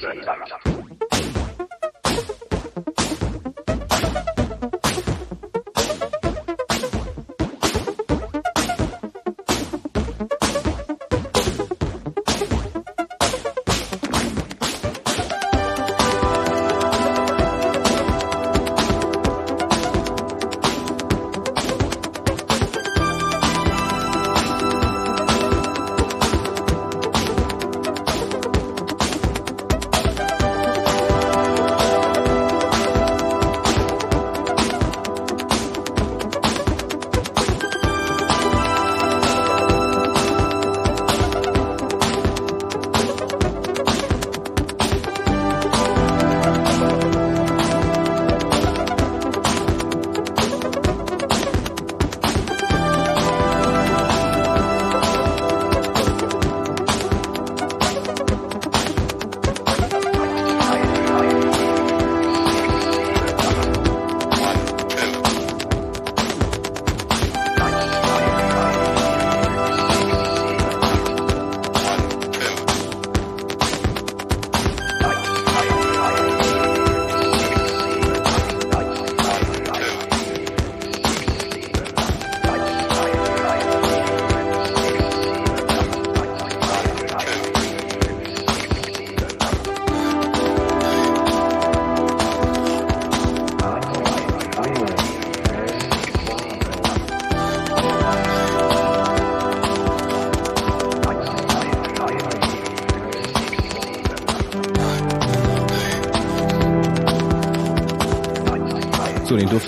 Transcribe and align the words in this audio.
So, 0.00 0.08
den 0.08 0.65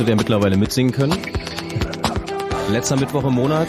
ihr 0.08 0.16
mittlerweile 0.16 0.56
mitsingen 0.56 0.92
können. 0.92 1.16
Letzter 2.70 2.96
Mittwoch 2.96 3.24
im 3.24 3.34
Monat, 3.34 3.68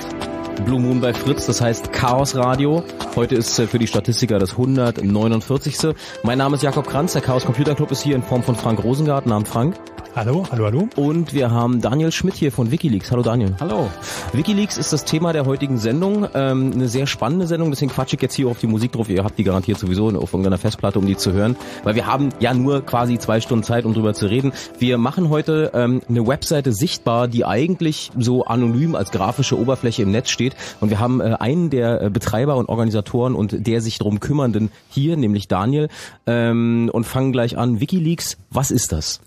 Blue 0.66 0.80
Moon 0.80 1.02
bei 1.02 1.14
Fritz, 1.14 1.46
das 1.46 1.62
heißt 1.62 1.92
Chaos 1.92 2.36
Radio. 2.36 2.84
Heute 3.16 3.36
ist 3.36 3.58
äh, 3.60 3.68
für 3.68 3.80
die 3.80 3.88
Statistiker 3.88 4.40
das 4.40 4.52
149. 4.52 5.96
Mein 6.24 6.38
Name 6.38 6.56
ist 6.56 6.64
Jakob 6.64 6.88
Kranz, 6.88 7.14
der 7.14 7.22
Chaos 7.22 7.46
Computer 7.46 7.76
Club 7.76 7.92
ist 7.92 8.02
hier 8.02 8.16
in 8.16 8.24
Form 8.24 8.44
von 8.44 8.56
Frank 8.56 8.84
Rosengarten. 8.84 9.32
Abend 9.32 9.48
Frank. 9.48 9.76
Hallo, 10.16 10.46
hallo, 10.52 10.66
hallo. 10.66 10.90
Und 10.96 11.34
wir 11.34 11.52
haben 11.52 11.82
Daniel 11.82 12.12
Schmidt 12.12 12.36
hier 12.36 12.52
von 12.52 12.72
Wikileaks. 12.72 13.12
Hallo 13.12 13.22
Daniel. 13.22 13.56
Hallo. 13.60 13.90
Wikileaks 14.32 14.78
ist 14.78 14.94
das 14.94 15.06
Thema 15.06 15.34
der 15.34 15.46
heutigen 15.46 15.80
Sendung. 15.80 16.28
Ähm, 16.36 16.72
eine 16.74 16.88
sehr 16.88 17.08
spannende 17.08 17.48
Sendung, 17.48 17.72
deswegen 17.72 17.92
quatsche 17.92 18.16
ich 18.16 18.22
jetzt 18.22 18.36
hier 18.36 18.48
auf 18.48 18.60
die 18.60 18.68
Musik 18.68 18.92
drauf. 18.92 19.10
Ihr 19.10 19.24
habt 19.24 19.40
die 19.40 19.44
garantiert 19.44 19.80
sowieso 19.80 20.08
auf 20.10 20.34
irgendeiner 20.34 20.60
Festplatte, 20.60 21.00
um 21.00 21.08
die 21.08 21.18
zu 21.18 21.34
hören. 21.34 21.56
Weil 21.84 21.96
wir 21.96 22.06
haben 22.06 22.30
ja 22.40 22.54
nur 22.54 22.86
quasi 22.86 23.18
zwei 23.18 23.42
Stunden 23.42 23.64
Zeit, 23.64 23.86
um 23.86 23.94
drüber 23.96 24.14
zu 24.14 24.28
reden. 24.28 24.54
Wir 24.78 25.00
machen 25.00 25.30
heute 25.30 25.72
ähm, 25.74 26.02
eine 26.08 26.28
Webseite 26.28 26.74
sichtbar, 26.74 27.28
die 27.28 27.44
eigentlich 27.44 28.12
so 28.18 28.46
anonym 28.46 28.94
als 28.94 29.10
grafische 29.10 29.58
Oberfläche 29.58 30.04
im 30.04 30.12
Netz 30.12 30.30
steht. 30.30 30.56
Und 30.80 30.92
wir 30.92 31.00
haben 31.00 31.22
äh, 31.22 31.36
einen 31.40 31.72
der 31.72 32.02
äh, 32.02 32.10
Betreiber 32.12 32.56
und 32.58 32.70
Organisatoren 32.70 33.34
und 33.34 33.66
der 33.66 33.82
sich 33.82 33.98
darum 33.98 34.20
kümmernden 34.20 34.70
hier, 34.90 35.18
nämlich 35.18 35.48
Daniel. 35.48 35.90
Ähm, 36.28 36.92
und 36.94 37.06
fangen 37.06 37.32
gleich 37.32 37.58
an. 37.58 37.80
Wikileaks, 37.80 38.38
was 38.52 38.70
ist 38.70 38.92
das? 38.92 39.22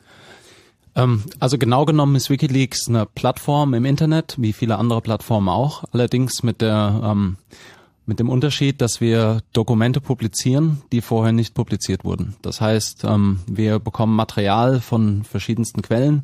Ähm, 0.95 1.25
also 1.39 1.59
genau 1.59 1.85
genommen 1.85 2.17
ist 2.17 2.31
WikiLeaks 2.31 2.89
eine 2.89 3.07
Plattform 3.07 3.75
im 3.75 3.85
Internet, 3.85 4.35
wie 4.39 4.53
viele 4.53 4.79
andere 4.79 5.01
Plattformen 5.01 5.49
auch. 5.49 5.85
Allerdings 5.93 6.43
mit 6.43 6.61
der 6.61 7.01
ähm, 7.05 7.37
mit 8.05 8.19
dem 8.19 8.29
Unterschied, 8.29 8.81
dass 8.81 9.01
wir 9.01 9.43
Dokumente 9.53 10.01
publizieren, 10.01 10.83
die 10.91 11.01
vorher 11.01 11.33
nicht 11.33 11.55
publiziert 11.55 12.05
wurden. 12.05 12.35
Das 12.43 12.61
heißt, 12.61 13.05
ähm, 13.05 13.41
wir 13.47 13.79
bekommen 13.79 14.17
Material 14.17 14.81
von 14.81 15.23
verschiedensten 15.25 15.83
Quellen 15.83 16.23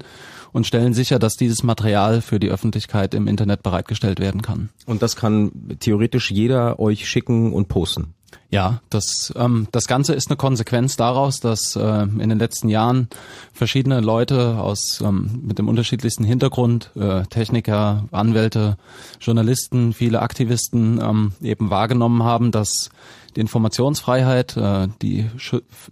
und 0.52 0.66
stellen 0.66 0.92
sicher, 0.92 1.18
dass 1.18 1.34
dieses 1.34 1.62
Material 1.62 2.20
für 2.20 2.40
die 2.40 2.50
Öffentlichkeit 2.50 3.14
im 3.14 3.28
Internet 3.28 3.62
bereitgestellt 3.62 4.18
werden 4.18 4.42
kann. 4.42 4.70
Und 4.86 5.02
das 5.02 5.14
kann 5.14 5.76
theoretisch 5.78 6.30
jeder 6.30 6.80
euch 6.80 7.08
schicken 7.08 7.52
und 7.52 7.68
posten. 7.68 8.14
Ja, 8.50 8.80
das, 8.88 9.32
ähm, 9.36 9.68
das 9.72 9.86
Ganze 9.86 10.14
ist 10.14 10.28
eine 10.28 10.36
Konsequenz 10.36 10.96
daraus, 10.96 11.40
dass 11.40 11.76
äh, 11.76 12.02
in 12.02 12.28
den 12.30 12.38
letzten 12.38 12.70
Jahren 12.70 13.08
verschiedene 13.52 14.00
Leute 14.00 14.58
aus 14.58 15.02
ähm, 15.04 15.42
mit 15.44 15.58
dem 15.58 15.68
unterschiedlichsten 15.68 16.24
Hintergrund, 16.24 16.90
äh, 16.96 17.24
Techniker, 17.24 18.04
Anwälte, 18.10 18.78
Journalisten, 19.20 19.92
viele 19.92 20.22
Aktivisten 20.22 20.98
ähm, 20.98 21.32
eben 21.42 21.68
wahrgenommen 21.68 22.22
haben, 22.22 22.50
dass 22.50 22.90
die 23.36 23.40
Informationsfreiheit, 23.40 24.56
äh, 24.56 24.88
die, 25.02 25.28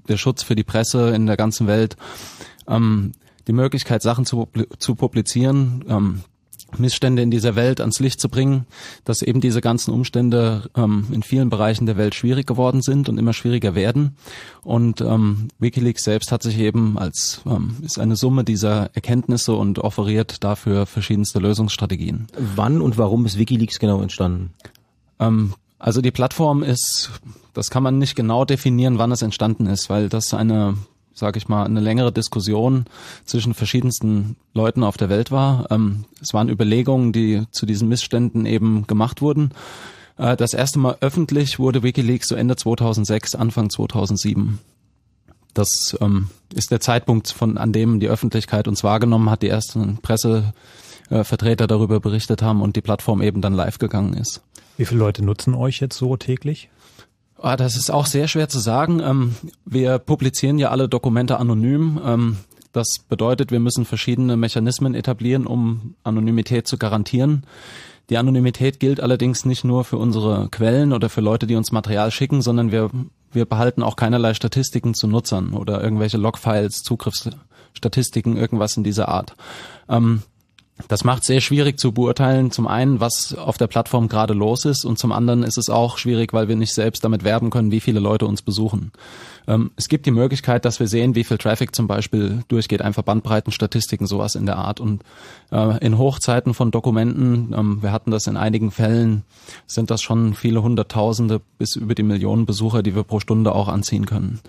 der 0.09 0.17
Schutz 0.17 0.43
für 0.43 0.57
die 0.57 0.65
Presse 0.65 1.11
in 1.11 1.27
der 1.27 1.37
ganzen 1.37 1.67
Welt, 1.67 1.97
ähm, 2.67 3.13
die 3.47 3.53
Möglichkeit, 3.53 4.03
Sachen 4.03 4.25
zu, 4.25 4.49
zu 4.79 4.95
publizieren, 4.95 5.85
ähm, 5.89 6.23
Missstände 6.79 7.23
in 7.23 7.31
dieser 7.31 7.57
Welt 7.57 7.81
ans 7.81 8.01
Licht 8.01 8.21
zu 8.21 8.29
bringen, 8.29 8.67
dass 9.05 9.23
eben 9.23 9.41
diese 9.41 9.61
ganzen 9.61 9.93
Umstände 9.93 10.71
ähm, 10.77 11.07
in 11.11 11.23
vielen 11.23 11.51
Bereichen 11.51 11.87
der 11.87 11.97
Welt 11.97 12.15
schwierig 12.15 12.47
geworden 12.47 12.83
sind 12.83 13.09
und 13.09 13.19
immer 13.19 13.33
schwieriger 13.33 13.75
werden. 13.75 14.17
Und 14.63 15.01
ähm, 15.01 15.49
WikiLeaks 15.59 16.05
selbst 16.05 16.33
hat 16.33 16.43
sich 16.43 16.59
eben 16.59 16.99
als 16.99 17.43
ähm, 17.47 17.77
ist 17.83 17.99
eine 17.99 18.17
Summe 18.17 18.45
dieser 18.45 18.91
Erkenntnisse 18.95 19.55
und 19.55 19.79
offeriert 19.79 20.43
dafür 20.45 20.87
verschiedenste 20.87 21.39
Lösungsstrategien. 21.39 22.27
Wann 22.37 22.81
und 22.81 22.99
warum 22.99 23.27
ist 23.27 23.39
WikiLeaks 23.39 23.79
genau 23.79 24.03
entstanden? 24.03 24.51
Ähm, 25.19 25.55
also 25.79 26.01
die 26.01 26.11
Plattform 26.11 26.63
ist, 26.63 27.11
das 27.53 27.71
kann 27.71 27.83
man 27.83 27.99
nicht 27.99 28.17
genau 28.17 28.45
definieren, 28.45 28.99
wann 28.99 29.13
es 29.13 29.23
entstanden 29.23 29.67
ist, 29.67 29.91
weil 29.91 30.09
das 30.09 30.33
eine 30.35 30.77
sage 31.17 31.39
ich 31.39 31.49
mal, 31.49 31.65
eine 31.65 31.81
längere 31.81 32.13
Diskussion 32.13 32.85
zwischen 33.25 33.55
verschiedensten 33.55 34.37
Leuten 34.53 34.85
auf 34.85 34.99
der 34.99 35.09
Welt 35.09 35.33
war. 35.33 35.67
Ähm, 35.71 36.05
es 36.21 36.35
waren 36.35 36.51
Überlegungen, 36.51 37.13
die 37.13 37.45
zu 37.51 37.65
diesen 37.65 37.89
Missständen 37.89 38.45
eben 38.45 38.87
gemacht 38.87 39.23
wurden. 39.23 39.51
Äh, 40.19 40.37
das 40.37 40.53
erste 40.53 40.79
Mal 40.79 40.99
öffentlich 41.01 41.59
wurde 41.59 41.83
WikiLeaks 41.83 42.29
so 42.29 42.35
Ende 42.35 42.57
2006, 42.57 43.35
Anfang 43.35 43.71
2007. 43.71 44.59
das 45.55 45.97
ähm, 46.03 46.29
ist 46.55 46.71
der 46.71 46.81
Zeitpunkt, 46.81 47.29
von 47.29 47.57
an 47.57 47.73
dem 47.73 47.99
die 47.99 48.09
Öffentlichkeit 48.09 48.69
uns 48.69 48.85
wahrgenommen 48.85 49.31
hat, 49.31 49.41
die 49.41 49.49
ersten 49.49 49.97
Pressevertreter 50.03 51.67
darüber 51.67 51.99
berichtet 51.99 52.43
haben 52.43 52.61
und 52.61 52.77
die 52.77 52.83
Plattform 52.83 53.23
eben 53.23 53.41
dann 53.41 53.55
live 53.55 53.79
gegangen 53.79 54.13
ist. 54.13 54.43
Wie 54.77 54.85
viele 54.85 55.01
Leute 55.01 55.25
nutzen 55.25 55.55
euch 55.55 55.81
jetzt 55.81 55.97
so 55.97 56.19
täglich? 56.19 56.69
Ah, 57.39 57.57
das 57.57 57.77
ist 57.77 57.91
auch 57.91 58.07
sehr 58.07 58.29
schwer 58.29 58.49
zu 58.49 58.59
sagen. 58.59 59.01
Ähm, 59.01 59.37
wir 59.65 59.99
publizieren 59.99 60.59
ja 60.59 60.71
alle 60.71 60.89
Dokumente 60.89 61.39
anonym. 61.39 62.01
Ähm, 62.05 62.37
das 62.73 62.97
bedeutet, 63.09 63.51
wir 63.51 63.61
müssen 63.61 63.85
verschiedene 63.85 64.37
Mechanismen 64.37 64.95
etablieren, 64.95 65.47
um 65.47 65.95
Anonymität 66.03 66.67
zu 66.67 66.79
garantieren. 66.79 67.45
Die 68.09 68.19
Anonymität 68.19 68.81
gilt 68.81 69.01
allerdings 69.01 69.45
nicht 69.45 69.65
nur 69.65 69.85
für 69.85 69.99
unsere 69.99 70.49
Quellen 70.51 70.93
oder 70.93 71.09
für 71.09 71.21
Leute, 71.21 71.47
die 71.47 71.57
uns 71.57 71.73
Material 71.73 72.11
schicken, 72.11 72.41
sondern 72.41 72.71
wir, 72.71 72.91
wir 73.33 73.47
behalten 73.47 73.83
auch 73.83 73.97
keinerlei 73.97 74.35
Statistiken 74.35 74.95
zu 74.95 75.09
Nutzern 75.09 75.55
oder 75.55 75.83
irgendwelche 75.83 76.17
Logfiles, 76.17 76.83
Zugriffsstatistiken, 76.83 78.37
irgendwas 78.37 78.77
in 78.77 78.85
dieser 78.85 79.09
Art. 79.09 79.35
Ähm, 79.89 80.23
das 80.89 81.05
macht 81.05 81.25
sehr 81.25 81.41
schwierig 81.41 81.79
zu 81.79 81.93
beurteilen, 81.93 82.51
zum 82.51 82.67
einen, 82.67 83.01
was 83.01 83.35
auf 83.35 83.57
der 83.57 83.67
Plattform 83.67 84.09
gerade 84.09 84.35
los 84.35 84.67
ist 84.67 84.85
und 84.85 84.99
zum 84.99 85.11
anderen 85.11 85.43
ist 85.43 85.57
es 85.57 85.71
auch 85.71 85.97
schwierig, 85.97 86.35
weil 86.35 86.49
wir 86.49 86.57
nicht 86.57 86.75
selbst 86.75 87.03
damit 87.03 87.25
werben 87.25 87.49
können, 87.51 87.71
wie 87.71 87.81
viele 87.81 87.99
Leute 87.99 88.27
uns 88.27 88.43
besuchen. 88.43 88.93
Ähm, 89.49 89.71
es 89.77 89.89
gibt 89.89 90.05
die 90.05 90.11
Möglichkeit, 90.11 90.65
dass 90.67 90.79
wir 90.79 90.87
sehen, 90.87 91.15
wie 91.15 91.25
viel 91.25 91.39
Traffic 91.39 91.75
zum 91.75 91.87
Beispiel 91.87 92.45
durchgeht, 92.49 92.83
einfach 92.83 93.03
Bandbreitenstatistiken, 93.03 94.07
sowas 94.07 94.35
in 94.35 94.45
der 94.45 94.57
Art. 94.57 94.81
Und 94.81 95.03
äh, 95.51 95.79
in 95.85 95.97
Hochzeiten 95.97 96.53
von 96.53 96.71
Dokumenten, 96.71 97.55
ähm, 97.57 97.83
wir 97.83 97.93
hatten 97.93 98.11
das 98.11 98.27
in 98.27 98.37
einigen 98.37 98.71
Fällen, 98.71 99.23
sind 99.67 99.91
das 99.91 100.03
schon 100.03 100.35
viele 100.35 100.63
Hunderttausende 100.63 101.41
bis 101.59 101.77
über 101.77 101.95
die 101.95 102.03
Millionen 102.03 102.45
Besucher, 102.45 102.83
die 102.83 102.95
wir 102.95 103.03
pro 103.03 103.21
Stunde 103.21 103.55
auch 103.55 103.69
anziehen 103.69 104.05
können. 104.05 104.41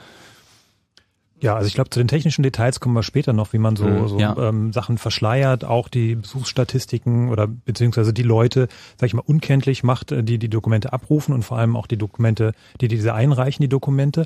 Ja, 1.39 1.56
also 1.56 1.68
ich 1.68 1.75
glaube, 1.75 1.92
zu 1.92 2.00
den 2.00 2.07
technischen 2.07 2.42
Details 2.42 2.80
kommen 2.80 2.95
wir 2.95 3.04
später 3.04 3.31
noch, 3.31 3.54
wie 3.54 3.60
man 3.60 3.75
so, 3.75 3.86
mhm, 3.86 4.07
so 4.07 4.19
ja. 4.19 4.36
ähm, 4.38 4.74
Sachen 4.74 4.98
verschleiert, 4.98 5.66
auch 5.66 5.88
die 5.88 6.16
Besuchsstatistiken 6.16 7.30
oder 7.30 7.48
beziehungsweise 7.48 8.12
die 8.12 8.24
Leute, 8.24 8.68
sag 8.98 9.07
ich 9.07 9.13
mal, 9.13 9.24
unkenntlich 9.25 9.84
macht, 9.84 10.12
äh, 10.12 10.24
die 10.24 10.39
die 10.39 10.50
Dokumente 10.50 10.94
abrufen 10.94 11.34
und 11.34 11.44
vor 11.44 11.60
allem 11.60 11.75
auch 11.75 11.86
die 11.86 11.98
Dokumente, 11.98 12.54
die 12.81 12.88
diese 12.88 13.13
einreichen, 13.13 13.62
die 13.62 13.69
Dokumente. 13.69 14.25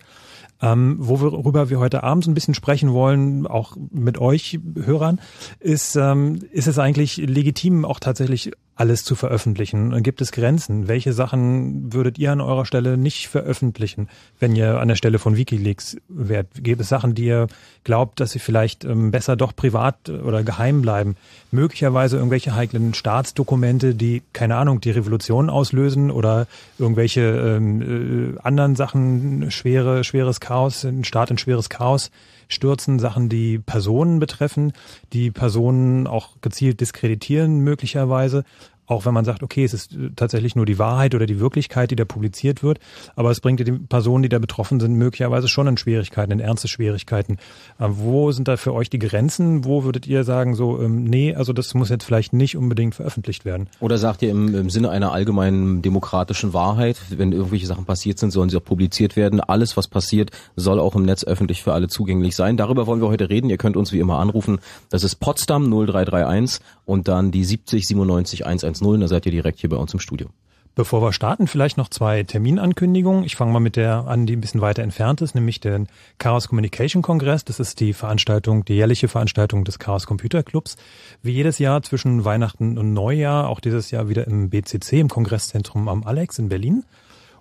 Ähm, 0.62 0.98
worüber 1.00 1.70
wir 1.70 1.80
heute 1.80 2.04
Abend 2.04 2.24
so 2.24 2.32
ein 2.32 2.36
bisschen 2.36 2.54
sprechen 2.54 2.94
wollen, 2.94 3.48
auch 3.48 3.76
mit 3.92 4.20
euch 4.20 4.60
Hörern, 4.82 5.20
ist, 5.60 5.96
ähm, 5.96 6.40
ist 6.52 6.68
es 6.68 6.78
eigentlich 6.78 7.18
legitim, 7.18 7.84
auch 7.84 8.00
tatsächlich 8.00 8.52
alles 8.76 9.04
zu 9.04 9.16
veröffentlichen? 9.16 10.02
Gibt 10.02 10.22
es 10.22 10.32
Grenzen? 10.32 10.88
Welche 10.88 11.14
Sachen 11.14 11.94
würdet 11.94 12.18
ihr 12.18 12.32
an 12.32 12.42
eurer 12.42 12.66
Stelle 12.66 12.98
nicht 12.98 13.28
veröffentlichen, 13.28 14.10
wenn 14.40 14.56
ihr 14.56 14.80
an 14.80 14.88
der 14.88 14.96
Stelle 14.96 15.20
von 15.20 15.38
Wikileaks 15.38 15.98
wärt? 16.08 16.48
Gibt 16.56 16.82
es 16.82 16.90
Sachen, 16.90 17.14
die 17.14 17.26
ihr 17.26 17.48
glaubt, 17.84 18.20
dass 18.20 18.32
sie 18.32 18.40
vielleicht 18.40 18.84
ähm, 18.84 19.12
besser 19.12 19.36
doch 19.36 19.56
privat 19.56 20.10
oder 20.10 20.44
geheim 20.44 20.82
bleiben? 20.82 21.16
Möglicherweise 21.52 22.18
irgendwelche 22.18 22.56
heiklen 22.56 22.94
Staatsdokumente, 22.94 23.94
die, 23.94 24.24
keine 24.34 24.56
Ahnung, 24.56 24.82
die 24.82 24.92
Revolution 24.92 25.50
auslösen 25.50 26.10
oder 26.10 26.48
irgendwelche 26.80 27.22
ähm, 27.22 28.36
äh, 28.36 28.40
anderen 28.42 28.76
Sachen, 28.76 29.52
schwere, 29.52 30.04
schweres 30.04 30.40
Chaos, 30.40 30.84
ein 30.84 31.04
Staat 31.04 31.30
in 31.30 31.38
schweres 31.38 31.70
Chaos 31.70 32.10
stürzen, 32.52 33.00
Sachen, 33.00 33.30
die 33.30 33.60
Personen 33.60 34.20
betreffen, 34.20 34.74
die 35.14 35.32
Personen 35.32 36.08
auch 36.08 36.30
gezielt 36.42 36.82
diskreditieren 36.82 37.60
möglicherweise 37.60 38.44
auch 38.92 39.06
wenn 39.06 39.14
man 39.14 39.24
sagt, 39.24 39.42
okay, 39.42 39.64
es 39.64 39.74
ist 39.74 39.94
äh, 39.94 40.10
tatsächlich 40.16 40.56
nur 40.56 40.66
die 40.66 40.78
Wahrheit 40.78 41.16
oder 41.16 41.26
die 41.26 41.40
Wirklichkeit, 41.40 41.92
die 41.92 41.96
da 41.96 42.04
publiziert 42.04 42.62
wird, 42.62 42.80
aber 43.16 43.32
es 43.32 43.40
bringt 43.40 43.62
die 43.62 43.72
Personen, 43.72 44.22
die 44.22 44.30
da 44.30 44.38
betroffen 44.38 44.82
sind, 44.82 44.96
möglicherweise 44.96 45.48
schon 45.48 45.66
in 45.68 45.78
Schwierigkeiten, 45.78 46.32
in 46.34 46.40
ernste 46.42 46.68
Schwierigkeiten. 46.68 47.38
Äh, 47.80 47.88
wo 47.88 48.32
sind 48.34 48.50
da 48.50 48.58
für 48.58 48.74
euch 48.74 48.90
die 48.90 49.00
Grenzen? 49.00 49.64
Wo 49.64 49.86
würdet 49.86 50.08
ihr 50.08 50.26
sagen, 50.26 50.56
so, 50.56 50.82
ähm, 50.82 51.06
nee, 51.06 51.34
also 51.34 51.54
das 51.54 51.74
muss 51.74 51.90
jetzt 51.90 52.04
vielleicht 52.04 52.34
nicht 52.34 52.58
unbedingt 52.58 52.94
veröffentlicht 52.94 53.46
werden? 53.46 53.70
Oder 53.80 53.98
sagt 53.98 54.22
ihr 54.24 54.32
im, 54.32 54.54
im 54.54 54.70
Sinne 54.70 54.90
einer 54.90 55.14
allgemeinen 55.14 55.82
demokratischen 55.82 56.54
Wahrheit, 56.54 56.98
wenn 57.10 57.32
irgendwelche 57.32 57.68
Sachen 57.68 57.86
passiert 57.86 58.20
sind, 58.20 58.32
sollen 58.32 58.50
sie 58.50 58.58
auch 58.58 58.64
publiziert 58.64 59.16
werden. 59.16 59.40
Alles, 59.40 59.78
was 59.78 59.88
passiert, 59.88 60.32
soll 60.58 60.80
auch 60.82 60.96
im 60.96 61.04
Netz 61.04 61.24
öffentlich 61.24 61.64
für 61.64 61.72
alle 61.72 61.88
zugänglich 61.88 62.36
sein. 62.36 62.58
Darüber 62.58 62.88
wollen 62.88 63.00
wir 63.00 63.08
heute 63.08 63.30
reden. 63.30 63.50
Ihr 63.50 63.58
könnt 63.58 63.78
uns 63.78 63.94
wie 63.94 64.00
immer 64.00 64.20
anrufen. 64.20 64.60
Das 64.90 65.06
ist 65.06 65.16
Potsdam 65.16 65.70
0331 65.70 66.60
und 66.86 67.08
dann 67.08 67.32
die 67.32 67.46
70 67.46 67.88
97 67.88 68.46
110 68.46 68.81
110, 68.82 69.02
da 69.02 69.08
seid 69.08 69.26
ihr 69.26 69.32
direkt 69.32 69.60
hier 69.60 69.70
bei 69.70 69.78
uns 69.78 69.94
im 69.94 70.00
Studio. 70.00 70.28
Bevor 70.74 71.02
wir 71.02 71.12
starten, 71.12 71.48
vielleicht 71.48 71.76
noch 71.76 71.90
zwei 71.90 72.24
Terminankündigungen. 72.24 73.26
Ich 73.26 73.36
fange 73.36 73.52
mal 73.52 73.60
mit 73.60 73.76
der 73.76 74.08
an, 74.08 74.26
die 74.26 74.38
ein 74.38 74.42
bisschen 74.42 74.62
weiter 74.62 74.84
entfernt 74.84 75.20
ist, 75.20 75.36
nämlich 75.36 75.60
den 75.60 75.88
Chaos 76.18 76.48
Communication 76.48 77.02
Kongress. 77.02 77.44
Das 77.44 77.60
ist 77.60 77.82
die 77.82 77.92
Veranstaltung, 77.92 78.64
die 78.64 78.76
jährliche 78.76 79.10
Veranstaltung 79.10 79.66
des 79.66 79.80
Chaos 79.80 80.08
Computer 80.08 80.44
Clubs. 80.44 80.78
Wie 81.22 81.34
jedes 81.34 81.60
Jahr 81.60 81.84
zwischen 81.84 82.24
Weihnachten 82.24 82.78
und 82.78 82.94
Neujahr, 82.94 83.50
auch 83.50 83.60
dieses 83.60 83.92
Jahr 83.92 84.08
wieder 84.08 84.26
im 84.28 84.50
BCC, 84.50 85.02
im 85.02 85.10
Kongresszentrum 85.10 85.90
am 85.90 86.06
Alex 86.06 86.40
in 86.40 86.48
Berlin. 86.48 86.86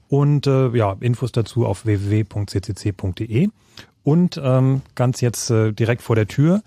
Und 0.09 0.49
äh, 0.49 0.71
ja, 0.71 0.97
Infos 0.99 1.31
dazu 1.31 1.67
auf 1.67 1.85
www.ccc.de. 1.85 3.49
Und 4.03 4.41
ähm, 4.43 4.83
ganz 4.97 5.21
jetzt 5.21 5.51
äh, 5.51 5.73
direkt 5.73 6.03
vor 6.03 6.17
der 6.17 6.27
Tür 6.27 6.63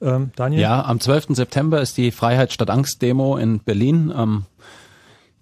ähm, 0.00 0.30
Daniel? 0.36 0.60
Ja, 0.60 0.84
am 0.84 1.00
12. 1.00 1.28
September 1.30 1.80
ist 1.80 1.96
die 1.96 2.10
Freiheit 2.10 2.52
statt 2.52 2.70
Angst 2.70 3.02
Demo 3.02 3.36
in 3.36 3.60
Berlin. 3.60 4.12
Ähm, 4.16 4.44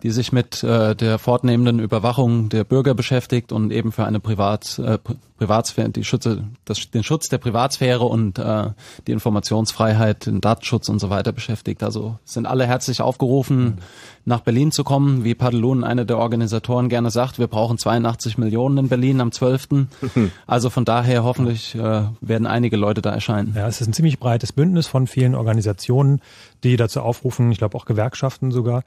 die 0.05 0.11
sich 0.11 0.33
mit 0.33 0.62
äh, 0.62 0.95
der 0.95 1.19
fortnehmenden 1.19 1.81
Überwachung 1.81 2.51
der 2.51 2.65
Bürger 2.65 2.93
beschäftigt 2.93 3.53
und 3.53 3.73
eben 3.73 3.91
für 3.91 4.05
eine 4.05 4.21
Privat, 4.21 4.79
äh, 4.79 4.99
Privatsphäre, 5.39 5.89
die 5.89 6.05
Schütze, 6.05 6.45
das, 6.67 6.91
den 6.91 7.03
Schutz 7.03 7.31
der 7.31 7.39
Privatsphäre 7.39 8.05
und 8.05 8.39
äh, 8.39 8.67
die 9.06 9.12
Informationsfreiheit, 9.12 10.27
den 10.27 10.43
Datenschutz 10.43 10.91
und 10.91 10.99
so 10.99 11.09
weiter 11.09 11.33
beschäftigt. 11.33 11.83
Also 11.83 12.19
sind 12.27 12.45
alle 12.45 12.67
herzlich 12.67 13.01
aufgerufen, 13.01 13.79
nach 14.27 14.41
Berlin 14.41 14.73
zu 14.73 14.85
kommen. 14.85 15.25
Wie 15.25 15.35
Padelun, 15.35 15.85
einer 15.85 16.05
der 16.05 16.19
Organisatoren, 16.19 16.91
gerne 16.91 17.11
sagt, 17.11 17.39
wir 17.39 17.47
brauchen 17.47 17.79
82 17.79 18.37
Millionen 18.37 18.77
in 18.77 18.89
Berlin 18.91 19.23
am 19.23 19.33
12. 19.33 19.69
Also 20.47 20.69
von 20.69 20.85
daher 20.85 21.25
hoffentlich 21.25 21.75
äh, 21.75 22.03
werden 22.21 22.47
einige 22.47 22.77
Leute 22.77 23.01
da 23.01 23.11
erscheinen. 23.11 23.55
Ja, 23.56 23.67
es 23.67 23.81
ist 23.81 23.87
ein 23.87 23.95
ziemlich 23.95 24.19
breites 24.19 24.53
Bündnis 24.53 24.87
von 24.87 25.06
vielen 25.06 25.35
Organisationen, 25.35 26.21
die 26.62 26.77
dazu 26.77 27.01
aufrufen, 27.01 27.51
ich 27.51 27.59
glaube 27.59 27.77
auch 27.79 27.87
Gewerkschaften 27.87 28.51
sogar, 28.51 28.85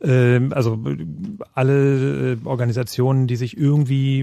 also 0.00 0.78
alle 1.54 2.32
äh, 2.32 2.36
Organisationen, 2.44 3.26
die 3.26 3.36
sich 3.36 3.56
irgendwie 3.56 4.20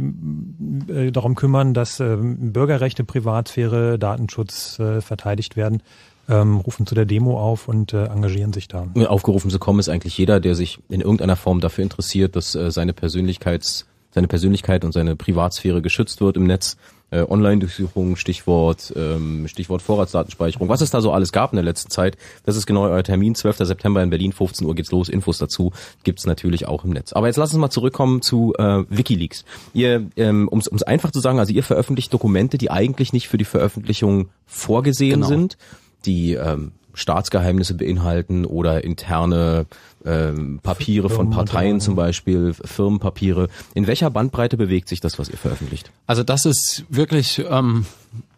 äh, 0.87 1.11
darum 1.11 1.35
kümmern, 1.35 1.73
dass 1.73 1.99
ähm, 1.99 2.53
Bürgerrechte, 2.53 3.03
Privatsphäre, 3.03 3.97
Datenschutz 3.97 4.79
äh, 4.79 5.01
verteidigt 5.01 5.55
werden, 5.55 5.81
ähm, 6.29 6.57
rufen 6.57 6.85
zu 6.85 6.95
der 6.95 7.05
Demo 7.05 7.39
auf 7.39 7.67
und 7.67 7.93
engagieren 7.93 8.53
sich 8.53 8.67
da. 8.67 8.87
Aufgerufen 9.07 9.49
zu 9.49 9.59
kommen 9.59 9.79
ist 9.79 9.89
eigentlich 9.89 10.17
jeder, 10.17 10.39
der 10.39 10.55
sich 10.55 10.79
in 10.89 11.01
irgendeiner 11.01 11.35
Form 11.35 11.59
dafür 11.59 11.83
interessiert, 11.83 12.35
dass 12.35 12.53
seine 12.53 12.93
Persönlichkeits 12.93 13.87
seine 14.13 14.27
Persönlichkeit 14.27 14.85
und 14.85 14.91
seine 14.91 15.15
Privatsphäre 15.15 15.81
geschützt 15.81 16.21
wird 16.21 16.37
im 16.37 16.43
Netz 16.43 16.77
äh, 17.13 17.25
Online-Durchsuchung, 17.29 18.15
Stichwort, 18.15 18.93
ähm, 18.95 19.47
Stichwort 19.47 19.81
Vorratsdatenspeicherung, 19.81 20.67
was 20.69 20.81
es 20.81 20.89
da 20.89 21.01
so 21.01 21.11
alles 21.11 21.31
gab 21.31 21.53
in 21.53 21.57
der 21.57 21.63
letzten 21.63 21.91
Zeit. 21.91 22.17
Das 22.43 22.55
ist 22.55 22.65
genau 22.65 22.83
euer 22.83 23.03
Termin, 23.03 23.35
12. 23.35 23.57
September 23.59 24.01
in 24.01 24.09
Berlin, 24.09 24.33
15 24.33 24.65
Uhr 24.65 24.75
geht's 24.75 24.91
los. 24.91 25.09
Infos 25.09 25.37
dazu 25.37 25.71
gibt's 26.03 26.25
natürlich 26.25 26.67
auch 26.67 26.83
im 26.83 26.91
Netz. 26.91 27.13
Aber 27.13 27.27
jetzt 27.27 27.37
lass 27.37 27.53
uns 27.53 27.59
mal 27.59 27.69
zurückkommen 27.69 28.21
zu 28.21 28.53
äh, 28.57 28.83
WikiLeaks. 28.89 29.45
Ihr, 29.73 30.07
ähm, 30.15 30.47
um 30.47 30.59
es 30.59 30.83
einfach 30.83 31.11
zu 31.11 31.19
sagen, 31.19 31.39
also 31.39 31.53
ihr 31.53 31.63
veröffentlicht 31.63 32.13
Dokumente, 32.13 32.57
die 32.57 32.71
eigentlich 32.71 33.13
nicht 33.13 33.27
für 33.27 33.37
die 33.37 33.45
Veröffentlichung 33.45 34.29
vorgesehen 34.45 35.21
genau. 35.21 35.27
sind, 35.27 35.57
die 36.05 36.33
ähm, 36.33 36.71
Staatsgeheimnisse 36.93 37.73
beinhalten 37.73 38.45
oder 38.45 38.83
interne 38.83 39.65
ähm, 40.05 40.59
Papiere 40.61 41.09
von 41.09 41.29
Parteien 41.29 41.79
zum 41.79 41.95
Beispiel, 41.95 42.53
Firmenpapiere. 42.53 43.47
In 43.73 43.87
welcher 43.87 44.09
Bandbreite 44.09 44.57
bewegt 44.57 44.89
sich 44.89 44.99
das, 44.99 45.17
was 45.17 45.29
ihr 45.29 45.37
veröffentlicht? 45.37 45.91
Also 46.07 46.23
das 46.23 46.45
ist 46.45 46.85
wirklich, 46.89 47.43
ähm, 47.49 47.85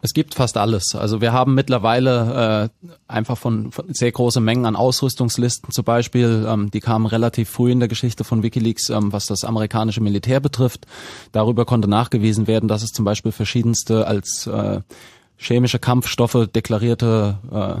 es 0.00 0.14
gibt 0.14 0.34
fast 0.34 0.56
alles. 0.56 0.94
Also 0.94 1.20
wir 1.20 1.32
haben 1.32 1.54
mittlerweile 1.54 2.70
äh, 2.82 2.88
einfach 3.08 3.36
von, 3.36 3.72
von 3.72 3.92
sehr 3.92 4.12
große 4.12 4.40
Mengen 4.40 4.64
an 4.64 4.76
Ausrüstungslisten 4.76 5.72
zum 5.72 5.84
Beispiel, 5.84 6.46
ähm, 6.48 6.70
die 6.70 6.80
kamen 6.80 7.06
relativ 7.06 7.50
früh 7.50 7.72
in 7.72 7.80
der 7.80 7.88
Geschichte 7.88 8.24
von 8.24 8.42
WikiLeaks, 8.42 8.90
ähm, 8.90 9.12
was 9.12 9.26
das 9.26 9.44
amerikanische 9.44 10.00
Militär 10.00 10.40
betrifft. 10.40 10.86
Darüber 11.32 11.64
konnte 11.64 11.88
nachgewiesen 11.88 12.46
werden, 12.46 12.68
dass 12.68 12.82
es 12.82 12.92
zum 12.92 13.04
Beispiel 13.04 13.32
verschiedenste 13.32 14.06
als 14.06 14.46
äh, 14.46 14.80
chemische 15.36 15.78
Kampfstoffe 15.78 16.48
deklarierte 16.54 17.38
äh, 17.52 17.80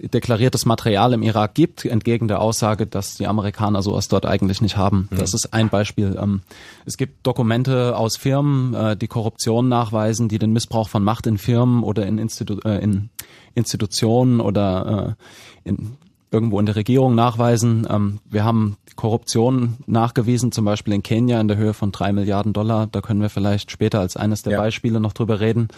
deklariertes 0.00 0.66
Material 0.66 1.12
im 1.12 1.22
Irak 1.22 1.54
gibt, 1.54 1.84
entgegen 1.84 2.28
der 2.28 2.40
Aussage, 2.40 2.86
dass 2.86 3.14
die 3.14 3.26
Amerikaner 3.26 3.82
sowas 3.82 4.08
dort 4.08 4.26
eigentlich 4.26 4.60
nicht 4.60 4.76
haben. 4.76 5.08
Mhm. 5.10 5.18
Das 5.18 5.34
ist 5.34 5.52
ein 5.52 5.68
Beispiel. 5.68 6.18
Ähm, 6.20 6.42
es 6.84 6.96
gibt 6.96 7.26
Dokumente 7.26 7.96
aus 7.96 8.16
Firmen, 8.16 8.74
äh, 8.74 8.96
die 8.96 9.08
Korruption 9.08 9.68
nachweisen, 9.68 10.28
die 10.28 10.38
den 10.38 10.52
Missbrauch 10.52 10.88
von 10.88 11.04
Macht 11.04 11.26
in 11.26 11.38
Firmen 11.38 11.82
oder 11.82 12.06
in, 12.06 12.18
Institu 12.18 12.58
äh, 12.64 12.82
in 12.82 13.10
Institutionen 13.54 14.40
oder 14.40 15.16
äh, 15.64 15.68
in 15.68 15.96
irgendwo 16.30 16.58
in 16.58 16.66
der 16.66 16.76
Regierung 16.76 17.14
nachweisen. 17.14 17.86
Ähm, 17.88 18.18
wir 18.28 18.44
haben 18.44 18.76
Korruption 18.96 19.76
nachgewiesen, 19.86 20.52
zum 20.52 20.64
Beispiel 20.64 20.92
in 20.92 21.02
Kenia 21.02 21.40
in 21.40 21.48
der 21.48 21.56
Höhe 21.56 21.72
von 21.72 21.92
drei 21.92 22.12
Milliarden 22.12 22.52
Dollar. 22.52 22.86
Da 22.86 23.00
können 23.00 23.20
wir 23.20 23.30
vielleicht 23.30 23.70
später 23.70 24.00
als 24.00 24.16
eines 24.16 24.42
der 24.42 24.54
ja. 24.54 24.58
Beispiele 24.58 25.00
noch 25.00 25.12
drüber 25.12 25.40
reden. 25.40 25.68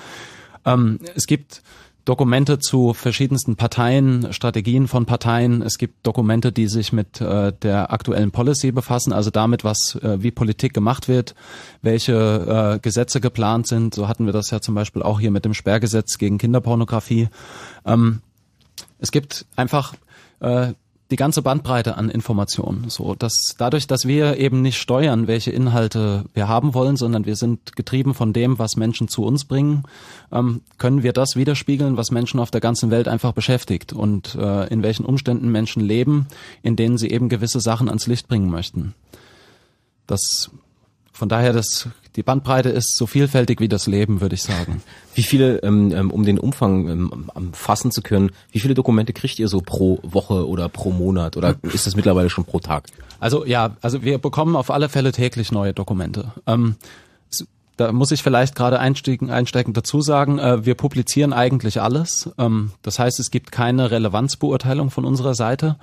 Ähm, 0.65 0.99
es 1.15 1.27
gibt 1.27 1.63
Dokumente 2.09 2.59
zu 2.59 2.95
verschiedensten 2.95 3.57
Parteien, 3.57 4.33
Strategien 4.33 4.89
von 4.89 5.05
Parteien. 5.05 5.61
Es 5.61 5.77
gibt 5.77 6.07
Dokumente, 6.07 6.53
die 6.53 6.67
sich 6.67 6.91
mit 6.91 7.21
äh, 7.21 7.53
der 7.53 7.93
aktuellen 7.93 8.31
Policy 8.31 8.73
befassen, 8.73 9.13
also 9.13 9.29
damit, 9.29 9.63
was 9.63 9.99
äh, 10.03 10.23
wie 10.23 10.31
Politik 10.31 10.73
gemacht 10.73 11.07
wird, 11.07 11.35
welche 11.83 12.77
äh, 12.77 12.79
Gesetze 12.79 13.21
geplant 13.21 13.67
sind. 13.67 13.95
So 13.95 14.09
hatten 14.09 14.25
wir 14.25 14.33
das 14.33 14.51
ja 14.51 14.63
zum 14.63 14.75
Beispiel 14.75 15.03
auch 15.03 15.21
hier 15.21 15.31
mit 15.31 15.45
dem 15.45 15.53
Sperrgesetz 15.53 16.17
gegen 16.17 16.39
Kinderpornografie. 16.39 17.29
Ähm, 17.85 18.23
es 18.99 19.13
gibt 19.13 19.45
einfach 19.55 19.93
äh, 20.41 20.73
die 21.11 21.17
ganze 21.17 21.41
Bandbreite 21.41 21.97
an 21.97 22.11
Informationen. 22.11 22.91
So, 22.91 23.15
dass 23.15 23.55
dadurch, 23.57 23.87
dass 23.87 24.07
wir 24.07 24.37
eben 24.37 24.61
nicht 24.61 24.79
steuern, 24.79 25.27
welche 25.27 25.51
Inhalte 25.51 26.25
wir 26.35 26.49
haben 26.49 26.75
wollen, 26.75 26.97
sondern 26.97 27.25
wir 27.25 27.37
sind 27.37 27.77
getrieben 27.77 28.15
von 28.15 28.33
dem, 28.33 28.59
was 28.59 28.77
Menschen 28.77 29.09
zu 29.09 29.25
uns 29.25 29.47
bringen, 29.47 29.85
ähm, 30.31 30.61
können 30.77 31.03
wir 31.03 31.13
das 31.13 31.35
widerspiegeln, 31.35 31.97
was 31.97 32.11
Menschen 32.11 32.41
auf 32.41 32.51
der 32.51 32.61
ganzen 32.61 32.91
Welt 32.91 33.09
einfach 33.09 33.33
beschäftigt 33.33 33.93
und 33.93 34.35
äh, 34.35 34.67
in 34.69 34.83
welchen 34.83 35.07
Umständen 35.07 35.51
Menschen 35.51 35.83
leben, 35.83 36.27
in 36.63 36.77
denen 36.77 36.99
sie 36.99 37.11
eben 37.11 37.29
gewisse 37.29 37.61
Sachen 37.61 37.89
ans 37.89 38.07
Licht 38.07 38.29
bringen 38.29 38.51
möchten. 38.51 38.95
Das 40.07 40.51
von 41.19 41.29
daher, 41.29 41.53
das, 41.53 41.89
die 42.19 42.25
Bandbreite 42.25 42.69
ist 42.69 42.97
so 42.97 43.07
vielfältig 43.07 43.61
wie 43.61 43.69
das 43.69 43.87
Leben, 43.87 44.21
würde 44.21 44.35
ich 44.35 44.43
sagen. 44.43 44.83
Wie 45.15 45.23
viele, 45.23 45.59
ähm, 45.63 45.93
ähm 45.95 46.11
um 46.11 46.25
den 46.25 46.41
Umfang 46.41 46.89
ähm, 46.89 47.53
fassen 47.53 47.93
zu 47.93 48.03
können, 48.03 48.33
wie 48.51 48.59
viele 48.59 48.75
Dokumente 48.75 49.13
kriegt 49.13 49.39
ihr 49.39 49.47
so 49.47 49.61
pro 49.61 50.01
Woche 50.03 50.49
oder 50.49 50.69
pro 50.69 50.91
Monat 50.91 51.37
oder 51.37 51.55
ist 51.63 51.87
das 51.87 51.95
mittlerweile 51.95 52.29
schon 52.29 52.45
pro 52.45 52.59
Tag? 52.59 52.89
Also 53.21 53.47
ja, 53.47 53.77
also 53.83 54.03
wir 54.03 54.19
bekommen 54.19 54.57
auf 54.57 54.73
alle 54.73 54.89
Fälle 54.89 55.13
täglich 55.13 55.53
neue 55.53 55.73
Dokumente. 55.73 56.33
Ähm, 56.49 56.75
da 57.79 57.93
muss 57.93 58.11
ich 58.11 58.25
vielleicht 58.25 58.57
gerade 58.57 58.81
einsteigen, 58.81 59.31
einsteigend 59.31 59.77
dazu 59.77 60.01
sagen, 60.01 60.41
äh, 60.41 60.67
wir 60.67 60.75
publizieren 60.75 61.33
eigentlich 61.33 61.81
alles. 61.81 62.29
Ähm, 62.37 62.73
das 62.83 62.99
heißt, 62.99 63.21
es 63.21 63.31
gibt 63.31 63.53
keine 63.53 63.93
Relevanzbeurteilung 63.93 64.91
von 64.91 65.05
unserer 65.05 65.35
Seite. 65.35 65.77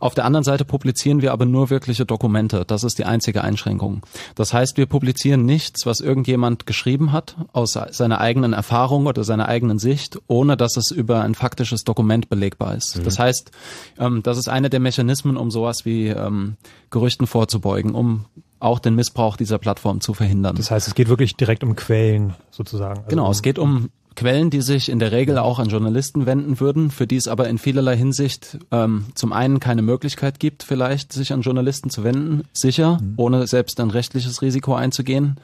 Auf 0.00 0.14
der 0.14 0.24
anderen 0.24 0.42
Seite 0.42 0.64
publizieren 0.64 1.22
wir 1.22 1.32
aber 1.32 1.46
nur 1.46 1.70
wirkliche 1.70 2.04
Dokumente. 2.04 2.64
Das 2.66 2.82
ist 2.82 2.98
die 2.98 3.04
einzige 3.04 3.44
Einschränkung. 3.44 4.02
Das 4.34 4.52
heißt, 4.52 4.76
wir 4.76 4.86
publizieren 4.86 5.46
nichts, 5.46 5.86
was 5.86 6.00
irgendjemand 6.00 6.66
geschrieben 6.66 7.12
hat 7.12 7.36
aus 7.52 7.78
seiner 7.90 8.20
eigenen 8.20 8.52
Erfahrung 8.52 9.06
oder 9.06 9.22
seiner 9.22 9.48
eigenen 9.48 9.78
Sicht, 9.78 10.18
ohne 10.26 10.56
dass 10.56 10.76
es 10.76 10.90
über 10.90 11.22
ein 11.22 11.36
faktisches 11.36 11.84
Dokument 11.84 12.28
belegbar 12.28 12.74
ist. 12.74 12.98
Mhm. 12.98 13.04
Das 13.04 13.20
heißt, 13.20 13.52
ähm, 14.00 14.24
das 14.24 14.36
ist 14.36 14.48
einer 14.48 14.68
der 14.68 14.80
Mechanismen, 14.80 15.36
um 15.36 15.52
sowas 15.52 15.84
wie 15.84 16.08
ähm, 16.08 16.56
Gerüchten 16.90 17.28
vorzubeugen, 17.28 17.94
um 17.94 18.24
auch 18.58 18.78
den 18.78 18.94
Missbrauch 18.94 19.36
dieser 19.36 19.58
Plattform 19.58 20.00
zu 20.00 20.14
verhindern. 20.14 20.56
Das 20.56 20.70
heißt, 20.70 20.88
es 20.88 20.94
geht 20.94 21.08
wirklich 21.08 21.36
direkt 21.36 21.62
um 21.62 21.76
Quellen 21.76 22.34
sozusagen. 22.50 22.98
Also 22.98 23.08
genau, 23.08 23.30
es 23.30 23.42
geht 23.42 23.58
um 23.58 23.90
Quellen, 24.16 24.48
die 24.48 24.62
sich 24.62 24.88
in 24.88 24.98
der 24.98 25.12
Regel 25.12 25.36
auch 25.36 25.58
an 25.58 25.68
Journalisten 25.68 26.24
wenden 26.24 26.58
würden, 26.58 26.90
für 26.90 27.06
die 27.06 27.16
es 27.16 27.28
aber 27.28 27.48
in 27.48 27.58
vielerlei 27.58 27.96
Hinsicht 27.96 28.58
ähm, 28.72 29.04
zum 29.14 29.32
einen 29.32 29.60
keine 29.60 29.82
Möglichkeit 29.82 30.40
gibt, 30.40 30.62
vielleicht 30.62 31.12
sich 31.12 31.32
an 31.32 31.42
Journalisten 31.42 31.90
zu 31.90 32.02
wenden, 32.02 32.44
sicher, 32.52 32.98
mhm. 33.00 33.14
ohne 33.18 33.46
selbst 33.46 33.78
ein 33.78 33.90
rechtliches 33.90 34.40
Risiko 34.40 34.74
einzugehen. 34.74 35.36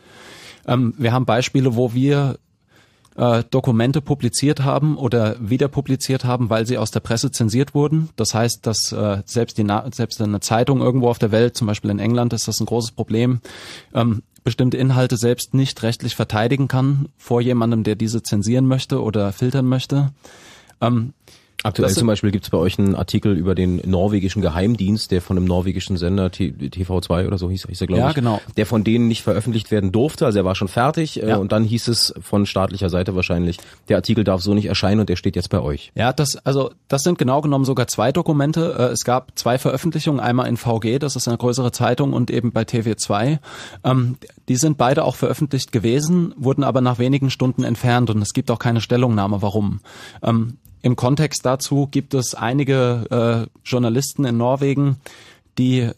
Ähm, 0.66 0.95
wir 0.97 1.12
haben 1.12 1.26
Beispiele, 1.26 1.76
wo 1.76 1.92
wir 1.92 2.38
äh, 3.16 3.45
Dokumente 3.50 4.00
publiziert 4.00 4.64
haben 4.64 4.97
oder 4.97 5.37
wieder 5.40 5.69
publiziert 5.69 6.25
haben, 6.25 6.50
weil 6.50 6.66
sie 6.66 6.78
aus 6.78 6.90
der 6.90 7.00
Presse 7.00 7.31
zensiert 7.31 7.75
wurden. 7.75 8.09
Das 8.16 8.35
heißt, 8.35 8.66
dass 8.66 8.92
äh, 8.92 9.23
selbst, 9.26 9.59
die 9.59 9.66
selbst 9.92 10.21
eine 10.21 10.40
Zeitung 10.40 10.81
irgendwo 10.81 11.09
auf 11.09 11.19
der 11.19 11.33
Welt, 11.33 11.57
zum 11.57 11.66
Beispiel 11.66 11.90
in 11.90 11.99
England, 11.99 12.33
ist 12.33 12.49
das 12.49 12.61
ein 12.61 12.66
großes 12.66 12.92
Problem, 12.92 13.40
ähm, 13.95 14.23
bestimmte 14.45 14.76
Inhalte 14.76 15.16
selbst 15.16 15.54
nicht 15.54 15.83
rechtlich 15.83 16.16
verteidigen 16.16 16.69
kann 16.69 17.09
vor 17.16 17.40
jemandem, 17.40 17.85
der 17.85 17.95
diese 17.95 18.23
zensieren 18.23 18.66
möchte 18.66 19.00
oder 19.00 19.33
filtern 19.33 19.66
möchte. 19.66 20.11
Ähm, 20.81 21.12
Aktuell 21.64 21.90
zum 21.90 22.09
Beispiel 22.09 22.31
gibt 22.31 22.45
es 22.45 22.50
bei 22.50 22.59
euch 22.59 22.78
einen 22.78 22.95
Artikel 22.95 23.37
über 23.37 23.54
den 23.54 23.81
norwegischen 23.85 24.42
Geheimdienst, 24.42 25.11
der 25.11 25.23
von 25.23 25.37
einem 25.37 25.47
norwegischen 25.47 25.97
Sender 25.97 26.26
TV2 26.26 27.26
oder 27.26 27.38
so 27.38 27.50
hieß, 27.50 27.66
hieß 27.69 27.81
er, 27.81 27.87
glaube 27.87 28.00
ja, 28.00 28.09
ich, 28.09 28.14
genau. 28.14 28.40
der 28.57 28.66
von 28.66 28.85
denen 28.85 29.09
nicht 29.09 29.23
veröffentlicht 29.23 29.71
werden 29.71 29.92
durfte. 29.92 30.26
Also 30.26 30.38
er 30.40 30.45
war 30.45 30.54
schon 30.54 30.69
fertig 30.69 31.23
äh, 31.23 31.28
ja. 31.28 31.37
und 31.37 31.52
dann 31.52 31.64
hieß 31.64 31.88
es 31.88 32.14
von 32.21 32.47
staatlicher 32.47 32.90
Seite 32.90 33.14
wahrscheinlich, 33.14 33.59
der 33.88 33.97
Artikel 33.97 34.25
darf 34.25 34.42
so 34.42 34.54
nicht 34.54 34.66
erscheinen 34.66 35.00
und 35.00 35.09
der 35.09 35.16
steht 35.16 35.37
jetzt 35.37 35.50
bei 35.50 35.61
euch. 35.61 35.92
Ja, 35.95 36.12
das 36.12 36.37
also 36.45 36.73
das 36.88 37.02
sind 37.02 37.19
genau 37.19 37.40
genommen 37.40 37.64
sogar 37.64 37.87
zwei 37.87 38.12
Dokumente. 38.12 38.75
Äh, 38.78 38.83
es 38.92 39.04
gab 39.04 39.38
zwei 39.38 39.59
Veröffentlichungen, 39.59 40.21
einmal 40.21 40.49
in 40.49 40.57
VG, 40.57 40.99
das 40.99 41.16
ist 41.16 41.28
eine 41.28 41.38
größere 41.38 41.73
Zeitung, 41.73 42.12
und 42.12 42.31
eben 42.31 42.52
bei 42.52 42.62
TV2. 42.62 43.38
Ähm, 43.85 44.16
die 44.49 44.57
sind 44.57 44.78
beide 44.78 45.04
auch 45.04 45.14
veröffentlicht 45.14 45.73
gewesen, 45.73 46.35
wurden 46.37 46.64
aber 46.64 46.81
nach 46.81 46.99
wenigen 46.99 47.31
Stunden 47.31 47.64
entfernt 47.64 48.11
und 48.11 48.21
es 48.21 48.33
gibt 48.33 48.50
auch 48.50 48.59
keine 48.59 48.81
Stellungnahme, 48.81 49.42
warum. 49.42 49.81
Im 50.83 50.97
Kontext 50.97 51.47
dazu 51.47 51.87
gibt 51.91 52.12
es 52.12 52.35
einige 52.35 53.49
äh, 53.49 53.59
Journalisten 53.65 54.25
in 54.25 54.37
Norwegen, 54.37 54.97
die 55.59 55.91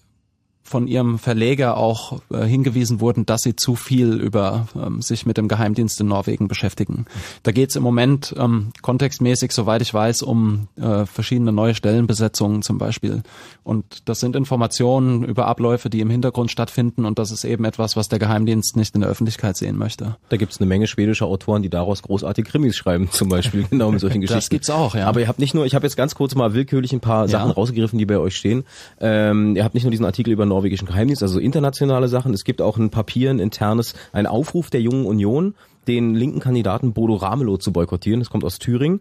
von 0.66 0.88
ihrem 0.88 1.18
Verleger 1.18 1.76
auch 1.76 2.20
äh, 2.30 2.44
hingewiesen 2.44 2.98
wurden, 3.00 3.26
dass 3.26 3.42
sie 3.42 3.54
zu 3.54 3.76
viel 3.76 4.14
über 4.14 4.66
ähm, 4.74 5.02
sich 5.02 5.26
mit 5.26 5.36
dem 5.36 5.46
Geheimdienst 5.46 6.00
in 6.00 6.08
Norwegen 6.08 6.48
beschäftigen. 6.48 7.04
Da 7.42 7.52
geht 7.52 7.68
es 7.68 7.76
im 7.76 7.82
Moment 7.82 8.34
ähm, 8.38 8.70
kontextmäßig, 8.80 9.52
soweit 9.52 9.82
ich 9.82 9.92
weiß, 9.92 10.22
um 10.22 10.68
äh, 10.76 11.04
verschiedene 11.04 11.52
neue 11.52 11.74
Stellenbesetzungen 11.74 12.62
zum 12.62 12.78
Beispiel. 12.78 13.22
Und 13.62 14.08
das 14.08 14.20
sind 14.20 14.36
Informationen 14.36 15.22
über 15.22 15.46
Abläufe, 15.46 15.90
die 15.90 16.00
im 16.00 16.08
Hintergrund 16.08 16.50
stattfinden 16.50 17.04
und 17.04 17.18
das 17.18 17.30
ist 17.30 17.44
eben 17.44 17.66
etwas, 17.66 17.94
was 17.94 18.08
der 18.08 18.18
Geheimdienst 18.18 18.76
nicht 18.76 18.94
in 18.94 19.02
der 19.02 19.10
Öffentlichkeit 19.10 19.58
sehen 19.58 19.76
möchte. 19.76 20.16
Da 20.30 20.38
gibt 20.38 20.52
es 20.52 20.60
eine 20.60 20.66
Menge 20.66 20.86
schwedischer 20.86 21.26
Autoren, 21.26 21.62
die 21.62 21.70
daraus 21.70 22.02
großartige 22.02 22.50
Krimis 22.50 22.74
schreiben, 22.74 23.08
zum 23.12 23.28
Beispiel, 23.28 23.66
genau 23.68 23.92
mit 23.92 24.00
solchen 24.00 24.22
Geschichten. 24.22 24.38
Das 24.38 24.48
gibt's 24.48 24.70
auch, 24.70 24.94
ja. 24.94 25.06
Aber 25.06 25.20
ihr 25.20 25.28
habt 25.28 25.40
nicht 25.40 25.52
nur, 25.54 25.66
ich 25.66 25.74
habe 25.74 25.84
jetzt 25.84 25.96
ganz 25.96 26.14
kurz 26.14 26.34
mal 26.34 26.54
willkürlich 26.54 26.94
ein 26.94 27.00
paar 27.00 27.28
Sachen 27.28 27.50
ja. 27.50 27.54
rausgegriffen, 27.54 27.98
die 27.98 28.06
bei 28.06 28.18
euch 28.18 28.34
stehen. 28.34 28.64
Ähm, 28.98 29.56
ihr 29.56 29.64
habt 29.64 29.74
nicht 29.74 29.84
nur 29.84 29.90
diesen 29.90 30.06
Artikel 30.06 30.32
über 30.32 30.46
norwegischen 30.54 30.86
Geheimdienst, 30.86 31.22
also 31.22 31.38
internationale 31.38 32.08
Sachen. 32.08 32.32
Es 32.32 32.44
gibt 32.44 32.62
auch 32.62 32.78
ein 32.78 32.90
Papier, 32.90 33.30
ein 33.30 33.38
internes, 33.38 33.94
ein 34.12 34.26
Aufruf 34.26 34.70
der 34.70 34.80
Jungen 34.80 35.06
Union, 35.06 35.54
den 35.86 36.14
linken 36.14 36.40
Kandidaten 36.40 36.92
Bodo 36.92 37.14
Ramelow 37.14 37.58
zu 37.58 37.72
boykottieren. 37.72 38.20
Das 38.20 38.30
kommt 38.30 38.44
aus 38.44 38.58
Thüringen. 38.58 39.00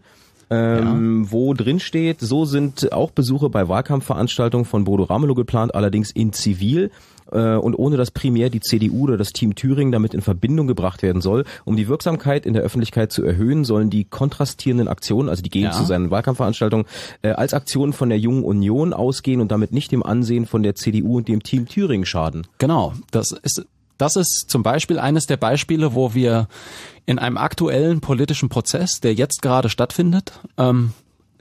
Ähm, 0.50 1.24
ja. 1.24 1.32
wo 1.32 1.54
drin 1.54 1.80
steht, 1.80 2.20
so 2.20 2.44
sind 2.44 2.92
auch 2.92 3.10
Besuche 3.10 3.48
bei 3.48 3.66
Wahlkampfveranstaltungen 3.66 4.66
von 4.66 4.84
Bodo 4.84 5.04
Ramelow 5.04 5.34
geplant, 5.34 5.74
allerdings 5.74 6.10
in 6.10 6.34
Zivil 6.34 6.90
äh, 7.30 7.54
und 7.56 7.74
ohne 7.74 7.96
dass 7.96 8.10
primär 8.10 8.50
die 8.50 8.60
CDU 8.60 9.04
oder 9.04 9.16
das 9.16 9.32
Team 9.32 9.54
Thüringen 9.54 9.92
damit 9.92 10.14
in 10.14 10.20
Verbindung 10.20 10.66
gebracht 10.66 11.02
werden 11.02 11.22
soll. 11.22 11.44
Um 11.64 11.76
die 11.76 11.88
Wirksamkeit 11.88 12.46
in 12.46 12.54
der 12.54 12.62
Öffentlichkeit 12.62 13.12
zu 13.12 13.24
erhöhen, 13.24 13.64
sollen 13.64 13.90
die 13.90 14.04
kontrastierenden 14.04 14.88
Aktionen, 14.88 15.28
also 15.28 15.42
die 15.42 15.50
gehen 15.50 15.64
ja. 15.64 15.72
zu 15.72 15.84
seinen 15.84 16.10
Wahlkampfveranstaltungen, 16.10 16.86
äh, 17.22 17.30
als 17.30 17.54
Aktionen 17.54 17.92
von 17.92 18.08
der 18.08 18.18
Jungen 18.18 18.44
Union 18.44 18.92
ausgehen 18.92 19.40
und 19.40 19.50
damit 19.50 19.72
nicht 19.72 19.92
dem 19.92 20.02
Ansehen 20.02 20.46
von 20.46 20.62
der 20.62 20.74
CDU 20.74 21.18
und 21.18 21.28
dem 21.28 21.42
Team 21.42 21.66
Thüringen 21.66 22.06
schaden. 22.06 22.46
Genau, 22.58 22.92
das 23.10 23.32
ist 23.32 23.66
das 23.96 24.16
ist 24.16 24.46
zum 24.48 24.64
Beispiel 24.64 24.98
eines 24.98 25.26
der 25.26 25.36
Beispiele, 25.36 25.94
wo 25.94 26.14
wir 26.14 26.48
in 27.06 27.20
einem 27.20 27.36
aktuellen 27.36 28.00
politischen 28.00 28.48
Prozess, 28.48 29.00
der 29.00 29.14
jetzt 29.14 29.40
gerade 29.40 29.68
stattfindet, 29.68 30.32
ähm, 30.58 30.92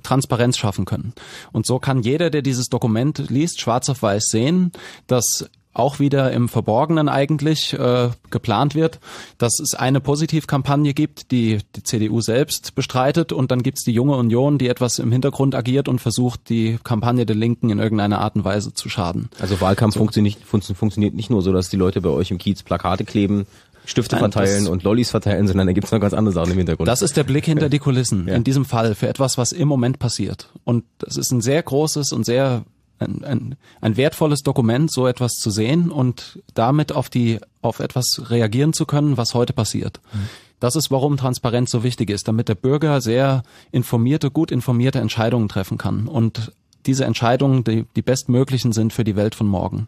Transparenz 0.03 0.57
schaffen 0.57 0.85
können. 0.85 1.13
Und 1.51 1.65
so 1.65 1.79
kann 1.79 2.03
jeder, 2.03 2.29
der 2.29 2.41
dieses 2.41 2.67
Dokument 2.67 3.29
liest, 3.29 3.61
schwarz 3.61 3.89
auf 3.89 4.01
weiß 4.01 4.25
sehen, 4.25 4.71
dass 5.07 5.49
auch 5.73 5.99
wieder 5.99 6.31
im 6.31 6.49
Verborgenen 6.49 7.09
eigentlich 7.09 7.73
äh, 7.73 8.09
geplant 8.29 8.75
wird, 8.75 8.99
dass 9.37 9.59
es 9.59 9.73
eine 9.73 9.99
Positivkampagne 9.99 10.93
gibt, 10.93 11.31
die 11.31 11.59
die 11.75 11.83
CDU 11.83 12.21
selbst 12.21 12.75
bestreitet 12.75 13.31
und 13.31 13.51
dann 13.51 13.63
gibt's 13.63 13.83
die 13.83 13.91
junge 13.91 14.15
Union, 14.15 14.57
die 14.57 14.67
etwas 14.67 14.99
im 14.99 15.11
Hintergrund 15.11 15.55
agiert 15.55 15.87
und 15.87 15.99
versucht, 15.99 16.49
die 16.49 16.77
Kampagne 16.83 17.25
der 17.25 17.35
Linken 17.35 17.69
in 17.69 17.79
irgendeiner 17.79 18.19
Art 18.19 18.35
und 18.35 18.45
Weise 18.45 18.73
zu 18.73 18.89
schaden. 18.89 19.29
Also 19.39 19.59
Wahlkampf 19.61 19.95
so. 19.95 19.99
funktioniert, 19.99 20.37
funktioniert 20.43 21.15
nicht 21.15 21.29
nur 21.29 21.41
so, 21.41 21.51
dass 21.51 21.69
die 21.69 21.77
Leute 21.77 22.01
bei 22.01 22.09
euch 22.09 22.31
im 22.31 22.37
Kiez 22.37 22.63
Plakate 22.63 23.03
kleben, 23.03 23.45
Stifte 23.85 24.15
Nein, 24.15 24.31
verteilen 24.31 24.67
und 24.67 24.83
Lollis 24.83 25.11
verteilen, 25.11 25.47
sondern 25.47 25.67
da 25.67 25.73
gibt's 25.73 25.91
noch 25.91 25.99
ganz 25.99 26.13
andere 26.13 26.33
Sachen 26.33 26.51
im 26.51 26.57
Hintergrund. 26.57 26.87
Das 26.87 27.01
ist 27.01 27.17
der 27.17 27.25
Blick 27.25 27.45
hinter 27.45 27.67
die 27.67 27.79
Kulissen 27.79 28.27
ja. 28.27 28.35
in 28.35 28.43
diesem 28.45 28.63
Fall 28.63 28.95
für 28.95 29.09
etwas, 29.09 29.37
was 29.37 29.51
im 29.51 29.67
Moment 29.67 29.99
passiert. 29.99 30.49
Und 30.63 30.85
das 30.99 31.17
ist 31.17 31.31
ein 31.31 31.41
sehr 31.41 31.61
großes 31.61 32.13
und 32.13 32.25
sehr 32.25 32.63
ein, 33.03 33.23
ein, 33.23 33.55
ein 33.81 33.97
wertvolles 33.97 34.41
Dokument, 34.41 34.91
so 34.91 35.07
etwas 35.07 35.33
zu 35.33 35.51
sehen 35.51 35.91
und 35.91 36.39
damit 36.53 36.91
auf 36.91 37.09
die 37.09 37.39
auf 37.61 37.79
etwas 37.79 38.29
reagieren 38.29 38.73
zu 38.73 38.85
können, 38.85 39.17
was 39.17 39.33
heute 39.33 39.53
passiert. 39.53 40.01
Mhm. 40.13 40.29
Das 40.59 40.75
ist, 40.75 40.91
warum 40.91 41.17
Transparenz 41.17 41.71
so 41.71 41.83
wichtig 41.83 42.09
ist, 42.09 42.27
damit 42.27 42.47
der 42.47 42.55
Bürger 42.55 43.01
sehr 43.01 43.43
informierte, 43.71 44.31
gut 44.31 44.51
informierte 44.51 44.99
Entscheidungen 44.99 45.49
treffen 45.49 45.77
kann 45.77 46.07
und 46.07 46.53
diese 46.85 47.05
Entscheidungen 47.05 47.63
die, 47.63 47.85
die 47.95 48.01
bestmöglichen 48.01 48.71
sind 48.71 48.93
für 48.93 49.03
die 49.03 49.15
Welt 49.15 49.35
von 49.35 49.47
morgen. 49.47 49.87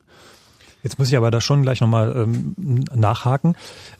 Jetzt 0.85 0.99
muss 0.99 1.07
ich 1.07 1.17
aber 1.17 1.31
da 1.31 1.41
schon 1.41 1.63
gleich 1.63 1.81
nochmal 1.81 2.15
ähm, 2.15 2.85
nachhaken. 2.93 3.55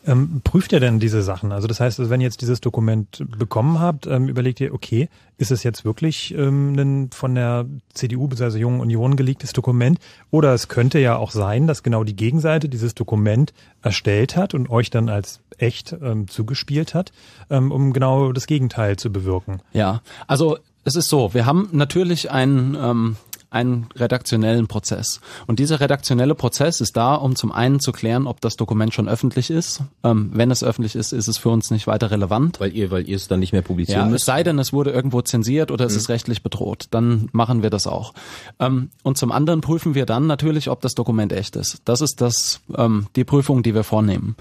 Ähm, 0.06 0.42
prüft 0.44 0.72
ihr 0.72 0.80
denn 0.80 1.00
diese 1.00 1.24
Sachen? 1.24 1.52
Also 1.52 1.66
das 1.66 1.80
heißt, 1.80 2.12
wenn 2.12 2.22
ihr 2.22 2.26
jetzt 2.26 2.42
dieses 2.42 2.62
Dokument 2.62 3.26
bekommen 3.40 3.80
habt, 3.80 4.06
ähm, 4.06 4.30
überlegt 4.30 4.62
ihr, 4.62 4.72
okay, 4.72 5.10
ist 5.40 5.50
es 5.50 5.64
jetzt 5.64 5.84
wirklich 5.84 6.36
ähm, 6.38 6.76
ein 6.78 7.10
von 7.12 7.34
der 7.34 7.66
CDU 7.96 8.28
bzw. 8.28 8.60
Jungen 8.60 8.82
Union 8.82 9.16
geleaktes 9.16 9.52
Dokument? 9.52 9.98
Oder 10.30 10.54
es 10.54 10.68
könnte 10.68 11.00
ja 11.00 11.16
auch 11.16 11.32
sein, 11.32 11.66
dass 11.66 11.82
genau 11.82 12.04
die 12.04 12.16
Gegenseite 12.16 12.70
dieses 12.70 12.94
Dokument 12.94 13.52
erstellt 13.82 14.38
hat 14.38 14.54
und 14.54 14.70
euch 14.70 14.92
dann 14.92 15.10
als 15.10 15.40
echt 15.58 15.96
ähm, 16.04 16.28
zugespielt 16.28 16.94
hat, 16.94 17.14
ähm, 17.50 17.72
um 17.72 17.94
genau 17.94 18.32
das 18.32 18.46
Gegenteil 18.46 18.98
zu 18.98 19.12
bewirken. 19.12 19.60
Ja, 19.74 20.04
also 20.28 20.60
es 20.84 20.96
ist 20.96 21.10
so, 21.10 21.34
wir 21.34 21.48
haben 21.48 21.68
natürlich 21.72 22.30
ein 22.30 22.78
ähm, 22.80 23.16
einen 23.50 23.88
redaktionellen 23.96 24.68
Prozess. 24.68 25.22
Und 25.48 25.60
dieser 25.60 25.80
redaktionelle 25.80 26.36
Prozess 26.36 26.82
ist 26.82 26.98
da, 26.98 27.16
um 27.16 27.36
zum 27.36 27.52
einen 27.52 27.80
zu 27.80 27.92
klären, 27.92 28.28
ob 28.28 28.42
das 28.42 28.56
Dokument 28.56 28.94
schon 28.94 29.08
öffentlich 29.08 29.50
ist. 29.50 29.82
Ähm, 30.04 30.32
wenn 30.34 30.52
es 30.52 30.64
öffentlich 30.64 30.96
ist, 30.96 31.12
ist 31.12 31.28
es 31.28 31.38
für 31.38 31.50
uns 31.50 31.72
nicht 31.72 31.88
weiter 31.88 32.12
relevant. 32.12 32.60
Weil 32.60 32.76
ihr, 32.76 32.92
weil 32.92 33.08
ihr 33.08 33.16
es 33.16 33.28
dann 33.28 33.40
nicht 33.40 33.54
mehr 33.54 33.62
publizieren 33.62 34.02
ja, 34.02 34.06
müsst. 34.08 34.24
Es 34.24 34.26
sei 34.26 34.44
denn, 34.44 34.60
es 34.60 34.74
wurde 34.74 34.92
irgendwo 34.92 35.22
zensiert 35.22 35.72
oder 35.72 35.86
es 35.86 35.94
mhm. 35.94 36.00
ist 36.00 36.10
rechtlich 36.10 36.44
bedroht. 36.44 36.88
Dann 36.92 37.30
machen 37.32 37.64
wir 37.64 37.70
das 37.70 37.88
auch. 37.88 38.14
Ähm, 38.60 38.90
und 39.04 39.18
zum 39.18 39.32
anderen 39.32 39.62
prüfen 39.62 39.96
wir 39.96 40.06
dann 40.06 40.28
natürlich, 40.28 40.70
ob 40.70 40.82
das 40.82 40.96
Dokument 40.96 41.34
echt 41.34 41.56
ist. 41.56 41.82
Das 41.86 42.02
ist 42.02 42.22
das, 42.22 42.62
ähm, 42.76 43.08
die 43.16 43.24
Prüfung, 43.24 43.64
die 43.64 43.74
wir 43.74 43.84
vornehmen. 43.84 44.36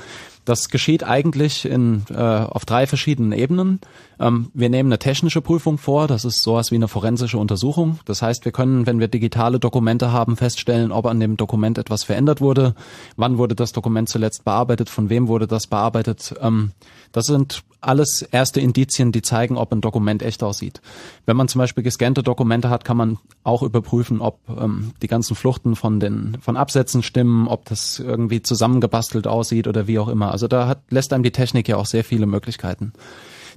Das 0.45 0.69
geschieht 0.69 1.05
eigentlich 1.05 1.65
in, 1.65 2.03
äh, 2.11 2.15
auf 2.15 2.67
drei 2.67 2.87
verschiedenen 2.87 3.33
Ebenen. 3.33 3.81
Ähm, 4.21 4.51
wir 4.53 4.69
nehmen 4.69 4.89
eine 4.89 4.99
technische 4.99 5.41
Prüfung 5.41 5.79
vor, 5.79 6.07
das 6.07 6.25
ist 6.25 6.43
sowas 6.43 6.71
wie 6.71 6.77
eine 6.77 6.89
forensische 6.89 7.39
Untersuchung. 7.39 7.99
Das 8.05 8.21
heißt, 8.21 8.45
wir 8.45 8.53
können, 8.53 8.87
wenn 8.87 9.01
wir 9.01 9.09
digitale 9.09 9.59
Dokumente 9.59 10.13
haben, 10.13 10.37
feststellen, 10.37 10.93
ob 10.93 11.07
an 11.07 11.19
dem 11.19 11.37
Dokument 11.37 11.79
etwas 11.79 12.05
verändert 12.05 12.41
wurde, 12.41 12.75
wann 13.17 13.39
wurde 13.39 13.55
das 13.55 13.73
Dokument 13.73 14.09
zuletzt 14.09 14.45
bearbeitet, 14.45 14.91
von 14.91 15.09
wem 15.09 15.29
wurde 15.29 15.47
das 15.47 15.67
bearbeitet. 15.67 16.35
Ähm, 16.41 16.73
das 17.15 17.27
sind 17.27 17.63
alles 17.81 18.23
erste 18.23 18.61
Indizien, 18.61 19.13
die 19.13 19.23
zeigen, 19.23 19.57
ob 19.57 19.73
ein 19.73 19.81
Dokument 19.81 20.21
echt 20.21 20.43
aussieht. 20.43 20.81
Wenn 21.27 21.37
man 21.37 21.47
zum 21.47 21.61
Beispiel 21.61 21.85
gescannte 21.85 22.25
Dokumente 22.25 22.71
hat, 22.71 22.85
kann 22.85 22.97
man 22.97 23.19
auch 23.45 23.63
überprüfen, 23.63 24.21
ob 24.21 24.41
ähm, 24.49 24.95
die 25.01 25.07
ganzen 25.07 25.37
Fluchten 25.37 25.77
von 25.77 26.01
den 26.01 26.37
von 26.41 26.57
Absätzen 26.57 27.05
stimmen, 27.05 27.47
ob 27.47 27.67
das 27.67 28.01
irgendwie 28.01 28.43
zusammengebastelt 28.43 29.29
aussieht 29.29 29.69
oder 29.69 29.87
wie 29.87 30.01
auch 30.01 30.09
immer. 30.09 30.33
Also 30.33 30.49
da 30.49 30.67
hat, 30.67 30.83
lässt 30.91 31.13
einem 31.13 31.23
die 31.23 31.31
Technik 31.31 31.69
ja 31.69 31.77
auch 31.77 31.87
sehr 31.87 32.03
viele 32.03 32.27
Möglichkeiten. 32.27 32.93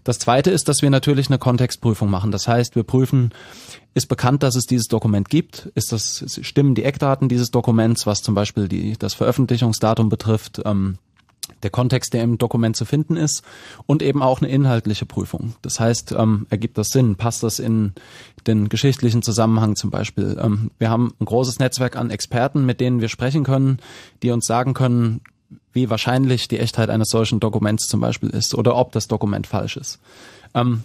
Das 0.03 0.19
zweite 0.19 0.51
ist, 0.51 0.69
dass 0.69 0.83
wir 0.83 0.91
natürlich 0.91 1.27
eine 1.27 1.39
Kontextprüfung 1.39 2.11
machen. 2.11 2.31
Das 2.31 2.47
heißt, 2.47 2.75
wir 2.75 2.83
prüfen, 2.83 3.33
ist 3.95 4.05
bekannt, 4.05 4.43
dass 4.43 4.55
es 4.55 4.65
dieses 4.65 4.87
Dokument 4.87 5.29
gibt? 5.29 5.71
Ist 5.73 5.91
das, 5.91 6.23
stimmen 6.43 6.75
die 6.75 6.83
Eckdaten 6.83 7.27
dieses 7.27 7.49
Dokuments, 7.49 8.05
was 8.05 8.21
zum 8.21 8.35
Beispiel 8.35 8.67
die, 8.67 8.97
das 8.99 9.15
Veröffentlichungsdatum 9.15 10.09
betrifft? 10.09 10.61
Ähm, 10.63 10.99
der 11.63 11.69
Kontext, 11.69 12.13
der 12.13 12.23
im 12.23 12.37
Dokument 12.37 12.75
zu 12.75 12.85
finden 12.85 13.17
ist 13.17 13.43
und 13.85 14.01
eben 14.01 14.21
auch 14.21 14.41
eine 14.41 14.49
inhaltliche 14.49 15.05
Prüfung. 15.05 15.55
Das 15.61 15.79
heißt, 15.79 16.13
ähm, 16.17 16.47
ergibt 16.49 16.77
das 16.77 16.89
Sinn? 16.89 17.15
Passt 17.15 17.43
das 17.43 17.59
in 17.59 17.93
den 18.45 18.69
geschichtlichen 18.69 19.21
Zusammenhang 19.21 19.75
zum 19.75 19.89
Beispiel? 19.89 20.37
Ähm, 20.41 20.71
wir 20.77 20.89
haben 20.89 21.13
ein 21.19 21.25
großes 21.25 21.59
Netzwerk 21.59 21.95
an 21.95 22.09
Experten, 22.09 22.65
mit 22.65 22.79
denen 22.79 23.01
wir 23.01 23.09
sprechen 23.09 23.43
können, 23.43 23.79
die 24.23 24.31
uns 24.31 24.45
sagen 24.45 24.73
können, 24.73 25.21
wie 25.73 25.89
wahrscheinlich 25.89 26.47
die 26.47 26.59
Echtheit 26.59 26.89
eines 26.89 27.09
solchen 27.09 27.39
Dokuments 27.39 27.87
zum 27.87 27.99
Beispiel 27.99 28.29
ist 28.29 28.55
oder 28.55 28.75
ob 28.75 28.91
das 28.91 29.07
Dokument 29.07 29.47
falsch 29.47 29.77
ist. 29.77 29.99
Ähm, 30.53 30.83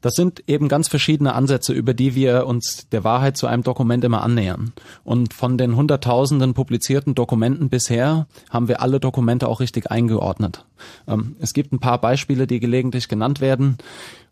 das 0.00 0.14
sind 0.14 0.42
eben 0.46 0.68
ganz 0.68 0.88
verschiedene 0.88 1.34
Ansätze, 1.34 1.72
über 1.72 1.94
die 1.94 2.14
wir 2.14 2.46
uns 2.46 2.88
der 2.90 3.04
Wahrheit 3.04 3.36
zu 3.36 3.46
einem 3.46 3.62
Dokument 3.62 4.04
immer 4.04 4.22
annähern. 4.22 4.72
Und 5.04 5.34
von 5.34 5.58
den 5.58 5.76
Hunderttausenden 5.76 6.54
publizierten 6.54 7.14
Dokumenten 7.14 7.68
bisher 7.68 8.26
haben 8.48 8.68
wir 8.68 8.80
alle 8.80 9.00
Dokumente 9.00 9.48
auch 9.48 9.60
richtig 9.60 9.90
eingeordnet. 9.90 10.64
Ähm, 11.06 11.36
es 11.40 11.52
gibt 11.52 11.72
ein 11.72 11.80
paar 11.80 12.00
Beispiele, 12.00 12.46
die 12.46 12.60
gelegentlich 12.60 13.08
genannt 13.08 13.40
werden, 13.40 13.78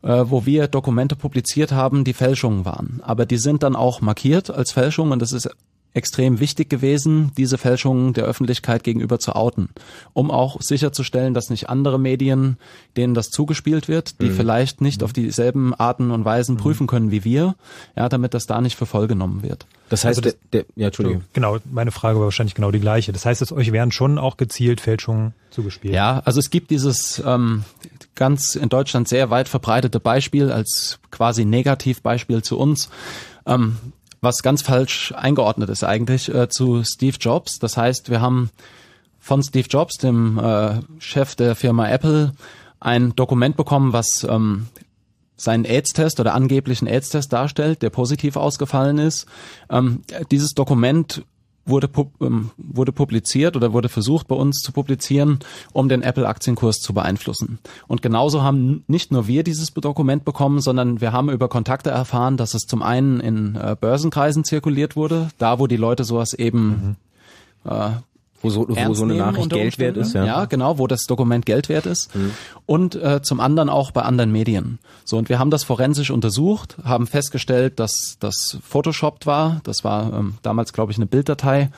äh, 0.03 0.25
wo 0.27 0.47
wir 0.47 0.69
Dokumente 0.69 1.17
publiziert 1.17 1.73
haben, 1.73 2.05
die 2.05 2.15
Fälschungen 2.15 2.65
waren. 2.65 3.01
Aber 3.03 3.27
die 3.27 3.39
sind 3.39 3.63
dann 3.63 3.77
auch 3.77 4.01
markiert 4.01 4.51
als 4.51 4.73
Fälschung 4.73 5.11
und 5.11 5.21
das 5.21 5.33
ist 5.33 5.51
extrem 5.99 6.41
wichtig 6.41 6.71
gewesen, 6.71 7.33
diese 7.37 7.59
Fälschungen 7.59 8.15
der 8.15 8.25
Öffentlichkeit 8.25 8.85
gegenüber 8.85 9.19
zu 9.19 9.35
outen, 9.35 9.69
um 10.15 10.31
auch 10.31 10.61
sicherzustellen, 10.61 11.35
dass 11.35 11.51
nicht 11.51 11.69
andere 11.69 11.99
Medien, 11.99 12.57
denen 12.97 13.15
das 13.15 13.29
zugespielt 13.29 13.89
wird, 13.89 14.21
die 14.23 14.31
mhm. 14.31 14.35
vielleicht 14.35 14.81
nicht 14.81 15.01
mhm. 15.01 15.05
auf 15.05 15.13
dieselben 15.13 15.75
Arten 15.75 16.11
und 16.11 16.25
Weisen 16.25 16.55
mhm. 16.55 16.61
prüfen 16.61 16.87
können 16.87 17.11
wie 17.11 17.25
wir, 17.25 17.57
ja, 17.97 18.09
damit 18.09 18.33
das 18.33 18.47
da 18.47 18.61
nicht 18.61 18.77
für 18.77 18.87
voll 18.87 19.09
genommen 19.09 19.43
wird. 19.43 19.67
Das 19.89 20.05
heißt, 20.05 20.19
also 20.19 20.31
das, 20.31 20.37
der, 20.53 20.63
der, 20.63 20.73
ja, 20.77 20.87
Entschuldigung. 20.87 21.25
Genau, 21.33 21.59
meine 21.71 21.91
Frage 21.91 22.19
war 22.19 22.27
wahrscheinlich 22.27 22.55
genau 22.55 22.71
die 22.71 22.81
gleiche. 22.81 23.13
Das 23.13 23.27
heißt, 23.27 23.41
dass 23.41 23.53
euch 23.53 23.73
werden 23.73 23.91
schon 23.91 24.19
auch 24.19 24.37
gezielt 24.37 24.81
Fälschungen 24.81 25.35
zugespielt. 25.51 25.95
Ja, 25.95 26.21
also 26.25 26.41
es 26.41 26.51
gibt 26.51 26.71
dieses 26.71 27.23
ähm, 27.25 27.65
ganz 28.15 28.55
in 28.55 28.69
Deutschland 28.69 29.09
sehr 29.09 29.31
weit 29.31 29.49
verbreitete 29.49 29.99
Beispiel 29.99 30.53
als 30.53 31.01
quasi 31.11 31.45
Negativbeispiel 31.45 32.43
zu 32.43 32.59
uns. 32.59 32.91
Ähm, 33.47 33.79
was 34.21 34.43
ganz 34.43 34.63
falsch 34.63 35.13
eingeordnet 35.17 35.71
ist 35.71 35.85
eigentlich 35.85 36.33
äh, 36.35 36.49
zu 36.49 36.83
Steve 36.85 37.17
Jobs. 37.21 37.59
Das 37.59 37.77
heißt, 37.77 38.11
wir 38.11 38.21
haben 38.21 38.51
von 39.19 39.43
Steve 39.43 39.69
Jobs, 39.69 39.99
dem 39.99 40.39
äh, 40.39 40.81
Chef 40.99 41.35
der 41.35 41.55
Firma 41.55 41.89
Apple, 41.89 42.33
ein 42.81 43.15
Dokument 43.15 43.57
bekommen, 43.57 43.93
was 43.93 44.25
ähm, 44.29 44.67
seinen 45.37 45.65
AIDS-Test 45.65 46.21
oder 46.21 46.35
angeblichen 46.35 46.89
AIDS-Test 46.89 47.33
darstellt, 47.33 47.83
der 47.83 47.91
positiv 47.91 48.37
ausgefallen 48.37 48.99
ist. 48.99 49.27
Ähm, 49.71 50.03
dieses 50.31 50.51
Dokument 50.55 51.23
wurde, 51.69 51.89
ähm, 52.21 52.51
wurde 52.57 52.93
publiziert 52.93 53.57
oder 53.57 53.73
wurde 53.73 53.89
versucht 53.89 54.29
bei 54.29 54.37
uns 54.37 54.59
zu 54.61 54.73
publizieren, 54.73 55.39
um 55.73 55.89
den 55.89 56.03
Apple-Aktienkurs 56.03 56.79
zu 56.79 56.95
beeinflussen. 56.95 57.59
Und 57.87 58.03
genauso 58.03 58.43
haben 58.43 58.85
nicht 58.87 59.13
nur 59.13 59.27
wir 59.27 59.43
dieses 59.43 59.73
Dokument 59.73 60.25
bekommen, 60.25 60.61
sondern 60.61 61.01
wir 61.01 61.13
haben 61.13 61.31
über 61.31 61.49
Kontakte 61.49 61.91
erfahren, 61.91 62.37
dass 62.37 62.55
es 62.55 62.63
zum 62.63 62.83
einen 62.83 63.21
in 63.21 63.57
äh, 63.57 63.77
Börsenkreisen 63.81 64.45
zirkuliert 64.45 64.97
wurde, 64.97 65.29
da 65.39 65.59
wo 65.59 65.67
die 65.67 65.77
Leute 65.77 66.05
sowas 66.05 66.35
eben 66.35 66.97
mhm. 67.65 67.71
äh, 67.71 67.91
wo 68.41 68.51
so, 68.51 68.69
wo 68.69 68.95
so 68.95 69.05
eine 69.05 69.15
Nachricht 69.15 69.51
Geld 69.51 69.79
wert 69.79 69.97
ist, 69.97 70.15
ja. 70.15 70.25
Ja, 70.25 70.45
genau, 70.45 70.79
wo 70.79 70.87
das 70.87 71.05
Dokument 71.05 71.45
Geld 71.45 71.69
wert 71.69 71.87
ist. 71.87 72.15
Mhm. 72.15 72.33
Und 72.67 72.95
äh, 72.95 73.21
zum 73.23 73.41
anderen 73.41 73.69
auch 73.69 73.91
bei 73.91 74.03
anderen 74.03 74.31
Medien. 74.31 74.79
So, 75.05 75.17
und 75.17 75.29
wir 75.29 75.39
haben 75.39 75.51
das 75.51 75.65
forensisch 75.65 76.11
untersucht, 76.11 76.77
haben 76.85 77.07
festgestellt, 77.07 77.81
dass 77.81 78.17
das 78.21 78.59
Photoshoppt 78.63 79.27
war. 79.27 79.61
Das 79.65 79.83
war 79.83 80.13
ähm, 80.13 80.35
damals, 80.43 80.73
glaube 80.73 80.93
ich, 80.93 80.99
eine 80.99 81.07
Bilddatei. 81.07 81.71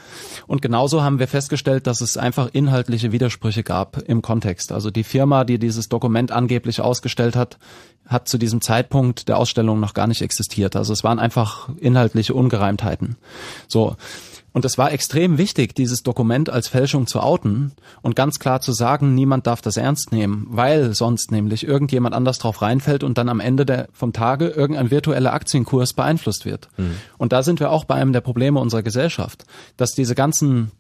Und 0.46 0.60
genauso 0.62 1.02
haben 1.02 1.18
wir 1.18 1.28
festgestellt, 1.28 1.86
dass 1.86 2.00
es 2.00 2.16
einfach 2.16 2.50
inhaltliche 2.52 3.12
Widersprüche 3.12 3.62
gab 3.62 4.02
im 4.08 4.20
Kontext. 4.20 4.72
Also 4.72 4.90
die 4.90 5.04
Firma, 5.04 5.44
die 5.44 5.58
dieses 5.58 5.88
Dokument 5.88 6.32
angeblich 6.32 6.80
ausgestellt 6.80 7.36
hat, 7.36 7.58
hat 8.10 8.28
zu 8.28 8.38
diesem 8.38 8.60
Zeitpunkt 8.60 9.28
der 9.28 9.38
Ausstellung 9.38 9.78
noch 9.80 9.94
gar 9.94 10.08
nicht 10.08 10.20
existiert. 10.20 10.74
Also 10.74 10.92
es 10.92 11.04
waren 11.04 11.20
einfach 11.20 11.68
inhaltliche 11.78 12.34
Ungereimtheiten. 12.34 13.16
So. 13.68 13.96
Und 14.52 14.64
es 14.64 14.78
war 14.78 14.90
extrem 14.90 15.38
wichtig, 15.38 15.76
dieses 15.76 16.02
Dokument 16.02 16.50
als 16.50 16.66
Fälschung 16.66 17.06
zu 17.06 17.20
outen 17.20 17.70
und 18.02 18.16
ganz 18.16 18.40
klar 18.40 18.60
zu 18.60 18.72
sagen, 18.72 19.14
niemand 19.14 19.46
darf 19.46 19.62
das 19.62 19.76
ernst 19.76 20.10
nehmen, 20.10 20.48
weil 20.50 20.92
sonst 20.92 21.30
nämlich 21.30 21.64
irgendjemand 21.64 22.16
anders 22.16 22.38
drauf 22.38 22.60
reinfällt 22.60 23.04
und 23.04 23.16
dann 23.16 23.28
am 23.28 23.38
Ende 23.38 23.64
der, 23.64 23.88
vom 23.92 24.12
Tage 24.12 24.48
irgendein 24.48 24.90
virtueller 24.90 25.32
Aktienkurs 25.32 25.92
beeinflusst 25.92 26.46
wird. 26.46 26.68
Mhm. 26.78 26.96
Und 27.16 27.32
da 27.32 27.44
sind 27.44 27.60
wir 27.60 27.70
auch 27.70 27.84
bei 27.84 27.94
einem 27.94 28.12
der 28.12 28.22
Probleme 28.22 28.58
unserer 28.58 28.82
Gesellschaft, 28.82 29.44
dass 29.76 29.92
diese 29.92 30.16
ganzen 30.16 30.72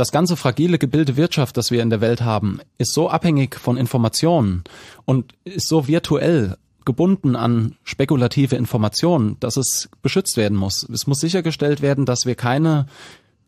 das 0.00 0.12
ganze 0.12 0.36
fragile 0.36 0.78
Gebilde 0.78 1.16
Wirtschaft, 1.16 1.56
das 1.56 1.70
wir 1.70 1.82
in 1.82 1.90
der 1.90 2.00
Welt 2.00 2.22
haben, 2.22 2.60
ist 2.78 2.94
so 2.94 3.10
abhängig 3.10 3.56
von 3.56 3.76
Informationen 3.76 4.64
und 5.04 5.34
ist 5.44 5.68
so 5.68 5.86
virtuell 5.86 6.56
gebunden 6.86 7.36
an 7.36 7.76
spekulative 7.84 8.56
Informationen, 8.56 9.36
dass 9.40 9.58
es 9.58 9.90
beschützt 10.00 10.38
werden 10.38 10.56
muss. 10.56 10.88
Es 10.90 11.06
muss 11.06 11.20
sichergestellt 11.20 11.82
werden, 11.82 12.06
dass 12.06 12.20
wir 12.24 12.34
keine 12.34 12.86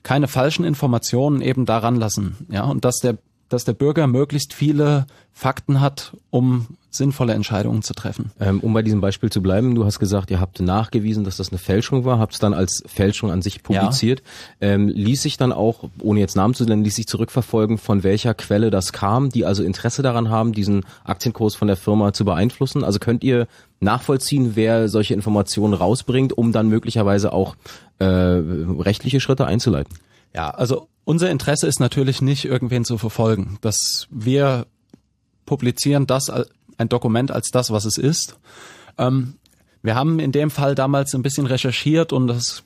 keine 0.03 0.29
falschen 0.29 0.65
Informationen 0.65 1.41
eben 1.41 1.65
daran 1.65 1.97
lassen, 1.97 2.47
ja, 2.51 2.65
und 2.65 2.85
dass 2.85 2.97
der 2.97 3.19
dass 3.53 3.65
der 3.65 3.73
Bürger 3.75 4.07
möglichst 4.07 4.55
viele 4.55 5.07
Fakten 5.33 5.81
hat, 5.81 6.17
um 6.31 6.67
sinnvolle 6.91 7.33
Entscheidungen 7.33 7.83
zu 7.83 7.95
treffen. 7.95 8.31
Ähm, 8.38 8.61
um 8.61 8.75
bei 8.75 8.83
diesem 8.83 9.01
Beispiel 9.01 9.31
zu 9.31 9.43
bleiben, 9.43 9.75
du 9.75 9.85
hast 9.85 9.99
gesagt, 9.99 10.31
ihr 10.31 10.41
habt 10.41 10.61
nachgewiesen, 10.61 11.25
dass 11.25 11.38
das 11.38 11.49
eine 11.49 11.59
Fälschung 11.59 12.05
war, 12.05 12.19
habt 12.19 12.35
es 12.35 12.38
dann 12.38 12.53
als 12.53 12.83
Fälschung 12.87 13.31
an 13.31 13.41
sich 13.41 13.62
publiziert. 13.62 14.23
Ja. 14.61 14.69
Ähm, 14.69 14.88
ließ 14.88 15.23
sich 15.23 15.38
dann 15.38 15.53
auch, 15.53 15.88
ohne 16.01 16.21
jetzt 16.21 16.37
Namen 16.37 16.53
zu 16.53 16.65
nennen, 16.65 16.85
ließ 16.85 16.95
sich 16.95 17.07
zurückverfolgen, 17.07 17.79
von 17.79 18.03
welcher 18.03 18.35
Quelle 18.35 18.71
das 18.71 18.93
kam, 18.93 19.31
die 19.31 19.47
also 19.47 19.62
Interesse 19.65 20.03
daran 20.03 20.29
haben, 20.29 20.53
diesen 20.53 20.85
Aktienkurs 21.05 21.55
von 21.55 21.67
der 21.67 21.77
Firma 21.77 22.12
zu 22.12 22.27
beeinflussen. 22.27 22.85
Also 22.85 22.99
könnt 22.99 23.25
ihr 23.25 23.47
nachvollziehen, 23.81 24.53
wer 24.55 24.91
solche 24.91 25.15
Informationen 25.15 25.73
rausbringt, 25.73 26.37
um 26.37 26.53
dann 26.53 26.69
möglicherweise 26.69 27.33
auch 27.33 27.57
äh, 28.01 28.05
rechtliche 28.05 29.21
Schritte 29.21 29.47
einzuleiten? 29.47 29.97
Ja, 30.35 30.51
also 30.51 30.88
unser 31.05 31.31
Interesse 31.31 31.66
ist 31.66 31.81
natürlich 31.81 32.23
nicht, 32.23 32.45
irgendwen 32.45 32.85
zu 32.85 32.99
verfolgen. 32.99 33.59
Dass 33.61 34.07
wir 34.11 34.66
publizieren 35.47 36.07
das 36.07 36.31
ein 36.79 36.88
Dokument 36.88 37.31
als 37.31 37.51
das, 37.51 37.71
was 37.71 37.85
es 37.85 37.99
ist. 37.99 38.37
Ähm, 38.99 39.35
wir 39.83 39.95
haben 39.97 40.21
in 40.21 40.33
dem 40.33 40.51
Fall 40.51 40.75
damals 40.75 41.14
ein 41.14 41.23
bisschen 41.23 41.47
recherchiert 41.47 42.12
und 42.12 42.29
das 42.29 42.62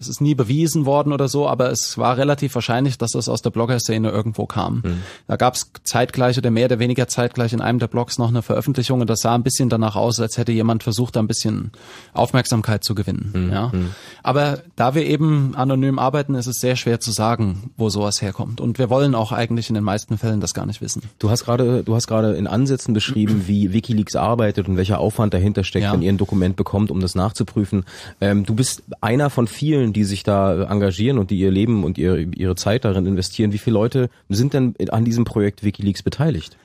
es 0.00 0.08
ist 0.08 0.20
nie 0.22 0.34
bewiesen 0.34 0.86
worden 0.86 1.12
oder 1.12 1.28
so, 1.28 1.46
aber 1.46 1.70
es 1.70 1.98
war 1.98 2.16
relativ 2.16 2.54
wahrscheinlich, 2.54 2.96
dass 2.96 3.12
das 3.12 3.28
aus 3.28 3.42
der 3.42 3.50
Blogger-Szene 3.50 4.08
irgendwo 4.08 4.46
kam. 4.46 4.76
Mhm. 4.76 5.02
Da 5.28 5.36
gab 5.36 5.54
es 5.54 5.70
zeitgleich 5.84 6.38
oder 6.38 6.50
mehr 6.50 6.64
oder 6.64 6.78
weniger 6.78 7.06
zeitgleich 7.06 7.52
in 7.52 7.60
einem 7.60 7.78
der 7.78 7.86
Blogs 7.86 8.18
noch 8.18 8.28
eine 8.28 8.40
Veröffentlichung 8.40 9.02
und 9.02 9.10
das 9.10 9.20
sah 9.20 9.34
ein 9.34 9.42
bisschen 9.42 9.68
danach 9.68 9.96
aus, 9.96 10.18
als 10.18 10.38
hätte 10.38 10.52
jemand 10.52 10.82
versucht, 10.82 11.16
da 11.16 11.20
ein 11.20 11.26
bisschen 11.26 11.72
Aufmerksamkeit 12.14 12.82
zu 12.82 12.94
gewinnen. 12.94 13.32
Mhm. 13.34 13.52
Ja? 13.52 13.68
Mhm. 13.72 13.90
Aber 14.22 14.60
da 14.74 14.94
wir 14.94 15.04
eben 15.04 15.54
anonym 15.54 15.98
arbeiten, 15.98 16.34
ist 16.34 16.46
es 16.46 16.60
sehr 16.60 16.76
schwer 16.76 16.98
zu 16.98 17.10
sagen, 17.12 17.70
wo 17.76 17.90
sowas 17.90 18.22
herkommt. 18.22 18.60
Und 18.60 18.78
wir 18.78 18.88
wollen 18.88 19.14
auch 19.14 19.32
eigentlich 19.32 19.68
in 19.68 19.74
den 19.74 19.84
meisten 19.84 20.16
Fällen 20.16 20.40
das 20.40 20.54
gar 20.54 20.64
nicht 20.64 20.80
wissen. 20.80 21.02
Du 21.18 21.28
hast 21.28 21.44
gerade, 21.44 21.84
du 21.84 21.94
hast 21.94 22.06
gerade 22.06 22.32
in 22.36 22.46
Ansätzen 22.46 22.94
beschrieben, 22.94 23.44
wie 23.46 23.74
WikiLeaks 23.74 24.16
arbeitet 24.16 24.66
und 24.66 24.78
welcher 24.78 24.98
Aufwand 24.98 25.34
dahinter 25.34 25.62
steckt, 25.62 25.84
ja. 25.84 25.92
wenn 25.92 26.00
ihr 26.00 26.10
ein 26.10 26.18
Dokument 26.18 26.56
bekommt, 26.56 26.90
um 26.90 27.00
das 27.00 27.14
nachzuprüfen. 27.14 27.84
Ähm, 28.22 28.46
du 28.46 28.54
bist 28.54 28.82
einer 29.02 29.28
von 29.28 29.46
vielen 29.46 29.89
die 29.92 30.04
sich 30.04 30.22
da 30.22 30.64
engagieren 30.64 31.18
und 31.18 31.30
die 31.30 31.38
ihr 31.38 31.50
Leben 31.50 31.84
und 31.84 31.98
ihre, 31.98 32.22
ihre 32.22 32.54
Zeit 32.56 32.84
darin 32.84 33.06
investieren. 33.06 33.52
Wie 33.52 33.58
viele 33.58 33.74
Leute 33.74 34.10
sind 34.28 34.54
denn 34.54 34.74
an 34.90 35.04
diesem 35.04 35.24
Projekt 35.24 35.64
WikiLeaks 35.64 36.02
beteiligt? 36.02 36.56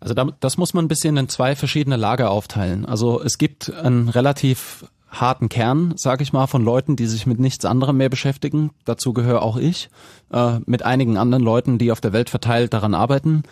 Also 0.00 0.14
das 0.14 0.58
muss 0.58 0.74
man 0.74 0.84
ein 0.84 0.88
bisschen 0.88 1.16
in 1.16 1.28
zwei 1.28 1.54
verschiedene 1.54 1.96
Lager 1.96 2.30
aufteilen. 2.30 2.84
Also 2.84 3.22
es 3.22 3.38
gibt 3.38 3.72
einen 3.72 4.08
relativ 4.08 4.84
harten 5.12 5.48
Kern, 5.48 5.94
sage 5.96 6.22
ich 6.22 6.32
mal, 6.32 6.46
von 6.46 6.64
Leuten, 6.64 6.96
die 6.96 7.06
sich 7.06 7.26
mit 7.26 7.38
nichts 7.38 7.64
anderem 7.64 7.98
mehr 7.98 8.08
beschäftigen. 8.08 8.70
Dazu 8.84 9.12
gehöre 9.12 9.42
auch 9.42 9.56
ich, 9.56 9.90
äh, 10.32 10.58
mit 10.66 10.82
einigen 10.82 11.18
anderen 11.18 11.44
Leuten, 11.44 11.78
die 11.78 11.92
auf 11.92 12.00
der 12.00 12.12
Welt 12.12 12.30
verteilt 12.30 12.72
daran 12.72 12.94
arbeiten. 12.94 13.42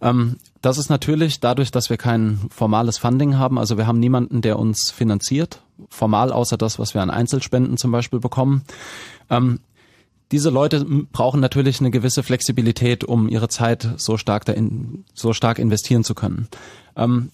Ähm, 0.00 0.36
das 0.62 0.78
ist 0.78 0.88
natürlich 0.88 1.40
dadurch, 1.40 1.70
dass 1.70 1.90
wir 1.90 1.98
kein 1.98 2.40
formales 2.50 2.98
Funding 2.98 3.36
haben, 3.36 3.58
also 3.58 3.76
wir 3.76 3.86
haben 3.86 4.00
niemanden, 4.00 4.40
der 4.40 4.58
uns 4.58 4.90
finanziert, 4.90 5.61
formal 5.88 6.32
außer 6.32 6.56
das, 6.56 6.78
was 6.78 6.94
wir 6.94 7.02
an 7.02 7.10
Einzelspenden 7.10 7.76
zum 7.76 7.92
Beispiel 7.92 8.20
bekommen. 8.20 8.62
Ähm, 9.30 9.60
diese 10.32 10.48
Leute 10.48 10.84
brauchen 11.12 11.40
natürlich 11.40 11.80
eine 11.80 11.90
gewisse 11.90 12.22
Flexibilität, 12.22 13.04
um 13.04 13.28
ihre 13.28 13.48
Zeit 13.48 13.88
so 13.98 14.16
stark, 14.16 14.46
dahin, 14.46 15.04
so 15.12 15.34
stark 15.34 15.58
investieren 15.58 16.04
zu 16.04 16.14
können. 16.14 16.48
Ähm, 16.96 17.30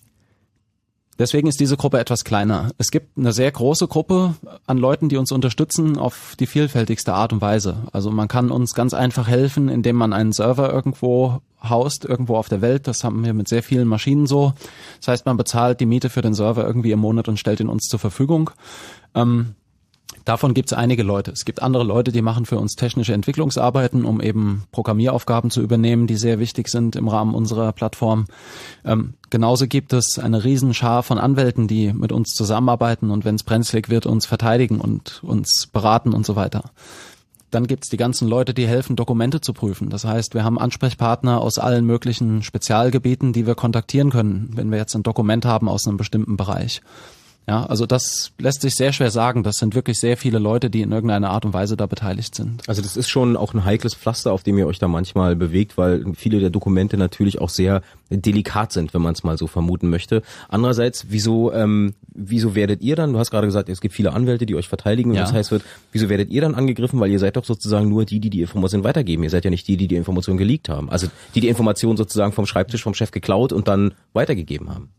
Deswegen 1.19 1.49
ist 1.49 1.59
diese 1.59 1.77
Gruppe 1.77 1.99
etwas 1.99 2.25
kleiner. 2.25 2.71
Es 2.79 2.91
gibt 2.91 3.19
eine 3.19 3.33
sehr 3.33 3.51
große 3.51 3.89
Gruppe 3.89 4.35
an 4.67 4.79
Leuten, 4.79 5.09
die 5.09 5.17
uns 5.17 5.33
unterstützen 5.33 5.99
auf 5.99 6.35
die 6.39 6.47
vielfältigste 6.47 7.13
Art 7.13 7.33
und 7.33 7.41
Weise. 7.41 7.89
Also 7.93 8.11
man 8.11 8.29
kann 8.29 8.51
uns 8.51 8.73
ganz 8.75 8.95
einfach 8.95 9.27
helfen, 9.27 9.69
indem 9.69 9.97
man 9.97 10.13
einen 10.13 10.33
Server 10.33 10.73
irgendwo 10.73 11.41
haust, 11.63 12.05
irgendwo 12.05 12.37
auf 12.37 12.49
der 12.49 12.61
Welt. 12.61 12.87
Das 12.87 13.03
haben 13.03 13.25
wir 13.25 13.35
mit 13.35 13.49
sehr 13.49 13.65
vielen 13.65 13.89
Maschinen 13.89 14.27
so. 14.27 14.55
Das 14.99 15.09
heißt, 15.09 15.27
man 15.27 15.37
bezahlt 15.37 15.81
die 15.81 15.87
Miete 15.87 16.09
für 16.09 16.23
den 16.23 16.35
Server 16.35 16.65
irgendwie 16.65 16.93
im 16.93 17.01
Monat 17.01 17.29
und 17.29 17.39
stellt 17.39 17.59
ihn 17.59 17.69
uns 17.69 17.87
zur 17.87 17.99
Verfügung. 17.99 18.51
Ähm, 19.15 19.55
Davon 20.25 20.55
gibt 20.55 20.71
es 20.71 20.77
einige 20.77 21.03
Leute. 21.03 21.31
Es 21.31 21.45
gibt 21.45 21.63
andere 21.63 21.85
Leute, 21.85 22.13
die 22.13 22.23
machen 22.23 22.47
für 22.47 22.59
uns 22.59 22.77
technische 22.77 23.15
Entwicklungsarbeiten, 23.15 24.05
um 24.05 24.21
eben 24.21 24.65
Programmieraufgaben 24.73 25.51
zu 25.51 25.63
übernehmen, 25.63 26.07
die 26.07 26.17
sehr 26.17 26.39
wichtig 26.39 26.69
sind 26.69 26.97
im 26.97 27.09
Rahmen 27.09 27.35
unserer 27.35 27.73
Plattform. 27.73 28.27
Ähm, 28.85 29.15
genauso 29.31 29.67
gibt 29.67 29.93
es 29.93 30.19
eine 30.19 30.45
Riesenschar 30.45 31.03
von 31.03 31.19
Anwälten, 31.19 31.67
die 31.67 31.93
mit 31.93 32.13
uns 32.13 32.35
zusammenarbeiten 32.35 33.11
und 33.11 33.25
wenn 33.25 33.37
es 33.37 33.43
brenzlig 33.43 33.89
wird, 33.89 34.07
uns 34.07 34.27
verteidigen 34.27 34.81
und 34.81 35.23
uns 35.23 35.67
beraten 35.67 36.13
und 36.13 36.27
so 36.27 36.37
weiter. 36.37 36.65
Dann 37.51 37.67
gibt's 37.67 37.89
die 37.89 37.97
ganzen 37.97 38.29
Leute, 38.29 38.53
die 38.53 38.67
helfen, 38.67 38.97
Dokumente 38.97 39.41
zu 39.41 39.55
prüfen. 39.55 39.89
Das 39.89 40.05
heißt, 40.05 40.35
wir 40.35 40.45
haben 40.45 40.59
Ansprechpartner 40.59 41.41
aus 41.41 41.59
allen 41.59 41.87
möglichen 41.87 42.43
Spezialgebieten, 42.43 43.33
die 43.33 43.47
wir 43.47 43.55
kontaktieren 43.55 44.11
können, 44.11 44.51
wenn 44.55 44.71
wir 44.71 44.77
jetzt 44.77 44.95
ein 44.95 45.03
Dokument 45.03 45.47
haben 45.47 45.69
aus 45.69 45.87
einem 45.87 45.97
bestimmten 45.97 46.37
Bereich. 46.37 46.83
Ja, 47.49 47.65
also 47.65 47.87
das 47.87 48.33
lässt 48.39 48.61
sich 48.61 48.75
sehr 48.75 48.93
schwer 48.93 49.11
sagen. 49.11 49.43
Das 49.43 49.57
sind 49.57 49.75
wirklich 49.75 49.99
sehr 49.99 50.19
viele 50.19 50.39
Leute, 50.39 50.69
die 50.69 50.83
in 50.83 50.93
irgendeiner 50.93 51.31
Art 51.31 51.47
und 51.47 51.55
Weise 51.55 51.79
da 51.79 51.87
beteiligt 51.87 52.35
sind. 52.35 52.69
Also 52.69 52.83
das 52.83 52.99
ist 52.99 53.09
schon 53.09 53.39
auch 53.39 53.55
ein 53.55 53.65
heikles 53.65 53.95
Pflaster, 53.95 54.33
auf 54.33 54.43
dem 54.43 54.59
ihr 54.59 54.67
euch 54.67 54.79
da 54.79 54.87
manchmal 54.87 55.35
bewegt, 55.35 55.79
weil 55.79 56.05
viele 56.15 56.41
der 56.41 56.51
Dokumente 56.51 56.99
natürlich 56.99 57.41
auch 57.41 57.49
sehr 57.49 57.81
delikat 58.11 58.73
sind, 58.73 58.93
wenn 58.93 59.01
man 59.01 59.15
es 59.15 59.25
mal 59.25 59.39
so 59.39 59.47
vermuten 59.47 59.89
möchte. 59.89 60.23
Andererseits, 60.51 61.07
wieso, 61.09 61.51
ähm, 61.55 61.95
wieso 62.09 62.55
werdet 62.55 62.83
ihr 62.83 62.97
dann, 62.97 63.15
du 63.15 63.19
hast 63.19 63.31
gerade 63.31 63.47
gesagt, 63.47 63.71
es 63.71 63.81
gibt 63.81 63.95
viele 63.95 64.13
Anwälte, 64.13 64.45
die 64.45 64.55
euch 64.55 64.69
verteidigen, 64.69 65.15
ja. 65.15 65.23
das 65.23 65.33
heißt 65.33 65.51
wird, 65.51 65.63
wieso 65.91 66.11
werdet 66.11 66.29
ihr 66.29 66.43
dann 66.43 66.55
angegriffen, 66.55 67.01
weil 67.01 67.11
ihr 67.11 67.19
seid 67.19 67.37
doch 67.37 67.47
sozusagen 67.47 67.89
nur 67.89 68.05
die, 68.05 68.21
die 68.21 68.29
die 68.29 68.43
Information 68.43 68.85
weitergeben. 68.85 69.23
Ihr 69.23 69.31
seid 69.31 69.47
ja 69.47 69.51
nicht 69.51 69.67
die, 69.69 69.79
die 69.79 69.89
die 69.89 69.97
Information 69.97 70.37
geleakt 70.37 70.69
haben. 70.69 70.91
Also 70.91 71.07
die 71.35 71.41
die 71.41 71.49
Information 71.49 71.97
sozusagen 71.97 72.33
vom 72.33 72.45
Schreibtisch 72.45 72.83
vom 72.83 72.93
Chef 72.93 73.11
geklaut 73.11 73.55
und 73.55 73.69
dann 73.69 73.95
weitergegeben 74.13 74.69
haben. 74.69 74.91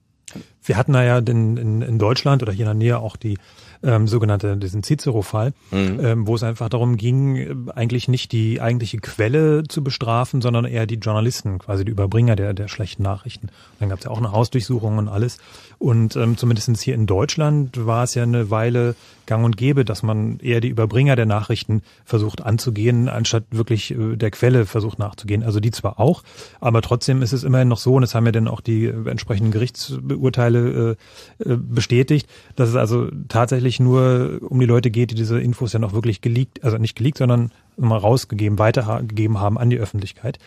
Wir 0.64 0.78
hatten 0.78 0.94
da 0.94 1.04
ja 1.04 1.18
in, 1.20 1.58
in, 1.58 1.82
in 1.82 2.00
Deutschland 2.00 2.44
oder 2.44 2.52
hier 2.52 2.66
in 2.66 2.80
der 2.80 2.88
Nähe 2.88 3.00
auch 3.00 3.16
die 3.16 3.38
ähm, 3.82 4.08
sogenannte, 4.08 4.58
diesen 4.58 4.84
Cicero-Fall, 4.84 5.54
mhm. 5.72 6.00
ähm, 6.02 6.28
wo 6.28 6.36
es 6.36 6.44
einfach 6.44 6.70
darum 6.70 6.98
ging, 6.98 7.70
eigentlich 7.74 8.08
nicht 8.08 8.32
die 8.32 8.62
eigentliche 8.62 8.98
Quelle 8.98 9.64
zu 9.68 9.84
bestrafen, 9.84 10.42
sondern 10.42 10.66
eher 10.66 10.86
die 10.86 10.96
Journalisten, 10.96 11.60
quasi 11.60 11.86
die 11.86 11.92
Überbringer 11.92 12.36
der, 12.36 12.54
der 12.54 12.68
schlechten 12.68 13.04
Nachrichten. 13.04 13.48
Und 13.48 13.80
dann 13.80 13.90
gab 13.90 14.00
es 14.00 14.06
ja 14.06 14.12
auch 14.12 14.18
eine 14.18 14.32
Hausdurchsuchung 14.32 14.98
und 14.98 15.08
alles. 15.08 15.38
Und 15.78 16.16
ähm, 16.16 16.38
zumindest 16.38 16.82
hier 16.82 16.96
in 16.96 17.06
Deutschland 17.06 17.86
war 17.86 18.04
es 18.04 18.16
ja 18.16 18.24
eine 18.24 18.50
Weile 18.50 18.96
gang 19.30 19.46
und 19.46 19.56
gäbe, 19.56 19.86
dass 19.86 20.04
man 20.04 20.40
eher 20.40 20.60
die 20.60 20.68
Überbringer 20.68 21.16
der 21.16 21.28
Nachrichten 21.28 21.84
versucht 22.04 22.44
anzugehen, 22.44 23.08
anstatt 23.08 23.46
wirklich 23.52 23.92
äh, 23.92 24.18
der 24.18 24.32
Quelle 24.32 24.66
versucht 24.66 25.00
nachzugehen. 25.00 25.44
Also 25.44 25.62
die 25.62 25.72
zwar 25.72 26.00
auch, 26.00 26.24
aber 26.60 26.82
trotzdem 26.82 27.22
ist 27.22 27.32
es 27.32 27.44
immerhin 27.44 27.70
noch 27.70 27.78
so, 27.78 27.94
und 27.94 28.02
das 28.02 28.16
haben 28.16 28.26
ja 28.26 28.34
dann 28.34 28.48
auch 28.48 28.60
die 28.60 28.86
äh, 28.86 29.10
entsprechenden 29.10 29.52
Gerichtsurteile 29.52 30.98
äh, 31.46 31.56
bestätigt, 31.56 32.28
dass 32.56 32.70
es 32.70 32.76
also 32.76 33.08
tatsächlich 33.30 33.80
nur 33.80 34.40
um 34.42 34.60
die 34.60 34.66
Leute 34.66 34.90
geht, 34.90 35.12
die 35.12 35.16
diese 35.16 35.40
Infos 35.40 35.74
ja 35.74 35.80
noch 35.80 35.94
wirklich 35.94 36.22
geleakt, 36.22 36.64
also 36.64 36.78
nicht 36.78 36.96
geleakt, 36.96 37.20
sondern 37.20 37.52
mal 37.78 37.98
rausgegeben, 37.98 38.58
weitergegeben 38.58 39.40
haben 39.40 39.58
an 39.58 39.70
die 39.70 39.78
Öffentlichkeit. 39.78 40.40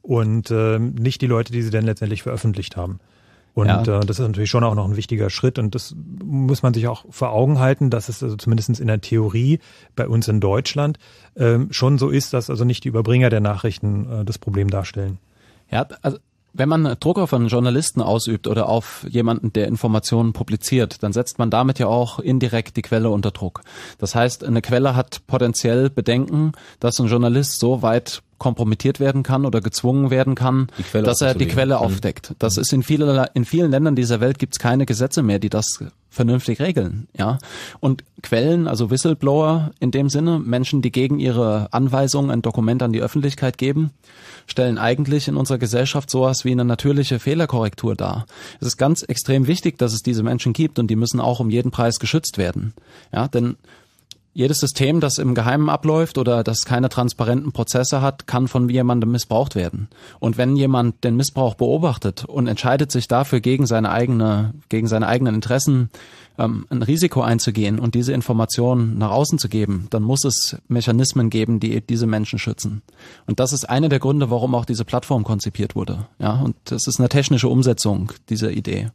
Und 0.00 0.50
äh, 0.50 0.78
nicht 0.78 1.20
die 1.20 1.26
Leute, 1.26 1.52
die 1.52 1.60
sie 1.60 1.70
dann 1.70 1.84
letztendlich 1.84 2.22
veröffentlicht 2.22 2.76
haben. 2.76 3.00
Und 3.58 3.66
ja. 3.66 3.80
äh, 3.80 4.06
das 4.06 4.20
ist 4.20 4.20
natürlich 4.20 4.50
schon 4.50 4.62
auch 4.62 4.76
noch 4.76 4.88
ein 4.88 4.94
wichtiger 4.94 5.30
Schritt 5.30 5.58
und 5.58 5.74
das 5.74 5.92
muss 6.24 6.62
man 6.62 6.74
sich 6.74 6.86
auch 6.86 7.04
vor 7.10 7.32
Augen 7.32 7.58
halten, 7.58 7.90
dass 7.90 8.08
es 8.08 8.22
also 8.22 8.36
zumindest 8.36 8.78
in 8.78 8.86
der 8.86 9.00
Theorie 9.00 9.58
bei 9.96 10.06
uns 10.06 10.28
in 10.28 10.38
Deutschland 10.38 10.96
ähm, 11.34 11.66
schon 11.72 11.98
so 11.98 12.08
ist, 12.08 12.32
dass 12.32 12.50
also 12.50 12.64
nicht 12.64 12.84
die 12.84 12.88
Überbringer 12.88 13.30
der 13.30 13.40
Nachrichten 13.40 14.20
äh, 14.20 14.24
das 14.24 14.38
Problem 14.38 14.70
darstellen. 14.70 15.18
Ja, 15.72 15.88
also 16.02 16.18
wenn 16.58 16.68
man 16.68 16.96
Druck 17.00 17.18
auf 17.18 17.32
einen 17.32 17.48
Journalisten 17.48 18.02
ausübt 18.02 18.46
oder 18.46 18.68
auf 18.68 19.06
jemanden, 19.08 19.52
der 19.52 19.68
Informationen 19.68 20.32
publiziert, 20.32 21.02
dann 21.02 21.12
setzt 21.12 21.38
man 21.38 21.50
damit 21.50 21.78
ja 21.78 21.86
auch 21.86 22.18
indirekt 22.18 22.76
die 22.76 22.82
Quelle 22.82 23.10
unter 23.10 23.30
Druck. 23.30 23.62
Das 23.98 24.14
heißt, 24.14 24.44
eine 24.44 24.60
Quelle 24.60 24.96
hat 24.96 25.26
potenziell 25.26 25.88
Bedenken, 25.88 26.52
dass 26.80 26.98
ein 26.98 27.06
Journalist 27.06 27.60
so 27.60 27.82
weit 27.82 28.22
kompromittiert 28.38 29.00
werden 29.00 29.22
kann 29.22 29.44
oder 29.44 29.60
gezwungen 29.60 30.10
werden 30.10 30.34
kann, 30.34 30.68
dass 30.92 31.20
er 31.20 31.34
die 31.34 31.48
Quelle 31.48 31.76
mhm. 31.76 31.80
aufdeckt. 31.80 32.34
Das 32.38 32.56
ist 32.56 32.72
in, 32.72 32.82
viele, 32.82 33.30
in 33.34 33.44
vielen 33.44 33.70
Ländern 33.70 33.96
dieser 33.96 34.20
Welt 34.20 34.38
gibt 34.38 34.54
es 34.54 34.58
keine 34.58 34.86
Gesetze 34.86 35.22
mehr, 35.22 35.38
die 35.38 35.50
das 35.50 35.84
vernünftig 36.18 36.60
regeln. 36.60 37.06
Ja, 37.16 37.38
und 37.78 38.02
Quellen, 38.22 38.66
also 38.66 38.90
Whistleblower 38.90 39.70
in 39.78 39.92
dem 39.92 40.08
Sinne, 40.08 40.40
Menschen, 40.40 40.82
die 40.82 40.90
gegen 40.90 41.20
ihre 41.20 41.72
Anweisungen 41.72 42.32
ein 42.32 42.42
Dokument 42.42 42.82
an 42.82 42.92
die 42.92 43.00
Öffentlichkeit 43.00 43.56
geben, 43.56 43.92
stellen 44.48 44.78
eigentlich 44.78 45.28
in 45.28 45.36
unserer 45.36 45.58
Gesellschaft 45.58 46.10
sowas 46.10 46.44
wie 46.44 46.50
eine 46.50 46.64
natürliche 46.64 47.20
Fehlerkorrektur 47.20 47.94
dar. 47.94 48.26
Es 48.60 48.66
ist 48.66 48.78
ganz 48.78 49.02
extrem 49.02 49.46
wichtig, 49.46 49.78
dass 49.78 49.92
es 49.92 50.02
diese 50.02 50.24
Menschen 50.24 50.52
gibt 50.54 50.80
und 50.80 50.88
die 50.88 50.96
müssen 50.96 51.20
auch 51.20 51.38
um 51.38 51.50
jeden 51.50 51.70
Preis 51.70 52.00
geschützt 52.00 52.36
werden. 52.36 52.74
Ja, 53.12 53.28
denn 53.28 53.54
jedes 54.34 54.58
System, 54.58 55.00
das 55.00 55.18
im 55.18 55.34
Geheimen 55.34 55.68
abläuft 55.68 56.18
oder 56.18 56.44
das 56.44 56.64
keine 56.64 56.88
transparenten 56.88 57.52
Prozesse 57.52 58.00
hat, 58.00 58.26
kann 58.26 58.46
von 58.46 58.68
jemandem 58.68 59.10
missbraucht 59.10 59.54
werden. 59.54 59.88
Und 60.20 60.38
wenn 60.38 60.54
jemand 60.56 61.02
den 61.02 61.16
Missbrauch 61.16 61.54
beobachtet 61.54 62.24
und 62.24 62.46
entscheidet 62.46 62.92
sich 62.92 63.08
dafür 63.08 63.40
gegen 63.40 63.66
seine 63.66 63.90
eigene, 63.90 64.54
gegen 64.68 64.86
seine 64.86 65.08
eigenen 65.08 65.34
Interessen 65.34 65.90
ähm, 66.38 66.66
ein 66.70 66.82
Risiko 66.82 67.20
einzugehen 67.20 67.78
und 67.78 67.94
diese 67.94 68.12
Informationen 68.12 68.96
nach 68.96 69.10
außen 69.10 69.38
zu 69.38 69.48
geben, 69.48 69.88
dann 69.90 70.04
muss 70.04 70.24
es 70.24 70.56
Mechanismen 70.68 71.30
geben, 71.30 71.58
die 71.58 71.80
diese 71.80 72.06
Menschen 72.06 72.38
schützen. 72.38 72.82
Und 73.26 73.40
das 73.40 73.52
ist 73.52 73.68
einer 73.68 73.88
der 73.88 73.98
Gründe, 73.98 74.30
warum 74.30 74.54
auch 74.54 74.64
diese 74.64 74.84
Plattform 74.84 75.24
konzipiert 75.24 75.74
wurde. 75.74 76.06
Ja, 76.18 76.40
und 76.40 76.54
das 76.64 76.86
ist 76.86 77.00
eine 77.00 77.08
technische 77.08 77.48
Umsetzung 77.48 78.12
dieser 78.28 78.52
Idee. 78.52 78.90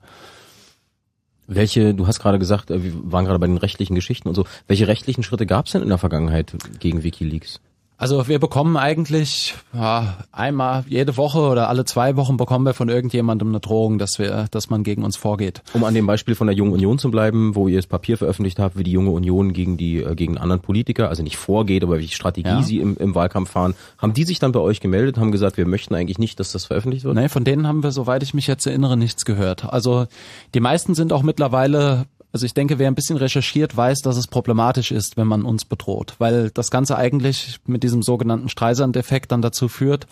Welche, 1.56 1.94
du 1.94 2.08
hast 2.08 2.20
gerade 2.20 2.40
gesagt, 2.40 2.72
äh, 2.72 2.84
wir 2.84 3.12
waren 3.12 3.26
gerade 3.26 3.40
bei 3.40 3.48
den 3.48 3.58
rechtlichen 3.58 3.96
Geschichten 3.96 4.28
und 4.28 4.36
so. 4.36 4.46
Welche 4.68 4.88
rechtlichen 4.88 5.24
Schritte 5.24 5.46
gab 5.46 5.66
es 5.68 5.74
denn 5.74 5.82
in 5.82 5.90
der 5.90 5.98
Vergangenheit 5.98 6.54
gegen 6.80 7.04
WikiLeaks? 7.04 7.60
Also 7.98 8.28
wir 8.28 8.40
bekommen 8.40 8.76
eigentlich 8.76 9.56
ja, 9.74 10.18
einmal 10.32 10.84
jede 10.88 11.16
Woche 11.16 11.40
oder 11.40 11.70
alle 11.70 11.86
zwei 11.86 12.16
Wochen 12.16 12.38
bekommen 12.38 12.66
wir 12.66 12.74
von 12.74 12.90
irgendjemandem 12.90 13.50
eine 13.50 13.60
Drohung, 13.60 13.98
dass 13.98 14.20
wir, 14.20 14.48
dass 14.52 14.70
man 14.70 14.84
gegen 14.84 15.04
uns 15.04 15.16
vorgeht. 15.16 15.62
Um 15.74 15.84
an 15.84 15.94
dem 15.94 16.06
Beispiel 16.06 16.36
von 16.36 16.48
der 16.48 16.56
Jungen 16.56 16.74
Union 16.74 16.98
zu 16.98 17.12
bleiben, 17.12 17.56
wo 17.56 17.68
ihr 17.68 17.78
das 17.78 17.88
Papier 17.88 18.18
veröffentlicht 18.18 18.60
habt, 18.60 18.78
wie 18.78 18.84
die 18.84 18.92
Junge 18.92 19.12
Union 19.12 19.54
gegen 19.54 19.78
die 19.78 20.02
äh, 20.02 20.16
gegen 20.16 20.38
anderen 20.38 20.62
Politiker, 20.62 21.10
also 21.10 21.24
nicht 21.24 21.38
vorgeht, 21.38 21.84
aber 21.84 21.98
welche 21.98 22.16
Strategie 22.16 22.50
ja. 22.50 22.62
sie 22.62 22.80
im, 22.80 22.98
im 22.98 23.16
Wahlkampf 23.16 23.52
fahren, 23.52 23.76
haben 23.98 24.14
die 24.14 24.24
sich 24.24 24.40
dann 24.40 24.52
bei 24.52 24.60
euch 24.60 24.80
gemeldet, 24.80 25.18
haben 25.18 25.32
gesagt, 25.32 25.58
wir 25.58 25.68
möchten 25.68 25.96
eigentlich 25.96 26.20
nicht, 26.20 26.40
dass 26.40 26.52
das 26.52 26.66
veröffentlicht 26.66 27.06
wird? 27.06 27.16
Nee, 27.16 27.30
von 27.30 27.44
denen 27.44 27.68
haben 27.68 27.84
wir, 27.84 27.92
soweit 27.92 28.24
ich 28.24 28.34
mich 28.34 28.48
jetzt 28.48 28.66
erinnere, 28.66 28.98
nichts 28.98 29.24
gehört. 29.24 29.72
Also 29.72 30.08
die 30.54 30.60
meisten 30.60 30.96
sind 30.96 31.14
auch 31.14 31.24
mittlerweile 31.24 32.06
also 32.34 32.48
ich 32.48 32.56
denke, 32.56 32.80
wer 32.80 32.88
ein 32.88 32.96
bisschen 32.96 33.18
recherchiert, 33.18 33.78
weiß, 33.78 34.00
dass 34.00 34.18
es 34.18 34.28
problematisch 34.28 34.92
ist, 34.92 35.18
wenn 35.18 35.28
man 35.28 35.44
uns 35.44 35.66
bedroht, 35.66 36.16
weil 36.18 36.50
das 36.50 36.72
Ganze 36.72 36.98
eigentlich 36.98 37.60
mit 37.68 37.84
diesem 37.84 38.02
sogenannten 38.02 38.50
Streisand-Effekt 38.50 39.32
dann 39.32 39.44
dazu 39.44 39.70
führt, 39.70 40.08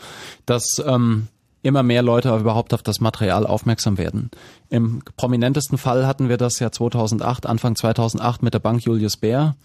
dass 0.45 0.81
ähm, 0.85 1.27
immer 1.63 1.81
mehr 1.81 2.03
Leute 2.03 2.35
überhaupt 2.37 2.75
auf 2.75 2.83
das 2.83 2.99
Material 2.99 3.47
aufmerksam 3.47 3.97
werden. 3.97 4.29
Im 4.69 5.01
prominentesten 5.17 5.79
Fall 5.79 6.05
hatten 6.05 6.29
wir 6.29 6.37
das 6.37 6.59
ja 6.59 6.71
2008, 6.71 7.47
Anfang 7.47 7.75
2008 7.75 8.43
mit 8.43 8.53
der 8.53 8.59
Bank 8.59 8.83
Julius 8.83 9.17
Baer. 9.17 9.55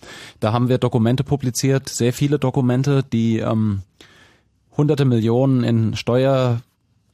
Da 0.40 0.54
haben 0.54 0.70
wir 0.70 0.78
Dokumente 0.78 1.24
publiziert, 1.24 1.90
sehr 1.90 2.14
viele 2.14 2.38
Dokumente, 2.38 3.02
die 3.02 3.38
ähm, 3.38 3.82
hunderte 4.76 5.04
Millionen 5.04 5.62
in 5.62 5.94
Steuer 5.94 6.60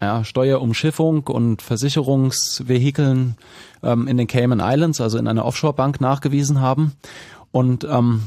ja, 0.03 0.25
Steuerumschiffung 0.25 1.29
und 1.29 1.63
Versicherungsvehikeln 1.63 3.37
ähm, 3.83 4.09
in 4.09 4.17
den 4.17 4.27
Cayman 4.27 4.61
Islands, 4.61 5.01
also 5.01 5.17
in 5.17 5.29
einer 5.29 5.45
Offshore-Bank 5.45 6.01
nachgewiesen 6.01 6.61
haben. 6.61 6.93
Und 7.53 7.85
ähm, 7.85 8.25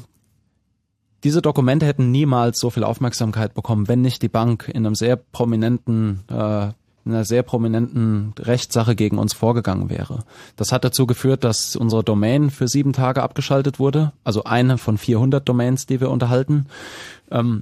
diese 1.26 1.42
Dokumente 1.42 1.86
hätten 1.86 2.12
niemals 2.12 2.60
so 2.60 2.70
viel 2.70 2.86
Aufmerksamkeit 2.86 3.54
bekommen, 3.54 3.88
wenn 3.88 4.02
nicht 4.02 4.22
die 4.22 4.30
Bank 4.30 4.70
in 4.74 4.86
einem 4.86 4.96
sehr 4.96 5.18
prominenten 5.18 6.24
äh, 6.30 6.70
in 7.06 7.14
einer 7.14 7.26
sehr 7.26 7.44
prominenten 7.44 8.34
Rechtssache 8.40 8.96
gegen 8.96 9.20
uns 9.20 9.34
vorgegangen 9.34 9.92
wäre. 9.92 10.24
Das 10.56 10.72
hat 10.72 10.84
dazu 10.84 11.06
geführt, 11.06 11.44
dass 11.44 11.76
unsere 11.76 12.04
Domain 12.04 12.50
für 12.50 12.68
sieben 12.68 12.94
Tage 12.94 13.22
abgeschaltet 13.22 13.78
wurde, 13.78 14.12
also 14.24 14.44
eine 14.44 14.80
von 14.80 14.98
400 14.98 15.48
Domains, 15.48 15.86
die 15.86 16.02
wir 16.02 16.10
unterhalten. 16.10 16.66
Ähm, 17.30 17.62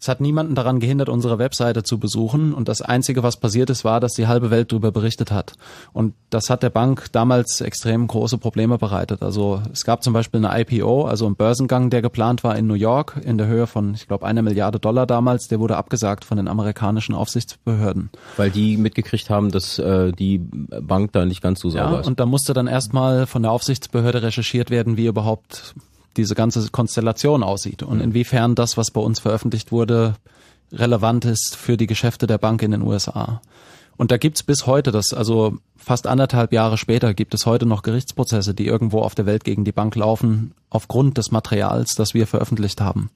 es 0.00 0.08
hat 0.08 0.20
niemanden 0.20 0.54
daran 0.54 0.78
gehindert, 0.78 1.08
unsere 1.08 1.38
Webseite 1.38 1.82
zu 1.82 1.98
besuchen 1.98 2.54
und 2.54 2.68
das 2.68 2.82
Einzige, 2.82 3.22
was 3.22 3.36
passiert 3.36 3.68
ist, 3.68 3.84
war, 3.84 3.98
dass 3.98 4.12
die 4.12 4.28
halbe 4.28 4.50
Welt 4.50 4.70
darüber 4.70 4.92
berichtet 4.92 5.32
hat. 5.32 5.54
Und 5.92 6.14
das 6.30 6.50
hat 6.50 6.62
der 6.62 6.70
Bank 6.70 7.06
damals 7.12 7.60
extrem 7.60 8.06
große 8.06 8.38
Probleme 8.38 8.78
bereitet. 8.78 9.22
Also 9.22 9.60
es 9.72 9.84
gab 9.84 10.04
zum 10.04 10.12
Beispiel 10.12 10.44
eine 10.44 10.60
IPO, 10.60 11.06
also 11.06 11.26
ein 11.26 11.34
Börsengang, 11.34 11.90
der 11.90 12.00
geplant 12.00 12.44
war 12.44 12.56
in 12.56 12.66
New 12.68 12.74
York 12.74 13.20
in 13.24 13.38
der 13.38 13.48
Höhe 13.48 13.66
von, 13.66 13.94
ich 13.94 14.06
glaube, 14.06 14.24
einer 14.24 14.42
Milliarde 14.42 14.78
Dollar 14.78 15.06
damals, 15.06 15.48
der 15.48 15.58
wurde 15.58 15.76
abgesagt 15.76 16.24
von 16.24 16.36
den 16.36 16.46
amerikanischen 16.46 17.14
Aufsichtsbehörden. 17.14 18.10
Weil 18.36 18.50
die 18.50 18.76
mitgekriegt 18.76 19.30
haben, 19.30 19.50
dass 19.50 19.78
äh, 19.80 20.12
die 20.12 20.38
Bank 20.38 21.12
da 21.12 21.24
nicht 21.24 21.42
ganz 21.42 21.60
so 21.60 21.70
sauber 21.70 21.94
ja, 21.94 22.00
ist. 22.00 22.06
Und 22.06 22.20
da 22.20 22.26
musste 22.26 22.52
dann 22.52 22.68
erstmal 22.68 23.26
von 23.26 23.42
der 23.42 23.50
Aufsichtsbehörde 23.50 24.22
recherchiert 24.22 24.70
werden, 24.70 24.96
wie 24.96 25.06
überhaupt 25.06 25.74
diese 26.18 26.34
ganze 26.34 26.68
Konstellation 26.70 27.42
aussieht 27.42 27.82
und 27.82 28.00
inwiefern 28.00 28.54
das, 28.54 28.76
was 28.76 28.90
bei 28.90 29.00
uns 29.00 29.20
veröffentlicht 29.20 29.72
wurde, 29.72 30.16
relevant 30.72 31.24
ist 31.24 31.56
für 31.56 31.76
die 31.76 31.86
Geschäfte 31.86 32.26
der 32.26 32.38
Bank 32.38 32.60
in 32.62 32.72
den 32.72 32.82
USA. 32.82 33.40
Und 33.96 34.10
da 34.10 34.16
gibt's 34.16 34.42
bis 34.42 34.66
heute, 34.66 34.92
das 34.92 35.12
also 35.12 35.58
fast 35.76 36.06
anderthalb 36.06 36.52
Jahre 36.52 36.76
später, 36.76 37.14
gibt 37.14 37.34
es 37.34 37.46
heute 37.46 37.66
noch 37.66 37.82
Gerichtsprozesse, 37.82 38.54
die 38.54 38.66
irgendwo 38.66 39.00
auf 39.00 39.14
der 39.14 39.26
Welt 39.26 39.44
gegen 39.44 39.64
die 39.64 39.72
Bank 39.72 39.96
laufen, 39.96 40.52
aufgrund 40.70 41.18
des 41.18 41.30
Materials, 41.30 41.94
das 41.94 42.14
wir 42.14 42.26
veröffentlicht 42.26 42.80
haben. 42.80 43.10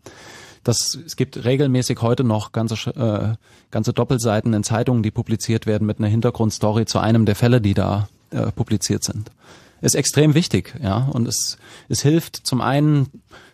Das, 0.64 0.98
es 1.04 1.16
gibt 1.16 1.44
regelmäßig 1.44 2.00
heute 2.02 2.24
noch 2.24 2.52
ganze, 2.52 2.90
äh, 2.90 3.36
ganze 3.70 3.92
Doppelseiten 3.92 4.54
in 4.54 4.64
Zeitungen, 4.64 5.02
die 5.02 5.10
publiziert 5.10 5.66
werden 5.66 5.86
mit 5.86 5.98
einer 5.98 6.08
Hintergrundstory 6.08 6.86
zu 6.86 7.00
einem 7.00 7.26
der 7.26 7.34
Fälle, 7.34 7.60
die 7.60 7.74
da 7.74 8.08
äh, 8.30 8.50
publiziert 8.52 9.04
sind 9.04 9.30
ist 9.82 9.94
extrem 9.94 10.34
wichtig, 10.34 10.74
ja. 10.82 11.08
Und 11.12 11.28
es, 11.28 11.58
es 11.88 12.00
hilft 12.02 12.36
zum 12.36 12.60
einen 12.60 13.08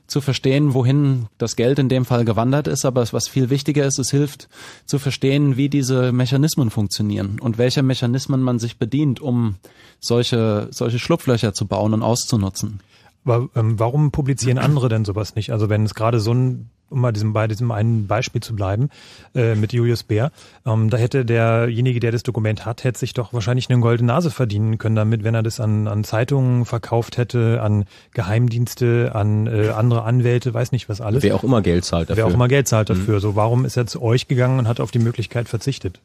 zu 0.06 0.22
verstehen, 0.22 0.72
wohin 0.72 1.26
das 1.36 1.54
Geld 1.54 1.78
in 1.78 1.90
dem 1.90 2.04
Fall 2.04 2.24
gewandert 2.24 2.66
ist, 2.66 2.84
aber 2.86 3.06
was 3.12 3.28
viel 3.28 3.50
wichtiger 3.50 3.84
ist, 3.84 3.98
es 3.98 4.10
hilft 4.10 4.48
zu 4.86 4.98
verstehen, 4.98 5.56
wie 5.56 5.68
diese 5.68 6.12
Mechanismen 6.12 6.70
funktionieren 6.70 7.38
und 7.40 7.58
welche 7.58 7.82
Mechanismen 7.82 8.42
man 8.42 8.58
sich 8.58 8.78
bedient, 8.78 9.20
um 9.20 9.56
solche, 10.00 10.68
solche 10.70 10.98
Schlupflöcher 10.98 11.52
zu 11.52 11.66
bauen 11.66 11.92
und 11.92 12.02
auszunutzen. 12.02 12.80
Aber 13.24 13.50
ähm, 13.54 13.78
warum 13.78 14.10
publizieren 14.10 14.56
andere 14.56 14.88
denn 14.88 15.04
sowas 15.04 15.34
nicht? 15.34 15.52
Also 15.52 15.68
wenn 15.68 15.84
es 15.84 15.94
gerade 15.94 16.20
so 16.20 16.32
ein 16.32 16.70
um 16.90 17.00
mal 17.00 17.12
diesem, 17.12 17.32
bei 17.32 17.46
diesem 17.46 17.70
einen 17.70 18.06
Beispiel 18.06 18.42
zu 18.42 18.54
bleiben, 18.54 18.90
äh, 19.34 19.54
mit 19.54 19.72
Julius 19.72 20.02
Bär, 20.02 20.30
ähm, 20.66 20.90
da 20.90 20.96
hätte 20.96 21.24
derjenige, 21.24 22.00
der 22.00 22.12
das 22.12 22.22
Dokument 22.22 22.66
hat, 22.66 22.84
hätte 22.84 22.98
sich 22.98 23.14
doch 23.14 23.32
wahrscheinlich 23.32 23.68
eine 23.70 23.80
goldene 23.80 24.12
Nase 24.12 24.30
verdienen 24.30 24.78
können 24.78 24.96
damit, 24.96 25.24
wenn 25.24 25.34
er 25.34 25.42
das 25.42 25.60
an, 25.60 25.86
an 25.86 26.04
Zeitungen 26.04 26.64
verkauft 26.64 27.16
hätte, 27.18 27.60
an 27.62 27.84
Geheimdienste, 28.14 29.12
an 29.14 29.46
äh, 29.46 29.68
andere 29.68 30.02
Anwälte, 30.02 30.54
weiß 30.54 30.72
nicht 30.72 30.88
was 30.88 31.00
alles. 31.00 31.22
Wer 31.22 31.34
auch 31.34 31.44
immer 31.44 31.62
Geld 31.62 31.84
zahlt 31.84 32.10
dafür. 32.10 32.24
Wer 32.24 32.30
auch 32.30 32.34
immer 32.34 32.48
Geld 32.48 32.68
zahlt 32.68 32.90
dafür. 32.90 33.16
Mhm. 33.16 33.20
So, 33.20 33.36
warum 33.36 33.64
ist 33.64 33.76
er 33.76 33.86
zu 33.86 34.02
euch 34.02 34.28
gegangen 34.28 34.58
und 34.58 34.68
hat 34.68 34.80
auf 34.80 34.90
die 34.90 34.98
Möglichkeit 34.98 35.48
verzichtet? 35.48 36.00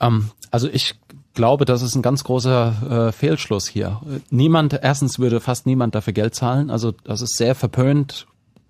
Ähm, 0.00 0.30
also 0.50 0.68
ich 0.68 0.94
glaube, 1.34 1.64
das 1.64 1.82
ist 1.82 1.94
ein 1.94 2.02
ganz 2.02 2.24
großer 2.24 3.08
äh, 3.08 3.12
Fehlschluss 3.12 3.68
hier. 3.68 4.00
Niemand, 4.30 4.78
erstens 4.82 5.18
würde 5.18 5.40
fast 5.40 5.66
niemand 5.66 5.94
dafür 5.94 6.12
Geld 6.12 6.34
zahlen. 6.34 6.70
Also 6.70 6.92
das 7.04 7.20
ist 7.20 7.36
sehr 7.36 7.54
verpönt 7.54 8.26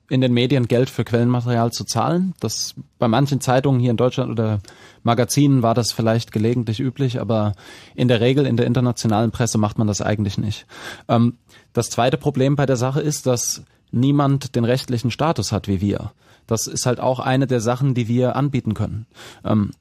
in 0.09 0.21
den 0.21 0.33
Medien 0.33 0.69
Geld 0.69 0.91
für 0.91 1.05
Quellenmaterial 1.05 1.73
zu 1.73 1.85
zahlen. 1.85 2.35
Das 2.41 2.75
bei 2.99 3.09
manchen 3.09 3.41
Zeitungen 3.41 3.81
hier 3.81 3.91
in 3.91 3.97
Deutschland 3.97 4.31
oder 4.31 4.61
Magazinen 5.03 5.63
war 5.63 5.75
das 5.75 5.93
vielleicht 5.93 6.33
gelegentlich 6.33 6.81
üblich, 6.81 7.21
aber 7.21 7.55
in 7.95 8.09
der 8.09 8.21
Regel 8.21 8.47
in 8.47 8.57
der 8.57 8.67
internationalen 8.67 9.31
Presse 9.31 9.59
macht 9.59 9.79
man 9.79 9.87
das 9.87 10.01
eigentlich 10.01 10.39
nicht. 10.39 10.67
Ähm, 11.09 11.39
das 11.73 11.91
zweite 11.91 12.17
Problem 12.17 12.57
bei 12.57 12.67
der 12.67 12.77
Sache 12.77 13.01
ist, 13.01 13.27
dass 13.27 13.63
niemand 13.91 14.55
den 14.57 14.65
rechtlichen 14.65 15.11
Status 15.11 15.53
hat 15.53 15.69
wie 15.69 15.81
wir. 15.81 16.13
Das 16.47 16.67
ist 16.67 16.87
halt 16.87 17.01
auch 17.01 17.19
eine 17.19 17.47
der 17.47 17.61
Sachen, 17.61 17.95
die 17.95 18.09
wir 18.09 18.37
anbieten 18.37 18.75
können. 18.75 19.07
Ähm, 19.45 19.73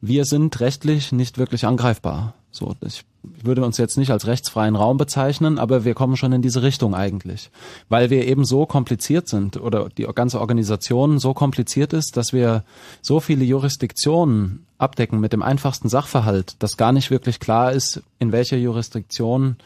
wir 0.00 0.24
sind 0.24 0.60
rechtlich 0.60 1.12
nicht 1.12 1.38
wirklich 1.38 1.66
angreifbar. 1.66 2.34
So, 2.50 2.74
ich 2.84 3.04
würde 3.22 3.64
uns 3.64 3.76
jetzt 3.78 3.98
nicht 3.98 4.10
als 4.10 4.26
rechtsfreien 4.26 4.76
Raum 4.76 4.96
bezeichnen, 4.96 5.58
aber 5.58 5.84
wir 5.84 5.94
kommen 5.94 6.16
schon 6.16 6.32
in 6.32 6.42
diese 6.42 6.62
Richtung 6.62 6.94
eigentlich, 6.94 7.50
weil 7.88 8.10
wir 8.10 8.26
eben 8.26 8.44
so 8.44 8.64
kompliziert 8.64 9.28
sind 9.28 9.56
oder 9.58 9.88
die 9.90 10.04
ganze 10.04 10.40
Organisation 10.40 11.18
so 11.18 11.34
kompliziert 11.34 11.92
ist, 11.92 12.16
dass 12.16 12.32
wir 12.32 12.64
so 13.02 13.20
viele 13.20 13.44
Jurisdiktionen 13.44 14.66
abdecken 14.78 15.20
mit 15.20 15.32
dem 15.32 15.42
einfachsten 15.42 15.88
Sachverhalt, 15.88 16.56
dass 16.60 16.76
gar 16.76 16.92
nicht 16.92 17.10
wirklich 17.10 17.40
klar 17.40 17.72
ist, 17.72 18.02
in 18.18 18.32
welcher 18.32 18.56
Jurisdiktion 18.56 19.56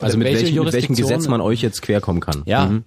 also 0.00 0.16
mit, 0.16 0.26
welche 0.26 0.44
welchen, 0.44 0.64
mit 0.64 0.72
welchem 0.72 0.94
Gesetz 0.94 1.28
man 1.28 1.40
euch 1.40 1.60
jetzt 1.60 1.82
querkommen 1.82 2.20
kann. 2.20 2.42
Ja, 2.46 2.66
mhm. 2.66 2.84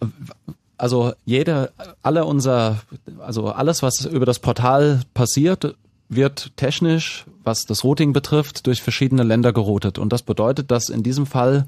also 0.78 1.14
jede, 1.26 1.72
alle 2.02 2.26
unser, 2.26 2.82
also 3.20 3.48
alles, 3.48 3.84
was 3.84 4.06
über 4.06 4.26
das 4.26 4.40
Portal 4.40 5.02
passiert, 5.14 5.76
wird 6.12 6.52
technisch, 6.58 7.26
was 7.44 7.62
das 7.64 7.84
Routing 7.84 8.14
betrifft, 8.14 8.68
durch 8.68 8.82
verschiedene 8.82 9.24
Länder 9.24 9.54
geroutet. 9.54 9.98
Und 9.98 10.14
das 10.14 10.22
bedeutet, 10.22 10.70
dass 10.70 10.90
in 10.90 11.04
diesem 11.04 11.26
Fall 11.26 11.68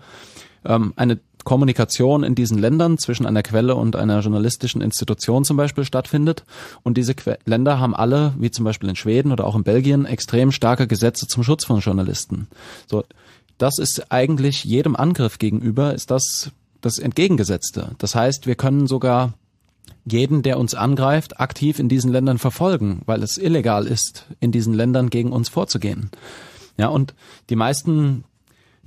ähm, 0.65 0.93
eine 0.95 1.19
Kommunikation 1.43 2.23
in 2.23 2.35
diesen 2.35 2.57
Ländern 2.57 2.97
zwischen 2.97 3.25
einer 3.25 3.43
Quelle 3.43 3.75
und 3.75 3.95
einer 3.95 4.19
journalistischen 4.19 4.81
Institution 4.81 5.43
zum 5.43 5.57
Beispiel 5.57 5.83
stattfindet. 5.83 6.43
Und 6.83 6.97
diese 6.97 7.15
que 7.15 7.37
Länder 7.45 7.79
haben 7.79 7.95
alle, 7.95 8.33
wie 8.37 8.51
zum 8.51 8.65
Beispiel 8.65 8.89
in 8.89 8.95
Schweden 8.95 9.31
oder 9.31 9.45
auch 9.45 9.55
in 9.55 9.63
Belgien, 9.63 10.05
extrem 10.05 10.51
starke 10.51 10.87
Gesetze 10.87 11.27
zum 11.27 11.43
Schutz 11.43 11.65
von 11.65 11.79
Journalisten. 11.79 12.47
So, 12.87 13.03
das 13.57 13.77
ist 13.77 14.11
eigentlich 14.11 14.63
jedem 14.63 14.95
Angriff 14.95 15.39
gegenüber, 15.39 15.93
ist 15.93 16.11
das 16.11 16.51
das 16.81 16.99
Entgegengesetzte. 16.99 17.91
Das 17.97 18.13
heißt, 18.13 18.45
wir 18.45 18.55
können 18.55 18.87
sogar 18.87 19.33
jeden, 20.05 20.41
der 20.43 20.59
uns 20.59 20.75
angreift, 20.75 21.39
aktiv 21.39 21.79
in 21.79 21.89
diesen 21.89 22.11
Ländern 22.11 22.37
verfolgen, 22.37 23.01
weil 23.05 23.23
es 23.23 23.37
illegal 23.37 23.87
ist, 23.87 24.25
in 24.39 24.51
diesen 24.51 24.73
Ländern 24.73 25.09
gegen 25.09 25.31
uns 25.31 25.49
vorzugehen. 25.49 26.09
Ja, 26.77 26.87
und 26.87 27.13
die 27.49 27.55
meisten, 27.55 28.25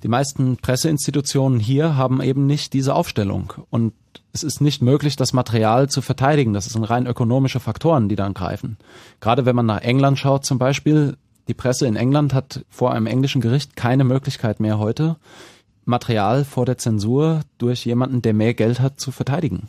die 0.03 0.09
meisten 0.09 0.57
Presseinstitutionen 0.57 1.61
hier 1.61 1.97
haben 1.97 2.21
eben 2.21 2.47
nicht 2.47 2.73
diese 2.73 2.95
Aufstellung. 2.95 3.53
Und 3.71 3.93
es 4.33 4.43
ist 4.43 4.61
nicht 4.61 4.83
möglich, 4.83 5.17
das 5.17 5.33
Material 5.33 5.89
zu 5.89 6.03
verteidigen. 6.03 6.53
Das 6.53 6.67
sind 6.67 6.85
rein 6.85 7.07
ökonomische 7.07 7.61
Faktoren, 7.61 8.09
die 8.09 8.17
dann 8.17 8.35
greifen. 8.35 8.77
Gerade 9.21 9.47
wenn 9.47 9.57
man 9.57 9.67
nach 9.67 9.81
England 9.81 10.19
schaut 10.19 10.45
zum 10.45 10.59
Beispiel, 10.59 11.17
die 11.49 11.55
Presse 11.55 11.87
in 11.87 11.97
England 11.97 12.35
hat 12.35 12.65
vor 12.69 12.93
einem 12.93 13.07
englischen 13.07 13.41
Gericht 13.41 13.77
keine 13.77 14.05
Möglichkeit 14.05 14.61
mehr 14.61 14.79
heute, 14.79 15.17
Material 15.85 16.45
vor 16.45 16.67
der 16.67 16.79
Zensur 16.79 17.43
durch 17.59 17.87
jemanden, 17.87 18.21
der 18.21 18.35
mehr 18.35 18.55
Geld 18.55 18.81
hat, 18.81 18.99
zu 18.99 19.13
verteidigen. 19.13 19.69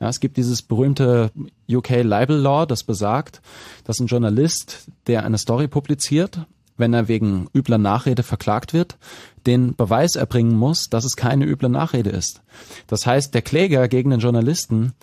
Ja, 0.00 0.08
es 0.08 0.20
gibt 0.20 0.38
dieses 0.38 0.62
berühmte 0.62 1.30
UK 1.70 2.02
Libel 2.02 2.36
Law, 2.38 2.64
das 2.64 2.84
besagt, 2.84 3.42
dass 3.84 4.00
ein 4.00 4.06
Journalist, 4.06 4.88
der 5.06 5.24
eine 5.24 5.36
Story 5.36 5.68
publiziert, 5.68 6.46
wenn 6.78 6.94
er 6.94 7.06
wegen 7.06 7.48
übler 7.54 7.76
Nachrede 7.76 8.22
verklagt 8.22 8.72
wird, 8.72 8.96
den 9.46 9.76
Beweis 9.76 10.16
erbringen 10.16 10.56
muss, 10.56 10.88
dass 10.88 11.04
es 11.04 11.16
keine 11.16 11.44
üble 11.44 11.68
Nachrede 11.68 12.08
ist. 12.08 12.40
Das 12.86 13.06
heißt, 13.06 13.34
der 13.34 13.42
Kläger 13.42 13.86
gegen 13.88 14.10
den 14.10 14.20
Journalisten 14.20 14.94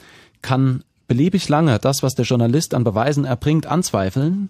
kann 0.42 0.84
beliebig 1.08 1.48
lange 1.48 1.78
das, 1.78 2.02
was 2.02 2.16
der 2.16 2.26
Journalist 2.26 2.74
an 2.74 2.84
Beweisen 2.84 3.24
erbringt, 3.24 3.68
anzweifeln. 3.68 4.50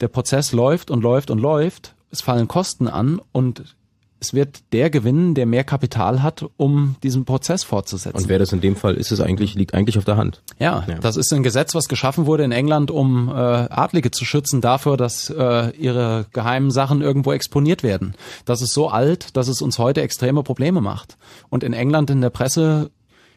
Der 0.00 0.08
Prozess 0.08 0.52
läuft 0.52 0.90
und 0.90 1.02
läuft 1.02 1.30
und 1.30 1.38
läuft. 1.38 1.94
Es 2.10 2.20
fallen 2.20 2.48
Kosten 2.48 2.86
an 2.86 3.20
und 3.32 3.76
es 4.20 4.34
wird 4.34 4.60
der 4.72 4.90
gewinnen, 4.90 5.34
der 5.34 5.46
mehr 5.46 5.64
Kapital 5.64 6.22
hat, 6.22 6.44
um 6.58 6.96
diesen 7.02 7.24
Prozess 7.24 7.64
fortzusetzen. 7.64 8.18
Und 8.18 8.28
wer 8.28 8.38
das 8.38 8.52
in 8.52 8.60
dem 8.60 8.76
Fall 8.76 8.94
ist, 8.94 9.10
es 9.10 9.20
eigentlich 9.20 9.54
liegt 9.54 9.72
eigentlich 9.72 9.96
auf 9.96 10.04
der 10.04 10.18
Hand. 10.18 10.42
Ja, 10.58 10.84
ja, 10.86 10.98
das 10.98 11.16
ist 11.16 11.32
ein 11.32 11.42
Gesetz, 11.42 11.74
was 11.74 11.88
geschaffen 11.88 12.26
wurde 12.26 12.44
in 12.44 12.52
England, 12.52 12.90
um 12.90 13.28
äh, 13.28 13.32
Adlige 13.32 14.10
zu 14.10 14.26
schützen 14.26 14.60
dafür, 14.60 14.98
dass 14.98 15.30
äh, 15.30 15.70
ihre 15.70 16.26
geheimen 16.32 16.70
Sachen 16.70 17.00
irgendwo 17.00 17.32
exponiert 17.32 17.82
werden. 17.82 18.14
Das 18.44 18.60
ist 18.60 18.74
so 18.74 18.90
alt, 18.90 19.36
dass 19.36 19.48
es 19.48 19.62
uns 19.62 19.78
heute 19.78 20.02
extreme 20.02 20.42
Probleme 20.42 20.82
macht. 20.82 21.16
Und 21.48 21.64
in 21.64 21.72
England 21.72 22.10
in 22.10 22.20
der 22.20 22.30
Presse 22.30 22.90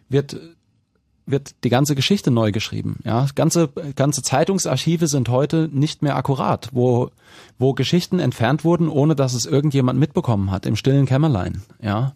wird 0.10 0.38
wird 1.26 1.56
die 1.64 1.70
ganze 1.70 1.96
Geschichte 1.96 2.32
neu 2.32 2.52
geschrieben. 2.52 3.00
Ja, 3.04 3.28
ganze 3.36 3.70
ganze 3.96 4.22
Zeitungsarchive 4.22 5.08
sind 5.08 5.30
heute 5.30 5.70
nicht 5.72 6.02
mehr 6.02 6.16
akkurat, 6.16 6.70
wo 6.72 7.10
wo 7.58 7.74
Geschichten 7.74 8.20
entfernt 8.20 8.64
wurden, 8.64 8.90
ohne 8.90 9.16
dass 9.16 9.34
es 9.34 9.46
irgendjemand 9.46 10.00
mitbekommen 10.00 10.52
hat 10.52 10.66
im 10.66 10.76
stillen 10.76 11.06
Kämmerlein. 11.06 11.62
Ja, 11.82 12.14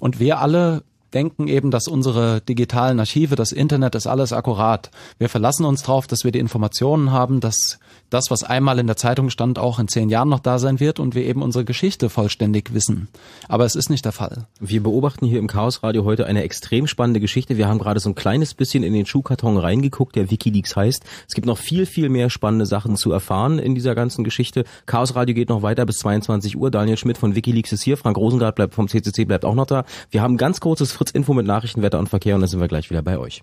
und 0.00 0.20
wir 0.20 0.38
alle 0.38 0.82
denken 1.14 1.48
eben, 1.48 1.70
dass 1.70 1.88
unsere 1.88 2.40
digitalen 2.40 2.98
Archive, 3.00 3.36
das 3.36 3.52
Internet 3.52 3.94
ist 3.94 4.06
alles 4.06 4.32
akkurat. 4.32 4.90
Wir 5.18 5.28
verlassen 5.28 5.64
uns 5.64 5.82
darauf, 5.82 6.06
dass 6.06 6.24
wir 6.24 6.32
die 6.32 6.38
Informationen 6.38 7.12
haben, 7.12 7.40
dass 7.40 7.78
das, 8.10 8.30
was 8.30 8.42
einmal 8.42 8.78
in 8.78 8.86
der 8.86 8.96
Zeitung 8.96 9.30
stand, 9.30 9.58
auch 9.58 9.78
in 9.78 9.88
zehn 9.88 10.10
Jahren 10.10 10.28
noch 10.28 10.40
da 10.40 10.58
sein 10.58 10.80
wird 10.80 10.98
und 10.98 11.14
wir 11.14 11.24
eben 11.24 11.42
unsere 11.42 11.64
Geschichte 11.64 12.10
vollständig 12.10 12.74
wissen. 12.74 13.08
Aber 13.48 13.64
es 13.64 13.76
ist 13.76 13.88
nicht 13.88 14.04
der 14.04 14.12
Fall. 14.12 14.46
Wir 14.58 14.82
beobachten 14.82 15.26
hier 15.26 15.38
im 15.38 15.46
Chaos 15.46 15.82
Radio 15.82 16.04
heute 16.04 16.26
eine 16.26 16.42
extrem 16.42 16.86
spannende 16.86 17.20
Geschichte. 17.20 17.56
Wir 17.56 17.68
haben 17.68 17.78
gerade 17.78 18.00
so 18.00 18.10
ein 18.10 18.14
kleines 18.14 18.54
bisschen 18.54 18.82
in 18.82 18.92
den 18.92 19.06
Schuhkarton 19.06 19.56
reingeguckt, 19.56 20.16
der 20.16 20.30
Wikileaks 20.30 20.74
heißt. 20.76 21.04
Es 21.28 21.34
gibt 21.34 21.46
noch 21.46 21.58
viel, 21.58 21.86
viel 21.86 22.08
mehr 22.08 22.30
spannende 22.30 22.66
Sachen 22.66 22.96
zu 22.96 23.12
erfahren 23.12 23.58
in 23.58 23.74
dieser 23.74 23.94
ganzen 23.94 24.24
Geschichte. 24.24 24.64
Chaos 24.86 25.14
Radio 25.14 25.34
geht 25.34 25.48
noch 25.48 25.62
weiter 25.62 25.86
bis 25.86 25.98
22 25.98 26.56
Uhr. 26.56 26.70
Daniel 26.70 26.96
Schmidt 26.96 27.18
von 27.18 27.34
Wikileaks 27.34 27.72
ist 27.72 27.82
hier. 27.82 27.96
Frank 27.96 28.16
Rosengart 28.16 28.56
bleibt 28.56 28.74
vom 28.74 28.88
CCC 28.88 29.24
bleibt 29.24 29.44
auch 29.44 29.54
noch 29.54 29.66
da. 29.66 29.84
Wir 30.10 30.22
haben 30.22 30.36
ganz 30.36 30.60
kurzes 30.60 30.92
Fritz 31.00 31.12
Info 31.12 31.32
mit 31.32 31.46
Nachrichten, 31.46 31.80
Wetter 31.80 31.98
und 31.98 32.10
Verkehr 32.10 32.34
und 32.34 32.42
dann 32.42 32.48
sind 32.50 32.60
wir 32.60 32.68
gleich 32.68 32.90
wieder 32.90 33.00
bei 33.00 33.16
euch. 33.16 33.42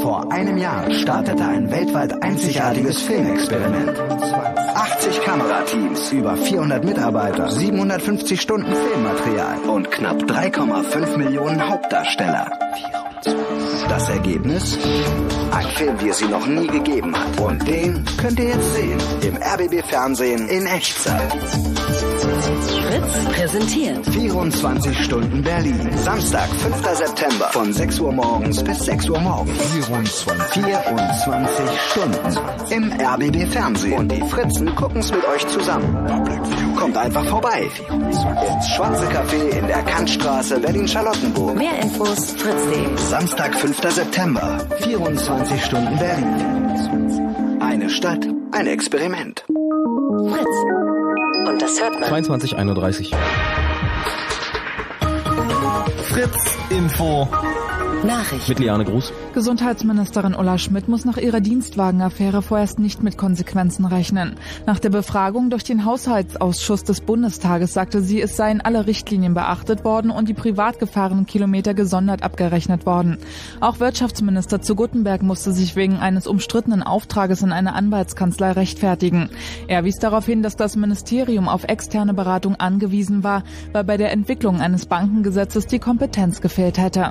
Vor 0.00 0.32
einem 0.32 0.56
Jahr 0.56 0.90
startete 0.92 1.44
ein 1.44 1.70
weltweit 1.70 2.22
einzigartiges 2.22 3.02
Filmexperiment. 3.02 3.98
80 4.74 5.20
Kamerateams, 5.20 6.10
über 6.12 6.38
400 6.38 6.82
Mitarbeiter, 6.86 7.50
750 7.50 8.40
Stunden 8.40 8.72
Filmmaterial 8.72 9.58
und 9.68 9.90
knapp 9.90 10.22
3,5 10.22 11.18
Millionen 11.18 11.68
Hauptdarsteller. 11.68 12.50
Das 13.90 14.08
Ergebnis? 14.08 14.78
Ein 15.50 15.66
Film, 15.66 16.00
wie 16.00 16.08
es 16.08 16.16
sie 16.16 16.28
noch 16.28 16.46
nie 16.46 16.66
gegeben 16.66 17.14
hat. 17.14 17.38
Und 17.38 17.68
den 17.68 18.06
könnt 18.16 18.38
ihr 18.38 18.48
jetzt 18.48 18.74
sehen. 18.74 18.98
Im 19.20 19.36
RBB 19.36 19.86
Fernsehen 19.86 20.48
in 20.48 20.64
Echtzeit. 20.64 21.30
Fritz 22.90 23.24
präsentiert 23.26 24.04
24 24.04 25.04
Stunden 25.04 25.42
Berlin. 25.42 25.96
Samstag, 25.98 26.48
5. 26.48 26.98
September 26.98 27.44
von 27.52 27.72
6 27.72 28.00
Uhr 28.00 28.12
morgens 28.12 28.64
bis 28.64 28.80
6 28.80 29.10
Uhr 29.10 29.20
morgens. 29.20 29.62
24, 29.62 30.64
24 30.64 31.80
Stunden 31.92 32.38
im 32.70 32.92
RBB 32.92 33.46
Fernsehen. 33.46 33.96
Und 33.96 34.10
die 34.10 34.20
Fritzen 34.22 34.74
gucken's 34.74 35.12
mit 35.12 35.24
euch 35.24 35.46
zusammen. 35.46 36.74
Kommt 36.76 36.96
einfach 36.96 37.24
vorbei. 37.26 37.70
Ins 37.90 38.68
Schwarze 38.70 39.06
Café 39.06 39.56
in 39.56 39.66
der 39.68 39.82
Kantstraße 39.82 40.58
Berlin-Charlottenburg. 40.58 41.56
Mehr 41.56 41.78
Infos 41.80 42.32
fritz.de. 42.32 42.96
Samstag, 42.96 43.54
5. 43.54 43.88
September. 43.88 44.66
24 44.80 45.64
Stunden 45.64 45.96
Berlin. 45.96 47.60
Eine 47.60 47.88
Stadt, 47.88 48.26
ein 48.50 48.66
Experiment. 48.66 49.44
Fritz. 49.46 50.89
Und 51.46 51.62
das 51.62 51.80
hört 51.80 51.98
man. 51.98 52.08
2231. 52.08 53.14
Fritz 56.04 56.56
Info. 56.70 57.28
Nachricht. 58.04 58.48
Mit 58.48 58.58
Liane 58.60 58.86
Gruß. 58.86 59.12
Gesundheitsministerin 59.34 60.34
Ulla 60.34 60.56
Schmidt 60.56 60.88
muss 60.88 61.04
nach 61.04 61.18
ihrer 61.18 61.40
Dienstwagenaffäre 61.40 62.40
vorerst 62.40 62.78
nicht 62.78 63.02
mit 63.02 63.18
Konsequenzen 63.18 63.84
rechnen. 63.84 64.36
Nach 64.66 64.78
der 64.78 64.88
Befragung 64.88 65.50
durch 65.50 65.64
den 65.64 65.84
Haushaltsausschuss 65.84 66.84
des 66.84 67.02
Bundestages 67.02 67.74
sagte 67.74 68.00
sie, 68.00 68.22
es 68.22 68.36
seien 68.36 68.62
alle 68.62 68.86
Richtlinien 68.86 69.34
beachtet 69.34 69.84
worden 69.84 70.10
und 70.10 70.30
die 70.30 70.34
privat 70.34 70.78
gefahrenen 70.78 71.26
Kilometer 71.26 71.74
gesondert 71.74 72.22
abgerechnet 72.22 72.86
worden. 72.86 73.18
Auch 73.60 73.80
Wirtschaftsminister 73.80 74.62
zu 74.62 74.74
Guttenberg 74.76 75.22
musste 75.22 75.52
sich 75.52 75.76
wegen 75.76 75.98
eines 75.98 76.26
umstrittenen 76.26 76.82
Auftrages 76.82 77.42
in 77.42 77.52
einer 77.52 77.74
Anwaltskanzlei 77.74 78.52
rechtfertigen. 78.52 79.28
Er 79.68 79.84
wies 79.84 79.98
darauf 79.98 80.24
hin, 80.24 80.42
dass 80.42 80.56
das 80.56 80.74
Ministerium 80.74 81.48
auf 81.50 81.64
externe 81.64 82.14
Beratung 82.14 82.56
angewiesen 82.56 83.24
war, 83.24 83.44
weil 83.72 83.84
bei 83.84 83.98
der 83.98 84.10
Entwicklung 84.12 84.60
eines 84.60 84.86
Bankengesetzes 84.86 85.66
die 85.66 85.78
Kompetenz 85.78 86.40
gefehlt 86.40 86.78
hätte. 86.78 87.10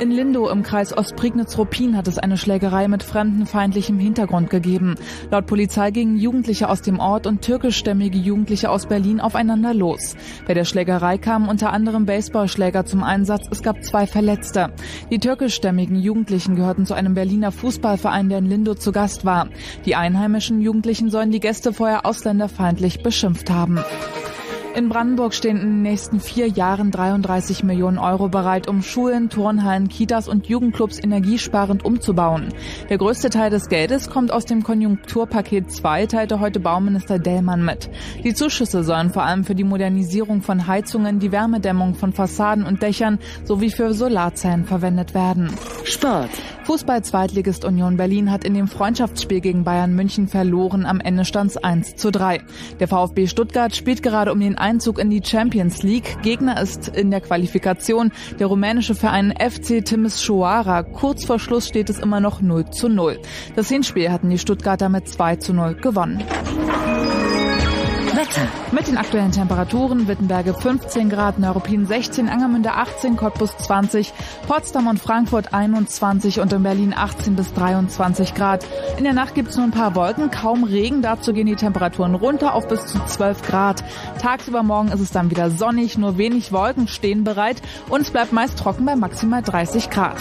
In 0.00 0.10
Lindow 0.10 0.48
im 0.48 0.62
Kreis 0.62 0.96
Ostprignitz-Ruppin 0.96 1.94
hat 1.94 2.08
es 2.08 2.16
eine 2.16 2.38
Schlägerei 2.38 2.88
mit 2.88 3.02
fremdenfeindlichem 3.02 3.98
Hintergrund 3.98 4.48
gegeben. 4.48 4.94
Laut 5.30 5.44
Polizei 5.44 5.90
gingen 5.90 6.16
Jugendliche 6.16 6.70
aus 6.70 6.80
dem 6.80 6.98
Ort 6.98 7.26
und 7.26 7.42
türkischstämmige 7.42 8.16
Jugendliche 8.16 8.70
aus 8.70 8.86
Berlin 8.86 9.20
aufeinander 9.20 9.74
los. 9.74 10.16
Bei 10.46 10.54
der 10.54 10.64
Schlägerei 10.64 11.18
kamen 11.18 11.50
unter 11.50 11.74
anderem 11.74 12.06
Baseballschläger 12.06 12.86
zum 12.86 13.02
Einsatz. 13.02 13.46
Es 13.50 13.62
gab 13.62 13.84
zwei 13.84 14.06
Verletzte. 14.06 14.72
Die 15.10 15.18
türkischstämmigen 15.18 15.96
Jugendlichen 15.96 16.56
gehörten 16.56 16.86
zu 16.86 16.94
einem 16.94 17.12
Berliner 17.12 17.52
Fußballverein, 17.52 18.30
der 18.30 18.38
in 18.38 18.46
Lindow 18.46 18.76
zu 18.76 18.92
Gast 18.92 19.26
war. 19.26 19.48
Die 19.84 19.96
einheimischen 19.96 20.62
Jugendlichen 20.62 21.10
sollen 21.10 21.30
die 21.30 21.40
Gäste 21.40 21.74
vorher 21.74 22.06
ausländerfeindlich 22.06 23.02
beschimpft 23.02 23.50
haben. 23.50 23.78
In 24.76 24.88
Brandenburg 24.88 25.34
stehen 25.34 25.56
in 25.56 25.68
den 25.68 25.82
nächsten 25.82 26.20
vier 26.20 26.46
Jahren 26.46 26.92
33 26.92 27.64
Millionen 27.64 27.98
Euro 27.98 28.28
bereit, 28.28 28.68
um 28.68 28.82
Schulen, 28.82 29.28
Turnhallen, 29.28 29.88
Kitas 29.88 30.28
und 30.28 30.46
Jugendclubs 30.46 31.02
energiesparend 31.02 31.84
umzubauen. 31.84 32.54
Der 32.88 32.96
größte 32.96 33.30
Teil 33.30 33.50
des 33.50 33.68
Geldes 33.68 34.08
kommt 34.08 34.30
aus 34.30 34.44
dem 34.44 34.62
Konjunkturpaket 34.62 35.72
2, 35.72 36.06
teilte 36.06 36.38
heute 36.38 36.60
Bauminister 36.60 37.18
Dellmann 37.18 37.64
mit. 37.64 37.90
Die 38.22 38.32
Zuschüsse 38.32 38.84
sollen 38.84 39.10
vor 39.10 39.24
allem 39.24 39.42
für 39.42 39.56
die 39.56 39.64
Modernisierung 39.64 40.40
von 40.40 40.68
Heizungen, 40.68 41.18
die 41.18 41.32
Wärmedämmung 41.32 41.94
von 41.94 42.12
Fassaden 42.12 42.64
und 42.64 42.80
Dächern 42.80 43.18
sowie 43.42 43.70
für 43.70 43.92
Solarzellen 43.92 44.64
verwendet 44.64 45.14
werden. 45.14 45.50
Sport. 45.82 46.30
Fußball-Zweitligist 46.70 47.64
Union 47.64 47.96
Berlin 47.96 48.30
hat 48.30 48.44
in 48.44 48.54
dem 48.54 48.68
Freundschaftsspiel 48.68 49.40
gegen 49.40 49.64
Bayern 49.64 49.92
München 49.92 50.28
verloren. 50.28 50.86
Am 50.86 51.00
Ende 51.00 51.24
stand 51.24 51.50
es 51.50 51.56
1 51.56 51.96
zu 51.96 52.12
3. 52.12 52.42
Der 52.78 52.86
VfB 52.86 53.26
Stuttgart 53.26 53.74
spielt 53.74 54.04
gerade 54.04 54.30
um 54.30 54.38
den 54.38 54.56
Einzug 54.56 55.00
in 55.00 55.10
die 55.10 55.20
Champions 55.20 55.82
League. 55.82 56.22
Gegner 56.22 56.62
ist 56.62 56.86
in 56.86 57.10
der 57.10 57.22
Qualifikation 57.22 58.12
der 58.38 58.46
rumänische 58.46 58.94
Verein 58.94 59.34
FC 59.36 59.84
Timisoara. 59.84 60.84
Kurz 60.84 61.24
vor 61.24 61.40
Schluss 61.40 61.66
steht 61.66 61.90
es 61.90 61.98
immer 61.98 62.20
noch 62.20 62.40
0 62.40 62.70
zu 62.70 62.88
0. 62.88 63.18
Das 63.56 63.68
Hinspiel 63.68 64.12
hatten 64.12 64.30
die 64.30 64.38
Stuttgarter 64.38 64.88
mit 64.88 65.08
2 65.08 65.36
zu 65.36 65.52
0 65.52 65.74
gewonnen. 65.74 66.22
Wetter. 68.20 68.46
Mit 68.70 68.86
den 68.86 68.98
aktuellen 68.98 69.32
Temperaturen 69.32 70.06
Wittenberge 70.06 70.52
15 70.52 71.08
Grad, 71.08 71.38
Neuruppin 71.38 71.86
16, 71.86 72.28
Angermünde 72.28 72.72
18, 72.72 73.16
Cottbus 73.16 73.56
20, 73.56 74.12
Potsdam 74.46 74.88
und 74.88 75.00
Frankfurt 75.00 75.54
21 75.54 76.38
und 76.38 76.52
in 76.52 76.62
Berlin 76.62 76.92
18 76.94 77.34
bis 77.34 77.54
23 77.54 78.34
Grad. 78.34 78.66
In 78.98 79.04
der 79.04 79.14
Nacht 79.14 79.34
gibt 79.34 79.48
es 79.48 79.56
nur 79.56 79.64
ein 79.64 79.70
paar 79.70 79.94
Wolken, 79.94 80.30
kaum 80.30 80.64
Regen, 80.64 81.00
dazu 81.00 81.32
gehen 81.32 81.46
die 81.46 81.56
Temperaturen 81.56 82.14
runter 82.14 82.54
auf 82.54 82.68
bis 82.68 82.84
zu 82.84 82.98
12 83.02 83.40
Grad. 83.40 83.82
Tagsüber 84.20 84.62
morgen 84.62 84.92
ist 84.92 85.00
es 85.00 85.12
dann 85.12 85.30
wieder 85.30 85.50
sonnig, 85.50 85.96
nur 85.96 86.18
wenig 86.18 86.52
Wolken 86.52 86.88
stehen 86.88 87.24
bereit 87.24 87.62
und 87.88 88.02
es 88.02 88.10
bleibt 88.10 88.34
meist 88.34 88.58
trocken 88.58 88.84
bei 88.84 88.96
maximal 88.96 89.40
30 89.40 89.88
Grad. 89.88 90.18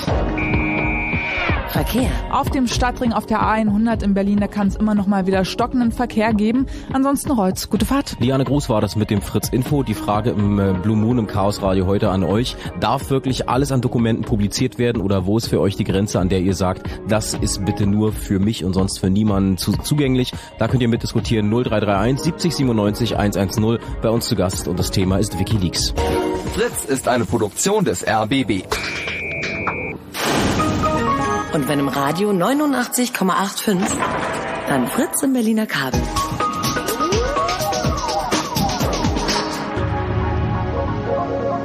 Verkehr. 1.71 2.09
Auf 2.31 2.49
dem 2.49 2.67
Stadtring 2.67 3.13
auf 3.13 3.25
der 3.25 3.41
A100 3.41 4.03
in 4.03 4.13
Berlin, 4.13 4.39
da 4.39 4.47
kann 4.47 4.67
es 4.67 4.75
immer 4.75 4.95
noch 4.95 5.07
mal 5.07 5.27
wieder 5.27 5.45
stockenden 5.45 5.91
Verkehr 5.91 6.33
geben. 6.33 6.65
Ansonsten 6.91 7.31
Reutz, 7.31 7.69
gute 7.69 7.85
Fahrt. 7.85 8.17
Liane 8.19 8.43
Gruß 8.43 8.69
war 8.69 8.81
das 8.81 8.95
mit 8.95 9.09
dem 9.09 9.21
Fritz 9.21 9.49
Info. 9.49 9.83
Die 9.83 9.93
Frage 9.93 10.31
im 10.31 10.59
äh, 10.59 10.73
Blue 10.73 10.97
Moon 10.97 11.19
im 11.19 11.27
Chaos 11.27 11.61
Radio 11.61 11.85
heute 11.85 12.09
an 12.09 12.23
euch. 12.23 12.55
Darf 12.79 13.09
wirklich 13.09 13.49
alles 13.49 13.71
an 13.71 13.81
Dokumenten 13.81 14.25
publiziert 14.25 14.79
werden 14.79 15.01
oder 15.01 15.25
wo 15.25 15.37
ist 15.37 15.47
für 15.47 15.59
euch 15.59 15.75
die 15.75 15.83
Grenze, 15.83 16.19
an 16.19 16.29
der 16.29 16.41
ihr 16.41 16.55
sagt, 16.55 16.87
das 17.07 17.33
ist 17.35 17.63
bitte 17.65 17.85
nur 17.85 18.13
für 18.13 18.39
mich 18.39 18.65
und 18.65 18.73
sonst 18.73 18.99
für 18.99 19.09
niemanden 19.09 19.57
zu, 19.57 19.73
zugänglich? 19.73 20.33
Da 20.57 20.67
könnt 20.67 20.81
ihr 20.81 20.89
mitdiskutieren 20.89 21.49
0331 21.49 22.19
70 22.19 22.55
97 22.55 23.17
110 23.17 23.77
bei 24.01 24.09
uns 24.09 24.27
zu 24.27 24.35
Gast 24.35 24.67
und 24.67 24.79
das 24.79 24.91
Thema 24.91 25.17
ist 25.17 25.37
Wikileaks. 25.37 25.93
Fritz 26.53 26.85
ist 26.85 27.07
eine 27.07 27.25
Produktion 27.25 27.85
des 27.85 28.05
RBB. 28.07 28.63
Und 31.51 31.67
wenn 31.67 31.79
im 31.79 31.87
Radio 31.87 32.29
89,85, 32.29 33.79
dann 34.67 34.87
Fritz 34.87 35.23
im 35.23 35.33
Berliner 35.33 35.65
Kabel. 35.65 35.99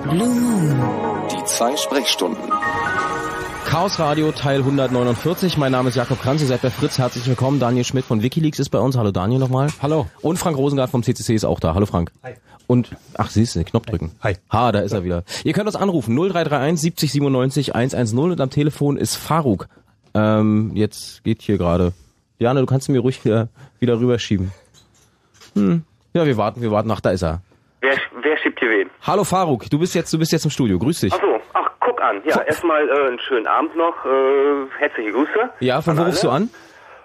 Blue 0.09 0.29
Moon. 0.29 0.83
Die 1.31 1.45
zwei 1.45 1.77
Sprechstunden. 1.77 2.51
Chaos 3.67 3.99
Radio 3.99 4.33
Teil 4.33 4.61
149. 4.61 5.59
Mein 5.59 5.73
Name 5.73 5.91
ist 5.91 5.97
Jakob 5.97 6.19
Kranz, 6.23 6.41
ihr 6.41 6.47
seid 6.47 6.63
bei 6.63 6.71
Fritz. 6.71 6.97
Herzlich 6.97 7.27
willkommen. 7.27 7.61
Daniel 7.61 7.85
Schmidt 7.85 8.07
von 8.07 8.23
Wikileaks 8.23 8.61
ist 8.61 8.71
bei 8.71 8.79
uns. 8.79 8.97
Hallo 8.97 9.11
Daniel 9.11 9.41
nochmal. 9.41 9.69
Hallo. 9.83 10.07
Und 10.23 10.39
Frank 10.39 10.57
Rosengart 10.57 10.91
vom 10.91 11.03
CCC 11.03 11.35
ist 11.35 11.45
auch 11.45 11.61
da. 11.61 11.75
Hallo 11.75 11.85
Frank. 11.85 12.11
Hi. 12.23 12.35
Und, 12.67 12.91
ach, 13.17 13.31
siehst 13.31 13.57
du, 13.57 13.65
Knopf 13.65 13.87
drücken. 13.87 14.13
Hi. 14.23 14.37
Ha, 14.51 14.73
da 14.73 14.81
ist 14.81 14.93
er 14.93 15.05
wieder. 15.05 15.25
Ihr 15.45 15.53
könnt 15.53 15.67
uns 15.67 15.77
anrufen, 15.77 16.15
0331 16.15 16.81
70 16.81 17.13
97 17.13 17.75
110 17.75 18.19
und 18.19 18.41
am 18.41 18.51
Telefon 18.51 18.97
ist 18.97 19.17
Faruk. 19.17 19.69
Ähm, 20.15 20.73
jetzt 20.75 21.25
geht 21.25 21.43
hier 21.43 21.59
gerade. 21.59 21.93
Jana, 22.39 22.61
du 22.61 22.67
kannst 22.67 22.89
mir 22.89 23.01
ruhig 23.01 23.25
wieder, 23.25 23.49
wieder 23.81 23.99
rüberschieben. 24.01 24.53
Hm. 25.55 25.83
Ja, 26.15 26.27
wir 26.27 26.37
warten, 26.37 26.63
wir 26.63 26.71
warten. 26.71 26.91
Ach, 26.91 27.01
da 27.01 27.11
ist 27.11 27.23
er. 27.23 27.43
Wer, 27.81 27.97
wer 28.23 28.37
schiebt 28.39 28.59
hier 28.61 28.71
wen? 28.71 28.91
Hallo 29.03 29.25
Faruk, 29.25 29.69
du 29.69 29.79
bist 29.79 29.95
jetzt, 29.95 30.13
du 30.13 30.19
bist 30.19 30.33
jetzt 30.33 30.45
im 30.45 30.51
Studio. 30.51 30.79
Grüß 30.79 31.01
dich. 31.01 31.13
Ach 31.13 31.21
so, 31.21 31.41
ach, 31.53 31.71
guck 31.81 32.01
an. 32.01 32.23
Ja, 32.25 32.41
erstmal 32.41 32.89
äh, 32.89 33.09
einen 33.09 33.19
schönen 33.19 33.47
Abend 33.47 33.77
noch. 33.77 34.05
Äh, 34.05 34.67
herzliche 34.79 35.13
Grüße. 35.13 35.51
Ja, 35.61 35.83
von 35.83 35.97
wo 35.97 36.03
an 36.03 36.07
rufst 36.07 36.25
du 36.25 36.31
an? 36.31 36.49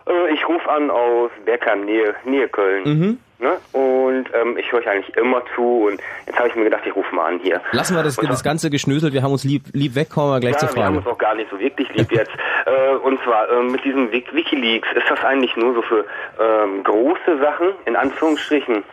Äh, 0.07 0.33
ich 0.33 0.47
rufe 0.47 0.69
an 0.69 0.89
aus 0.89 1.31
Bergheim, 1.45 1.85
Nähe, 1.85 2.15
Nähe 2.25 2.47
Köln. 2.47 2.83
Mhm. 2.85 3.17
Ne? 3.39 3.57
Und 3.71 4.25
ähm, 4.33 4.57
ich 4.57 4.69
höre 4.71 4.79
euch 4.79 4.89
eigentlich 4.89 5.15
immer 5.15 5.41
zu 5.55 5.85
und 5.87 6.01
jetzt 6.27 6.37
habe 6.37 6.49
ich 6.49 6.55
mir 6.55 6.65
gedacht, 6.65 6.83
ich 6.85 6.93
rufe 6.95 7.15
mal 7.15 7.25
an 7.27 7.39
hier. 7.41 7.61
Lassen 7.71 7.95
wir 7.95 8.03
das, 8.03 8.17
Und 8.17 8.29
das 8.29 8.43
ganze 8.43 8.69
Geschnösel, 8.69 9.13
wir 9.13 9.23
haben 9.23 9.31
uns 9.31 9.45
lieb, 9.45 9.63
lieb 9.71 9.95
weg, 9.95 10.09
kommen 10.09 10.31
wir 10.31 10.39
gleich 10.41 10.53
ja, 10.53 10.59
zur 10.59 10.75
wir 10.75 10.83
haben 10.83 10.95
Frage. 10.95 11.07
uns 11.09 11.15
auch 11.15 11.17
gar 11.17 11.35
nicht 11.35 11.49
so 11.49 11.57
wirklich 11.57 11.87
lieb 11.93 12.11
jetzt. 12.11 12.31
äh, 12.65 12.95
und 12.97 13.17
zwar 13.23 13.49
äh, 13.49 13.63
mit 13.63 13.83
diesem 13.85 14.11
Wik 14.11 14.33
Wikileaks, 14.33 14.89
ist 14.93 15.09
das 15.09 15.23
eigentlich 15.23 15.55
nur 15.55 15.73
so 15.73 15.81
für 15.83 16.05
ähm, 16.39 16.83
große 16.83 17.39
Sachen, 17.41 17.67
in 17.85 17.95
Anführungsstrichen? 17.95 18.83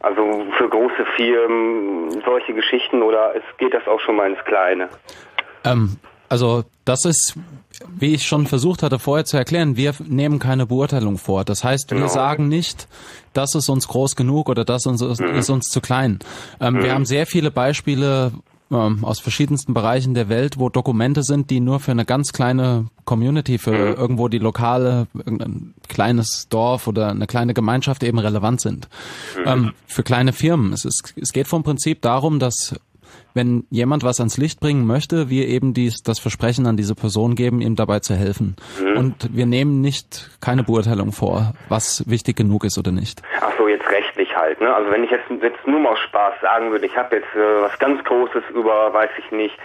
Also 0.00 0.44
für 0.58 0.68
große 0.68 1.04
Firmen, 1.16 2.22
solche 2.24 2.54
Geschichten 2.54 3.02
oder 3.02 3.34
es 3.36 3.42
geht 3.58 3.72
das 3.72 3.86
auch 3.86 4.00
schon 4.00 4.16
mal 4.16 4.28
ins 4.30 4.44
Kleine? 4.44 4.88
Ähm, 5.64 5.96
also 6.28 6.64
das 6.84 7.04
ist, 7.04 7.34
wie 7.88 8.14
ich 8.14 8.26
schon 8.26 8.46
versucht 8.46 8.82
hatte 8.82 8.98
vorher 8.98 9.24
zu 9.24 9.36
erklären, 9.36 9.76
wir 9.76 9.94
nehmen 10.06 10.38
keine 10.38 10.66
Beurteilung 10.66 11.18
vor. 11.18 11.44
Das 11.44 11.64
heißt, 11.64 11.90
wir 11.90 11.96
Genau. 11.98 12.08
sagen 12.08 12.48
nicht, 12.48 12.88
das 13.36 13.54
ist 13.54 13.68
uns 13.68 13.88
groß 13.88 14.16
genug 14.16 14.48
oder 14.48 14.64
das 14.64 14.86
ist, 14.86 15.00
ist 15.02 15.50
uns 15.50 15.68
zu 15.68 15.80
klein. 15.80 16.18
Ähm, 16.60 16.82
Wir 16.82 16.94
haben 16.94 17.04
sehr 17.04 17.26
viele 17.26 17.50
Beispiele 17.50 18.32
ähm, 18.70 19.04
aus 19.04 19.20
verschiedensten 19.20 19.74
Bereichen 19.74 20.14
der 20.14 20.28
Welt, 20.28 20.58
wo 20.58 20.68
Dokumente 20.68 21.22
sind, 21.22 21.50
die 21.50 21.60
nur 21.60 21.80
für 21.80 21.92
eine 21.92 22.04
ganz 22.04 22.32
kleine 22.32 22.86
Community, 23.04 23.58
für 23.58 23.94
irgendwo 23.94 24.28
die 24.28 24.38
lokale, 24.38 25.06
irgendein 25.14 25.74
kleines 25.88 26.48
Dorf 26.48 26.88
oder 26.88 27.10
eine 27.10 27.26
kleine 27.26 27.54
Gemeinschaft 27.54 28.02
eben 28.02 28.18
relevant 28.18 28.60
sind. 28.60 28.88
Ähm, 29.44 29.72
für 29.86 30.02
kleine 30.02 30.32
Firmen. 30.32 30.72
Es, 30.72 30.84
ist, 30.84 31.14
es 31.20 31.32
geht 31.32 31.46
vom 31.46 31.62
Prinzip 31.62 32.02
darum, 32.02 32.38
dass 32.38 32.74
wenn 33.36 33.64
jemand 33.70 34.02
was 34.02 34.18
ans 34.18 34.38
Licht 34.38 34.60
bringen 34.60 34.86
möchte, 34.86 35.28
wir 35.28 35.46
eben 35.46 35.74
dies, 35.74 36.02
das 36.02 36.18
Versprechen 36.18 36.66
an 36.66 36.76
diese 36.76 36.94
Person 36.94 37.34
geben, 37.34 37.60
ihm 37.60 37.76
dabei 37.76 38.00
zu 38.00 38.14
helfen. 38.14 38.56
Und 38.96 39.36
wir 39.36 39.46
nehmen 39.46 39.82
nicht 39.82 40.30
keine 40.40 40.62
Beurteilung 40.62 41.12
vor, 41.12 41.52
was 41.68 42.02
wichtig 42.08 42.36
genug 42.36 42.64
ist 42.64 42.78
oder 42.78 42.92
nicht. 42.92 43.22
Ach 43.40 43.52
so, 43.58 43.68
jetzt 43.68 43.88
rechtlich 43.90 44.34
halt, 44.34 44.60
ne? 44.60 44.74
Also 44.74 44.90
wenn 44.90 45.04
ich 45.04 45.10
jetzt, 45.10 45.30
jetzt 45.42 45.66
nur 45.66 45.80
mal 45.80 45.96
Spaß 45.96 46.34
sagen 46.40 46.70
würde, 46.70 46.86
ich 46.86 46.96
habe 46.96 47.16
jetzt 47.16 47.28
äh, 47.34 47.62
was 47.62 47.78
ganz 47.78 48.02
Großes 48.04 48.42
über, 48.54 48.92
weiß 48.92 49.10
ich 49.18 49.30
nicht, 49.30 49.56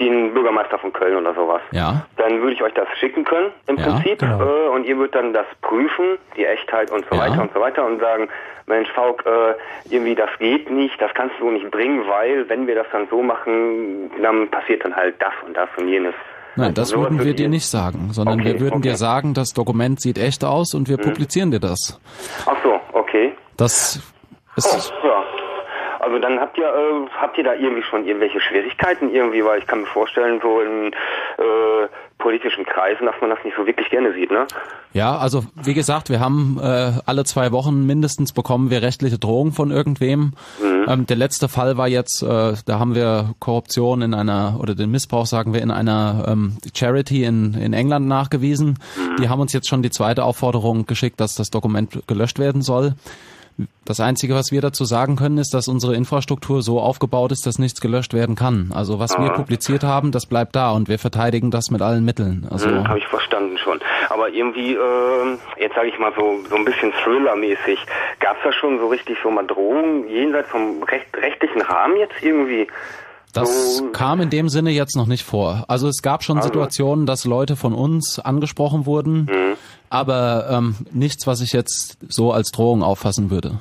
den 0.00 0.32
Bürgermeister 0.34 0.78
von 0.78 0.92
Köln 0.92 1.16
oder 1.16 1.34
sowas. 1.34 1.60
Ja. 1.72 2.06
Dann 2.16 2.40
würde 2.40 2.52
ich 2.54 2.62
euch 2.62 2.72
das 2.74 2.88
schicken 2.98 3.24
können, 3.24 3.50
im 3.66 3.76
Ja, 3.76 3.84
Prinzip. 3.84 4.18
genau. 4.18 4.40
Äh, 4.42 4.68
und 4.68 4.84
ihr 4.84 4.96
würdet 4.96 5.14
dann 5.14 5.32
das 5.32 5.46
prüfen, 5.60 6.18
die 6.36 6.44
Echtheit 6.44 6.90
und 6.90 7.04
so 7.10 7.16
Ja. 7.16 7.22
weiter 7.22 7.42
und 7.42 7.52
so 7.52 7.60
weiter 7.60 7.84
und 7.86 8.00
sagen, 8.00 8.28
Mensch, 8.66 8.88
Fauk, 8.92 9.24
äh, 9.26 9.54
irgendwie 9.90 10.14
das 10.14 10.30
geht 10.38 10.70
nicht, 10.70 11.00
das 11.00 11.12
kannst 11.14 11.34
du 11.40 11.50
nicht 11.50 11.70
bringen, 11.70 12.06
weil 12.08 12.48
wenn 12.48 12.66
wir 12.66 12.74
das 12.76 12.86
dann 12.92 13.06
so 13.10 13.22
machen, 13.22 14.10
dann 14.22 14.48
passiert 14.50 14.84
dann 14.84 14.94
halt 14.94 15.16
das 15.20 15.32
und 15.46 15.56
das 15.56 15.68
und 15.76 15.88
jenes. 15.88 16.14
Nein, 16.54 16.74
das 16.74 16.90
So 16.90 17.00
würden 17.00 17.22
wir 17.24 17.34
dir 17.34 17.48
nicht 17.48 17.66
sagen, 17.66 18.10
sondern 18.12 18.40
Okay, 18.40 18.52
wir 18.54 18.60
würden 18.60 18.82
dir 18.82 18.90
okay. 18.90 18.98
sagen, 18.98 19.34
das 19.34 19.50
Dokument 19.50 20.00
sieht 20.00 20.18
echt 20.18 20.44
aus 20.44 20.74
und 20.74 20.88
wir 20.88 20.98
publizieren 20.98 21.50
dir 21.50 21.60
das. 21.60 21.98
Ach 22.46 22.56
so, 22.62 22.78
okay. 22.92 23.32
Das 23.56 24.00
Oh, 24.54 24.58
ist, 24.58 24.92
ja. 25.02 25.21
Also 26.02 26.18
dann 26.18 26.40
habt 26.40 26.58
ihr 26.58 26.66
äh, 26.66 27.08
habt 27.16 27.38
ihr 27.38 27.44
da 27.44 27.54
irgendwie 27.54 27.84
schon 27.84 28.04
irgendwelche 28.04 28.40
Schwierigkeiten 28.40 29.08
irgendwie, 29.14 29.44
weil 29.44 29.60
ich 29.60 29.68
kann 29.68 29.82
mir 29.82 29.86
vorstellen, 29.86 30.40
so 30.42 30.60
in 30.60 30.88
äh, 30.88 31.88
politischen 32.18 32.64
Kreisen, 32.64 33.06
dass 33.06 33.14
man 33.20 33.30
das 33.30 33.38
nicht 33.44 33.56
so 33.56 33.66
wirklich 33.68 33.88
gerne 33.88 34.12
sieht, 34.12 34.32
ne? 34.32 34.48
ja, 34.92 35.16
also 35.16 35.44
wie 35.54 35.74
gesagt, 35.74 36.10
wir 36.10 36.18
haben 36.18 36.58
äh, 36.60 36.92
alle 37.06 37.24
zwei 37.24 37.52
Wochen 37.52 37.86
mindestens 37.86 38.32
bekommen 38.32 38.70
wir 38.70 38.82
rechtliche 38.82 39.18
Drohungen 39.18 39.52
von 39.52 39.70
irgendwem. 39.70 40.32
Ähm, 40.88 41.06
der 41.06 41.16
letzte 41.16 41.48
Fall 41.48 41.76
war 41.76 41.86
jetzt, 41.86 42.22
äh, 42.22 42.54
da 42.66 42.78
haben 42.80 42.96
wir 42.96 43.34
Korruption 43.38 44.02
in 44.02 44.12
einer, 44.12 44.58
oder 44.60 44.74
den 44.74 44.90
Missbrauch, 44.90 45.26
sagen 45.26 45.54
wir, 45.54 45.62
in 45.62 45.70
einer 45.70 46.24
ähm, 46.26 46.56
Charity 46.74 47.24
in, 47.24 47.54
in 47.54 47.72
England 47.72 48.08
nachgewiesen. 48.08 48.78
Die 49.20 49.28
haben 49.28 49.40
uns 49.40 49.52
jetzt 49.52 49.68
schon 49.68 49.82
die 49.82 49.90
zweite 49.90 50.24
Aufforderung 50.24 50.84
geschickt, 50.86 51.20
dass 51.20 51.36
das 51.36 51.50
Dokument 51.50 52.06
gelöscht 52.08 52.38
werden 52.38 52.62
soll. 52.62 52.94
Das 53.84 54.00
Einzige, 54.00 54.34
was 54.34 54.52
wir 54.52 54.60
dazu 54.60 54.84
sagen 54.84 55.16
können, 55.16 55.38
ist, 55.38 55.54
dass 55.54 55.68
unsere 55.68 55.94
Infrastruktur 55.96 56.62
so 56.62 56.80
aufgebaut 56.80 57.32
ist, 57.32 57.46
dass 57.46 57.58
nichts 57.58 57.80
gelöscht 57.80 58.14
werden 58.14 58.36
kann. 58.36 58.70
Also 58.74 58.98
was 58.98 59.18
wir 59.18 59.30
publiziert 59.30 59.82
haben, 59.82 60.12
das 60.12 60.26
bleibt 60.26 60.54
da 60.54 60.70
und 60.70 60.88
wir 60.88 60.98
verteidigen 60.98 61.50
das 61.50 61.70
mit 61.70 61.82
allen 61.82 62.04
Mitteln. 62.04 62.46
Also 62.50 62.68
Hm, 62.68 62.88
Habe 62.88 62.98
ich 62.98 63.06
verstanden 63.06 63.58
schon. 63.58 63.80
Aber 64.08 64.28
irgendwie, 64.28 64.74
äh, 64.74 65.38
jetzt 65.58 65.74
sage 65.74 65.88
ich 65.88 65.98
mal 65.98 66.12
so 66.16 66.38
so 66.48 66.56
ein 66.56 66.64
bisschen 66.64 66.92
Thriller-mäßig, 67.02 67.78
gab's 68.20 68.40
da 68.44 68.52
schon 68.52 68.78
so 68.78 68.88
richtig 68.88 69.18
so 69.22 69.30
mal 69.30 69.46
Drohungen 69.46 70.08
jenseits 70.08 70.48
vom 70.50 70.82
recht, 70.84 71.06
rechtlichen 71.16 71.62
Rahmen 71.62 71.96
jetzt 71.96 72.14
irgendwie? 72.22 72.68
Das 73.32 73.78
so, 73.78 73.90
kam 73.92 74.20
in 74.20 74.30
dem 74.30 74.48
Sinne 74.48 74.70
jetzt 74.70 74.96
noch 74.96 75.06
nicht 75.06 75.24
vor. 75.24 75.64
Also 75.68 75.88
es 75.88 76.02
gab 76.02 76.22
schon 76.22 76.40
Situationen, 76.42 77.06
dass 77.06 77.24
Leute 77.24 77.56
von 77.56 77.72
uns 77.74 78.18
angesprochen 78.18 78.86
wurden, 78.86 79.28
aber 79.90 80.46
ähm, 80.50 80.76
nichts, 80.92 81.26
was 81.26 81.40
ich 81.40 81.52
jetzt 81.52 81.98
so 82.08 82.32
als 82.32 82.50
Drohung 82.50 82.82
auffassen 82.82 83.30
würde. 83.30 83.58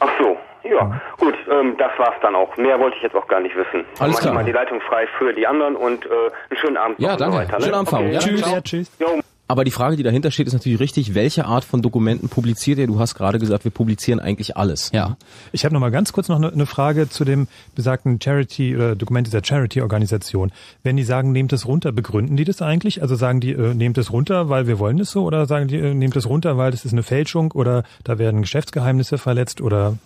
Ach 0.00 0.08
so, 0.18 0.36
ja, 0.68 1.00
gut, 1.18 1.34
ähm, 1.50 1.74
das 1.78 1.90
war's 1.98 2.14
dann 2.22 2.34
auch. 2.34 2.56
Mehr 2.56 2.78
wollte 2.78 2.96
ich 2.96 3.02
jetzt 3.02 3.14
auch 3.14 3.26
gar 3.28 3.40
nicht 3.40 3.54
wissen. 3.56 3.84
Alles 3.98 3.98
mach 3.98 4.08
ich 4.10 4.18
klar. 4.20 4.34
mal 4.34 4.44
die 4.44 4.52
Leitung 4.52 4.80
frei 4.82 5.06
für 5.18 5.32
die 5.32 5.46
anderen 5.46 5.76
und 5.76 6.04
äh, 6.06 6.08
einen 6.08 6.58
schönen 6.60 6.76
Abend 6.76 6.98
Ja, 7.00 7.16
danke. 7.16 7.36
weiter. 7.38 7.58
ne? 7.58 7.62
Schönen 7.64 7.74
Abend, 7.74 7.92
Okay, 7.92 8.18
tschüss. 8.18 8.40
Ja, 8.40 8.60
tschüss. 8.60 8.90
Jo, 8.98 9.20
Aber 9.46 9.64
die 9.64 9.70
Frage, 9.70 9.96
die 9.96 10.02
dahinter 10.02 10.30
steht, 10.30 10.46
ist 10.46 10.54
natürlich 10.54 10.80
richtig, 10.80 11.14
welche 11.14 11.44
Art 11.44 11.64
von 11.64 11.82
Dokumenten 11.82 12.30
publiziert 12.30 12.78
ihr? 12.78 12.86
Du 12.86 12.98
hast 12.98 13.14
gerade 13.14 13.38
gesagt, 13.38 13.64
wir 13.64 13.70
publizieren 13.70 14.18
eigentlich 14.18 14.56
alles. 14.56 14.90
Ja. 14.94 15.18
Ich 15.52 15.64
habe 15.64 15.74
noch 15.74 15.80
mal 15.80 15.90
ganz 15.90 16.14
kurz 16.14 16.28
noch 16.28 16.36
eine, 16.36 16.50
eine 16.50 16.64
Frage 16.64 17.10
zu 17.10 17.24
dem 17.26 17.46
besagten 17.74 18.18
Charity 18.20 18.74
oder 18.74 18.96
Dokument 18.96 19.26
dieser 19.26 19.44
Charity-Organisation. 19.44 20.50
Wenn 20.82 20.96
die 20.96 21.04
sagen, 21.04 21.32
nehmt 21.32 21.52
es 21.52 21.66
runter, 21.66 21.92
begründen 21.92 22.38
die 22.38 22.44
das 22.44 22.62
eigentlich? 22.62 23.02
Also 23.02 23.16
sagen 23.16 23.40
die, 23.40 23.52
äh, 23.52 23.74
nehmt 23.74 23.98
es 23.98 24.10
runter, 24.12 24.48
weil 24.48 24.66
wir 24.66 24.78
wollen 24.78 24.98
es 24.98 25.10
so? 25.10 25.24
Oder 25.24 25.44
sagen 25.44 25.68
die, 25.68 25.76
äh, 25.76 25.92
nehmt 25.92 26.16
es 26.16 26.26
runter, 26.26 26.56
weil 26.56 26.70
das 26.70 26.86
ist 26.86 26.92
eine 26.92 27.02
Fälschung 27.02 27.52
oder 27.52 27.84
da 28.02 28.18
werden 28.18 28.40
Geschäftsgeheimnisse 28.40 29.18
verletzt 29.18 29.60
oder 29.60 29.98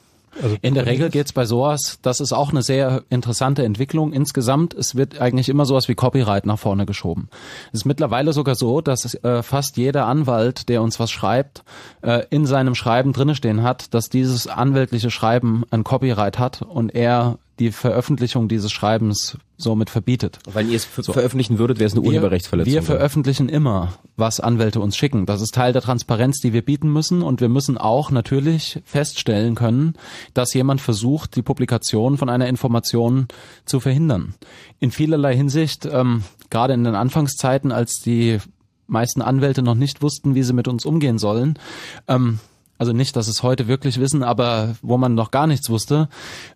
also 0.42 0.56
In 0.62 0.74
der 0.74 0.86
Regel 0.86 1.10
geht's 1.10 1.32
bei 1.32 1.44
sowas, 1.44 1.98
das 2.02 2.20
ist 2.20 2.32
auch 2.32 2.50
eine 2.50 2.62
sehr 2.62 3.04
interessante 3.10 3.64
Entwicklung 3.64 4.12
insgesamt. 4.12 4.74
Es 4.74 4.94
wird 4.94 5.20
eigentlich 5.20 5.48
immer 5.48 5.64
sowas 5.64 5.88
wie 5.88 5.94
Copyright 5.94 6.46
nach 6.46 6.58
vorne 6.58 6.86
geschoben. 6.86 7.28
Es 7.72 7.80
ist 7.80 7.84
mittlerweile 7.84 8.32
sogar 8.32 8.54
so, 8.54 8.80
dass 8.80 9.14
äh, 9.22 9.42
fast 9.42 9.76
jeder 9.76 10.06
Anwalt, 10.06 10.68
der 10.68 10.82
uns 10.82 11.00
was 11.00 11.10
schreibt, 11.10 11.64
äh, 12.02 12.24
in 12.30 12.46
seinem 12.46 12.74
Schreiben 12.74 13.12
drinne 13.12 13.34
stehen 13.34 13.62
hat, 13.62 13.94
dass 13.94 14.08
dieses 14.08 14.46
anwältliche 14.46 15.10
Schreiben 15.10 15.64
ein 15.70 15.84
Copyright 15.84 16.38
hat 16.38 16.62
und 16.62 16.94
er 16.94 17.38
die 17.58 17.72
Veröffentlichung 17.72 18.48
dieses 18.48 18.70
Schreibens 18.72 19.38
somit 19.56 19.90
verbietet. 19.90 20.38
Weil 20.52 20.68
ihr 20.68 20.76
es 20.76 20.84
ver- 20.84 21.02
veröffentlichen 21.02 21.58
würdet, 21.58 21.78
wäre 21.78 21.88
es 21.88 21.94
eine 21.94 22.02
Urheberrechtsverletzung. 22.02 22.72
Wir 22.72 22.82
veröffentlichen 22.82 23.48
immer, 23.48 23.94
was 24.16 24.38
Anwälte 24.40 24.80
uns 24.80 24.96
schicken. 24.96 25.26
Das 25.26 25.40
ist 25.40 25.54
Teil 25.54 25.72
der 25.72 25.82
Transparenz, 25.82 26.38
die 26.40 26.52
wir 26.52 26.62
bieten 26.62 26.92
müssen. 26.92 27.22
Und 27.22 27.40
wir 27.40 27.48
müssen 27.48 27.76
auch 27.76 28.10
natürlich 28.10 28.80
feststellen 28.84 29.54
können, 29.54 29.94
dass 30.34 30.54
jemand 30.54 30.80
versucht, 30.80 31.34
die 31.36 31.42
Publikation 31.42 32.16
von 32.18 32.28
einer 32.28 32.46
Information 32.46 33.26
zu 33.64 33.80
verhindern. 33.80 34.34
In 34.78 34.90
vielerlei 34.92 35.34
Hinsicht, 35.34 35.86
ähm, 35.86 36.22
gerade 36.50 36.74
in 36.74 36.84
den 36.84 36.94
Anfangszeiten, 36.94 37.72
als 37.72 38.00
die 38.04 38.38
meisten 38.86 39.20
Anwälte 39.22 39.62
noch 39.62 39.74
nicht 39.74 40.00
wussten, 40.02 40.34
wie 40.34 40.42
sie 40.44 40.52
mit 40.54 40.68
uns 40.68 40.86
umgehen 40.86 41.18
sollen, 41.18 41.58
ähm, 42.06 42.38
also 42.78 42.92
nicht, 42.92 43.16
dass 43.16 43.28
es 43.28 43.42
heute 43.42 43.68
wirklich 43.68 44.00
wissen, 44.00 44.22
aber 44.22 44.76
wo 44.82 44.96
man 44.96 45.14
noch 45.14 45.30
gar 45.30 45.46
nichts 45.46 45.68
wusste, 45.68 46.08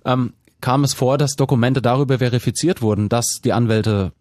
ähm, 0.05 0.33
kam 0.61 0.85
es 0.85 0.95
vor, 0.95 1.19
dass 1.19 1.35
Dokumente 1.35 1.83
darüber 1.83 2.19
verifiziert 2.19 2.81
wurden, 2.81 3.09
dass 3.09 3.41
die 3.45 3.53
Anwälte 3.53 4.13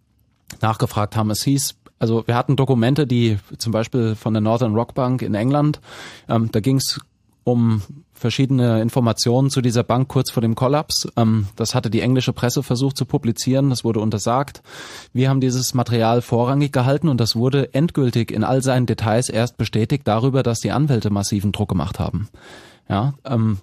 nachgefragt 0.60 1.16
haben. 1.16 1.30
Es 1.30 1.44
hieß, 1.44 1.76
also 2.00 2.24
wir 2.26 2.36
hatten 2.36 2.56
Dokumente, 2.56 3.06
die 3.06 3.38
zum 3.58 3.72
Beispiel 3.72 4.16
von 4.16 4.34
der 4.34 4.42
Northern 4.42 4.74
Rock 4.74 4.96
Bank 4.96 5.22
in 5.22 5.36
England, 5.36 5.80
ähm, 6.28 6.52
da 6.52 6.60
ging 6.60 6.78
es 6.78 7.00
um 7.44 7.82
verschiedene 8.14 8.82
Informationen 8.82 9.50
zu 9.50 9.62
dieser 9.62 9.84
Bank 9.84 10.08
kurz 10.08 10.32
vor 10.32 10.42
dem 10.42 10.56
Kollaps. 10.56 11.08
Ähm, 11.18 11.48
das 11.56 11.74
hatte 11.74 11.90
die 11.90 12.02
englische 12.02 12.34
Presse 12.34 12.64
versucht 12.64 12.98
zu 12.98 13.06
publizieren, 13.06 13.70
das 13.70 13.84
wurde 13.84 14.00
untersagt. 14.00 14.62
Wir 15.12 15.30
haben 15.30 15.42
dieses 15.42 15.74
Material 15.74 16.22
vorrangig 16.22 16.72
gehalten 16.72 17.10
und 17.10 17.20
das 17.20 17.36
wurde 17.36 17.74
endgültig 17.74 18.32
in 18.32 18.44
all 18.44 18.62
seinen 18.62 18.86
Details 18.86 19.30
erst 19.30 19.58
bestätigt 19.58 20.08
darüber, 20.08 20.44
dass 20.44 20.60
die 20.60 20.72
Anwälte 20.72 21.10
massiven 21.10 21.52
Druck 21.52 21.70
gemacht 21.70 22.00
haben. 22.00 22.30
Ja, 22.88 23.14
ähm, 23.26 23.58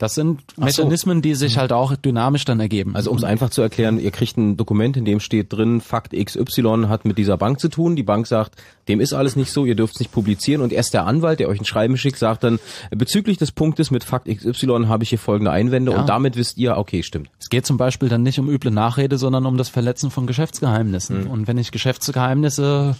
Das 0.00 0.14
sind 0.14 0.40
Mechanismen, 0.56 1.20
die 1.20 1.34
sich 1.34 1.58
halt 1.58 1.74
auch 1.74 1.94
dynamisch 1.94 2.46
dann 2.46 2.58
ergeben. 2.58 2.96
Also 2.96 3.10
um 3.10 3.18
es 3.18 3.22
einfach 3.22 3.50
zu 3.50 3.60
erklären, 3.60 4.00
ihr 4.00 4.10
kriegt 4.10 4.38
ein 4.38 4.56
Dokument, 4.56 4.96
in 4.96 5.04
dem 5.04 5.20
steht 5.20 5.52
drin, 5.52 5.82
Fakt 5.82 6.14
XY 6.14 6.86
hat 6.88 7.04
mit 7.04 7.18
dieser 7.18 7.36
Bank 7.36 7.60
zu 7.60 7.68
tun. 7.68 7.96
Die 7.96 8.02
Bank 8.02 8.26
sagt, 8.26 8.54
dem 8.88 8.98
ist 8.98 9.12
alles 9.12 9.36
nicht 9.36 9.52
so, 9.52 9.66
ihr 9.66 9.74
dürft 9.74 9.96
es 9.96 10.00
nicht 10.00 10.10
publizieren. 10.10 10.62
Und 10.62 10.72
erst 10.72 10.94
der 10.94 11.04
Anwalt, 11.04 11.38
der 11.38 11.50
euch 11.50 11.60
ein 11.60 11.66
Schreiben 11.66 11.98
schickt, 11.98 12.16
sagt 12.16 12.44
dann, 12.44 12.58
bezüglich 12.90 13.36
des 13.36 13.52
Punktes 13.52 13.90
mit 13.90 14.02
Fakt 14.02 14.26
XY 14.26 14.86
habe 14.86 15.04
ich 15.04 15.10
hier 15.10 15.18
folgende 15.18 15.50
Einwände 15.50 15.92
ja. 15.92 16.00
und 16.00 16.08
damit 16.08 16.34
wisst 16.34 16.56
ihr, 16.56 16.78
okay, 16.78 17.02
stimmt. 17.02 17.28
Es 17.38 17.50
geht 17.50 17.66
zum 17.66 17.76
Beispiel 17.76 18.08
dann 18.08 18.22
nicht 18.22 18.38
um 18.38 18.48
üble 18.48 18.70
Nachrede, 18.70 19.18
sondern 19.18 19.44
um 19.44 19.58
das 19.58 19.68
Verletzen 19.68 20.10
von 20.10 20.26
Geschäftsgeheimnissen. 20.26 21.24
Mhm. 21.24 21.30
Und 21.30 21.46
wenn 21.46 21.58
ich 21.58 21.72
Geschäftsgeheimnisse 21.72 22.96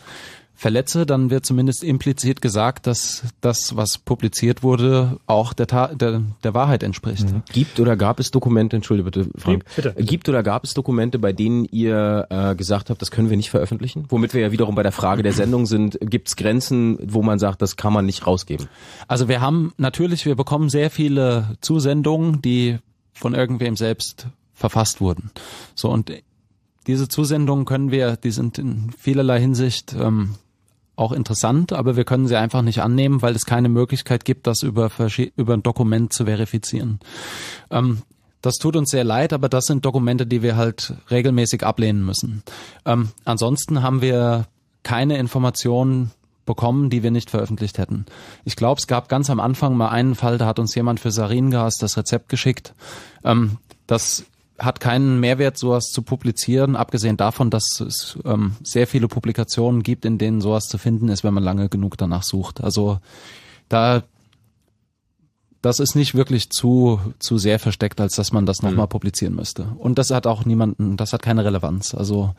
verletze, 0.61 1.07
dann 1.07 1.31
wird 1.31 1.47
zumindest 1.47 1.83
implizit 1.83 2.43
gesagt, 2.43 2.87
dass 2.87 3.23
das, 3.41 3.77
was 3.77 3.97
publiziert 3.97 4.63
wurde, 4.63 5.19
auch 5.27 5.55
der, 5.55 5.67
Ta 5.67 5.87
der, 5.87 6.21
der 6.45 6.53
Wahrheit 6.53 6.83
entspricht. 6.83 7.33
Mhm. 7.33 7.43
Gibt 7.51 7.81
oder 7.81 7.97
gab 7.97 8.21
es 8.21 8.31
Dokumente, 8.31 8.77
entschuldige 8.77 9.11
bitte, 9.11 9.31
Frank, 9.39 9.65
bitte, 9.75 9.93
bitte. 9.93 10.05
gibt 10.05 10.29
oder 10.29 10.43
gab 10.43 10.65
es 10.65 10.75
Dokumente, 10.75 11.19
bei 11.19 11.33
denen 11.33 11.65
ihr 11.65 12.27
äh, 12.29 12.55
gesagt 12.55 12.91
habt, 12.91 13.01
das 13.01 13.11
können 13.11 13.31
wir 13.31 13.39
nicht 13.39 13.49
veröffentlichen? 13.49 14.05
Womit 14.11 14.35
wir 14.35 14.43
ja 14.43 14.53
wiederum 14.53 14.75
bei 14.75 14.83
der 14.83 14.93
Frage 14.93 15.23
der 15.23 15.33
Sendung 15.33 15.65
sind, 15.65 15.99
gibt 16.03 16.29
es 16.29 16.37
Grenzen, 16.37 16.99
wo 17.11 17.23
man 17.23 17.39
sagt, 17.39 17.63
das 17.63 17.77
kann 17.77 17.95
man 17.95 18.05
nicht 18.05 18.27
rausgeben? 18.27 18.69
Also 19.09 19.29
wir 19.29 19.41
haben 19.41 19.73
natürlich, 19.79 20.27
wir 20.27 20.35
bekommen 20.35 20.69
sehr 20.69 20.91
viele 20.91 21.57
Zusendungen, 21.63 22.43
die 22.43 22.77
von 23.15 23.33
irgendwem 23.33 23.77
selbst 23.77 24.27
verfasst 24.53 25.01
wurden. 25.01 25.31
So 25.75 25.89
und 25.89 26.13
diese 26.87 27.09
Zusendungen 27.09 27.65
können 27.65 27.91
wir, 27.91 28.17
die 28.17 28.31
sind 28.31 28.59
in 28.59 28.93
vielerlei 28.99 29.41
Hinsicht 29.41 29.95
ähm, 29.99 30.35
auch 31.01 31.13
interessant, 31.13 31.73
aber 31.73 31.97
wir 31.97 32.05
können 32.05 32.29
sie 32.29 32.37
einfach 32.37 32.63
nicht 32.63 32.83
annehmen, 32.83 33.23
weil 33.23 33.35
es 33.35 33.47
keine 33.47 33.69
Möglichkeit 33.69 34.25
gibt, 34.25 34.47
das 34.47 34.63
über, 34.63 34.91
über 35.37 35.55
ein 35.55 35.63
Dokument 35.63 36.13
zu 36.13 36.27
verifizieren. 36.27 37.01
Ähm, 37.71 38.03
das 38.43 38.57
tut 38.57 38.77
uns 38.77 38.91
sehr 38.91 39.05
leid, 39.05 39.33
aber 39.33 39.49
das 39.49 39.65
sind 39.65 39.85
Dokumente, 39.85 40.27
die 40.27 40.43
wir 40.43 40.57
halt 40.57 40.95
regelmäßig 41.11 41.65
ablehnen 41.65 42.05
müssen. 42.05 42.43
Ähm, 42.87 43.11
ansonsten 43.25 43.83
haben 43.83 44.01
wir 44.03 44.47
keine 44.83 45.19
Informationen 45.19 46.11
bekommen, 46.47 46.91
die 46.91 47.03
wir 47.03 47.11
nicht 47.11 47.31
veröffentlicht 47.31 47.79
hätten. 47.79 48.07
Ich 48.45 48.57
glaube, 48.57 48.79
es 48.79 48.87
gab 48.87 49.09
ganz 49.09 49.31
am 49.31 49.41
Anfang 49.41 49.77
mal 49.77 49.89
einen 49.89 50.15
Fall, 50.15 50.39
da 50.39 50.47
hat 50.47 50.59
uns 50.59 50.75
jemand 50.75 51.01
für 51.01 51.11
Saringas 51.11 51.77
das 51.77 51.97
Rezept 51.97 52.29
geschickt. 52.29 52.75
Ähm, 53.25 53.59
das 53.87 54.25
hat 54.61 54.79
keinen 54.79 55.21
Mehrwert, 55.21 55.57
sowas 55.57 55.87
zu 55.87 56.03
publizieren, 56.03 56.77
abgesehen 56.77 57.17
davon, 57.17 57.51
dass 57.51 57.81
es 57.81 58.19
ähm, 58.25 58.53
sehr 58.63 58.87
viele 58.87 59.09
Publikationen 59.09 59.83
gibt, 59.83 60.05
in 60.05 60.19
denen 60.19 60.41
sowas 60.41 60.65
zu 60.67 60.79
finden 60.79 61.09
ist, 61.09 61.25
wenn 61.25 61.35
man 61.35 61.43
lange 61.43 61.69
genug 61.69 61.97
danach 61.97 62.23
sucht. 62.23 62.63
Also 62.63 62.99
da 63.69 64.03
das 65.63 65.79
ist 65.79 65.95
nicht 65.95 66.15
wirklich 66.15 66.51
zu 66.51 67.01
zu 67.19 67.39
sehr 67.39 67.59
versteckt, 67.59 68.01
als 68.01 68.17
dass 68.17 68.33
man 68.33 68.47
das 68.47 68.63
nochmal 68.63 68.87
mhm. 68.87 68.91
publizieren 68.91 69.35
müsste. 69.35 69.65
Und 69.79 69.99
das 69.99 70.11
hat 70.11 70.27
auch 70.27 70.45
niemanden, 70.45 70.97
das 70.97 71.13
hat 71.13 71.23
keine 71.23 71.45
Relevanz. 71.45 71.95
Also 71.95 72.35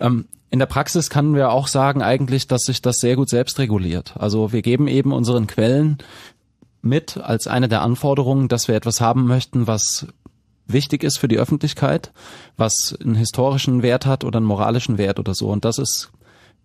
ähm, 0.00 0.26
in 0.50 0.58
der 0.58 0.66
Praxis 0.66 1.08
können 1.08 1.34
wir 1.34 1.50
auch 1.50 1.66
sagen 1.66 2.02
eigentlich, 2.02 2.46
dass 2.46 2.62
sich 2.62 2.82
das 2.82 2.96
sehr 2.96 3.16
gut 3.16 3.30
selbst 3.30 3.58
reguliert. 3.58 4.14
Also 4.18 4.52
wir 4.52 4.62
geben 4.62 4.86
eben 4.86 5.12
unseren 5.12 5.46
Quellen 5.46 5.98
mit 6.82 7.16
als 7.16 7.46
eine 7.46 7.68
der 7.68 7.82
Anforderungen, 7.82 8.48
dass 8.48 8.68
wir 8.68 8.74
etwas 8.74 9.00
haben 9.00 9.26
möchten, 9.26 9.66
was 9.66 10.08
wichtig 10.66 11.04
ist 11.04 11.18
für 11.18 11.28
die 11.28 11.38
Öffentlichkeit, 11.38 12.12
was 12.56 12.96
einen 13.02 13.14
historischen 13.14 13.82
Wert 13.82 14.06
hat 14.06 14.24
oder 14.24 14.38
einen 14.38 14.46
moralischen 14.46 14.98
Wert 14.98 15.18
oder 15.18 15.34
so. 15.34 15.48
Und 15.48 15.64
das 15.64 15.78
ist 15.78 16.10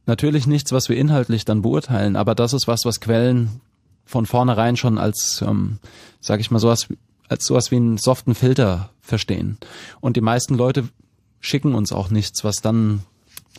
natürlich 0.05 0.47
nichts, 0.47 0.71
was 0.71 0.89
wir 0.89 0.97
inhaltlich 0.97 1.45
dann 1.45 1.61
beurteilen, 1.61 2.15
aber 2.15 2.35
das 2.35 2.53
ist 2.53 2.67
was, 2.67 2.85
was 2.85 2.99
Quellen 2.99 3.61
von 4.05 4.25
vornherein 4.25 4.77
schon 4.77 4.97
als, 4.97 5.43
ähm, 5.45 5.79
sag 6.21 6.39
ich 6.39 6.49
mal, 6.49 6.59
sowas, 6.59 6.87
als 7.27 7.45
sowas 7.45 7.71
wie 7.71 7.75
einen 7.75 7.97
soften 7.97 8.35
Filter 8.35 8.89
verstehen. 9.01 9.57
Und 9.99 10.15
die 10.15 10.21
meisten 10.21 10.55
Leute 10.55 10.87
schicken 11.39 11.75
uns 11.75 11.91
auch 11.91 12.09
nichts, 12.09 12.43
was 12.43 12.61
dann, 12.61 13.03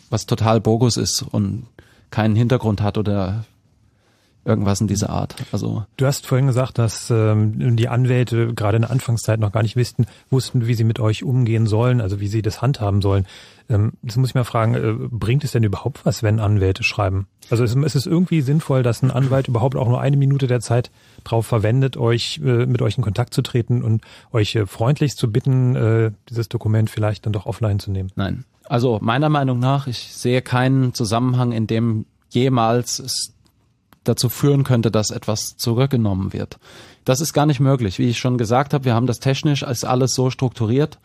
was 0.09 0.25
total 0.25 0.59
bogus 0.59 0.97
ist 0.97 1.21
und 1.21 1.67
keinen 2.09 2.35
Hintergrund 2.35 2.81
hat 2.81 2.97
oder 2.97 3.45
irgendwas 4.49 4.81
in 4.81 4.87
dieser 4.87 5.09
Art. 5.09 5.35
Also 5.51 5.85
du 5.97 6.05
hast 6.05 6.25
vorhin 6.25 6.47
gesagt, 6.47 6.77
dass 6.77 7.09
ähm, 7.09 7.77
die 7.77 7.87
Anwälte 7.87 8.53
gerade 8.53 8.77
in 8.77 8.81
der 8.81 8.91
Anfangszeit 8.91 9.39
noch 9.39 9.51
gar 9.51 9.63
nicht 9.63 9.77
wussten, 9.77 10.05
wussten, 10.29 10.67
wie 10.67 10.73
sie 10.73 10.83
mit 10.83 10.99
euch 10.99 11.23
umgehen 11.23 11.67
sollen, 11.67 12.01
also 12.01 12.19
wie 12.19 12.27
sie 12.27 12.41
das 12.41 12.61
handhaben 12.61 13.01
sollen. 13.01 13.25
Ähm, 13.69 13.93
das 14.01 14.17
muss 14.17 14.29
ich 14.29 14.35
mal 14.35 14.43
fragen, 14.43 14.73
äh, 14.73 14.93
bringt 15.09 15.43
es 15.43 15.51
denn 15.51 15.63
überhaupt 15.63 16.05
was, 16.05 16.23
wenn 16.23 16.39
Anwälte 16.39 16.83
schreiben? 16.83 17.27
Also 17.49 17.63
ist, 17.63 17.75
ist 17.75 17.95
es 17.95 18.05
irgendwie 18.05 18.41
sinnvoll, 18.41 18.83
dass 18.83 19.01
ein 19.01 19.11
Anwalt 19.11 19.47
überhaupt 19.47 19.75
auch 19.75 19.87
nur 19.87 20.01
eine 20.01 20.17
Minute 20.17 20.47
der 20.47 20.59
Zeit 20.59 20.91
drauf 21.23 21.45
verwendet, 21.45 21.95
euch 21.95 22.41
äh, 22.43 22.65
mit 22.65 22.81
euch 22.81 22.97
in 22.97 23.03
Kontakt 23.03 23.33
zu 23.33 23.41
treten 23.41 23.83
und 23.83 24.03
euch 24.33 24.55
äh, 24.55 24.65
freundlich 24.65 25.15
zu 25.15 25.31
bitten, 25.31 25.75
äh, 25.75 26.11
dieses 26.29 26.49
Dokument 26.49 26.89
vielleicht 26.89 27.25
dann 27.25 27.33
doch 27.33 27.45
offline 27.45 27.79
zu 27.79 27.91
nehmen? 27.91 28.11
Nein. 28.15 28.45
Also 28.65 28.99
meiner 29.01 29.29
Meinung 29.29 29.59
nach, 29.59 29.87
ich 29.87 30.13
sehe 30.13 30.41
keinen 30.41 30.93
Zusammenhang, 30.93 31.51
in 31.51 31.65
dem 31.65 32.05
jemals 32.29 32.99
es 32.99 33.33
dazu 34.09 34.27
führen 34.29 34.63
könnte, 34.63 34.91
dass 34.91 35.11
etwas 35.11 35.55
zurückgenommen 35.57 36.33
wird. 36.33 36.57
Das 37.05 37.21
ist 37.21 37.33
gar 37.33 37.45
nicht 37.45 37.59
möglich. 37.59 37.97
Wie 37.97 38.09
ich 38.09 38.19
schon 38.19 38.37
gesagt 38.37 38.73
habe, 38.73 38.85
wir 38.85 38.93
haben 38.93 39.07
das 39.07 39.19
technisch 39.19 39.63
als 39.63 39.83
alles 39.83 40.13
so 40.13 40.29
strukturiert, 40.29 40.99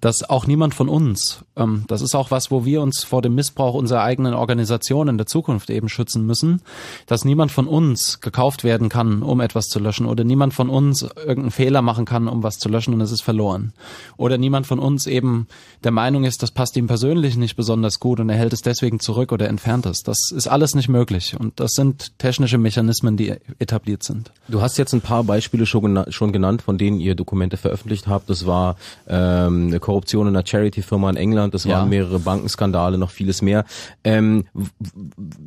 dass 0.00 0.28
auch 0.28 0.46
niemand 0.46 0.74
von 0.74 0.88
uns, 0.88 1.44
ähm, 1.56 1.84
das 1.88 2.02
ist 2.02 2.14
auch 2.14 2.30
was, 2.30 2.50
wo 2.50 2.64
wir 2.64 2.80
uns 2.80 3.04
vor 3.04 3.20
dem 3.20 3.34
Missbrauch 3.34 3.74
unserer 3.74 4.02
eigenen 4.02 4.34
Organisation 4.34 5.08
in 5.08 5.18
der 5.18 5.26
Zukunft 5.26 5.68
eben 5.70 5.88
schützen 5.88 6.24
müssen, 6.24 6.62
dass 7.06 7.24
niemand 7.24 7.52
von 7.52 7.66
uns 7.66 8.20
gekauft 8.20 8.64
werden 8.64 8.88
kann, 8.88 9.22
um 9.22 9.40
etwas 9.40 9.66
zu 9.66 9.78
löschen 9.78 10.06
oder 10.06 10.24
niemand 10.24 10.54
von 10.54 10.70
uns 10.70 11.02
irgendeinen 11.02 11.50
Fehler 11.50 11.82
machen 11.82 12.04
kann, 12.04 12.28
um 12.28 12.42
was 12.42 12.58
zu 12.58 12.68
löschen 12.68 12.94
und 12.94 13.00
es 13.00 13.12
ist 13.12 13.22
verloren. 13.22 13.72
Oder 14.16 14.38
niemand 14.38 14.66
von 14.66 14.78
uns 14.78 15.06
eben 15.06 15.46
der 15.84 15.92
Meinung 15.92 16.24
ist, 16.24 16.42
das 16.42 16.52
passt 16.52 16.76
ihm 16.76 16.86
persönlich 16.86 17.36
nicht 17.36 17.56
besonders 17.56 18.00
gut 18.00 18.20
und 18.20 18.30
er 18.30 18.36
hält 18.36 18.52
es 18.52 18.62
deswegen 18.62 19.00
zurück 19.00 19.32
oder 19.32 19.48
entfernt 19.48 19.86
es. 19.86 20.02
Das 20.02 20.30
ist 20.34 20.46
alles 20.46 20.74
nicht 20.74 20.88
möglich 20.88 21.36
und 21.38 21.58
das 21.60 21.72
sind 21.72 22.18
technische 22.18 22.58
Mechanismen, 22.58 23.16
die 23.16 23.34
etabliert 23.58 24.02
sind. 24.02 24.32
Du 24.48 24.62
hast 24.62 24.78
jetzt 24.78 24.94
ein 24.94 25.00
paar 25.00 25.24
Beispiele 25.24 25.39
Beispiele 25.40 25.64
schon, 25.64 26.04
schon 26.10 26.32
genannt, 26.32 26.60
von 26.60 26.76
denen 26.76 27.00
ihr 27.00 27.14
Dokumente 27.14 27.56
veröffentlicht 27.56 28.08
habt. 28.08 28.28
Das 28.28 28.46
war 28.46 28.76
ähm, 29.08 29.68
eine 29.68 29.80
Korruption 29.80 30.28
in 30.28 30.36
einer 30.36 30.46
Charity-Firma 30.46 31.08
in 31.08 31.16
England, 31.16 31.54
das 31.54 31.66
waren 31.66 31.84
ja. 31.84 31.86
mehrere 31.86 32.18
Bankenskandale, 32.18 32.98
noch 32.98 33.10
vieles 33.10 33.40
mehr. 33.40 33.64
Ähm, 34.04 34.44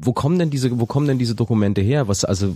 wo 0.02 0.12
kommen 0.14 0.40
denn 0.40 0.50
diese, 0.50 0.80
wo 0.80 0.88
kommen 0.88 1.08
denn 1.08 1.20
diese 1.20 1.36
Dokumente 1.36 1.82
her? 1.82 2.08
Was 2.08 2.26
also, 2.26 2.56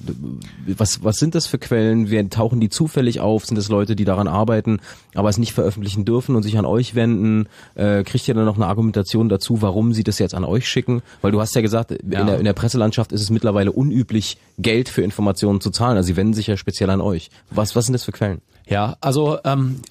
was 0.66 1.04
was 1.04 1.18
sind 1.18 1.36
das 1.36 1.46
für 1.46 1.60
Quellen? 1.60 2.10
Wer 2.10 2.28
tauchen 2.28 2.60
die 2.60 2.70
zufällig 2.70 3.20
auf? 3.20 3.46
Sind 3.46 3.56
das 3.56 3.70
Leute, 3.70 3.96
die 3.96 4.06
daran 4.06 4.28
arbeiten, 4.28 4.80
aber 5.14 5.30
es 5.30 5.38
nicht 5.38 5.54
veröffentlichen 5.54 6.06
dürfen 6.06 6.36
und 6.36 6.42
sich 6.42 6.58
an 6.58 6.66
euch 6.66 6.96
wenden? 6.96 7.48
Äh, 7.76 8.04
kriegt 8.04 8.28
ihr 8.28 8.34
dann 8.34 8.46
noch 8.46 8.56
eine 8.56 8.66
Argumentation 8.66 9.30
dazu, 9.30 9.62
warum 9.62 9.94
sie 9.94 10.04
das 10.04 10.18
jetzt 10.18 10.34
an 10.34 10.44
euch 10.44 10.68
schicken? 10.68 11.04
Weil 11.22 11.32
du 11.32 11.40
hast 11.40 11.54
ja 11.54 11.62
gesagt, 11.62 11.92
ja. 11.92 12.22
In, 12.22 12.26
der, 12.26 12.40
in 12.40 12.46
der 12.46 12.54
Presselandschaft 12.54 13.12
ist 13.12 13.22
es 13.22 13.30
mittlerweile 13.30 13.72
unüblich, 13.72 14.38
Geld 14.58 14.90
für 14.90 15.04
Informationen 15.04 15.62
zu 15.62 15.70
zahlen. 15.70 15.98
Also 15.98 16.08
sie 16.08 16.16
wenden 16.16 16.34
sich 16.34 16.48
ja 16.48 16.58
speziell 16.58 16.90
an 16.90 17.00
euch. 17.00 17.27
Was, 17.50 17.76
was 17.76 17.86
sind 17.86 17.94
das 17.94 18.04
für 18.04 18.12
Quellen? 18.12 18.42
Ja, 18.66 18.98
also 19.02 19.40
ähm, 19.44 19.82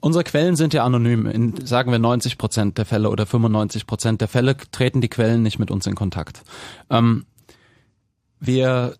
unsere 0.00 0.24
Quellen 0.24 0.56
sind 0.56 0.74
ja 0.74 0.84
anonym. 0.84 1.26
In, 1.26 1.66
sagen 1.66 1.90
wir 1.92 1.98
90 1.98 2.38
Prozent 2.38 2.78
der 2.78 2.84
Fälle 2.84 3.10
oder 3.10 3.26
95 3.26 3.86
Prozent 3.86 4.20
der 4.20 4.28
Fälle 4.28 4.56
treten 4.56 5.00
die 5.00 5.08
Quellen 5.08 5.42
nicht 5.42 5.58
mit 5.58 5.70
uns 5.70 5.86
in 5.86 5.94
Kontakt. 5.94 6.42
Ähm, 6.90 7.26
wir 8.40 8.96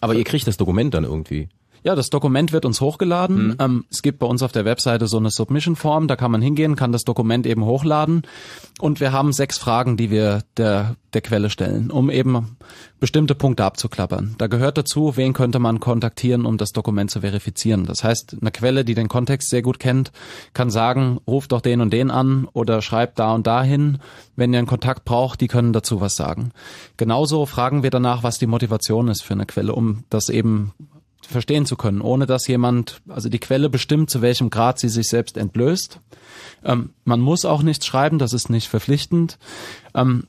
aber 0.00 0.14
ihr 0.14 0.24
kriegt 0.24 0.46
das 0.46 0.56
Dokument 0.56 0.94
dann 0.94 1.04
irgendwie. 1.04 1.48
Ja, 1.86 1.94
das 1.94 2.10
Dokument 2.10 2.52
wird 2.52 2.64
uns 2.64 2.80
hochgeladen. 2.80 3.46
Mhm. 3.46 3.56
Ähm, 3.60 3.84
es 3.92 4.02
gibt 4.02 4.18
bei 4.18 4.26
uns 4.26 4.42
auf 4.42 4.50
der 4.50 4.64
Webseite 4.64 5.06
so 5.06 5.18
eine 5.18 5.30
Submission-Form, 5.30 6.08
da 6.08 6.16
kann 6.16 6.32
man 6.32 6.42
hingehen, 6.42 6.74
kann 6.74 6.90
das 6.90 7.04
Dokument 7.04 7.46
eben 7.46 7.64
hochladen. 7.64 8.22
Und 8.80 8.98
wir 8.98 9.12
haben 9.12 9.32
sechs 9.32 9.56
Fragen, 9.56 9.96
die 9.96 10.10
wir 10.10 10.42
der, 10.56 10.96
der 11.14 11.20
Quelle 11.20 11.48
stellen, 11.48 11.92
um 11.92 12.10
eben 12.10 12.56
bestimmte 12.98 13.36
Punkte 13.36 13.64
abzuklappern. 13.64 14.34
Da 14.36 14.48
gehört 14.48 14.78
dazu, 14.78 15.16
wen 15.16 15.32
könnte 15.32 15.60
man 15.60 15.78
kontaktieren, 15.78 16.44
um 16.44 16.58
das 16.58 16.72
Dokument 16.72 17.08
zu 17.08 17.20
verifizieren. 17.20 17.86
Das 17.86 18.02
heißt, 18.02 18.38
eine 18.40 18.50
Quelle, 18.50 18.84
die 18.84 18.94
den 18.96 19.06
Kontext 19.06 19.48
sehr 19.48 19.62
gut 19.62 19.78
kennt, 19.78 20.10
kann 20.54 20.70
sagen, 20.70 21.20
ruft 21.24 21.52
doch 21.52 21.60
den 21.60 21.80
und 21.80 21.92
den 21.92 22.10
an 22.10 22.48
oder 22.52 22.82
schreibt 22.82 23.20
da 23.20 23.32
und 23.32 23.46
dahin. 23.46 23.98
Wenn 24.34 24.52
ihr 24.52 24.58
einen 24.58 24.66
Kontakt 24.66 25.04
braucht, 25.04 25.40
die 25.40 25.46
können 25.46 25.72
dazu 25.72 26.00
was 26.00 26.16
sagen. 26.16 26.50
Genauso 26.96 27.46
fragen 27.46 27.84
wir 27.84 27.90
danach, 27.90 28.24
was 28.24 28.40
die 28.40 28.48
Motivation 28.48 29.06
ist 29.06 29.22
für 29.22 29.34
eine 29.34 29.46
Quelle, 29.46 29.72
um 29.72 30.02
das 30.10 30.30
eben 30.30 30.72
verstehen 31.26 31.66
zu 31.66 31.76
können, 31.76 32.00
ohne 32.00 32.26
dass 32.26 32.46
jemand, 32.46 33.00
also 33.08 33.28
die 33.28 33.38
Quelle 33.38 33.68
bestimmt, 33.68 34.10
zu 34.10 34.22
welchem 34.22 34.50
Grad 34.50 34.78
sie 34.78 34.88
sich 34.88 35.08
selbst 35.08 35.36
entblößt. 35.36 36.00
Ähm, 36.64 36.90
man 37.04 37.20
muss 37.20 37.44
auch 37.44 37.62
nichts 37.62 37.86
schreiben, 37.86 38.18
das 38.18 38.32
ist 38.32 38.50
nicht 38.50 38.68
verpflichtend. 38.68 39.38
Ähm, 39.94 40.24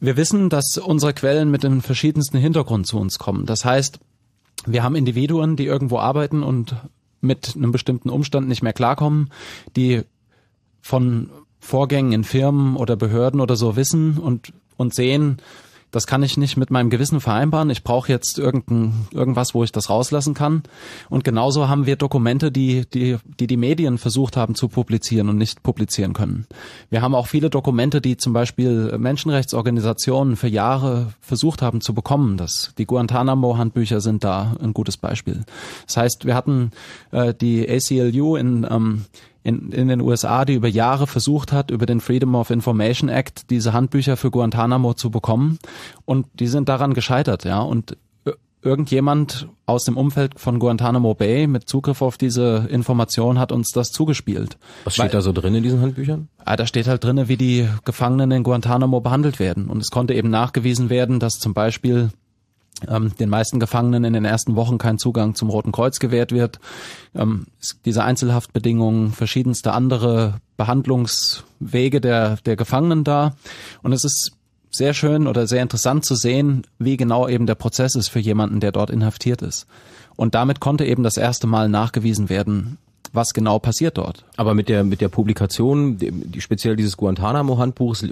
wir 0.00 0.16
wissen, 0.16 0.48
dass 0.48 0.78
unsere 0.78 1.12
Quellen 1.12 1.50
mit 1.50 1.62
dem 1.62 1.82
verschiedensten 1.82 2.38
Hintergrund 2.38 2.86
zu 2.86 2.98
uns 2.98 3.18
kommen. 3.18 3.44
Das 3.44 3.64
heißt, 3.64 4.00
wir 4.66 4.82
haben 4.82 4.96
Individuen, 4.96 5.56
die 5.56 5.66
irgendwo 5.66 5.98
arbeiten 5.98 6.42
und 6.42 6.74
mit 7.20 7.54
einem 7.54 7.72
bestimmten 7.72 8.08
Umstand 8.08 8.48
nicht 8.48 8.62
mehr 8.62 8.72
klarkommen, 8.72 9.30
die 9.76 10.02
von 10.80 11.30
Vorgängen 11.58 12.12
in 12.12 12.24
Firmen 12.24 12.76
oder 12.76 12.96
Behörden 12.96 13.40
oder 13.40 13.56
so 13.56 13.76
wissen 13.76 14.16
und, 14.16 14.54
und 14.78 14.94
sehen, 14.94 15.36
das 15.90 16.06
kann 16.06 16.22
ich 16.22 16.36
nicht 16.36 16.56
mit 16.56 16.70
meinem 16.70 16.90
Gewissen 16.90 17.20
vereinbaren. 17.20 17.70
Ich 17.70 17.82
brauche 17.82 18.10
jetzt 18.10 18.38
irgendein, 18.38 19.06
irgendwas, 19.12 19.54
wo 19.54 19.64
ich 19.64 19.72
das 19.72 19.90
rauslassen 19.90 20.34
kann. 20.34 20.62
Und 21.08 21.24
genauso 21.24 21.68
haben 21.68 21.86
wir 21.86 21.96
Dokumente, 21.96 22.52
die, 22.52 22.84
die, 22.92 23.16
die 23.38 23.46
die 23.46 23.56
Medien 23.56 23.98
versucht 23.98 24.36
haben 24.36 24.54
zu 24.54 24.68
publizieren 24.68 25.28
und 25.28 25.36
nicht 25.36 25.62
publizieren 25.62 26.12
können. 26.12 26.46
Wir 26.90 27.02
haben 27.02 27.14
auch 27.14 27.26
viele 27.26 27.50
Dokumente, 27.50 28.00
die 28.00 28.16
zum 28.16 28.32
Beispiel 28.32 28.96
Menschenrechtsorganisationen 28.98 30.36
für 30.36 30.48
Jahre 30.48 31.12
versucht 31.20 31.62
haben 31.62 31.80
zu 31.80 31.94
bekommen. 31.94 32.36
Das, 32.36 32.72
die 32.78 32.86
Guantanamo-Handbücher 32.86 34.00
sind 34.00 34.24
da 34.24 34.56
ein 34.62 34.72
gutes 34.72 34.96
Beispiel. 34.96 35.44
Das 35.86 35.96
heißt, 35.96 36.24
wir 36.24 36.34
hatten 36.34 36.70
äh, 37.10 37.34
die 37.34 37.68
ACLU 37.68 38.36
in 38.36 38.66
ähm, 38.70 39.04
in, 39.42 39.72
in 39.72 39.88
den 39.88 40.00
USA, 40.00 40.44
die 40.44 40.54
über 40.54 40.68
Jahre 40.68 41.06
versucht 41.06 41.52
hat, 41.52 41.70
über 41.70 41.86
den 41.86 42.00
Freedom 42.00 42.34
of 42.34 42.50
Information 42.50 43.08
Act 43.08 43.50
diese 43.50 43.72
Handbücher 43.72 44.16
für 44.16 44.30
Guantanamo 44.30 44.94
zu 44.94 45.10
bekommen. 45.10 45.58
Und 46.04 46.26
die 46.34 46.46
sind 46.46 46.68
daran 46.68 46.94
gescheitert, 46.94 47.44
ja. 47.44 47.60
Und 47.60 47.96
irgendjemand 48.62 49.48
aus 49.66 49.84
dem 49.84 49.96
Umfeld 49.96 50.38
von 50.38 50.58
Guantanamo 50.58 51.14
Bay 51.14 51.46
mit 51.46 51.68
Zugriff 51.68 52.02
auf 52.02 52.18
diese 52.18 52.66
Information 52.70 53.38
hat 53.38 53.52
uns 53.52 53.70
das 53.70 53.90
zugespielt. 53.90 54.58
Was 54.84 54.94
steht 54.94 55.04
Weil, 55.04 55.10
da 55.10 55.20
so 55.22 55.32
drin 55.32 55.54
in 55.54 55.62
diesen 55.62 55.80
Handbüchern? 55.80 56.28
Ah, 56.44 56.56
da 56.56 56.66
steht 56.66 56.86
halt 56.86 57.02
drin, 57.02 57.28
wie 57.28 57.36
die 57.36 57.68
Gefangenen 57.84 58.30
in 58.32 58.42
Guantanamo 58.42 59.00
behandelt 59.00 59.38
werden. 59.38 59.68
Und 59.68 59.80
es 59.80 59.90
konnte 59.90 60.14
eben 60.14 60.30
nachgewiesen 60.30 60.90
werden, 60.90 61.20
dass 61.20 61.34
zum 61.34 61.54
Beispiel 61.54 62.10
den 62.82 63.28
meisten 63.28 63.60
Gefangenen 63.60 64.04
in 64.04 64.12
den 64.14 64.24
ersten 64.24 64.56
Wochen 64.56 64.78
kein 64.78 64.98
Zugang 64.98 65.34
zum 65.34 65.50
Roten 65.50 65.72
Kreuz 65.72 65.98
gewährt 65.98 66.32
wird. 66.32 66.60
Ähm, 67.14 67.46
diese 67.84 68.04
Einzelhaftbedingungen, 68.04 69.12
verschiedenste 69.12 69.72
andere 69.72 70.40
Behandlungswege 70.56 72.00
der, 72.00 72.36
der 72.46 72.56
Gefangenen 72.56 73.04
da. 73.04 73.34
Und 73.82 73.92
es 73.92 74.04
ist 74.04 74.32
sehr 74.70 74.94
schön 74.94 75.26
oder 75.26 75.46
sehr 75.46 75.62
interessant 75.62 76.04
zu 76.04 76.14
sehen, 76.14 76.66
wie 76.78 76.96
genau 76.96 77.28
eben 77.28 77.46
der 77.46 77.54
Prozess 77.54 77.94
ist 77.96 78.08
für 78.08 78.20
jemanden, 78.20 78.60
der 78.60 78.72
dort 78.72 78.90
inhaftiert 78.90 79.42
ist. 79.42 79.66
Und 80.16 80.34
damit 80.34 80.60
konnte 80.60 80.84
eben 80.84 81.02
das 81.02 81.16
erste 81.16 81.46
Mal 81.46 81.68
nachgewiesen 81.68 82.28
werden, 82.28 82.78
was 83.12 83.34
genau 83.34 83.58
passiert 83.58 83.98
dort. 83.98 84.24
Aber 84.36 84.54
mit 84.54 84.68
der 84.68 84.84
mit 84.84 85.00
der 85.00 85.08
Publikation, 85.08 85.98
die, 85.98 86.40
speziell 86.40 86.76
dieses 86.76 86.96
Guantanamo-Handbuchs, 86.96 88.06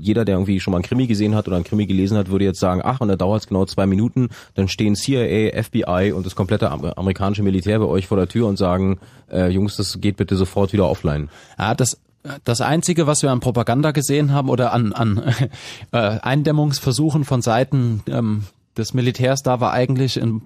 jeder, 0.00 0.24
der 0.24 0.36
irgendwie 0.36 0.60
schon 0.60 0.72
mal 0.72 0.78
ein 0.78 0.82
Krimi 0.82 1.06
gesehen 1.06 1.34
hat 1.34 1.48
oder 1.48 1.56
ein 1.56 1.64
Krimi 1.64 1.86
gelesen 1.86 2.16
hat, 2.16 2.30
würde 2.30 2.44
jetzt 2.44 2.60
sagen, 2.60 2.80
ach, 2.84 3.00
und 3.00 3.08
da 3.08 3.16
dauert 3.16 3.42
es 3.42 3.48
genau 3.48 3.64
zwei 3.66 3.86
Minuten, 3.86 4.28
dann 4.54 4.68
stehen 4.68 4.94
CIA, 4.94 5.62
FBI 5.62 6.12
und 6.12 6.26
das 6.26 6.36
komplette 6.36 6.70
amerikanische 6.70 7.42
Militär 7.42 7.78
bei 7.78 7.86
euch 7.86 8.06
vor 8.06 8.16
der 8.16 8.28
Tür 8.28 8.46
und 8.46 8.56
sagen, 8.56 8.98
äh, 9.30 9.48
Jungs, 9.48 9.76
das 9.76 10.00
geht 10.00 10.16
bitte 10.16 10.36
sofort 10.36 10.72
wieder 10.72 10.88
offline. 10.88 11.28
Ja, 11.58 11.74
das 11.74 11.98
das 12.44 12.60
Einzige, 12.60 13.06
was 13.06 13.22
wir 13.22 13.30
an 13.30 13.40
Propaganda 13.40 13.90
gesehen 13.90 14.32
haben 14.32 14.48
oder 14.48 14.72
an, 14.72 14.92
an 14.92 15.18
äh, 15.92 15.98
Eindämmungsversuchen 15.98 17.24
von 17.24 17.42
Seiten 17.42 18.02
ähm, 18.08 18.44
des 18.76 18.94
Militärs 18.94 19.42
da 19.42 19.60
war 19.60 19.72
eigentlich 19.72 20.20
ein, 20.20 20.42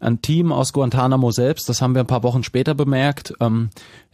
ein 0.00 0.22
Team 0.22 0.52
aus 0.52 0.72
Guantanamo 0.72 1.30
selbst, 1.30 1.68
das 1.68 1.82
haben 1.82 1.94
wir 1.94 2.00
ein 2.00 2.06
paar 2.06 2.22
Wochen 2.22 2.42
später 2.42 2.74
bemerkt, 2.74 3.34
ähm, 3.40 3.70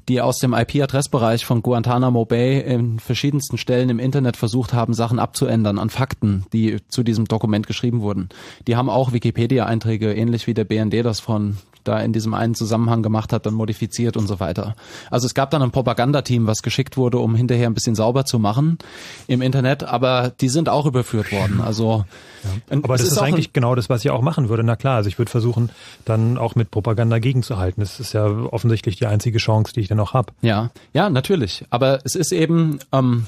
die 0.08 0.20
aus 0.20 0.38
dem 0.38 0.54
IP-Adressbereich 0.54 1.44
von 1.44 1.62
Guantanamo 1.62 2.24
Bay 2.24 2.60
in 2.60 2.98
verschiedensten 2.98 3.58
Stellen 3.58 3.90
im 3.90 3.98
Internet 3.98 4.36
versucht 4.36 4.72
haben, 4.72 4.94
Sachen 4.94 5.18
abzuändern 5.18 5.78
an 5.78 5.90
Fakten, 5.90 6.46
die 6.52 6.78
zu 6.88 7.02
diesem 7.02 7.26
Dokument 7.26 7.66
geschrieben 7.66 8.00
wurden. 8.00 8.30
Die 8.66 8.76
haben 8.76 8.88
auch 8.88 9.12
Wikipedia-Einträge, 9.12 10.14
ähnlich 10.14 10.46
wie 10.46 10.54
der 10.54 10.64
BND 10.64 11.04
das 11.04 11.20
von 11.20 11.58
da 11.84 12.00
in 12.00 12.12
diesem 12.12 12.34
einen 12.34 12.54
Zusammenhang 12.54 13.02
gemacht 13.02 13.32
hat, 13.32 13.46
dann 13.46 13.54
modifiziert 13.54 14.16
und 14.16 14.26
so 14.26 14.40
weiter. 14.40 14.74
Also 15.10 15.26
es 15.26 15.34
gab 15.34 15.50
dann 15.50 15.62
ein 15.62 15.70
Propagandateam, 15.70 16.46
was 16.46 16.62
geschickt 16.62 16.96
wurde, 16.96 17.18
um 17.18 17.34
hinterher 17.34 17.68
ein 17.68 17.74
bisschen 17.74 17.94
sauber 17.94 18.24
zu 18.24 18.38
machen 18.38 18.78
im 19.26 19.42
Internet, 19.42 19.84
aber 19.84 20.32
die 20.40 20.48
sind 20.48 20.68
auch 20.68 20.86
überführt 20.86 21.32
worden. 21.32 21.60
Also 21.60 22.04
ja. 22.44 22.76
Aber 22.82 22.96
das 22.96 23.02
ist, 23.02 23.12
ist 23.12 23.18
eigentlich 23.18 23.52
genau 23.52 23.74
das, 23.74 23.88
was 23.88 24.04
ich 24.04 24.10
auch 24.10 24.22
machen 24.22 24.48
würde. 24.48 24.62
Na 24.62 24.76
klar, 24.76 24.96
also 24.96 25.08
ich 25.08 25.18
würde 25.18 25.30
versuchen, 25.30 25.70
dann 26.04 26.38
auch 26.38 26.54
mit 26.54 26.70
Propaganda 26.70 27.18
gegenzuhalten. 27.18 27.80
Das 27.80 28.00
ist 28.00 28.12
ja 28.12 28.26
offensichtlich 28.26 28.96
die 28.96 29.06
einzige 29.06 29.38
Chance, 29.38 29.72
die 29.72 29.80
ich 29.80 29.88
dann 29.88 30.00
auch 30.00 30.14
habe. 30.14 30.32
Ja, 30.42 30.70
ja, 30.92 31.10
natürlich. 31.10 31.64
Aber 31.70 32.00
es 32.04 32.14
ist 32.14 32.32
eben, 32.32 32.78
ähm, 32.92 33.26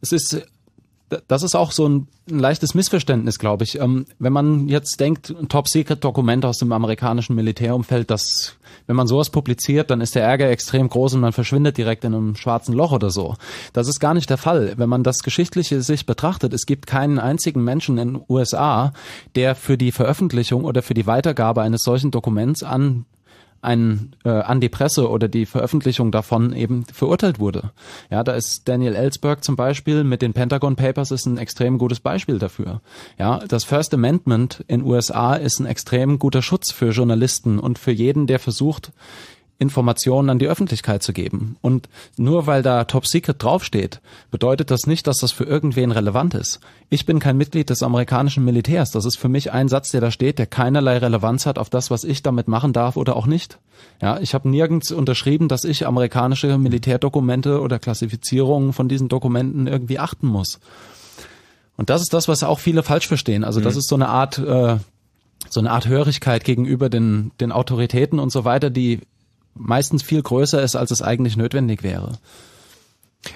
es 0.00 0.12
ist 0.12 0.46
das 1.28 1.42
ist 1.42 1.54
auch 1.54 1.70
so 1.70 1.88
ein, 1.88 2.08
ein 2.28 2.38
leichtes 2.38 2.74
Missverständnis, 2.74 3.38
glaube 3.38 3.64
ich. 3.64 3.78
Ähm, 3.78 4.06
wenn 4.18 4.32
man 4.32 4.68
jetzt 4.68 4.98
denkt, 4.98 5.30
ein 5.30 5.48
Top-Secret-Dokument 5.48 6.44
aus 6.44 6.58
dem 6.58 6.72
amerikanischen 6.72 7.36
Militärumfeld, 7.36 8.10
das, 8.10 8.56
wenn 8.86 8.96
man 8.96 9.06
sowas 9.06 9.30
publiziert, 9.30 9.90
dann 9.90 10.00
ist 10.00 10.14
der 10.14 10.24
Ärger 10.24 10.50
extrem 10.50 10.88
groß 10.88 11.14
und 11.14 11.20
man 11.20 11.32
verschwindet 11.32 11.78
direkt 11.78 12.04
in 12.04 12.14
einem 12.14 12.34
schwarzen 12.34 12.74
Loch 12.74 12.92
oder 12.92 13.10
so. 13.10 13.34
Das 13.72 13.88
ist 13.88 14.00
gar 14.00 14.14
nicht 14.14 14.30
der 14.30 14.38
Fall. 14.38 14.74
Wenn 14.76 14.88
man 14.88 15.04
das 15.04 15.20
Geschichtliche 15.20 15.80
sich 15.82 16.06
betrachtet, 16.06 16.52
es 16.52 16.66
gibt 16.66 16.86
keinen 16.86 17.18
einzigen 17.18 17.62
Menschen 17.62 17.98
in 17.98 18.14
den 18.14 18.24
USA, 18.28 18.92
der 19.36 19.54
für 19.54 19.78
die 19.78 19.92
Veröffentlichung 19.92 20.64
oder 20.64 20.82
für 20.82 20.94
die 20.94 21.06
Weitergabe 21.06 21.62
eines 21.62 21.82
solchen 21.82 22.10
Dokuments 22.10 22.62
an 22.62 23.06
ein, 23.62 24.14
äh, 24.24 24.30
an 24.30 24.60
die 24.60 24.68
Presse 24.68 25.08
oder 25.10 25.28
die 25.28 25.46
Veröffentlichung 25.46 26.10
davon 26.12 26.52
eben 26.52 26.84
verurteilt 26.92 27.38
wurde. 27.38 27.72
Ja, 28.10 28.22
da 28.24 28.32
ist 28.32 28.68
Daniel 28.68 28.94
Ellsberg 28.94 29.42
zum 29.44 29.56
Beispiel 29.56 30.04
mit 30.04 30.22
den 30.22 30.32
Pentagon 30.32 30.76
Papers 30.76 31.10
ist 31.10 31.26
ein 31.26 31.38
extrem 31.38 31.78
gutes 31.78 32.00
Beispiel 32.00 32.38
dafür. 32.38 32.80
Ja, 33.18 33.40
das 33.48 33.64
First 33.64 33.94
Amendment 33.94 34.64
in 34.68 34.82
USA 34.82 35.34
ist 35.34 35.58
ein 35.60 35.66
extrem 35.66 36.18
guter 36.18 36.42
Schutz 36.42 36.72
für 36.72 36.90
Journalisten 36.90 37.58
und 37.58 37.78
für 37.78 37.92
jeden, 37.92 38.26
der 38.26 38.38
versucht, 38.38 38.92
Informationen 39.58 40.28
an 40.28 40.38
die 40.38 40.48
Öffentlichkeit 40.48 41.02
zu 41.02 41.12
geben. 41.12 41.56
Und 41.62 41.88
nur 42.18 42.46
weil 42.46 42.62
da 42.62 42.84
Top 42.84 43.06
Secret 43.06 43.42
draufsteht, 43.42 44.00
bedeutet 44.30 44.70
das 44.70 44.86
nicht, 44.86 45.06
dass 45.06 45.18
das 45.18 45.32
für 45.32 45.44
irgendwen 45.44 45.92
relevant 45.92 46.34
ist. 46.34 46.60
Ich 46.90 47.06
bin 47.06 47.20
kein 47.20 47.38
Mitglied 47.38 47.70
des 47.70 47.82
amerikanischen 47.82 48.44
Militärs. 48.44 48.90
Das 48.90 49.06
ist 49.06 49.16
für 49.18 49.28
mich 49.28 49.52
ein 49.52 49.68
Satz, 49.68 49.90
der 49.90 50.02
da 50.02 50.10
steht, 50.10 50.38
der 50.38 50.46
keinerlei 50.46 50.98
Relevanz 50.98 51.46
hat 51.46 51.58
auf 51.58 51.70
das, 51.70 51.90
was 51.90 52.04
ich 52.04 52.22
damit 52.22 52.48
machen 52.48 52.72
darf 52.72 52.96
oder 52.96 53.16
auch 53.16 53.26
nicht. 53.26 53.58
Ja, 54.02 54.20
ich 54.20 54.34
habe 54.34 54.48
nirgends 54.48 54.92
unterschrieben, 54.92 55.48
dass 55.48 55.64
ich 55.64 55.86
amerikanische 55.86 56.58
Militärdokumente 56.58 57.60
oder 57.60 57.78
Klassifizierungen 57.78 58.74
von 58.74 58.88
diesen 58.88 59.08
Dokumenten 59.08 59.66
irgendwie 59.66 59.98
achten 59.98 60.26
muss. 60.26 60.60
Und 61.78 61.88
das 61.90 62.02
ist 62.02 62.12
das, 62.12 62.28
was 62.28 62.42
auch 62.42 62.58
viele 62.58 62.82
falsch 62.82 63.06
verstehen. 63.06 63.44
Also 63.44 63.60
das 63.60 63.74
mhm. 63.74 63.78
ist 63.78 63.88
so 63.88 63.94
eine 63.94 64.08
Art 64.08 64.38
äh, 64.38 64.78
so 65.48 65.60
eine 65.60 65.70
Art 65.70 65.86
Hörigkeit 65.86 66.44
gegenüber 66.44 66.88
den, 66.88 67.32
den 67.40 67.52
Autoritäten 67.52 68.18
und 68.18 68.30
so 68.30 68.44
weiter, 68.44 68.70
die 68.70 69.00
meistens 69.56 70.02
viel 70.02 70.22
größer 70.22 70.62
ist, 70.62 70.76
als 70.76 70.90
es 70.90 71.02
eigentlich 71.02 71.36
notwendig 71.36 71.82
wäre. 71.82 72.18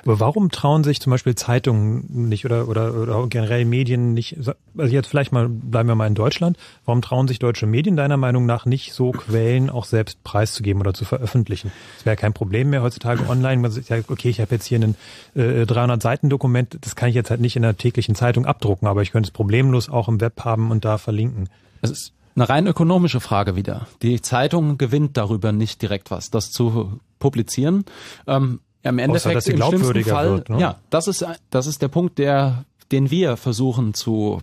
Aber 0.04 0.20
warum 0.20 0.50
trauen 0.50 0.84
sich 0.84 1.00
zum 1.00 1.10
Beispiel 1.10 1.34
Zeitungen 1.34 2.28
nicht 2.28 2.44
oder, 2.44 2.68
oder, 2.68 2.94
oder 2.94 3.26
generell 3.28 3.64
Medien 3.64 4.14
nicht, 4.14 4.36
also 4.38 4.94
jetzt 4.94 5.08
vielleicht 5.08 5.32
mal, 5.32 5.48
bleiben 5.48 5.88
wir 5.88 5.94
mal 5.94 6.06
in 6.06 6.14
Deutschland, 6.14 6.56
warum 6.84 7.02
trauen 7.02 7.28
sich 7.28 7.38
deutsche 7.38 7.66
Medien 7.66 7.96
deiner 7.96 8.16
Meinung 8.16 8.46
nach 8.46 8.66
nicht 8.66 8.92
so 8.92 9.12
Quellen 9.12 9.70
auch 9.70 9.84
selbst 9.84 10.22
preiszugeben 10.24 10.80
oder 10.80 10.94
zu 10.94 11.04
veröffentlichen? 11.04 11.72
Es 11.98 12.06
wäre 12.06 12.16
kein 12.16 12.32
Problem 12.32 12.70
mehr 12.70 12.82
heutzutage 12.82 13.28
online, 13.28 13.60
man 13.60 13.70
sagt, 13.70 14.10
okay, 14.10 14.28
ich 14.28 14.40
habe 14.40 14.54
jetzt 14.54 14.66
hier 14.66 14.80
ein 14.80 14.94
äh, 15.34 15.66
300 15.66 16.00
Seiten 16.00 16.28
Dokument, 16.28 16.78
das 16.80 16.96
kann 16.96 17.08
ich 17.08 17.14
jetzt 17.14 17.30
halt 17.30 17.40
nicht 17.40 17.56
in 17.56 17.62
der 17.62 17.76
täglichen 17.76 18.14
Zeitung 18.14 18.46
abdrucken, 18.46 18.86
aber 18.86 19.02
ich 19.02 19.12
könnte 19.12 19.28
es 19.28 19.32
problemlos 19.32 19.88
auch 19.88 20.08
im 20.08 20.20
Web 20.20 20.44
haben 20.44 20.70
und 20.70 20.84
da 20.84 20.98
verlinken. 20.98 21.48
Ist 21.82 22.12
eine 22.40 22.48
rein 22.48 22.66
ökonomische 22.66 23.20
Frage 23.20 23.56
wieder. 23.56 23.86
Die 24.02 24.20
Zeitung 24.20 24.78
gewinnt 24.78 25.16
darüber 25.16 25.52
nicht 25.52 25.82
direkt 25.82 26.10
was, 26.10 26.30
das 26.30 26.50
zu 26.50 27.00
publizieren. 27.18 27.84
Ähm, 28.26 28.60
Im 28.82 28.98
Endeffekt 28.98 29.36
Außer, 29.36 29.52
im 29.52 29.62
schlimmsten 29.62 30.04
Fall, 30.04 30.30
wird, 30.30 30.48
ne? 30.50 30.60
ja, 30.60 30.76
das 30.90 31.06
ist 31.06 31.24
das 31.50 31.66
ist 31.66 31.82
der 31.82 31.88
Punkt, 31.88 32.18
der 32.18 32.64
den 32.90 33.10
wir 33.10 33.36
versuchen 33.36 33.94
zu 33.94 34.40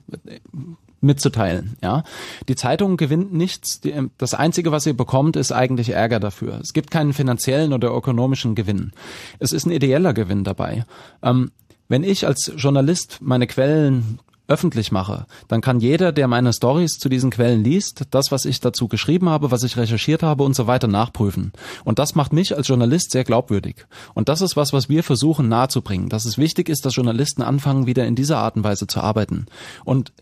mitzuteilen. 1.01 1.77
Ja, 1.83 2.03
die 2.47 2.55
Zeitung 2.55 2.97
gewinnt 2.97 3.33
nichts. 3.33 3.81
Das 4.17 4.33
einzige, 4.33 4.71
was 4.71 4.83
sie 4.83 4.93
bekommt, 4.93 5.35
ist 5.35 5.51
eigentlich 5.51 5.89
Ärger 5.89 6.19
dafür. 6.19 6.59
Es 6.61 6.73
gibt 6.73 6.91
keinen 6.91 7.13
finanziellen 7.13 7.73
oder 7.73 7.93
ökonomischen 7.93 8.55
Gewinn. 8.55 8.93
Es 9.39 9.53
ist 9.53 9.65
ein 9.65 9.71
ideeller 9.71 10.13
Gewinn 10.13 10.43
dabei. 10.43 10.85
Ähm, 11.21 11.51
wenn 11.87 12.03
ich 12.03 12.25
als 12.25 12.51
Journalist 12.57 13.19
meine 13.21 13.47
Quellen 13.47 14.19
öffentlich 14.47 14.91
mache, 14.91 15.25
dann 15.47 15.61
kann 15.61 15.79
jeder, 15.79 16.11
der 16.11 16.27
meine 16.27 16.53
Stories 16.53 16.93
zu 16.93 17.09
diesen 17.09 17.29
Quellen 17.29 17.63
liest, 17.63 18.05
das, 18.11 18.31
was 18.31 18.45
ich 18.45 18.59
dazu 18.59 18.87
geschrieben 18.87 19.29
habe, 19.29 19.51
was 19.51 19.63
ich 19.63 19.77
recherchiert 19.77 20.23
habe 20.23 20.43
und 20.43 20.55
so 20.55 20.67
weiter 20.67 20.87
nachprüfen. 20.87 21.51
Und 21.83 21.99
das 21.99 22.15
macht 22.15 22.33
mich 22.33 22.55
als 22.55 22.67
Journalist 22.67 23.11
sehr 23.11 23.23
glaubwürdig. 23.23 23.85
Und 24.13 24.29
das 24.29 24.41
ist 24.41 24.55
was, 24.55 24.73
was 24.73 24.89
wir 24.89 25.03
versuchen 25.03 25.49
nahezubringen, 25.49 26.09
dass 26.09 26.25
es 26.25 26.37
wichtig 26.37 26.69
ist, 26.69 26.85
dass 26.85 26.95
Journalisten 26.95 27.41
anfangen, 27.41 27.87
wieder 27.87 28.05
in 28.05 28.15
dieser 28.15 28.39
Art 28.39 28.55
und 28.55 28.63
Weise 28.63 28.87
zu 28.87 29.01
arbeiten. 29.01 29.47
Und 29.83 30.13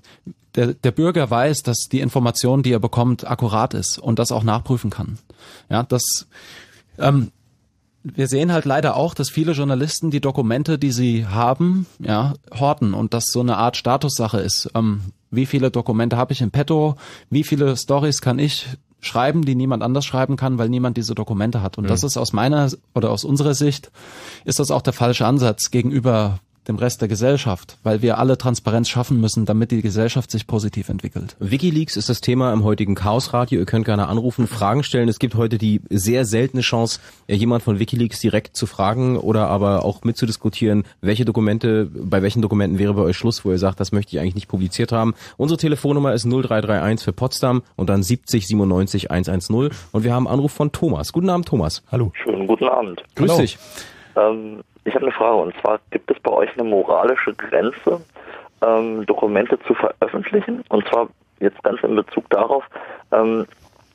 der, 0.55 0.73
der 0.73 0.91
Bürger 0.91 1.29
weiß, 1.29 1.63
dass 1.63 1.87
die 1.91 1.99
Information, 1.99 2.63
die 2.63 2.71
er 2.71 2.79
bekommt, 2.79 3.29
akkurat 3.29 3.73
ist 3.73 3.99
und 3.99 4.19
das 4.19 4.31
auch 4.31 4.43
nachprüfen 4.43 4.89
kann. 4.89 5.19
Ja, 5.69 5.83
das 5.83 6.27
ähm, 6.97 7.31
wir 8.13 8.27
sehen 8.27 8.51
halt 8.51 8.65
leider 8.65 8.95
auch, 8.95 9.13
dass 9.15 9.29
viele 9.29 9.53
Journalisten 9.53 10.11
die 10.11 10.21
Dokumente, 10.21 10.77
die 10.77 10.91
sie 10.91 11.25
haben, 11.25 11.87
ja, 11.99 12.33
horten 12.53 12.93
und 12.93 13.13
das 13.13 13.25
so 13.31 13.39
eine 13.39 13.57
Art 13.57 13.77
Statussache 13.77 14.39
ist. 14.39 14.69
Ähm, 14.75 15.01
wie 15.31 15.47
viele 15.47 15.71
Dokumente 15.71 16.15
habe 16.15 16.31
ich 16.31 16.41
im 16.41 16.51
Petto? 16.51 16.95
Wie 17.29 17.43
viele 17.43 17.75
Stories 17.75 18.21
kann 18.21 18.37
ich 18.37 18.67
schreiben, 19.01 19.43
die 19.43 19.55
niemand 19.55 19.83
anders 19.83 20.05
schreiben 20.05 20.37
kann, 20.37 20.57
weil 20.57 20.69
niemand 20.69 20.97
diese 20.97 21.15
Dokumente 21.15 21.61
hat? 21.61 21.77
Und 21.77 21.85
mhm. 21.85 21.89
das 21.89 22.03
ist 22.03 22.17
aus 22.17 22.31
meiner 22.31 22.69
oder 22.93 23.09
aus 23.09 23.23
unserer 23.23 23.55
Sicht 23.55 23.91
ist 24.45 24.59
das 24.59 24.69
auch 24.69 24.83
der 24.83 24.93
falsche 24.93 25.25
Ansatz 25.25 25.71
gegenüber 25.71 26.39
dem 26.67 26.77
Rest 26.77 27.01
der 27.01 27.07
Gesellschaft, 27.07 27.77
weil 27.83 28.01
wir 28.01 28.17
alle 28.17 28.37
Transparenz 28.37 28.89
schaffen 28.89 29.19
müssen, 29.19 29.45
damit 29.45 29.71
die 29.71 29.81
Gesellschaft 29.81 30.31
sich 30.31 30.47
positiv 30.47 30.89
entwickelt. 30.89 31.35
Wikileaks 31.39 31.97
ist 31.97 32.09
das 32.09 32.21
Thema 32.21 32.51
im 32.53 32.63
heutigen 32.63 32.95
Chaos 32.95 33.33
Radio. 33.33 33.59
Ihr 33.59 33.65
könnt 33.65 33.85
gerne 33.85 34.07
anrufen, 34.07 34.47
Fragen 34.47 34.83
stellen. 34.83 35.09
Es 35.09 35.19
gibt 35.19 35.35
heute 35.35 35.57
die 35.57 35.81
sehr 35.89 36.25
seltene 36.25 36.61
Chance, 36.61 36.99
jemand 37.27 37.63
von 37.63 37.79
Wikileaks 37.79 38.19
direkt 38.19 38.55
zu 38.55 38.65
fragen 38.65 39.17
oder 39.17 39.47
aber 39.47 39.85
auch 39.85 40.03
mitzudiskutieren, 40.03 40.83
welche 41.01 41.25
Dokumente, 41.25 41.85
bei 41.85 42.21
welchen 42.21 42.41
Dokumenten 42.41 42.79
wäre 42.79 42.93
bei 42.93 43.01
euch 43.01 43.17
Schluss, 43.17 43.45
wo 43.45 43.51
ihr 43.51 43.59
sagt, 43.59 43.79
das 43.79 43.91
möchte 43.91 44.15
ich 44.15 44.19
eigentlich 44.19 44.35
nicht 44.35 44.47
publiziert 44.47 44.91
haben. 44.91 45.13
Unsere 45.37 45.57
Telefonnummer 45.57 46.13
ist 46.13 46.25
0331 46.25 47.03
für 47.03 47.13
Potsdam 47.13 47.63
und 47.75 47.89
dann 47.89 48.03
70 48.03 48.47
97 48.47 49.11
110 49.11 49.45
und 49.91 50.03
wir 50.03 50.13
haben 50.13 50.27
Anruf 50.27 50.51
von 50.51 50.71
Thomas. 50.71 51.13
Guten 51.13 51.29
Abend, 51.29 51.47
Thomas. 51.47 51.83
Hallo. 51.91 52.11
Schönen 52.23 52.47
guten 52.47 52.67
Abend. 52.67 53.03
Grüß 53.15 53.31
Hallo. 53.31 53.41
dich. 53.41 53.57
Ähm, 54.15 54.63
ich 54.85 54.93
habe 54.93 55.05
eine 55.05 55.13
Frage 55.13 55.35
und 55.35 55.55
zwar 55.59 55.79
gibt 55.91 56.09
es 56.11 56.19
bei 56.19 56.31
euch 56.31 56.49
eine 56.53 56.63
moralische 56.63 57.33
Grenze, 57.33 58.01
ähm, 58.63 59.05
Dokumente 59.05 59.59
zu 59.67 59.73
veröffentlichen? 59.73 60.63
Und 60.69 60.87
zwar 60.87 61.09
jetzt 61.39 61.61
ganz 61.63 61.81
in 61.83 61.95
Bezug 61.95 62.29
darauf, 62.29 62.63
ähm, 63.11 63.45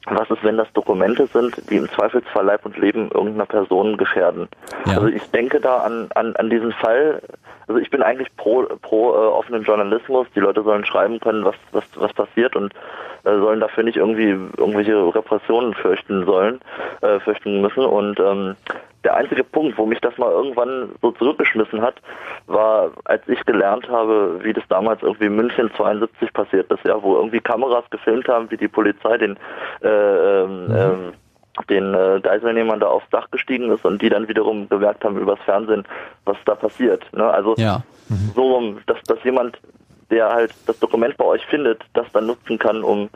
was 0.06 0.30
ist, 0.30 0.42
wenn 0.42 0.56
das 0.56 0.72
Dokumente 0.72 1.26
sind, 1.26 1.54
die 1.70 1.76
im 1.76 1.88
Zweifelsfall 1.90 2.46
Leib 2.46 2.64
und 2.64 2.76
Leben 2.78 3.10
irgendeiner 3.10 3.46
Person 3.46 3.96
gefährden? 3.96 4.48
Ja. 4.86 4.94
Also 4.94 5.08
ich 5.08 5.30
denke 5.30 5.60
da 5.60 5.78
an, 5.78 6.08
an, 6.14 6.34
an 6.36 6.48
diesen 6.48 6.72
Fall, 6.72 7.20
also 7.68 7.78
ich 7.80 7.90
bin 7.90 8.02
eigentlich 8.02 8.34
pro, 8.36 8.64
pro 8.80 9.12
äh, 9.12 9.16
offenen 9.16 9.62
Journalismus, 9.62 10.26
die 10.34 10.40
Leute 10.40 10.62
sollen 10.62 10.86
schreiben 10.86 11.20
können, 11.20 11.44
was, 11.44 11.56
was, 11.72 11.84
was 11.96 12.12
passiert 12.14 12.56
und 12.56 12.72
äh, 13.24 13.38
sollen 13.38 13.60
dafür 13.60 13.84
nicht 13.84 13.96
irgendwie 13.96 14.30
irgendwelche 14.56 15.14
Repressionen 15.14 15.74
fürchten 15.74 16.24
sollen, 16.24 16.60
äh, 17.02 17.20
fürchten 17.20 17.60
müssen. 17.60 17.84
Und 17.84 18.18
ähm, 18.18 18.56
der 19.04 19.16
einzige 19.16 19.44
Punkt, 19.44 19.78
wo 19.78 19.86
mich 19.86 20.00
das 20.00 20.16
mal 20.18 20.30
irgendwann 20.30 20.90
so 21.00 21.10
zurückgeschmissen 21.12 21.80
hat, 21.80 21.94
war, 22.46 22.90
als 23.04 23.26
ich 23.28 23.44
gelernt 23.46 23.88
habe, 23.88 24.40
wie 24.42 24.52
das 24.52 24.64
damals 24.68 25.02
irgendwie 25.02 25.28
München 25.28 25.70
72 25.76 26.32
passiert 26.32 26.70
ist, 26.70 26.84
ja, 26.84 27.02
wo 27.02 27.16
irgendwie 27.16 27.40
Kameras 27.40 27.84
gefilmt 27.90 28.28
haben, 28.28 28.50
wie 28.50 28.56
die 28.56 28.68
Polizei 28.68 29.16
den 29.16 29.36
äh, 29.80 29.88
ähm, 29.90 30.66
mhm. 30.66 30.74
ähm, 30.74 31.12
den 31.68 31.94
äh, 31.94 32.20
Geiselnehmern 32.22 32.80
da 32.80 32.86
aufs 32.86 33.08
Dach 33.10 33.30
gestiegen 33.30 33.70
ist 33.70 33.84
und 33.84 34.00
die 34.00 34.08
dann 34.08 34.28
wiederum 34.28 34.68
bemerkt 34.68 35.04
haben 35.04 35.18
übers 35.18 35.40
Fernsehen, 35.44 35.84
was 36.24 36.36
da 36.46 36.54
passiert. 36.54 37.04
Ne? 37.12 37.24
Also 37.24 37.54
ja. 37.56 37.82
mhm. 38.08 38.32
so, 38.34 38.74
dass, 38.86 39.02
dass 39.06 39.22
jemand, 39.24 39.58
der 40.10 40.30
halt 40.30 40.54
das 40.66 40.78
Dokument 40.78 41.16
bei 41.16 41.24
euch 41.24 41.44
findet, 41.46 41.82
das 41.92 42.06
dann 42.12 42.26
nutzen 42.26 42.58
kann, 42.58 42.82
um 42.82 43.10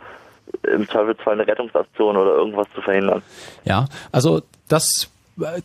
im 0.63 0.89
Zweifelsfall 0.89 1.35
eine 1.35 1.47
Rettungsaktion 1.47 2.17
oder 2.17 2.35
irgendwas 2.35 2.67
zu 2.75 2.83
verhindern. 2.83 3.23
Ja, 3.65 3.87
also 4.13 4.43
das 4.69 5.11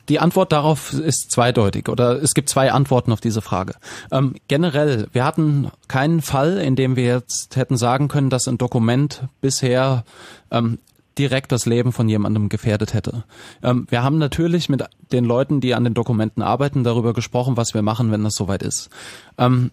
die 0.07 0.20
Antwort 0.20 0.51
darauf 0.51 0.93
ist 0.93 1.32
zweideutig 1.32 1.89
oder 1.89 2.22
es 2.24 2.34
gibt 2.34 2.49
zwei 2.49 2.72
Antworten 2.72 3.12
auf 3.12 3.22
diese 3.22 3.41
Frage. 3.41 3.76
Ähm, 4.12 4.36
generell, 4.47 5.07
wir 5.12 5.24
hatten 5.24 5.72
keinen 5.88 6.22
Fall, 6.22 6.57
in 6.57 6.76
dem 6.76 6.95
wir 6.95 7.03
jetzt 7.03 7.55
hätten 7.55 7.78
sagen 7.78 8.07
können, 8.07 8.32
dass 8.32 8.47
ein 8.47 8.57
Dokument 8.57 9.24
bisher 9.41 10.03
ähm, 10.49 10.80
direkt 11.20 11.51
das 11.51 11.65
Leben 11.65 11.91
von 11.91 12.09
jemandem 12.09 12.49
gefährdet 12.49 12.93
hätte. 12.93 13.26
Ähm, 13.61 13.86
wir 13.89 14.01
haben 14.01 14.17
natürlich 14.17 14.70
mit 14.70 14.84
den 15.11 15.26
Leuten, 15.26 15.61
die 15.61 15.76
an 15.76 15.84
den 15.84 15.93
Dokumenten 15.93 16.41
arbeiten, 16.41 16.84
darüber 16.84 17.13
gesprochen, 17.13 17.57
was 17.57 17.74
wir 17.74 17.82
machen, 17.82 18.11
wenn 18.11 18.24
das 18.24 18.34
soweit 18.34 18.63
ist. 18.63 18.89
Ähm, 19.38 19.72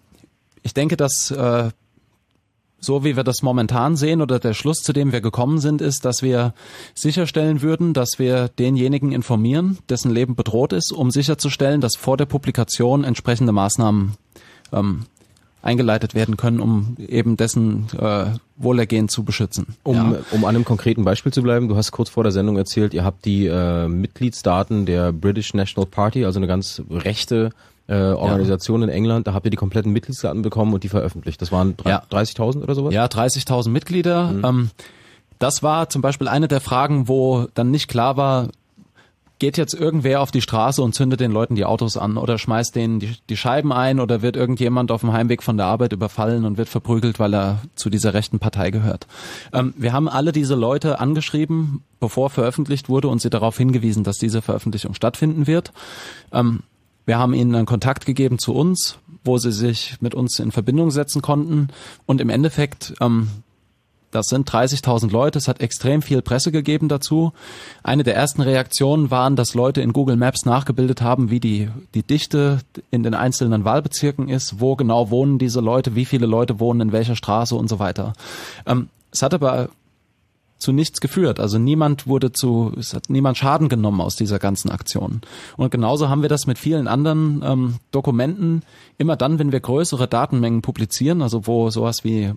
ich 0.61 0.73
denke, 0.73 0.97
dass 0.97 1.31
äh, 1.31 1.69
so 2.79 3.03
wie 3.03 3.15
wir 3.15 3.23
das 3.23 3.41
momentan 3.41 3.95
sehen 3.95 4.21
oder 4.21 4.39
der 4.39 4.53
Schluss, 4.53 4.77
zu 4.77 4.93
dem 4.93 5.11
wir 5.11 5.21
gekommen 5.21 5.59
sind, 5.59 5.81
ist, 5.81 6.05
dass 6.05 6.21
wir 6.21 6.53
sicherstellen 6.93 7.61
würden, 7.61 7.93
dass 7.93 8.19
wir 8.19 8.49
denjenigen 8.49 9.11
informieren, 9.11 9.79
dessen 9.89 10.11
Leben 10.11 10.35
bedroht 10.35 10.73
ist, 10.73 10.91
um 10.91 11.09
sicherzustellen, 11.09 11.81
dass 11.81 11.95
vor 11.95 12.17
der 12.17 12.25
Publikation 12.25 13.03
entsprechende 13.03 13.51
Maßnahmen 13.51 14.13
ähm, 14.73 15.05
eingeleitet 15.67 16.15
werden 16.15 16.37
können, 16.37 16.61
um 16.61 16.95
eben 16.97 17.35
dessen 17.35 17.87
äh, 17.99 18.27
Wohlergehen 18.55 19.09
zu 19.09 19.23
beschützen. 19.23 19.75
Um, 19.83 19.95
ja. 19.95 20.19
um 20.31 20.45
an 20.45 20.55
einem 20.55 20.63
konkreten 20.63 21.03
Beispiel 21.03 21.33
zu 21.33 21.43
bleiben, 21.43 21.67
du 21.67 21.75
hast 21.75 21.91
kurz 21.91 22.09
vor 22.09 22.23
der 22.23 22.31
Sendung 22.31 22.57
erzählt, 22.57 22.93
ihr 22.93 23.03
habt 23.03 23.25
die 23.25 23.47
äh, 23.47 23.89
Mitgliedsdaten 23.89 24.85
der 24.85 25.11
British 25.11 25.53
National 25.53 25.85
Party, 25.85 26.23
also 26.23 26.39
eine 26.39 26.47
ganz 26.47 26.81
rechte 26.89 27.49
äh, 27.87 27.95
Organisation 27.95 28.81
ja. 28.81 28.87
in 28.87 28.93
England, 28.93 29.27
da 29.27 29.33
habt 29.33 29.45
ihr 29.45 29.49
die 29.49 29.57
kompletten 29.57 29.91
Mitgliedsdaten 29.91 30.41
bekommen 30.41 30.73
und 30.73 30.83
die 30.85 30.89
veröffentlicht. 30.89 31.41
Das 31.41 31.51
waren 31.51 31.75
ja. 31.85 32.01
30.000 32.11 32.63
oder 32.63 32.73
sowas? 32.73 32.93
Ja, 32.93 33.05
30.000 33.05 33.69
Mitglieder. 33.69 34.31
Mhm. 34.31 34.45
Ähm, 34.45 34.69
das 35.37 35.63
war 35.63 35.89
zum 35.89 36.01
Beispiel 36.01 36.29
eine 36.29 36.47
der 36.47 36.61
Fragen, 36.61 37.09
wo 37.09 37.47
dann 37.53 37.71
nicht 37.71 37.89
klar 37.89 38.15
war, 38.15 38.47
geht 39.39 39.57
jetzt 39.57 39.73
irgendwer 39.73 40.21
auf 40.21 40.31
die 40.31 40.41
Straße 40.41 40.81
und 40.81 40.93
zündet 40.93 41.19
den 41.19 41.31
Leuten 41.31 41.55
die 41.55 41.65
Autos 41.65 41.97
an 41.97 42.17
oder 42.17 42.37
schmeißt 42.37 42.75
denen 42.75 42.99
die, 42.99 43.15
die, 43.29 43.37
Scheiben 43.37 43.71
ein 43.71 43.99
oder 43.99 44.21
wird 44.21 44.35
irgendjemand 44.35 44.91
auf 44.91 45.01
dem 45.01 45.13
Heimweg 45.13 45.43
von 45.43 45.57
der 45.57 45.67
Arbeit 45.67 45.93
überfallen 45.93 46.45
und 46.45 46.57
wird 46.57 46.69
verprügelt, 46.69 47.19
weil 47.19 47.33
er 47.33 47.61
zu 47.75 47.89
dieser 47.89 48.13
rechten 48.13 48.39
Partei 48.39 48.71
gehört. 48.71 49.07
Ähm, 49.53 49.73
wir 49.77 49.93
haben 49.93 50.09
alle 50.09 50.31
diese 50.31 50.55
Leute 50.55 50.99
angeschrieben, 50.99 51.83
bevor 51.99 52.29
veröffentlicht 52.29 52.89
wurde 52.89 53.07
und 53.09 53.21
sie 53.21 53.29
darauf 53.29 53.57
hingewiesen, 53.57 54.03
dass 54.03 54.17
diese 54.17 54.41
Veröffentlichung 54.41 54.93
stattfinden 54.93 55.47
wird. 55.47 55.71
Ähm, 56.31 56.61
wir 57.05 57.17
haben 57.17 57.33
ihnen 57.33 57.55
einen 57.55 57.65
Kontakt 57.65 58.05
gegeben 58.05 58.37
zu 58.37 58.53
uns, 58.53 58.97
wo 59.23 59.37
sie 59.37 59.51
sich 59.51 60.01
mit 60.01 60.13
uns 60.13 60.39
in 60.39 60.51
Verbindung 60.51 60.91
setzen 60.91 61.21
konnten. 61.21 61.69
Und 62.05 62.19
im 62.19 62.29
Endeffekt, 62.29 62.95
ähm, 62.99 63.29
das 64.11 64.27
sind 64.27 64.49
30.000 64.49 65.11
Leute, 65.11 65.37
es 65.37 65.47
hat 65.47 65.61
extrem 65.61 66.01
viel 66.01 66.21
Presse 66.21 66.51
gegeben 66.51 66.87
dazu. 66.87 67.33
Eine 67.83 68.03
der 68.03 68.15
ersten 68.15 68.41
Reaktionen 68.41 69.11
waren, 69.11 69.35
dass 69.35 69.53
Leute 69.53 69.81
in 69.81 69.93
Google 69.93 70.15
Maps 70.15 70.45
nachgebildet 70.45 71.01
haben, 71.01 71.29
wie 71.29 71.39
die, 71.39 71.69
die 71.93 72.03
Dichte 72.03 72.59
in 72.89 73.03
den 73.03 73.13
einzelnen 73.13 73.65
Wahlbezirken 73.65 74.29
ist, 74.29 74.59
wo 74.59 74.75
genau 74.75 75.09
wohnen 75.09 75.39
diese 75.39 75.59
Leute, 75.59 75.95
wie 75.95 76.05
viele 76.05 76.25
Leute 76.25 76.59
wohnen 76.59 76.81
in 76.81 76.91
welcher 76.91 77.15
Straße 77.15 77.55
und 77.55 77.67
so 77.67 77.79
weiter. 77.79 78.13
Ähm, 78.65 78.89
es 79.11 79.21
hat 79.21 79.33
aber 79.33 79.69
zu 80.57 80.71
nichts 80.71 81.01
geführt. 81.01 81.39
Also 81.39 81.59
niemand 81.59 82.07
wurde 82.07 82.31
zu, 82.31 82.73
es 82.77 82.93
hat 82.93 83.09
niemand 83.09 83.37
Schaden 83.37 83.69
genommen 83.69 84.01
aus 84.01 84.15
dieser 84.15 84.39
ganzen 84.39 84.71
Aktion. 84.71 85.21
Und 85.55 85.69
genauso 85.69 86.09
haben 86.09 86.21
wir 86.21 86.29
das 86.29 86.47
mit 86.47 86.57
vielen 86.57 86.87
anderen 86.87 87.43
ähm, 87.45 87.75
Dokumenten. 87.91 88.63
Immer 88.97 89.15
dann, 89.15 89.37
wenn 89.39 89.51
wir 89.51 89.59
größere 89.59 90.07
Datenmengen 90.07 90.61
publizieren, 90.61 91.21
also 91.21 91.45
wo 91.45 91.69
sowas 91.69 92.03
wie 92.03 92.33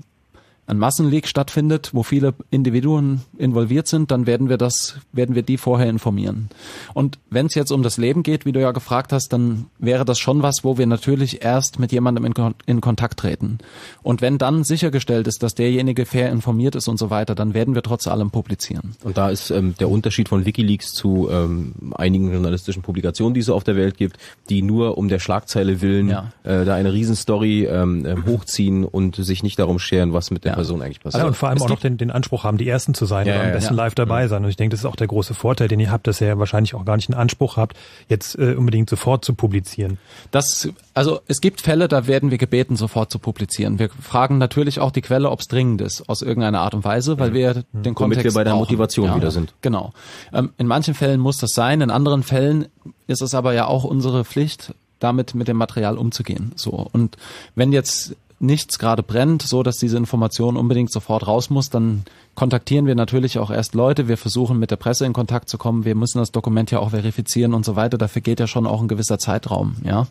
ein 0.71 0.79
Massenleak 0.79 1.27
stattfindet, 1.27 1.91
wo 1.93 2.03
viele 2.03 2.33
Individuen 2.51 3.23
involviert 3.37 3.89
sind, 3.89 4.11
dann 4.11 4.27
werden 4.27 4.49
wir 4.49 4.57
das, 4.57 4.99
werden 5.13 5.35
wir 5.35 5.43
die 5.43 5.59
vorher 5.59 5.91
informieren. 5.91 6.49
Und 6.95 7.19
wenn 7.29 7.47
es 7.47 7.55
jetzt 7.55 7.73
um 7.73 7.83
das 7.83 7.99
Leben 7.99 8.23
geht, 8.23 8.47
wie 8.47 8.53
du 8.53 8.61
ja 8.61 8.71
gefragt 8.71 9.13
hast, 9.13 9.33
dann 9.33 9.67
wäre 9.79 10.05
das 10.05 10.19
schon 10.21 10.43
was, 10.43 10.63
wo 10.63 10.79
wir 10.79 10.87
natürlich 10.87 11.45
erst 11.45 11.81
mit 11.81 11.91
jemandem 11.91 12.25
in, 12.25 12.35
in 12.67 12.81
Kontakt 12.81 13.19
treten. 13.19 13.59
Und 14.03 14.23
wenn 14.23 14.39
dann 14.39 14.63
sichergestellt 14.63 15.27
ist, 15.27 15.43
dass 15.43 15.55
derjenige 15.55 16.07
fair 16.07 16.31
informiert 16.31 16.77
ist 16.77 16.89
und 16.89 16.99
so 16.99 17.11
weiter, 17.11 17.35
dann 17.35 17.53
werden 17.53 17.75
wir 17.75 17.83
trotz 17.83 18.07
allem 18.07 18.31
publizieren. 18.31 18.95
Und 19.03 19.19
da 19.19 19.29
ist 19.31 19.51
ähm, 19.51 19.75
der 19.81 19.91
Unterschied 19.91 20.29
von 20.29 20.47
WikiLeaks 20.47 20.93
zu 20.93 21.29
ähm, 21.31 21.93
einigen 21.97 22.33
journalistischen 22.33 22.83
Publikationen, 22.83 23.35
die 23.35 23.41
es 23.41 23.51
auf 23.51 23.65
der 23.65 23.75
Welt 23.75 23.97
gibt, 23.97 24.19
die 24.49 24.63
nur 24.63 24.97
um 24.97 25.09
der 25.09 25.19
Schlagzeile 25.19 25.81
willen 25.81 26.09
ja. 26.09 26.33
äh, 26.45 26.65
da 26.65 26.75
eine 26.75 26.93
Riesenstory 26.93 27.65
ähm, 27.65 28.07
äh, 28.07 28.15
hochziehen 28.25 28.85
und 28.85 29.17
sich 29.17 29.43
nicht 29.43 29.59
darum 29.59 29.81
scheren, 29.81 30.13
was 30.13 30.31
mit 30.31 30.45
der 30.45 30.53
ja. 30.53 30.60
Person 30.61 30.83
eigentlich 30.83 31.01
passiert. 31.01 31.23
Ja, 31.23 31.27
und 31.27 31.35
vor 31.35 31.49
allem 31.49 31.57
es 31.57 31.65
auch 31.65 31.69
noch 31.69 31.81
den, 31.81 31.97
den 31.97 32.11
Anspruch 32.11 32.45
haben, 32.45 32.59
die 32.59 32.69
Ersten 32.69 32.95
zu 32.95 33.07
sein 33.07 33.27
ja, 33.27 33.35
oder 33.35 33.45
am 33.45 33.53
besten 33.53 33.75
live 33.75 33.95
dabei 33.95 34.29
sein. 34.29 34.45
Und 34.45 34.51
ich 34.51 34.57
denke, 34.57 34.73
das 34.73 34.81
ist 34.81 34.87
auch 34.87 34.97
der 34.97 35.07
große 35.07 35.35
Vorteil, 35.35 35.69
den 35.69 35.81
ihr 35.81 35.91
habt, 35.91 36.07
dass 36.07 36.21
ihr 36.21 36.29
ja 36.29 36.39
wahrscheinlich 36.39 36.75
auch 36.75 36.85
gar 36.85 36.97
nicht 36.97 37.11
einen 37.11 37.19
Anspruch 37.19 37.57
habt, 37.57 37.77
jetzt 38.09 38.39
äh, 38.39 38.55
unbedingt 38.55 38.91
sofort 38.91 39.25
zu 39.25 39.35
publizieren. 39.35 39.99
Das, 40.31 40.69
also 40.93 41.21
es 41.27 41.41
gibt 41.41 41.63
Fälle, 41.63 41.89
da 41.89 42.07
werden 42.07 42.31
wir 42.31 42.39
gebeten, 42.39 42.77
sofort 42.77 43.11
zu 43.11 43.19
publizieren. 43.19 43.79
Wir 43.79 43.89
fragen 43.89 44.39
natürlich 44.39 44.81
auch 44.81 44.91
die 44.91 45.01
Quelle, 45.01 45.31
ob 45.31 45.41
es 45.41 45.49
dringend 45.49 45.81
ist, 45.81 46.09
aus 46.09 46.21
irgendeiner 46.21 46.61
Art 46.61 46.75
und 46.75 46.85
Weise, 46.85 47.19
weil 47.19 47.33
wir 47.33 47.55
den 47.55 47.65
Womit 47.73 47.95
Kontext 47.95 48.25
wir 48.25 48.33
bei 48.33 48.45
der 48.45 48.51
brauchen. 48.51 48.61
Motivation 48.61 49.07
ja, 49.07 49.17
wieder 49.17 49.31
sind. 49.31 49.55
Genau. 49.63 49.93
Ähm, 50.33 50.51
in 50.59 50.67
manchen 50.67 50.95
Fällen 50.95 51.21
muss 51.21 51.39
das 51.39 51.51
sein, 51.51 51.81
in 51.81 51.91
anderen 51.91 52.23
Fällen 52.23 52.67
ist 53.07 53.23
es 53.23 53.35
aber 53.35 53.55
ja 53.55 53.67
auch 53.67 53.85
unsere 53.85 54.25
Pflicht, 54.25 54.75
damit 54.99 55.35
mit 55.35 55.49
dem 55.49 55.57
Material 55.57 55.97
umzugehen. 55.97 56.53
So 56.57 56.89
und 56.93 57.17
wenn 57.55 57.73
jetzt 57.73 58.15
nichts 58.41 58.79
gerade 58.79 59.03
brennt, 59.03 59.43
so 59.43 59.63
dass 59.63 59.77
diese 59.77 59.99
Information 59.99 60.57
unbedingt 60.57 60.91
sofort 60.91 61.27
raus 61.27 61.51
muss, 61.51 61.69
dann 61.69 62.05
kontaktieren 62.35 62.87
wir 62.87 62.95
natürlich 62.95 63.39
auch 63.39 63.51
erst 63.51 63.75
Leute. 63.75 64.09
Wir 64.09 64.17
versuchen 64.17 64.59
mit 64.59 64.71
der 64.71 64.77
Presse 64.77 65.05
in 65.05 65.13
Kontakt 65.13 65.51
zu 65.51 65.59
kommen. 65.59 65.85
Wir 65.85 65.95
müssen 65.95 66.19
das 66.19 66.33
Dokument 66.33 66.71
ja 66.71 66.79
auch 66.79 66.91
verifizieren 66.91 67.53
und 67.53 67.67
so 67.67 67.77
weiter. 67.77 67.99
Dafür 67.99 68.23
geht 68.23 68.41
ja 68.41 68.47
schon 68.47 68.67
auch 68.67 68.81
ein 68.81 68.89
gewisser 68.89 69.19
Zeitraum, 69.19 69.77
ja. 69.85 70.07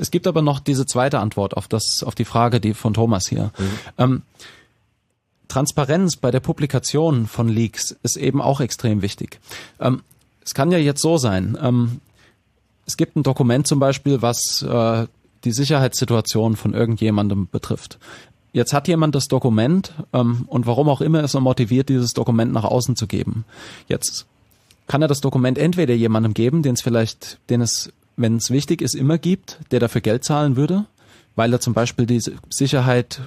Es 0.00 0.12
gibt 0.12 0.28
aber 0.28 0.42
noch 0.42 0.60
diese 0.60 0.86
zweite 0.86 1.18
Antwort 1.18 1.56
auf 1.56 1.66
das, 1.66 2.04
auf 2.04 2.14
die 2.14 2.24
Frage, 2.24 2.60
die 2.60 2.72
von 2.72 2.94
Thomas 2.94 3.26
hier. 3.26 3.50
Mhm. 3.58 3.70
Ähm, 3.98 4.22
Transparenz 5.48 6.14
bei 6.14 6.30
der 6.30 6.38
Publikation 6.38 7.26
von 7.26 7.48
Leaks 7.48 7.96
ist 8.04 8.16
eben 8.16 8.40
auch 8.40 8.60
extrem 8.60 9.02
wichtig. 9.02 9.40
Ähm, 9.80 10.02
es 10.44 10.54
kann 10.54 10.70
ja 10.70 10.78
jetzt 10.78 11.02
so 11.02 11.18
sein. 11.18 11.58
Ähm, 11.60 12.00
es 12.86 12.96
gibt 12.96 13.16
ein 13.16 13.24
Dokument 13.24 13.66
zum 13.66 13.80
Beispiel, 13.80 14.22
was 14.22 14.62
äh, 14.62 15.06
die 15.44 15.52
Sicherheitssituation 15.52 16.56
von 16.56 16.74
irgendjemandem 16.74 17.48
betrifft. 17.50 17.98
Jetzt 18.52 18.72
hat 18.72 18.88
jemand 18.88 19.14
das 19.14 19.28
Dokument 19.28 19.92
ähm, 20.12 20.44
und 20.46 20.66
warum 20.66 20.88
auch 20.88 21.00
immer 21.00 21.22
ist 21.22 21.34
er 21.34 21.40
motiviert, 21.40 21.88
dieses 21.88 22.14
Dokument 22.14 22.52
nach 22.52 22.64
außen 22.64 22.96
zu 22.96 23.06
geben. 23.06 23.44
Jetzt 23.88 24.26
kann 24.86 25.02
er 25.02 25.08
das 25.08 25.20
Dokument 25.20 25.58
entweder 25.58 25.94
jemandem 25.94 26.34
geben, 26.34 26.62
den 26.62 26.74
es 26.74 26.82
vielleicht, 26.82 27.38
den 27.50 27.60
es 27.60 27.92
wenn 28.18 28.36
es 28.36 28.50
wichtig 28.50 28.82
ist, 28.82 28.94
immer 28.94 29.16
gibt, 29.16 29.58
der 29.70 29.80
dafür 29.80 30.00
Geld 30.00 30.24
zahlen 30.24 30.56
würde, 30.56 30.84
weil 31.36 31.52
er 31.52 31.60
zum 31.60 31.72
Beispiel 31.72 32.04
die 32.04 32.20
Sicherheit 32.50 33.20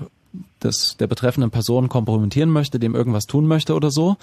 des, 0.62 0.97
der 0.99 1.07
betreffenden 1.07 1.49
Person 1.49 1.89
kompromittieren 1.89 2.49
möchte, 2.49 2.78
dem 2.78 2.93
irgendwas 2.93 3.26
tun 3.26 3.47
möchte 3.47 3.74
oder 3.74 3.89
so. 3.89 4.18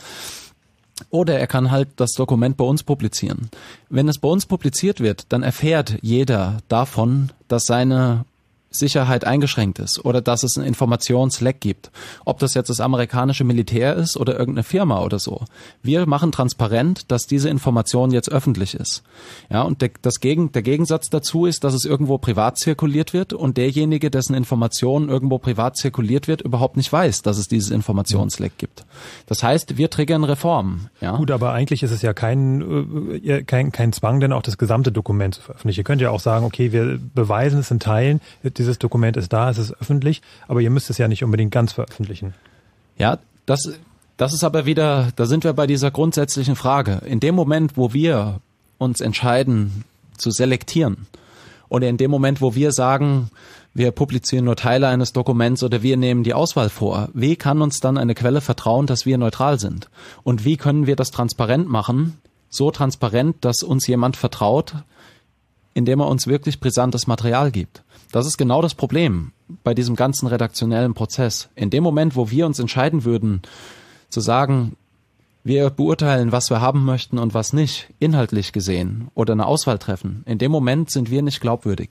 Oder 1.11 1.39
er 1.39 1.47
kann 1.47 1.71
halt 1.71 1.89
das 1.97 2.13
Dokument 2.13 2.57
bei 2.57 2.65
uns 2.65 2.83
publizieren. 2.83 3.49
Wenn 3.89 4.09
es 4.09 4.19
bei 4.19 4.29
uns 4.29 4.47
publiziert 4.47 5.01
wird, 5.01 5.33
dann 5.33 5.43
erfährt 5.43 5.99
jeder 6.03 6.59
davon, 6.69 7.31
dass 7.49 7.65
seine 7.65 8.25
Sicherheit 8.71 9.25
eingeschränkt 9.25 9.79
ist 9.79 10.05
oder 10.05 10.21
dass 10.21 10.43
es 10.43 10.57
einen 10.57 10.67
Informationsleck 10.67 11.61
gibt. 11.61 11.91
Ob 12.25 12.39
das 12.39 12.55
jetzt 12.55 12.69
das 12.69 12.81
amerikanische 12.81 13.45
Militär 13.45 13.97
ist 13.97 14.17
oder 14.17 14.39
irgendeine 14.39 14.63
Firma 14.63 15.03
oder 15.03 15.19
so. 15.19 15.45
Wir 15.83 16.07
machen 16.07 16.33
transparent, 16.33 17.11
dass 17.11 17.27
diese 17.27 17.49
Information 17.49 18.11
jetzt 18.11 18.31
öffentlich 18.31 18.75
ist. 18.75 19.03
Ja, 19.51 19.63
und 19.63 19.81
der, 19.81 19.91
das 20.03 20.21
Gegen, 20.21 20.53
der 20.53 20.63
Gegensatz 20.63 21.09
dazu 21.09 21.47
ist, 21.47 21.65
dass 21.65 21.75
es 21.75 21.85
irgendwo 21.85 22.19
privat 22.19 22.59
zirkuliert 22.59 23.13
wird 23.15 23.33
und 23.33 23.57
derjenige, 23.57 24.11
dessen 24.11 24.35
Information 24.35 25.09
irgendwo 25.09 25.39
privat 25.39 25.77
zirkuliert 25.77 26.29
wird, 26.29 26.43
überhaupt 26.43 26.77
nicht 26.77 26.93
weiß, 26.93 27.23
dass 27.23 27.39
es 27.39 27.49
dieses 27.49 27.71
Informationsleck 27.71 28.59
gibt. 28.59 28.85
Das 29.27 29.43
heißt, 29.43 29.79
wir 29.79 29.89
triggern 29.91 30.25
Reformen. 30.25 30.91
Ja? 31.01 31.17
Gut, 31.17 31.31
aber 31.31 31.53
eigentlich 31.53 31.83
ist 31.83 31.91
es 31.91 32.03
ja 32.03 32.13
kein, 32.13 33.23
äh, 33.25 33.43
kein, 33.45 33.73
kein 33.73 33.93
Zwang, 33.93 34.21
denn 34.21 34.33
auch 34.33 34.43
das 34.43 34.59
gesamte 34.59 34.93
Dokument 34.93 35.37
zu 35.37 35.43
veröffentlichen. 35.43 35.81
Ihr 35.81 35.85
könnt 35.85 36.03
ja 36.03 36.11
auch 36.11 36.21
sagen, 36.21 36.45
okay, 36.45 36.73
wir 36.73 36.99
beweisen 37.15 37.61
es 37.61 37.71
in 37.71 37.81
Teilen, 37.81 38.21
dieses 38.59 38.79
Dokument 38.79 39.17
ist 39.17 39.33
da, 39.33 39.51
es 39.51 39.59
ist 39.59 39.73
öffentlich, 39.81 40.23
aber 40.47 40.61
ihr 40.61 40.71
müsst 40.71 40.91
es 40.91 40.99
ja 40.99 41.09
nicht 41.09 41.25
unbedingt 41.25 41.53
ganz 41.53 41.73
veröffentlichen. 41.73 42.35
Ja, 42.97 43.19
das, 43.47 43.61
das 44.17 44.35
ist 44.35 44.45
aber 44.45 44.67
wieder, 44.67 45.11
da 45.17 45.27
sind 45.27 45.45
wir 45.45 45.53
bei 45.53 45.67
dieser 45.67 45.91
grundsätzlichen 45.91 46.57
Frage. 46.57 47.01
In 47.07 47.21
dem 47.21 47.35
Moment, 47.35 47.77
wo 47.77 47.93
wir 47.93 48.41
uns 48.79 49.01
entscheiden 49.01 49.85
zu 50.17 50.31
selektieren 50.31 51.07
oder 51.69 51.89
in 51.89 51.97
dem 51.97 52.11
Moment, 52.11 52.41
wo 52.41 52.55
wir 52.55 52.73
sagen, 52.73 53.31
wir 53.75 53.93
publizieren 53.93 54.47
nur 54.47 54.57
Teile 54.57 54.89
eines 54.89 55.13
Dokuments 55.13 55.63
oder 55.63 55.83
wir 55.83 55.97
nehmen 55.97 56.25
die 56.25 56.35
Auswahl 56.35 56.69
vor. 56.69 57.11
Wie 57.15 57.37
kann 57.37 57.63
uns 57.63 57.79
dann 57.79 57.97
eine 57.97 58.15
Quelle 58.15 58.41
vertrauen, 58.41 58.87
dass 58.87 59.07
wir 59.07 59.19
neutral 59.19 59.61
sind? 59.61 59.89
Und 60.25 60.45
wie 60.45 60.57
können 60.57 60.87
wir 60.87 60.97
das 60.97 61.11
transparent 61.11 61.69
machen? 61.69 62.19
So 62.51 62.71
transparent, 62.71 63.37
dass 63.45 63.63
uns 63.63 63.87
jemand 63.87 64.17
vertraut, 64.17 64.75
indem 65.75 66.01
er 66.01 66.09
uns 66.09 66.27
wirklich 66.27 66.59
brisantes 66.59 67.07
Material 67.07 67.53
gibt. 67.53 67.85
Das 68.13 68.27
ist 68.27 68.39
genau 68.39 68.63
das 68.63 68.75
Problem 68.75 69.33
bei 69.65 69.75
diesem 69.75 69.97
ganzen 69.97 70.27
redaktionellen 70.27 70.95
Prozess. 70.95 71.49
In 71.55 71.71
dem 71.71 71.83
Moment, 71.83 72.17
wo 72.17 72.31
wir 72.31 72.47
uns 72.47 72.59
entscheiden 72.59 73.05
würden, 73.05 73.43
zu 74.09 74.21
sagen, 74.21 74.77
wir 75.45 75.71
beurteilen, 75.71 76.33
was 76.33 76.51
wir 76.51 76.61
haben 76.61 76.85
möchten 76.85 77.19
und 77.19 77.35
was 77.35 77.53
nicht, 77.53 77.89
inhaltlich 77.99 78.53
gesehen 78.53 79.09
oder 79.15 79.33
eine 79.33 79.47
Auswahl 79.47 79.79
treffen. 79.79 80.23
In 80.27 80.39
dem 80.39 80.53
Moment 80.53 80.91
sind 80.91 81.11
wir 81.11 81.23
nicht 81.23 81.41
glaubwürdig. 81.41 81.91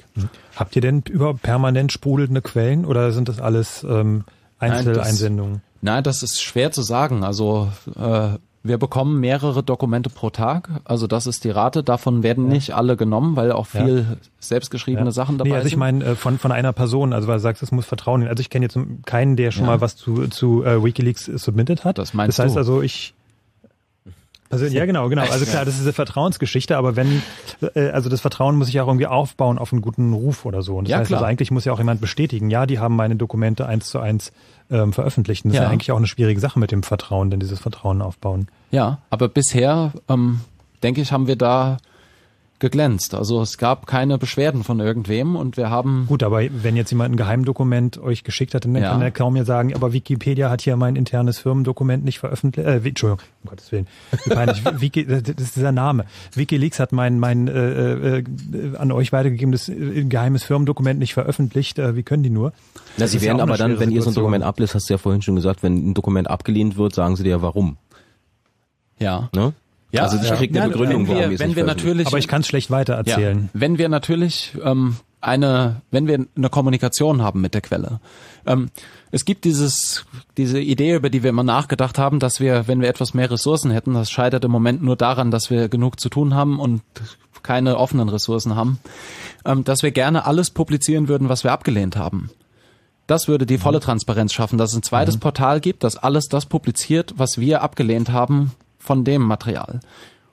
Habt 0.55 0.76
ihr 0.76 0.82
denn 0.82 1.03
über 1.09 1.34
permanent 1.34 1.91
sprudelnde 1.91 2.41
Quellen 2.41 2.86
oder 2.86 3.11
sind 3.11 3.30
das 3.30 3.39
alles 3.39 3.84
ähm, 3.88 4.26
Einzeleinsendungen? 4.59 5.53
Nein, 5.82 5.95
nein, 5.95 6.03
das 6.03 6.24
ist 6.24 6.41
schwer 6.41 6.72
zu 6.72 6.84
sagen. 6.84 7.24
Also 7.24 7.72
äh, 7.95 8.38
wir 8.64 8.78
bekommen 8.78 9.20
mehrere 9.20 9.64
Dokumente 9.64 10.10
pro 10.10 10.30
Tag, 10.30 10.70
also 10.84 11.08
das 11.08 11.28
ist 11.28 11.43
die 11.43 11.49
Rate. 11.49 11.84
Davon 11.84 12.24
werden 12.24 12.47
ja. 12.47 12.53
nicht 12.53 12.76
alle 12.76 12.97
genommen, 12.97 13.36
weil 13.36 13.51
auch 13.51 13.68
viel 13.68 14.05
ja. 14.10 14.18
selbstgeschriebene 14.39 15.08
ja. 15.08 15.12
Sachen 15.12 15.38
dabei 15.38 15.51
nee, 15.51 15.55
also 15.55 15.68
ich 15.68 15.78
meine 15.78 16.03
äh, 16.03 16.16
von 16.16 16.38
von 16.38 16.51
einer 16.51 16.74
Person, 16.74 17.14
also 17.14 17.28
weil 17.28 17.36
du 17.36 17.41
sagst, 17.41 17.64
es 17.64 17.72
muss 17.72 17.86
Vertrauen. 17.86 18.28
Also 18.28 18.41
ich 18.41 18.49
kenne 18.49 18.66
jetzt 18.66 18.78
keinen, 19.05 19.36
der 19.36 19.51
schon 19.51 19.66
mal 19.66 19.82
was 19.82 19.95
zu 19.95 20.28
zu 20.28 20.64
uh, 20.66 20.84
WikiLeaks 20.84 21.26
submitted 21.26 21.86
hat. 21.86 21.97
Das 21.97 22.14
meinst 22.14 22.38
Das 22.38 22.45
heißt 22.45 22.55
du? 22.55 22.60
also, 22.60 22.82
ich 22.82 23.14
also, 24.49 24.66
ja, 24.66 24.86
genau, 24.86 25.10
genau. 25.10 25.24
Also 25.24 25.45
klar, 25.45 25.66
das 25.66 25.76
ist 25.76 25.82
eine 25.82 25.93
Vertrauensgeschichte, 25.93 26.78
aber 26.78 26.95
wenn, 26.95 27.22
äh, 27.76 27.89
also 27.89 28.10
das 28.10 28.22
Vertrauen 28.22 28.55
muss 28.55 28.68
sich 28.68 28.80
auch 28.80 28.88
irgendwie 28.88 29.08
aufbauen 29.08 29.58
auf 29.58 29.74
einen 29.74 29.82
guten 29.82 30.14
Ruf 30.14 30.45
oder 30.45 30.62
so. 30.62 30.78
Und 30.78 30.86
das 30.86 30.91
ja, 30.91 30.97
heißt, 30.99 31.08
klar. 31.08 31.20
also 31.20 31.30
eigentlich 31.30 31.51
muss 31.51 31.66
ja 31.66 31.74
auch 31.74 31.80
jemand 31.80 31.99
bestätigen, 31.99 32.49
ja, 32.49 32.66
die 32.66 32.80
haben 32.80 32.95
meine 32.95 33.18
Dokumente 33.18 33.66
eins 33.66 33.89
zu 33.89 33.99
eins 33.99 34.32
ähm, 34.70 34.93
veröffentlicht. 34.93 35.45
Und 35.45 35.49
das 35.51 35.57
Ja. 35.57 35.63
ist 35.63 35.68
ja 35.68 35.72
eigentlich 35.72 35.91
auch 35.91 35.97
eine 35.97 36.07
schwierige 36.07 36.39
Sache 36.39 36.59
mit 36.59 36.72
dem 36.72 36.84
Vertrauen, 36.84 37.30
denn 37.30 37.39
dieses 37.39 37.59
Vertrauen 37.59 38.01
aufbauen. 38.01 38.47
Ja, 38.72 38.99
aber 39.09 39.28
bisher, 39.30 39.93
ähm, 40.09 40.41
denke 40.84 41.01
ich, 41.01 41.11
haben 41.11 41.28
wir 41.28 41.36
da 41.36 41.78
geglänzt. 42.60 43.14
Also 43.14 43.41
es 43.41 43.58
gab 43.60 43.86
keine 43.86 44.18
Beschwerden 44.18 44.64
von 44.64 44.80
irgendwem 44.80 45.36
und 45.36 45.58
wir 45.58 45.70
haben 45.70 46.05
Gut, 46.08 46.24
aber 46.24 46.41
wenn 46.64 46.76
jetzt 46.76 46.89
jemand 46.89 47.14
ein 47.14 47.18
Geheimdokument 47.18 47.99
euch 47.99 48.24
geschickt 48.24 48.55
hat, 48.55 48.66
dann 48.66 48.76
Ja. 48.76 48.91
kann 48.91 49.01
er 49.01 49.12
kaum 49.12 49.34
mehr 49.34 49.45
sagen, 49.45 49.76
aber 49.76 49.93
Wikipedia 49.93 50.49
hat 50.49 50.62
hier 50.62 50.76
mein 50.76 50.95
internes 50.95 51.38
Firmendokument 51.38 52.03
nicht 52.03 52.18
veröffentlicht. 52.20 52.68
Äh, 52.68 52.78
Entschuldigung, 52.78 53.20
um 53.43 53.49
Gottes 53.51 53.72
Willen. 53.72 53.88
Wie 54.26 54.30
peinlich. 54.32 54.64
Wiki, 54.82 55.05
das 55.05 55.22
ist 55.38 55.55
dieser 55.55 55.72
Name. 55.72 56.05
WikiLeaks 56.34 56.80
hat 56.80 56.91
mein, 56.93 57.20
mein 57.20 57.47
äh, 57.47 58.18
äh, 58.20 58.24
an 58.78 58.91
euch 58.91 59.12
weitergegebenes 59.12 59.70
äh, 59.70 60.03
geheimes 60.05 60.43
Firmendokument 60.43 60.99
nicht 60.99 61.14
veröffentlicht. 61.14 61.78
Äh, 61.78 61.95
wie 61.95 62.03
können 62.03 62.24
die 62.24 62.30
nur? 62.32 62.53
Na, 62.97 63.03
Das 63.03 63.12
sie 63.12 63.18
ja 63.18 63.24
werden 63.26 63.38
auch 63.39 63.43
aber 63.43 63.58
dann, 63.58 63.80
wenn 63.80 63.91
ihr 63.91 64.01
so 64.01 64.10
ein 64.10 64.14
Situation. 64.14 64.16
Dokument 64.24 64.43
ablässt, 64.43 64.74
hast 64.74 64.89
du 64.89 64.93
ja 64.95 64.97
vorhin 64.97 65.22
schon 65.22 65.36
gesagt, 65.36 65.62
wenn 65.62 65.91
ein 65.91 65.93
Dokument 65.93 66.28
abgelehnt 66.30 66.76
wird, 66.78 66.95
sagen 66.95 67.16
sie 67.16 67.24
dir 67.24 67.41
warum. 67.43 67.78
ja. 68.99 69.30
Ne? 69.36 69.53
Ja, 69.92 70.04
also 70.04 70.18
ich 70.18 70.30
ja. 70.30 70.36
krieg 70.36 70.56
eine 70.56 70.70
Begründung, 70.70 71.08
wenn 71.08 71.16
wir- 71.16 71.22
warum 71.22 71.34
es 71.34 71.40
wenn 71.40 71.48
nicht 71.50 71.56
wir 71.58 71.64
natürlich- 71.64 72.08
Aber 72.08 72.18
ich 72.18 72.28
kann 72.28 72.42
es 72.42 72.48
schlecht 72.48 72.72
weiter 72.72 72.94
erzählen. 72.96 73.50
Ja, 73.54 73.60
wenn 73.60 73.78
wir 73.78 73.88
natürlich 73.90 74.54
ähm, 74.64 74.98
eine, 75.22 75.82
wenn 75.92 76.08
wir 76.08 76.26
eine 76.36 76.50
Kommunikation 76.50 77.22
haben 77.22 77.42
mit 77.42 77.54
der 77.54 77.62
Quelle. 77.62 78.00
Ähm, 78.46 78.70
es 79.12 79.26
gibt 79.26 79.46
dieses, 79.46 80.06
diese 80.38 80.60
Idee, 80.60 80.96
über 80.96 81.10
die 81.10 81.24
wir 81.24 81.30
immer 81.30 81.44
nachgedacht 81.44 81.98
haben, 81.98 82.20
dass 82.20 82.40
wir, 82.40 82.68
wenn 82.68 82.82
wir 82.82 82.90
etwas 82.90 83.14
mehr 83.14 83.32
Ressourcen 83.32 83.72
hätten, 83.72 83.94
das 83.94 84.12
scheitert 84.12 84.44
im 84.46 84.52
Moment 84.52 84.84
nur 84.84 84.96
daran, 84.96 85.32
dass 85.32 85.50
wir 85.50 85.70
genug 85.70 86.00
zu 86.00 86.10
tun 86.10 86.36
haben 86.36 86.60
und 86.60 86.82
keine 87.44 87.78
offenen 87.78 88.10
Ressourcen 88.10 88.56
haben, 88.56 88.80
ähm, 89.46 89.64
dass 89.64 89.84
wir 89.84 89.92
gerne 89.92 90.26
alles 90.26 90.50
publizieren 90.50 91.08
würden, 91.08 91.30
was 91.30 91.44
wir 91.44 91.52
abgelehnt 91.52 91.96
haben. 91.96 92.30
Das 93.08 93.30
würde 93.30 93.46
die 93.46 93.58
volle 93.58 93.80
Transparenz 93.80 94.34
schaffen, 94.34 94.58
dass 94.58 94.72
es 94.72 94.78
ein 94.78 94.84
zweites 94.84 95.18
Portal 95.18 95.62
gibt, 95.62 95.86
das 95.86 95.96
alles 95.96 96.26
das 96.28 96.46
publiziert, 96.46 97.14
was 97.16 97.38
wir 97.38 97.62
abgelehnt 97.62 98.12
haben 98.12 98.52
von 98.88 99.04
dem 99.04 99.22
Material. 99.22 99.82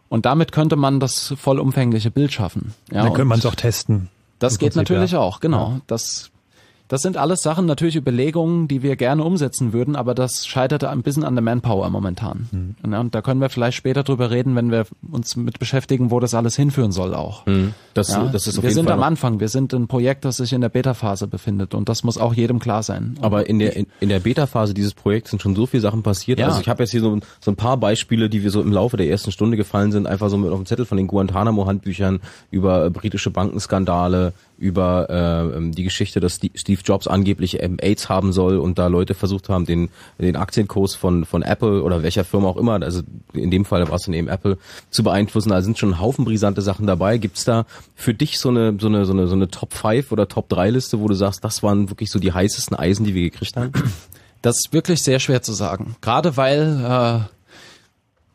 Und 0.08 0.26
damit 0.26 0.52
könnte 0.52 0.76
man 0.76 1.00
das 1.00 1.34
vollumfängliche 1.36 2.10
Bild 2.10 2.32
schaffen. 2.32 2.72
Ja, 2.90 3.02
dann 3.02 3.12
könnte 3.12 3.26
man 3.26 3.40
es 3.40 3.46
auch 3.46 3.54
testen. 3.54 4.08
das 4.38 4.58
geht 4.58 4.74
Prinzip, 4.74 4.90
natürlich 4.90 5.12
ja. 5.12 5.18
auch, 5.18 5.40
genau. 5.40 5.80
Das, 5.86 6.30
das 6.88 7.00
sind 7.02 7.16
alles 7.16 7.40
Sachen, 7.40 7.64
natürlich 7.64 7.96
Überlegungen, 7.96 8.68
die 8.68 8.82
wir 8.82 8.96
gerne 8.96 9.24
umsetzen 9.24 9.72
würden, 9.72 9.96
aber 9.96 10.14
das 10.14 10.46
scheiterte 10.46 10.90
ein 10.90 11.02
bisschen 11.02 11.24
an 11.24 11.34
der 11.34 11.42
Manpower 11.42 11.88
momentan. 11.88 12.48
Hm. 12.50 12.74
Ja, 12.92 13.00
und 13.00 13.14
da 13.14 13.22
können 13.22 13.40
wir 13.40 13.48
vielleicht 13.48 13.76
später 13.76 14.02
drüber 14.02 14.30
reden, 14.30 14.54
wenn 14.54 14.70
wir 14.70 14.86
uns 15.10 15.34
mit 15.36 15.58
beschäftigen, 15.58 16.10
wo 16.10 16.20
das 16.20 16.34
alles 16.34 16.56
hinführen 16.56 16.92
soll 16.92 17.14
auch. 17.14 17.46
Mhm. 17.46 17.72
Das, 17.94 18.08
Ja, 18.08 18.24
das 18.24 18.46
ist 18.46 18.58
auf 18.58 18.64
wir 18.64 18.70
jeden 18.70 18.74
sind 18.74 18.84
Fall 18.86 18.94
am 18.94 19.02
Anfang, 19.02 19.40
wir 19.40 19.48
sind 19.48 19.72
ein 19.72 19.86
Projekt, 19.86 20.24
das 20.24 20.36
sich 20.36 20.52
in 20.52 20.60
der 20.60 20.68
Beta-Phase 20.68 21.26
befindet 21.26 21.74
und 21.74 21.88
das 21.88 22.04
muss 22.04 22.18
auch 22.18 22.34
jedem 22.34 22.58
klar 22.58 22.82
sein. 22.82 23.16
Aber 23.22 23.48
in 23.48 23.58
der 23.58 23.76
in, 23.76 23.86
in 24.00 24.08
der 24.10 24.20
Beta-Phase 24.20 24.74
dieses 24.74 24.92
Projekts 24.94 25.30
sind 25.30 25.40
schon 25.40 25.56
so 25.56 25.66
viele 25.66 25.80
Sachen 25.80 26.02
passiert. 26.02 26.38
Ja. 26.38 26.48
Also 26.48 26.60
ich 26.60 26.68
habe 26.68 26.82
jetzt 26.82 26.90
hier 26.90 27.00
so, 27.00 27.18
so 27.40 27.50
ein 27.50 27.56
paar 27.56 27.76
Beispiele, 27.78 28.28
die 28.28 28.42
wir 28.42 28.50
so 28.50 28.60
im 28.60 28.72
Laufe 28.72 28.96
der 28.96 29.08
ersten 29.08 29.32
Stunde 29.32 29.56
gefallen 29.56 29.90
sind, 29.90 30.06
einfach 30.06 30.28
so 30.28 30.36
mit 30.36 30.50
auf 30.50 30.58
dem 30.58 30.66
Zettel 30.66 30.84
von 30.84 30.98
den 30.98 31.06
Guantanamo-Handbüchern 31.06 32.20
über 32.50 32.90
britische 32.90 33.30
Bankenskandale, 33.30 34.34
über 34.58 35.08
äh, 35.10 35.56
ähm, 35.56 35.72
die 35.72 35.84
Geschichte, 35.84 36.20
dass 36.20 36.34
Steve 36.54 36.80
Jobs 36.84 37.06
angeblich 37.06 37.62
ähm, 37.62 37.76
AIDS 37.80 38.08
haben 38.08 38.32
soll 38.32 38.58
und 38.58 38.78
da 38.78 38.86
Leute 38.86 39.14
versucht 39.14 39.48
haben, 39.48 39.66
den 39.66 39.90
den 40.18 40.36
Aktienkurs 40.36 40.94
von 40.94 41.24
von 41.24 41.42
Apple 41.42 41.82
oder 41.82 42.02
welcher 42.02 42.24
Firma 42.24 42.48
auch 42.48 42.56
immer, 42.56 42.80
also 42.82 43.02
in 43.32 43.50
dem 43.50 43.64
Fall 43.64 43.86
war 43.88 43.96
es 43.96 44.02
dann 44.02 44.14
eben 44.14 44.28
Apple, 44.28 44.58
zu 44.90 45.02
beeinflussen. 45.02 45.50
Da 45.50 45.62
sind 45.62 45.78
schon 45.78 45.90
ein 45.90 46.00
Haufen 46.00 46.24
brisante 46.24 46.62
Sachen 46.62 46.86
dabei. 46.86 47.18
Gibt's 47.18 47.44
da 47.44 47.66
für 47.94 48.14
dich 48.14 48.38
so 48.38 48.48
eine 48.48 48.76
so 48.78 48.86
eine 48.86 49.04
so 49.04 49.12
eine 49.12 49.26
so 49.26 49.34
eine 49.34 49.48
Top 49.48 49.74
5 49.74 50.12
oder 50.12 50.28
Top 50.28 50.48
3 50.48 50.70
Liste, 50.70 51.00
wo 51.00 51.08
du 51.08 51.14
sagst, 51.14 51.44
das 51.44 51.62
waren 51.62 51.90
wirklich 51.90 52.10
so 52.10 52.18
die 52.18 52.32
heißesten 52.32 52.76
Eisen, 52.76 53.04
die 53.04 53.14
wir 53.14 53.22
gekriegt 53.22 53.56
haben? 53.56 53.72
Das 54.42 54.56
ist 54.56 54.74
wirklich 54.74 55.02
sehr 55.02 55.20
schwer 55.20 55.40
zu 55.40 55.54
sagen. 55.54 55.96
Gerade 56.02 56.36
weil 56.36 56.84
äh, 56.84 57.20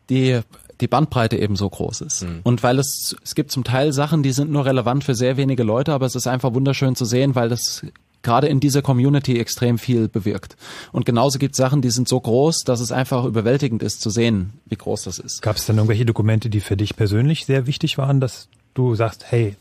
die, 0.09 0.39
die 0.82 0.88
Bandbreite 0.88 1.38
eben 1.38 1.55
so 1.55 1.69
groß 1.69 2.01
ist. 2.01 2.25
Und 2.43 2.63
weil 2.63 2.80
es, 2.80 3.15
es 3.23 3.36
gibt 3.36 3.51
zum 3.51 3.63
Teil 3.63 3.91
Sachen, 3.93 4.23
die 4.23 4.32
sind 4.32 4.51
nur 4.51 4.65
relevant 4.65 5.03
für 5.03 5.15
sehr 5.15 5.38
wenige 5.38 5.63
Leute, 5.63 5.93
aber 5.93 6.05
es 6.05 6.15
ist 6.15 6.27
einfach 6.27 6.53
wunderschön 6.53 6.95
zu 6.95 7.05
sehen, 7.05 7.36
weil 7.36 7.49
das 7.49 7.86
gerade 8.21 8.47
in 8.47 8.59
dieser 8.59 8.82
Community 8.82 9.39
extrem 9.39 9.77
viel 9.77 10.07
bewirkt. 10.07 10.57
Und 10.91 11.05
genauso 11.05 11.39
gibt 11.39 11.53
es 11.53 11.57
Sachen, 11.57 11.82
die 11.82 11.89
sind 11.89 12.07
so 12.07 12.19
groß, 12.19 12.63
dass 12.65 12.80
es 12.80 12.91
einfach 12.91 13.25
überwältigend 13.25 13.84
ist 13.84 14.01
zu 14.01 14.09
sehen, 14.09 14.53
wie 14.65 14.75
groß 14.75 15.03
das 15.03 15.19
ist. 15.19 15.41
Gab 15.41 15.55
es 15.55 15.65
denn 15.65 15.77
irgendwelche 15.77 16.05
Dokumente, 16.05 16.49
die 16.49 16.59
für 16.59 16.77
dich 16.77 16.95
persönlich 16.95 17.45
sehr 17.45 17.67
wichtig 17.67 17.97
waren, 17.97 18.19
dass 18.19 18.47
du 18.73 18.95
sagst, 18.95 19.25
hey, 19.30 19.55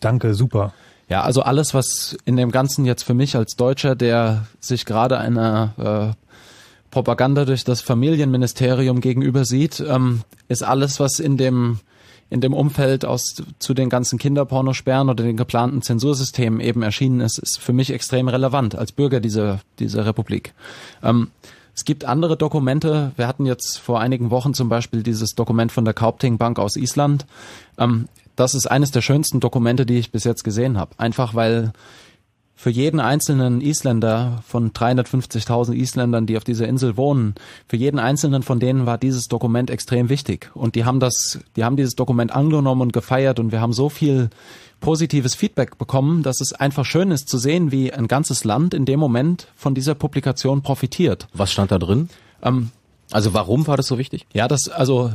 danke, 0.00 0.34
super. 0.34 0.72
Ja, 1.08 1.22
also 1.22 1.42
alles, 1.42 1.74
was 1.74 2.16
in 2.24 2.36
dem 2.36 2.50
Ganzen 2.50 2.84
jetzt 2.84 3.02
für 3.02 3.14
mich 3.14 3.36
als 3.36 3.56
Deutscher, 3.56 3.94
der 3.94 4.46
sich 4.60 4.86
gerade 4.86 5.18
einer 5.18 6.14
äh, 6.16 6.22
Propaganda 6.92 7.46
durch 7.46 7.64
das 7.64 7.80
Familienministerium 7.80 9.00
gegenüber 9.00 9.44
sieht, 9.44 9.80
ähm, 9.80 10.20
ist 10.46 10.62
alles, 10.62 11.00
was 11.00 11.18
in 11.18 11.36
dem 11.36 11.80
in 12.30 12.40
dem 12.40 12.54
Umfeld 12.54 13.04
aus 13.04 13.42
zu 13.58 13.74
den 13.74 13.90
ganzen 13.90 14.18
Kinderpornosperren 14.18 15.10
oder 15.10 15.22
den 15.24 15.36
geplanten 15.36 15.82
Zensursystemen 15.82 16.60
eben 16.60 16.82
erschienen 16.82 17.20
ist, 17.20 17.38
ist 17.38 17.58
für 17.58 17.74
mich 17.74 17.90
extrem 17.90 18.28
relevant 18.28 18.74
als 18.74 18.92
Bürger 18.92 19.20
dieser 19.20 19.60
dieser 19.78 20.06
Republik. 20.06 20.54
Ähm, 21.02 21.28
es 21.74 21.84
gibt 21.84 22.04
andere 22.04 22.36
Dokumente. 22.36 23.12
Wir 23.16 23.26
hatten 23.26 23.46
jetzt 23.46 23.78
vor 23.78 24.00
einigen 24.00 24.30
Wochen 24.30 24.52
zum 24.52 24.68
Beispiel 24.68 25.02
dieses 25.02 25.34
Dokument 25.34 25.72
von 25.72 25.86
der 25.86 25.94
Kaupting 25.94 26.36
Bank 26.36 26.58
aus 26.58 26.76
Island. 26.76 27.26
Ähm, 27.78 28.08
das 28.36 28.54
ist 28.54 28.70
eines 28.70 28.90
der 28.90 29.00
schönsten 29.00 29.40
Dokumente, 29.40 29.86
die 29.86 29.98
ich 29.98 30.12
bis 30.12 30.24
jetzt 30.24 30.44
gesehen 30.44 30.78
habe. 30.78 30.92
Einfach 30.98 31.34
weil 31.34 31.72
für 32.62 32.70
jeden 32.70 33.00
einzelnen 33.00 33.60
Isländer 33.60 34.40
von 34.46 34.70
350.000 34.70 35.72
Isländern, 35.72 36.26
die 36.26 36.36
auf 36.36 36.44
dieser 36.44 36.68
Insel 36.68 36.96
wohnen, 36.96 37.34
für 37.66 37.76
jeden 37.76 37.98
einzelnen 37.98 38.44
von 38.44 38.60
denen 38.60 38.86
war 38.86 38.98
dieses 38.98 39.26
Dokument 39.26 39.68
extrem 39.68 40.08
wichtig. 40.08 40.52
Und 40.54 40.76
die 40.76 40.84
haben 40.84 41.00
das, 41.00 41.40
die 41.56 41.64
haben 41.64 41.74
dieses 41.74 41.96
Dokument 41.96 42.30
angenommen 42.30 42.82
und 42.82 42.92
gefeiert 42.92 43.40
und 43.40 43.50
wir 43.50 43.60
haben 43.60 43.72
so 43.72 43.88
viel 43.88 44.30
positives 44.78 45.34
Feedback 45.34 45.76
bekommen, 45.76 46.22
dass 46.22 46.40
es 46.40 46.52
einfach 46.52 46.84
schön 46.84 47.10
ist 47.10 47.28
zu 47.28 47.36
sehen, 47.36 47.72
wie 47.72 47.92
ein 47.92 48.06
ganzes 48.06 48.44
Land 48.44 48.74
in 48.74 48.84
dem 48.84 49.00
Moment 49.00 49.48
von 49.56 49.74
dieser 49.74 49.96
Publikation 49.96 50.62
profitiert. 50.62 51.26
Was 51.34 51.50
stand 51.50 51.72
da 51.72 51.80
drin? 51.80 52.10
Ähm, 52.44 52.70
also 53.10 53.34
warum 53.34 53.66
war 53.66 53.76
das 53.76 53.88
so 53.88 53.98
wichtig? 53.98 54.24
Ja, 54.32 54.46
das, 54.46 54.68
also 54.68 55.10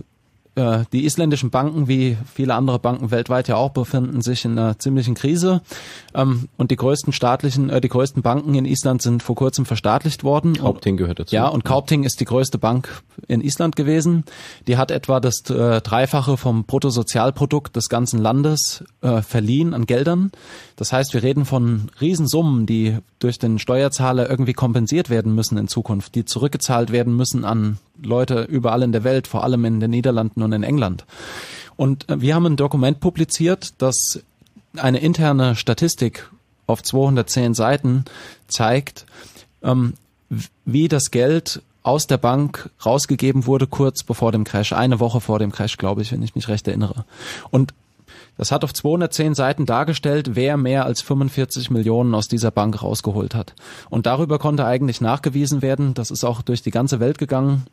äh, 0.58 0.86
die 0.92 1.06
isländischen 1.06 1.52
Banken, 1.52 1.88
wie 1.88 2.18
viele 2.34 2.56
andere 2.56 2.80
Banken 2.80 3.12
weltweit 3.12 3.48
ja 3.48 3.56
auch, 3.56 3.70
befinden 3.70 4.22
sich 4.22 4.44
in 4.44 4.58
einer 4.58 4.80
ziemlichen 4.80 5.14
Krise. 5.14 5.62
Ähm, 6.16 6.50
und 6.58 6.72
die 6.72 6.76
größten 6.76 7.14
staatlichen, 7.14 7.70
äh, 7.70 7.80
die 7.80 7.90
größten 7.90 8.24
Banken 8.24 8.56
in 8.56 8.66
Island 8.66 9.02
sind 9.02 9.22
vor 9.22 9.36
kurzem 9.36 9.66
verstaatlicht 9.66 10.24
worden. 10.24 10.58
Kaupting 10.58 10.98
gehört 10.98 11.20
dazu. 11.20 11.36
Ja, 11.36 11.48
und 11.48 11.64
Kaupting 11.64 12.04
ist 12.04 12.20
die 12.20 12.26
größte 12.26 12.58
Bank 12.58 13.04
in 13.28 13.42
Island 13.42 13.76
gewesen. 13.76 14.24
Die 14.68 14.78
hat 14.78 14.90
etwa 14.90 15.20
das 15.20 15.48
äh, 15.50 15.80
Dreifache 15.82 16.38
vom 16.38 16.64
Bruttosozialprodukt 16.64 17.76
des 17.76 17.88
ganzen 17.88 18.20
Landes 18.20 18.84
äh, 19.02 19.22
verliehen 19.22 19.76
an 19.76 19.86
Geldern. 19.86 20.32
Das 20.76 20.92
heißt, 20.92 21.14
wir 21.14 21.22
reden 21.22 21.46
von 21.46 21.90
Riesensummen, 22.02 22.66
die 22.66 22.98
durch 23.20 23.38
den 23.38 23.60
Steuerzahler 23.60 24.30
irgendwie 24.30 24.54
kompensiert 24.54 25.10
werden 25.10 25.36
müssen 25.36 25.58
in 25.58 25.68
Zukunft, 25.68 26.16
die 26.16 26.26
zurückgezahlt 26.26 26.92
werden 26.92 27.16
müssen 27.16 27.46
an 27.46 27.78
Leute 28.04 28.44
überall 28.44 28.84
in 28.84 28.92
der 28.92 29.04
Welt, 29.04 29.28
vor 29.28 29.44
allem 29.44 29.66
in 29.66 29.80
den 29.80 29.92
Niederlanden 29.92 30.42
und 30.42 30.52
in 30.54 30.64
England. 30.64 31.06
Und 31.76 32.10
äh, 32.10 32.22
wir 32.22 32.36
haben 32.36 32.46
ein 32.46 32.58
Dokument 32.58 33.00
publiziert, 33.00 33.74
das 33.78 34.22
eine 34.76 35.00
interne 35.00 35.56
Statistik 35.56 36.30
auf 36.68 36.84
210 36.84 37.54
Seiten 37.54 38.06
zeigt, 38.48 39.06
ähm, 39.64 39.94
wie 40.66 40.88
das 40.88 41.12
Geld 41.12 41.62
aus 41.84 42.06
der 42.06 42.18
Bank 42.18 42.70
rausgegeben 42.86 43.46
wurde, 43.46 43.66
kurz 43.66 44.04
bevor 44.04 44.34
dem 44.34 44.44
Crash, 44.44 44.74
eine 44.74 45.00
Woche 45.00 45.22
vor 45.22 45.40
dem 45.40 45.54
Crash, 45.54 45.78
glaube 45.78 46.02
ich, 46.02 46.12
wenn 46.12 46.22
ich 46.22 46.36
mich 46.36 46.50
recht 46.50 46.68
erinnere. 46.68 47.06
Und 47.50 47.74
das 48.38 48.52
hat 48.52 48.64
auf 48.64 48.74
210 48.74 49.34
Seiten 49.34 49.66
dargestellt, 49.66 50.36
wer 50.36 50.58
mehr 50.58 50.86
als 50.86 51.02
45 51.02 51.72
Millionen 51.72 52.14
aus 52.14 52.28
dieser 52.28 52.52
Bank 52.52 52.84
rausgeholt 52.84 53.34
hat. 53.34 53.56
Und 53.90 54.06
darüber 54.06 54.38
konnte 54.38 54.66
eigentlich 54.66 55.02
nachgewiesen 55.02 55.62
werden, 55.62 55.94
das 55.94 56.12
ist 56.12 56.24
auch 56.24 56.42
durch 56.42 56.62
die 56.62 56.72
ganze 56.72 57.00
Welt 57.00 57.18
gegangen, 57.18 57.66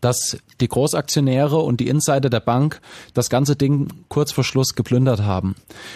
dass 0.00 0.38
die 0.60 0.68
Großaktionäre 0.68 1.58
und 1.58 1.80
die 1.80 1.88
Insider 1.88 2.28
der 2.30 2.40
Bank 2.40 2.80
das 3.14 3.30
ganze 3.30 3.56
Ding 3.56 3.88
kurz 4.08 4.32
vor 4.32 4.44
Schluss 4.44 4.74
geplündert 4.74 5.22
haben. 5.22 5.54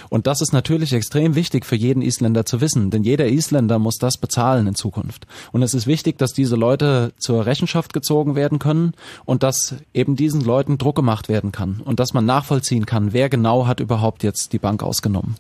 Und 0.09 0.27
das 0.27 0.41
ist 0.41 0.53
natürlich 0.53 0.93
extrem 0.93 1.35
wichtig 1.35 1.67
für 1.67 1.77
jeden 1.77 2.03
Isländer 2.03 2.47
zu 2.47 2.61
wissen, 2.61 2.91
denn 2.91 3.03
jeder 3.03 3.27
Isländer 3.27 3.79
muss 3.79 3.99
das 3.99 4.19
bezahlen 4.19 4.67
in 4.67 4.75
Zukunft. 4.75 5.27
Und 5.53 5.63
es 5.63 5.75
ist 5.75 5.87
wichtig, 5.87 6.19
dass 6.19 6.33
diese 6.33 6.57
Leute 6.57 7.13
zur 7.19 7.47
Rechenschaft 7.47 7.93
gezogen 7.93 8.35
werden 8.35 8.59
können 8.59 8.95
und 9.25 9.43
dass 9.43 9.75
eben 9.93 10.17
diesen 10.17 10.43
Leuten 10.43 10.79
Druck 10.79 10.97
gemacht 10.97 11.29
werden 11.29 11.53
kann 11.53 11.81
und 11.85 12.01
dass 12.01 12.15
man 12.15 12.25
nachvollziehen 12.25 12.87
kann, 12.87 13.13
wer 13.13 13.29
genau 13.29 13.67
hat 13.67 13.81
überhaupt 13.81 14.23
jetzt 14.23 14.53
die 14.53 14.59
Bank 14.59 14.83
ausgenommen. 14.83 15.37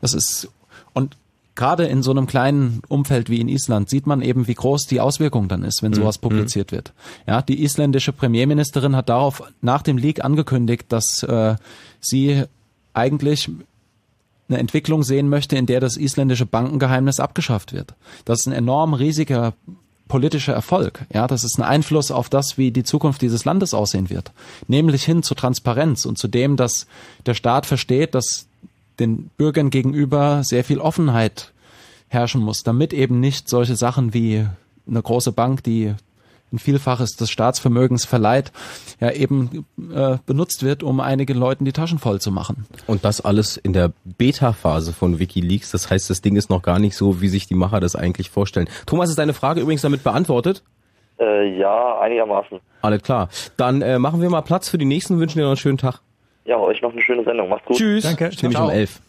Das 0.00 0.14
ist 0.14 0.48
gerade 1.54 1.84
in 1.84 2.02
so 2.02 2.10
einem 2.10 2.26
kleinen 2.26 2.82
Umfeld 2.88 3.28
wie 3.28 3.40
in 3.40 3.48
Island 3.48 3.90
sieht 3.90 4.06
man 4.06 4.22
eben, 4.22 4.46
wie 4.46 4.54
groß 4.54 4.86
die 4.86 5.00
Auswirkung 5.00 5.48
dann 5.48 5.64
ist, 5.64 5.82
wenn 5.82 5.90
mhm. 5.90 5.96
sowas 5.96 6.18
publiziert 6.18 6.72
mhm. 6.72 6.76
wird. 6.76 6.92
Ja, 7.26 7.42
die 7.42 7.62
isländische 7.62 8.12
Premierministerin 8.12 8.96
hat 8.96 9.08
darauf 9.08 9.42
nach 9.60 9.82
dem 9.82 9.98
Leak 9.98 10.24
angekündigt, 10.24 10.86
dass 10.88 11.22
äh, 11.22 11.56
sie 12.00 12.44
eigentlich 12.94 13.50
eine 14.48 14.58
Entwicklung 14.58 15.02
sehen 15.02 15.28
möchte, 15.28 15.56
in 15.56 15.66
der 15.66 15.80
das 15.80 15.96
isländische 15.96 16.46
Bankengeheimnis 16.46 17.20
abgeschafft 17.20 17.72
wird. 17.72 17.94
Das 18.24 18.40
ist 18.40 18.46
ein 18.46 18.52
enorm 18.52 18.94
riesiger 18.94 19.54
politischer 20.08 20.52
Erfolg. 20.52 21.06
Ja, 21.12 21.26
das 21.26 21.42
ist 21.42 21.58
ein 21.58 21.62
Einfluss 21.62 22.10
auf 22.10 22.28
das, 22.28 22.58
wie 22.58 22.70
die 22.70 22.82
Zukunft 22.82 23.22
dieses 23.22 23.46
Landes 23.46 23.72
aussehen 23.72 24.10
wird. 24.10 24.32
Nämlich 24.68 25.04
hin 25.04 25.22
zu 25.22 25.34
Transparenz 25.34 26.04
und 26.04 26.18
zu 26.18 26.28
dem, 26.28 26.56
dass 26.56 26.86
der 27.24 27.32
Staat 27.32 27.64
versteht, 27.64 28.14
dass 28.14 28.46
den 29.02 29.30
Bürgern 29.36 29.70
gegenüber 29.70 30.42
sehr 30.44 30.64
viel 30.64 30.78
Offenheit 30.78 31.52
herrschen 32.08 32.40
muss, 32.40 32.62
damit 32.62 32.92
eben 32.92 33.20
nicht 33.20 33.48
solche 33.48 33.76
Sachen 33.76 34.14
wie 34.14 34.46
eine 34.86 35.02
große 35.02 35.32
Bank, 35.32 35.62
die 35.62 35.94
ein 36.52 36.58
Vielfaches 36.58 37.16
des 37.16 37.30
Staatsvermögens 37.30 38.04
verleiht, 38.04 38.52
ja 39.00 39.10
eben 39.10 39.64
äh, 39.94 40.18
benutzt 40.26 40.62
wird, 40.62 40.82
um 40.82 41.00
einigen 41.00 41.38
Leuten 41.38 41.64
die 41.64 41.72
Taschen 41.72 41.98
voll 41.98 42.20
zu 42.20 42.30
machen. 42.30 42.66
Und 42.86 43.04
das 43.04 43.22
alles 43.22 43.56
in 43.56 43.72
der 43.72 43.92
Beta-Phase 44.04 44.92
von 44.92 45.18
WikiLeaks. 45.18 45.70
Das 45.70 45.90
heißt, 45.90 46.10
das 46.10 46.20
Ding 46.20 46.36
ist 46.36 46.50
noch 46.50 46.62
gar 46.62 46.78
nicht 46.78 46.96
so, 46.96 47.20
wie 47.20 47.28
sich 47.28 47.46
die 47.46 47.54
Macher 47.54 47.80
das 47.80 47.96
eigentlich 47.96 48.30
vorstellen. 48.30 48.68
Thomas, 48.86 49.08
ist 49.08 49.18
deine 49.18 49.32
Frage 49.32 49.60
übrigens 49.62 49.82
damit 49.82 50.04
beantwortet? 50.04 50.62
Äh, 51.18 51.58
ja, 51.58 51.98
einigermaßen. 52.00 52.60
Alles 52.82 53.02
klar. 53.02 53.28
Dann 53.56 53.80
äh, 53.80 53.98
machen 53.98 54.20
wir 54.20 54.28
mal 54.28 54.42
Platz 54.42 54.68
für 54.68 54.78
die 54.78 54.84
nächsten 54.84 55.14
und 55.14 55.20
wünschen 55.20 55.38
dir 55.38 55.44
noch 55.44 55.50
einen 55.50 55.56
schönen 55.56 55.78
Tag. 55.78 56.00
Ja, 56.44 56.58
euch 56.58 56.82
noch 56.82 56.92
eine 56.92 57.00
schöne 57.02 57.22
Sendung. 57.24 57.48
Macht's 57.48 57.66
gut. 57.66 57.76
Tschüss. 57.76 58.02
Danke. 58.02 58.30
Nämlich 58.42 58.58
um 58.58 58.70
elf. 58.70 59.00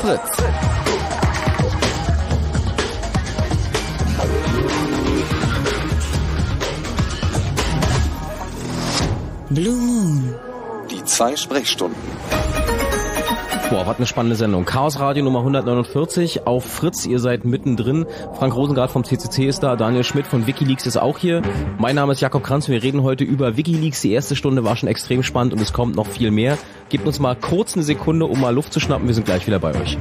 Fritz. 0.00 0.44
Blue 9.50 9.74
Moon. 9.74 10.34
Die 10.90 11.04
zwei 11.04 11.34
Sprechstunden. 11.36 12.13
Boah, 13.70 13.86
was 13.86 13.96
eine 13.96 14.06
spannende 14.06 14.36
Sendung. 14.36 14.66
Chaos 14.66 15.00
Radio 15.00 15.24
Nummer 15.24 15.38
149 15.38 16.46
auf 16.46 16.64
Fritz. 16.64 17.06
Ihr 17.06 17.18
seid 17.18 17.46
mittendrin. 17.46 18.04
Frank 18.38 18.54
Rosengart 18.54 18.90
vom 18.90 19.04
CCC 19.04 19.46
ist 19.46 19.62
da. 19.62 19.74
Daniel 19.74 20.04
Schmidt 20.04 20.26
von 20.26 20.46
Wikileaks 20.46 20.86
ist 20.86 20.98
auch 20.98 21.18
hier. 21.18 21.40
Mein 21.78 21.96
Name 21.96 22.12
ist 22.12 22.20
Jakob 22.20 22.42
Kranz. 22.42 22.68
Wir 22.68 22.82
reden 22.82 23.02
heute 23.02 23.24
über 23.24 23.56
Wikileaks. 23.56 24.02
Die 24.02 24.12
erste 24.12 24.36
Stunde 24.36 24.64
war 24.64 24.76
schon 24.76 24.88
extrem 24.88 25.22
spannend 25.22 25.54
und 25.54 25.62
es 25.62 25.72
kommt 25.72 25.96
noch 25.96 26.06
viel 26.06 26.30
mehr. 26.30 26.58
Gebt 26.90 27.06
uns 27.06 27.18
mal 27.18 27.34
kurz 27.34 27.74
eine 27.74 27.84
Sekunde, 27.84 28.26
um 28.26 28.38
mal 28.38 28.54
Luft 28.54 28.72
zu 28.72 28.80
schnappen. 28.80 29.06
Wir 29.06 29.14
sind 29.14 29.24
gleich 29.24 29.46
wieder 29.46 29.58
bei 29.58 29.74
euch. 29.74 29.96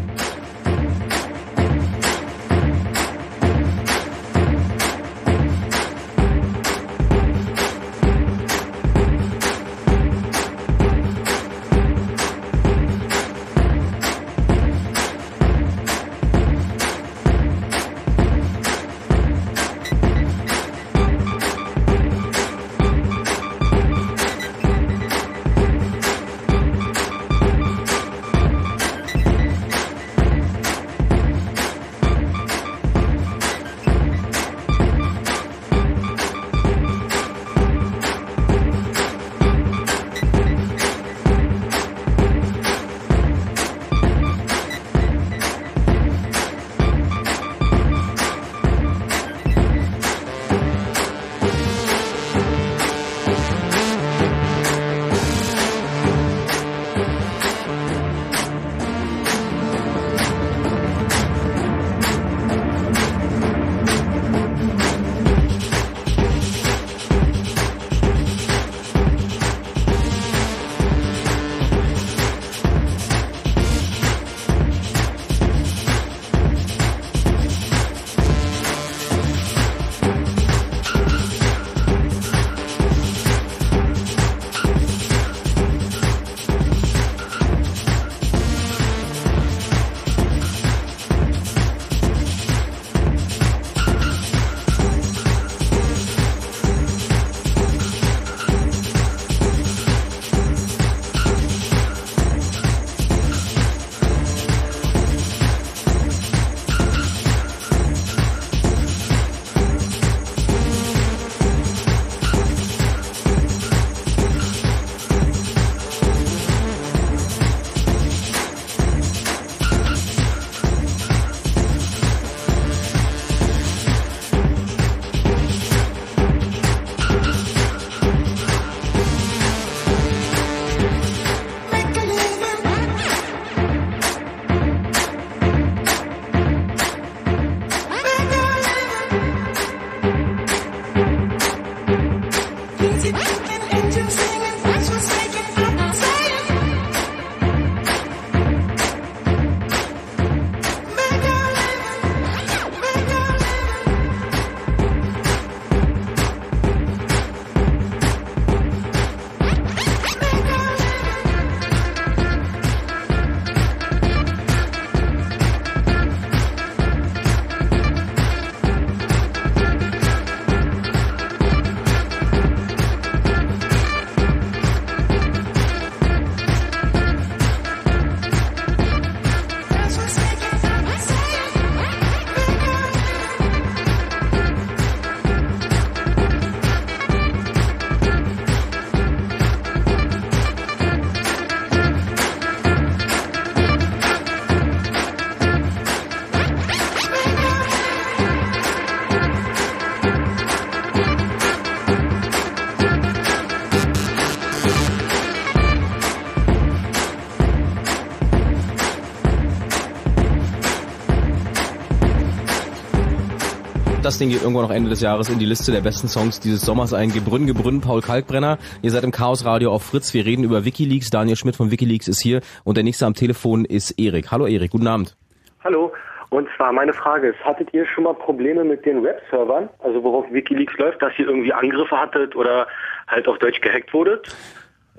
Das 214.13 214.19
Ding 214.19 214.29
geht 214.29 214.43
irgendwann 214.43 214.65
noch 214.65 214.71
Ende 214.71 214.91
des 214.91 215.01
Jahres 215.01 215.27
in 215.29 215.39
die 215.39 215.45
Liste 215.47 215.71
der 215.71 215.81
besten 215.81 216.07
Songs 216.07 216.39
dieses 216.39 216.61
Sommers 216.61 216.93
ein. 216.93 217.11
Gebrünn, 217.11 217.47
Gebrünn, 217.47 217.81
Paul 217.81 218.01
Kalkbrenner. 218.01 218.59
Ihr 218.83 218.91
seid 218.91 219.03
im 219.03 219.09
Chaos 219.09 219.43
Radio 219.43 219.71
auf 219.71 219.81
Fritz. 219.81 220.13
Wir 220.13 220.23
reden 220.23 220.43
über 220.43 220.65
Wikileaks. 220.65 221.09
Daniel 221.09 221.35
Schmidt 221.35 221.55
von 221.55 221.71
Wikileaks 221.71 222.07
ist 222.07 222.21
hier 222.21 222.41
und 222.63 222.77
der 222.77 222.83
nächste 222.83 223.07
am 223.07 223.15
Telefon 223.15 223.65
ist 223.65 223.89
Erik. 223.99 224.29
Hallo 224.29 224.45
Erik, 224.45 224.69
guten 224.69 224.85
Abend. 224.85 225.17
Hallo. 225.63 225.91
Und 226.29 226.47
zwar 226.55 226.71
meine 226.71 226.93
Frage 226.93 227.29
ist, 227.29 227.39
hattet 227.43 227.73
ihr 227.73 227.87
schon 227.87 228.03
mal 228.03 228.13
Probleme 228.13 228.63
mit 228.63 228.85
den 228.85 229.01
Webservern, 229.01 229.67
also 229.79 230.03
worauf 230.03 230.31
Wikileaks 230.31 230.77
läuft, 230.77 231.01
dass 231.01 231.13
ihr 231.17 231.25
irgendwie 231.25 231.51
Angriffe 231.51 231.97
hattet 231.97 232.35
oder 232.35 232.67
halt 233.07 233.27
auf 233.27 233.39
Deutsch 233.39 233.61
gehackt 233.61 233.95
wurdet? 233.95 234.27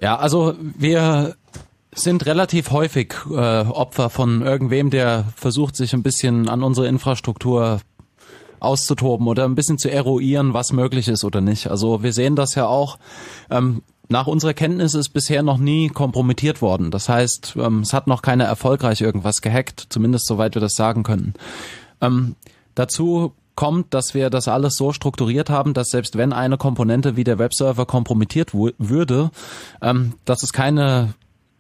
Ja, 0.01 0.17
also 0.17 0.55
wir 0.59 1.37
sind 1.93 2.27
relativ 2.27 2.73
häufig 2.73 3.15
äh, 3.31 3.33
Opfer 3.33 4.11
von 4.11 4.43
irgendwem, 4.43 4.91
der 4.91 5.27
versucht, 5.37 5.77
sich 5.77 5.93
ein 5.95 6.03
bisschen 6.03 6.49
an 6.49 6.65
unsere 6.65 6.89
Infrastruktur 6.89 7.79
auszutoben 8.65 9.27
oder 9.27 9.45
ein 9.45 9.55
bisschen 9.55 9.79
zu 9.79 9.91
eruieren, 9.91 10.55
was 10.55 10.73
möglich 10.73 11.09
ist 11.09 11.25
oder 11.25 11.41
nicht. 11.41 11.71
Also 11.71 12.03
wir 12.03 12.13
sehen 12.13 12.37
das 12.37 12.55
ja 12.55 12.67
auch. 12.67 12.99
Ähm, 13.51 13.83
nach 14.09 14.27
unserer 14.27 14.55
Kenntnis 14.55 14.95
ist 14.95 15.11
bisher 15.11 15.43
noch 15.43 15.59
nie 15.59 15.89
kompromittiert 15.89 16.61
worden. 16.61 16.91
Das 16.91 17.09
heißt, 17.09 17.55
ähm, 17.59 17.81
es 17.81 17.93
hat 17.93 18.07
noch 18.07 18.23
keiner 18.23 18.45
erfolgreich 18.45 19.01
irgendwas 19.01 19.41
gehackt, 19.41 19.87
zumindest 19.89 20.27
soweit 20.27 20.55
wir 20.55 20.61
das 20.61 20.75
sagen 20.75 21.03
können. 21.03 21.35
Ähm, 22.01 22.37
dazu 22.75 23.33
kommt, 23.55 23.95
dass 23.95 24.15
wir 24.15 24.31
das 24.31 24.49
alles 24.49 24.75
so 24.75 24.93
strukturiert 24.93 25.49
haben, 25.49 25.75
dass 25.75 25.89
selbst 25.89 26.17
wenn 26.17 26.33
eine 26.33 26.59
Komponente 26.59 27.17
wie 27.17 27.25
der 27.25 27.39
Webserver 27.39 27.87
kompromittiert 27.87 28.53
würde, 28.53 29.31
ähm, 29.81 30.15
dass 30.25 30.43
es 30.43 30.53
keine 30.53 31.15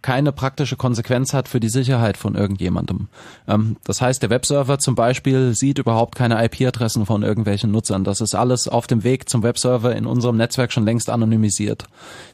keine 0.04 0.32
praktische 0.32 0.76
Konsequenz 0.76 1.32
hat 1.32 1.48
für 1.48 1.60
die 1.60 1.70
Sicherheit 1.70 2.18
von 2.18 2.34
irgendjemandem. 2.34 3.08
Ähm, 3.48 3.76
das 3.84 4.02
heißt, 4.02 4.22
der 4.22 4.28
Webserver 4.28 4.78
zum 4.78 4.94
Beispiel 4.94 5.54
sieht 5.54 5.78
überhaupt 5.78 6.14
keine 6.14 6.44
IP-Adressen 6.44 7.06
von 7.06 7.22
irgendwelchen 7.22 7.70
Nutzern. 7.70 8.04
Das 8.04 8.20
ist 8.20 8.34
alles 8.34 8.68
auf 8.68 8.86
dem 8.86 9.02
Weg 9.02 9.30
zum 9.30 9.42
Webserver 9.42 9.96
in 9.96 10.04
unserem 10.04 10.36
Netzwerk 10.36 10.74
schon 10.74 10.84
längst 10.84 11.08
anonymisiert. 11.08 11.86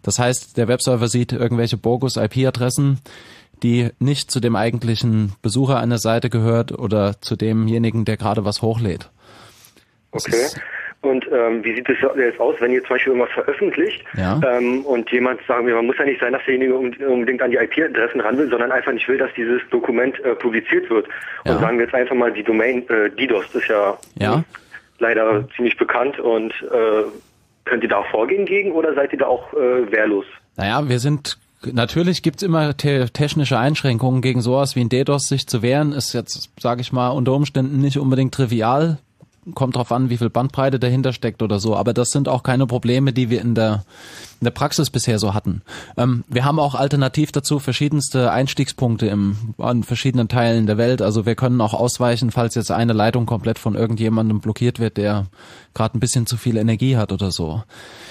Das 0.03 0.18
heißt, 0.18 0.57
der 0.57 0.66
Webserver 0.66 1.07
sieht 1.07 1.31
irgendwelche 1.31 1.77
bogus 1.77 2.16
IP-Adressen, 2.16 2.99
die 3.62 3.91
nicht 4.01 4.33
zu 4.33 4.41
dem 4.41 4.57
eigentlichen 4.57 5.35
Besucher 5.41 5.79
einer 5.79 5.99
Seite 5.99 6.29
gehört 6.29 6.73
oder 6.73 7.21
zu 7.21 7.37
demjenigen, 7.37 8.05
der 8.05 8.16
gerade 8.16 8.45
was 8.45 8.62
hochlädt. 8.62 9.11
Okay. 10.11 10.49
Und 11.03 11.26
ähm, 11.32 11.64
wie 11.64 11.74
sieht 11.74 11.88
es 11.88 11.96
jetzt 12.16 12.38
aus, 12.38 12.57
wenn 12.61 12.72
ihr 12.72 12.82
zum 12.82 12.90
Beispiel 12.90 13.14
irgendwas 13.14 13.32
veröffentlicht 13.32 14.05
ja. 14.18 14.38
ähm, 14.46 14.84
und 14.84 15.11
jemand, 15.11 15.40
sagen 15.48 15.66
wir, 15.66 15.74
man 15.74 15.86
muss 15.86 15.96
ja 15.98 16.05
nicht 16.05 16.20
sein, 16.20 16.34
dass 16.34 16.44
derjenige 16.44 16.74
unbedingt 16.74 17.40
an 17.40 17.51
die 17.51 17.57
IP-Adressen 17.57 18.20
ran 18.20 18.36
will, 18.36 18.51
sondern 18.51 18.70
einfach 18.70 18.92
nicht 18.92 19.09
will, 19.09 19.16
dass 19.16 19.30
dieses 19.34 19.62
Dokument 19.70 20.22
äh, 20.24 20.34
publiziert 20.34 20.90
wird. 20.90 21.07
Ja. 21.46 21.55
Und 21.55 21.61
sagen 21.61 21.78
wir 21.78 21.86
jetzt 21.86 21.94
einfach 21.94 22.14
mal, 22.14 22.30
die 22.30 22.42
Domain 22.42 22.86
äh, 22.90 23.09
DDoS 23.09 23.55
ist 23.55 23.68
ja, 23.68 23.96
ja. 24.18 24.44
leider 24.98 25.48
ziemlich 25.57 25.78
bekannt 25.78 26.18
und 26.18 26.53
äh, 26.70 27.05
könnt 27.64 27.82
ihr 27.82 27.88
da 27.88 27.98
auch 27.98 28.11
vorgehen 28.11 28.44
gegen 28.44 28.72
oder 28.72 28.94
seid 28.94 29.14
ihr 29.14 29.20
da 29.20 29.26
auch 29.26 29.55
äh, 29.55 29.90
wehrlos? 29.90 30.26
Naja, 30.57 30.86
wir 30.86 30.98
sind 30.98 31.38
Natürlich 31.72 32.22
gibt's 32.22 32.42
immer 32.42 32.74
te 32.74 33.11
technische 33.12 33.59
Einschränkungen 33.59 34.22
gegen 34.22 34.40
sowas 34.40 34.76
wie 34.76 34.80
ein 34.80 34.88
DDoS 34.88 35.28
sich 35.28 35.46
zu 35.46 35.61
wehren, 35.61 35.92
ist 35.92 36.14
jetzt, 36.14 36.48
sage 36.59 36.80
ich 36.80 36.90
mal, 36.90 37.11
unter 37.11 37.34
Umständen 37.34 37.82
nicht 37.82 37.98
unbedingt 37.98 38.32
trivial 38.32 38.96
kommt 39.55 39.76
drauf 39.76 39.92
an, 39.92 40.11
wie 40.11 40.16
viel 40.16 40.30
Bandbreite 40.30 40.78
dahinter 40.78 41.12
steckt 41.12 41.42
oder 41.42 41.59
so. 41.59 41.76
Aber 41.76 41.92
das 41.92 42.11
sind 42.11 42.28
auch 42.28 42.42
keine 42.42 42.66
Probleme, 42.66 43.12
die 43.12 43.30
wir 43.30 43.40
in 43.40 43.55
der, 43.55 43.84
in 44.40 44.44
der 44.44 44.51
Praxis 44.51 44.90
bisher 44.90 45.18
so 45.18 45.34
hatten. 45.34 45.62
Ähm, 45.96 46.24
wir 46.28 46.44
haben 46.44 46.59
auch 46.59 46.74
alternativ 46.74 47.32
dazu 47.32 47.59
verschiedenste 47.59 48.30
Einstiegspunkte 48.30 49.07
im, 49.07 49.55
an 49.59 49.82
verschiedenen 49.82 50.28
Teilen 50.28 50.66
der 50.66 50.78
Welt. 50.78 51.03
Also 51.03 51.26
wir 51.26 51.34
können 51.34 51.61
auch 51.61 51.74
ausweichen, 51.74 52.30
falls 52.30 52.55
jetzt 52.55 52.70
eine 52.70 52.92
Leitung 52.92 53.26
komplett 53.26 53.59
von 53.59 53.74
irgendjemandem 53.74 54.40
blockiert 54.40 54.80
wird, 54.80 54.96
der 54.96 55.26
gerade 55.74 55.96
ein 55.96 56.01
bisschen 56.01 56.26
zu 56.26 56.36
viel 56.36 56.57
Energie 56.57 56.96
hat 56.96 57.12
oder 57.12 57.30
so. 57.30 57.62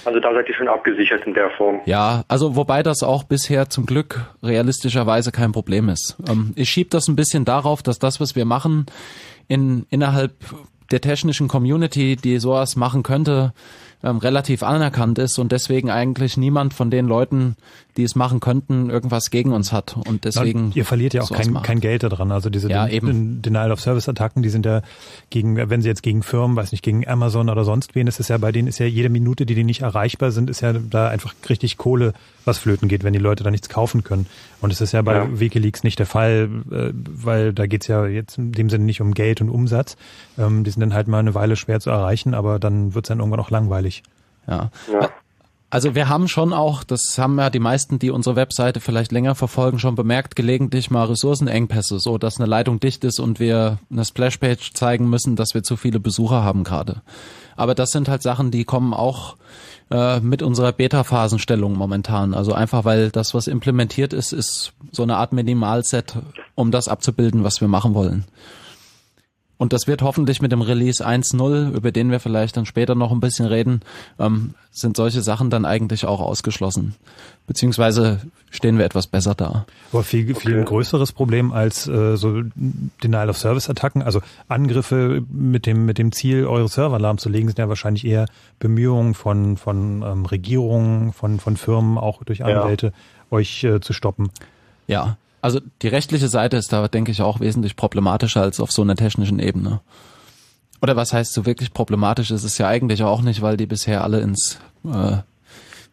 Also 0.05 0.19
da 0.19 0.33
seid 0.33 0.47
ihr 0.47 0.55
schon 0.55 0.67
abgesichert 0.67 1.25
in 1.25 1.33
der 1.33 1.49
Form. 1.51 1.81
Ja, 1.85 2.23
also 2.27 2.55
wobei 2.55 2.83
das 2.83 3.03
auch 3.03 3.23
bisher 3.23 3.69
zum 3.69 3.85
Glück 3.85 4.21
realistischerweise 4.41 5.31
kein 5.31 5.51
Problem 5.51 5.89
ist. 5.89 6.15
Ähm, 6.29 6.53
ich 6.55 6.69
schiebe 6.69 6.89
das 6.89 7.07
ein 7.07 7.15
bisschen 7.15 7.45
darauf, 7.45 7.83
dass 7.83 7.99
das, 7.99 8.19
was 8.19 8.35
wir 8.35 8.45
machen, 8.45 8.85
in, 9.47 9.85
innerhalb 9.89 10.33
der 10.91 11.01
technischen 11.01 11.47
Community, 11.47 12.15
die 12.15 12.39
sowas 12.39 12.75
machen 12.75 13.03
könnte, 13.03 13.53
ähm, 14.03 14.17
relativ 14.17 14.63
anerkannt 14.63 15.19
ist 15.19 15.37
und 15.37 15.51
deswegen 15.51 15.89
eigentlich 15.89 16.37
niemand 16.37 16.73
von 16.73 16.89
den 16.89 17.07
Leuten, 17.07 17.55
die 17.99 18.05
es 18.05 18.15
machen 18.15 18.39
könnten, 18.39 18.89
irgendwas 18.89 19.29
gegen 19.29 19.51
uns 19.51 19.73
hat. 19.73 19.97
Und 20.07 20.23
deswegen. 20.23 20.69
Ja, 20.69 20.77
ihr 20.77 20.85
verliert 20.85 21.13
ja 21.13 21.21
auch 21.21 21.31
kein, 21.31 21.53
kein 21.61 21.81
Geld 21.81 22.03
daran. 22.03 22.31
Also 22.31 22.49
diese 22.49 22.69
ja, 22.69 22.87
Den 22.87 23.41
Denial 23.41 23.73
of 23.73 23.81
Service 23.81 24.07
Attacken, 24.07 24.41
die 24.41 24.47
sind 24.47 24.65
ja 24.65 24.81
gegen, 25.29 25.57
wenn 25.57 25.81
sie 25.81 25.89
jetzt 25.89 26.01
gegen 26.01 26.23
Firmen, 26.23 26.55
weiß 26.55 26.71
nicht, 26.71 26.81
gegen 26.81 27.05
Amazon 27.05 27.49
oder 27.49 27.65
sonst 27.65 27.95
wen, 27.95 28.07
ist 28.07 28.21
es 28.21 28.29
ja 28.29 28.37
bei 28.37 28.53
denen 28.53 28.69
ist 28.69 28.79
ja 28.79 28.85
jede 28.85 29.09
Minute, 29.09 29.45
die 29.45 29.53
die 29.53 29.65
nicht 29.65 29.81
erreichbar 29.81 30.31
sind, 30.31 30.49
ist 30.49 30.61
ja 30.61 30.71
da 30.71 31.09
einfach 31.09 31.35
richtig 31.49 31.75
Kohle, 31.75 32.13
was 32.45 32.57
flöten 32.57 32.87
geht, 32.87 33.03
wenn 33.03 33.11
die 33.11 33.19
Leute 33.19 33.43
da 33.43 33.51
nichts 33.51 33.67
kaufen 33.67 34.05
können. 34.05 34.27
Und 34.61 34.71
es 34.71 34.79
ist 34.79 34.93
ja 34.93 35.01
bei 35.01 35.15
ja. 35.15 35.39
WikiLeaks 35.39 35.83
nicht 35.83 35.99
der 35.99 36.05
Fall, 36.05 36.49
äh, 36.71 36.91
weil 36.93 37.53
da 37.53 37.67
geht's 37.67 37.87
ja 37.87 38.05
jetzt 38.05 38.37
in 38.37 38.53
dem 38.53 38.69
Sinne 38.69 38.85
nicht 38.85 39.01
um 39.01 39.13
Geld 39.13 39.41
und 39.41 39.49
Umsatz. 39.49 39.97
Ähm, 40.37 40.63
die 40.63 40.71
sind 40.71 40.79
dann 40.79 40.93
halt 40.93 41.09
mal 41.09 41.19
eine 41.19 41.35
Weile 41.35 41.57
schwer 41.57 41.81
zu 41.81 41.89
erreichen, 41.89 42.33
aber 42.33 42.59
dann 42.59 42.95
wird's 42.95 43.09
dann 43.09 43.19
irgendwann 43.19 43.41
auch 43.41 43.51
langweilig. 43.51 44.03
Ja. 44.47 44.71
ja. 44.89 45.09
Also 45.71 45.93
wir 45.93 46.09
haben 46.09 46.27
schon 46.27 46.51
auch, 46.51 46.83
das 46.83 47.15
haben 47.19 47.37
ja 47.37 47.51
die 47.51 47.59
meisten, 47.59 47.99
die 47.99 48.09
unsere 48.09 48.35
Webseite 48.35 48.79
vielleicht 48.79 49.11
länger 49.11 49.35
verfolgen, 49.35 49.77
schon 49.77 49.93
bemerkt, 49.93 50.35
gelegentlich 50.35 50.89
mal 50.89 51.05
Ressourcenengpässe, 51.05 51.99
so 51.99 52.17
dass 52.17 52.39
eine 52.39 52.49
Leitung 52.49 52.79
dicht 52.79 53.03
ist 53.03 53.19
und 53.19 53.39
wir 53.39 53.77
eine 53.91 54.03
Splashpage 54.03 54.73
zeigen 54.73 55.07
müssen, 55.09 55.35
dass 55.35 55.53
wir 55.53 55.61
zu 55.61 55.77
viele 55.77 55.99
Besucher 55.99 56.43
haben 56.43 56.63
gerade. 56.63 57.03
Aber 57.55 57.75
das 57.75 57.91
sind 57.91 58.09
halt 58.09 58.23
Sachen, 58.23 58.49
die 58.49 58.63
kommen 58.63 58.95
auch 58.95 59.35
äh, 59.91 60.19
mit 60.21 60.41
unserer 60.41 60.71
Beta-Phasenstellung 60.71 61.73
momentan. 61.77 62.33
Also 62.33 62.53
einfach, 62.53 62.83
weil 62.83 63.11
das, 63.11 63.35
was 63.35 63.45
implementiert 63.45 64.13
ist, 64.13 64.33
ist 64.33 64.73
so 64.91 65.03
eine 65.03 65.17
Art 65.17 65.33
Minimalset, 65.33 66.17
um 66.55 66.71
das 66.71 66.87
abzubilden, 66.87 67.43
was 67.43 67.61
wir 67.61 67.67
machen 67.67 67.93
wollen. 67.93 68.25
Und 69.59 69.73
das 69.73 69.87
wird 69.87 70.01
hoffentlich 70.01 70.41
mit 70.41 70.53
dem 70.53 70.61
Release 70.61 71.05
1.0, 71.05 71.73
über 71.75 71.91
den 71.91 72.11
wir 72.11 72.21
vielleicht 72.21 72.55
dann 72.55 72.65
später 72.65 72.95
noch 72.95 73.11
ein 73.11 73.19
bisschen 73.19 73.45
reden, 73.45 73.81
ähm, 74.17 74.53
sind 74.71 74.95
solche 74.95 75.21
Sachen 75.21 75.49
dann 75.49 75.65
eigentlich 75.65 76.05
auch 76.05 76.21
ausgeschlossen. 76.21 76.95
Beziehungsweise 77.45 78.21
stehen 78.51 78.77
wir 78.77 78.85
etwas 78.85 79.07
besser 79.07 79.35
da. 79.35 79.65
Aber 79.91 80.03
viel, 80.03 80.33
viel 80.33 80.59
okay. 80.59 80.63
größeres 80.63 81.11
Problem 81.11 81.51
als 81.51 81.89
äh, 81.89 82.15
so 82.15 82.41
Denial 83.03 83.29
of 83.29 83.37
Service 83.37 83.69
Attacken, 83.69 84.01
also 84.01 84.21
Angriffe 84.47 85.25
mit 85.29 85.65
dem, 85.65 85.85
mit 85.85 85.97
dem 85.97 86.13
Ziel, 86.13 86.47
eure 86.47 86.69
Server 86.69 86.97
lahmzulegen, 86.97 87.49
sind 87.49 87.59
ja 87.59 87.67
wahrscheinlich 87.67 88.05
eher 88.05 88.27
Bemühungen 88.59 89.13
von, 89.13 89.57
von 89.57 90.03
ähm, 90.03 90.25
Regierungen, 90.25 91.11
von, 91.11 91.37
von 91.41 91.57
Firmen, 91.57 91.97
auch 91.97 92.23
durch 92.23 92.45
Anwälte, 92.45 92.87
ja. 92.87 93.37
euch 93.37 93.65
äh, 93.65 93.81
zu 93.81 93.91
stoppen. 93.91 94.29
Ja, 94.87 95.17
also 95.41 95.59
die 95.81 95.87
rechtliche 95.87 96.27
Seite 96.27 96.57
ist 96.57 96.71
da, 96.73 96.87
denke 96.87 97.11
ich, 97.11 97.21
auch 97.21 97.39
wesentlich 97.39 97.75
problematischer 97.75 98.41
als 98.41 98.59
auf 98.59 98.71
so 98.71 98.81
einer 98.81 98.95
technischen 98.95 99.39
Ebene. 99.39 99.81
Oder 100.81 100.95
was 100.95 101.13
heißt 101.13 101.33
so 101.33 101.45
wirklich 101.45 101.73
problematisch 101.73 102.31
ist 102.31 102.43
es 102.43 102.57
ja 102.57 102.67
eigentlich 102.67 103.03
auch 103.03 103.21
nicht, 103.21 103.41
weil 103.41 103.57
die 103.57 103.65
bisher 103.65 104.03
alle 104.03 104.21
ins 104.21 104.59
äh, 104.85 105.17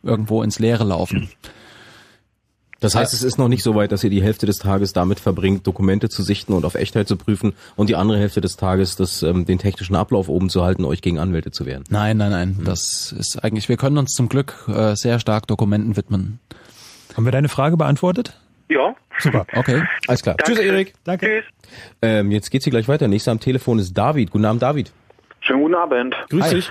irgendwo 0.03 0.43
ins 0.43 0.59
Leere 0.59 0.85
laufen. 0.85 1.29
Das 2.79 2.95
heißt, 2.95 3.15
es 3.15 3.23
ist 3.23 3.39
noch 3.39 3.49
nicht 3.49 3.63
so 3.63 3.75
weit, 3.75 3.91
dass 3.91 4.05
ihr 4.05 4.11
die 4.11 4.23
Hälfte 4.23 4.45
des 4.45 4.59
Tages 4.59 4.93
damit 4.93 5.19
verbringt, 5.19 5.67
Dokumente 5.67 6.11
zu 6.11 6.23
sichten 6.23 6.53
und 6.53 6.67
auf 6.67 6.75
Echtheit 6.75 7.09
zu 7.09 7.17
prüfen 7.17 7.55
und 7.75 7.89
die 7.89 7.97
andere 7.97 8.19
Hälfte 8.19 8.43
des 8.43 8.57
Tages 8.57 8.97
das, 8.97 9.23
ähm, 9.23 9.47
den 9.47 9.59
technischen 9.59 9.97
Ablauf 9.97 10.29
oben 10.29 10.51
zu 10.51 10.63
halten, 10.63 10.85
euch 10.85 11.01
gegen 11.01 11.19
Anwälte 11.19 11.51
zu 11.51 11.65
wehren. 11.65 11.85
Nein, 11.89 12.19
nein, 12.19 12.31
nein. 12.31 12.59
Das 12.65 13.13
ist 13.13 13.43
eigentlich, 13.43 13.71
wir 13.71 13.79
können 13.79 13.97
uns 13.97 14.13
zum 14.13 14.29
Glück 14.29 14.69
äh, 14.69 14.95
sehr 14.95 15.19
stark 15.21 15.47
Dokumenten 15.47 15.97
widmen. 15.97 16.39
Haben 17.17 17.25
wir 17.25 17.33
deine 17.33 17.49
Frage 17.49 17.79
beantwortet? 17.79 18.39
Ja. 18.69 18.95
Super. 19.19 19.47
Okay, 19.57 19.83
alles 20.07 20.23
klar. 20.23 20.37
Danke. 20.37 20.53
Tschüss, 20.53 20.65
Erik. 20.65 20.95
Danke. 21.05 21.27
Tschüss. 21.27 21.45
Ähm, 22.03 22.31
jetzt 22.31 22.51
geht's 22.51 22.65
hier 22.65 22.71
gleich 22.71 22.89
weiter. 22.89 23.09
Nächster 23.09 23.33
am 23.33 23.41
Telefon 23.41 23.79
ist 23.79 23.95
David. 23.95 24.31
Guten 24.31 24.45
Abend, 24.45 24.63
David. 24.63 24.93
Schönen 25.41 25.63
guten 25.63 25.75
Abend. 25.75 26.17
Grüß 26.29 26.45
Hi. 26.45 26.55
dich. 26.55 26.71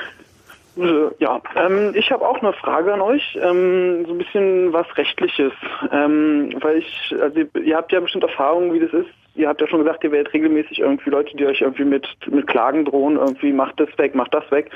Äh, 0.77 1.09
ja, 1.19 1.41
ähm, 1.55 1.93
ich 1.95 2.11
habe 2.11 2.27
auch 2.27 2.41
eine 2.41 2.51
Frage 2.53 2.93
an 2.93 3.01
euch, 3.01 3.37
ähm, 3.41 4.05
so 4.05 4.11
ein 4.11 4.17
bisschen 4.17 4.73
was 4.73 4.85
Rechtliches, 4.97 5.53
ähm, 5.91 6.53
weil 6.59 6.79
ich, 6.79 7.15
also 7.21 7.39
ihr 7.59 7.77
habt 7.77 7.93
ja 7.93 8.01
bestimmt 8.01 8.25
Erfahrungen, 8.25 8.73
wie 8.73 8.81
das 8.81 8.91
ist. 8.91 9.09
Ihr 9.35 9.47
habt 9.47 9.61
ja 9.61 9.67
schon 9.67 9.83
gesagt, 9.83 10.03
ihr 10.03 10.11
werdet 10.11 10.33
regelmäßig 10.33 10.79
irgendwie 10.79 11.09
Leute, 11.09 11.35
die 11.35 11.45
euch 11.45 11.61
irgendwie 11.61 11.85
mit 11.85 12.07
mit 12.27 12.47
Klagen 12.47 12.85
drohen, 12.85 13.15
irgendwie 13.15 13.53
macht 13.53 13.79
das 13.79 13.89
weg, 13.97 14.15
macht 14.15 14.33
das 14.33 14.49
weg. 14.51 14.69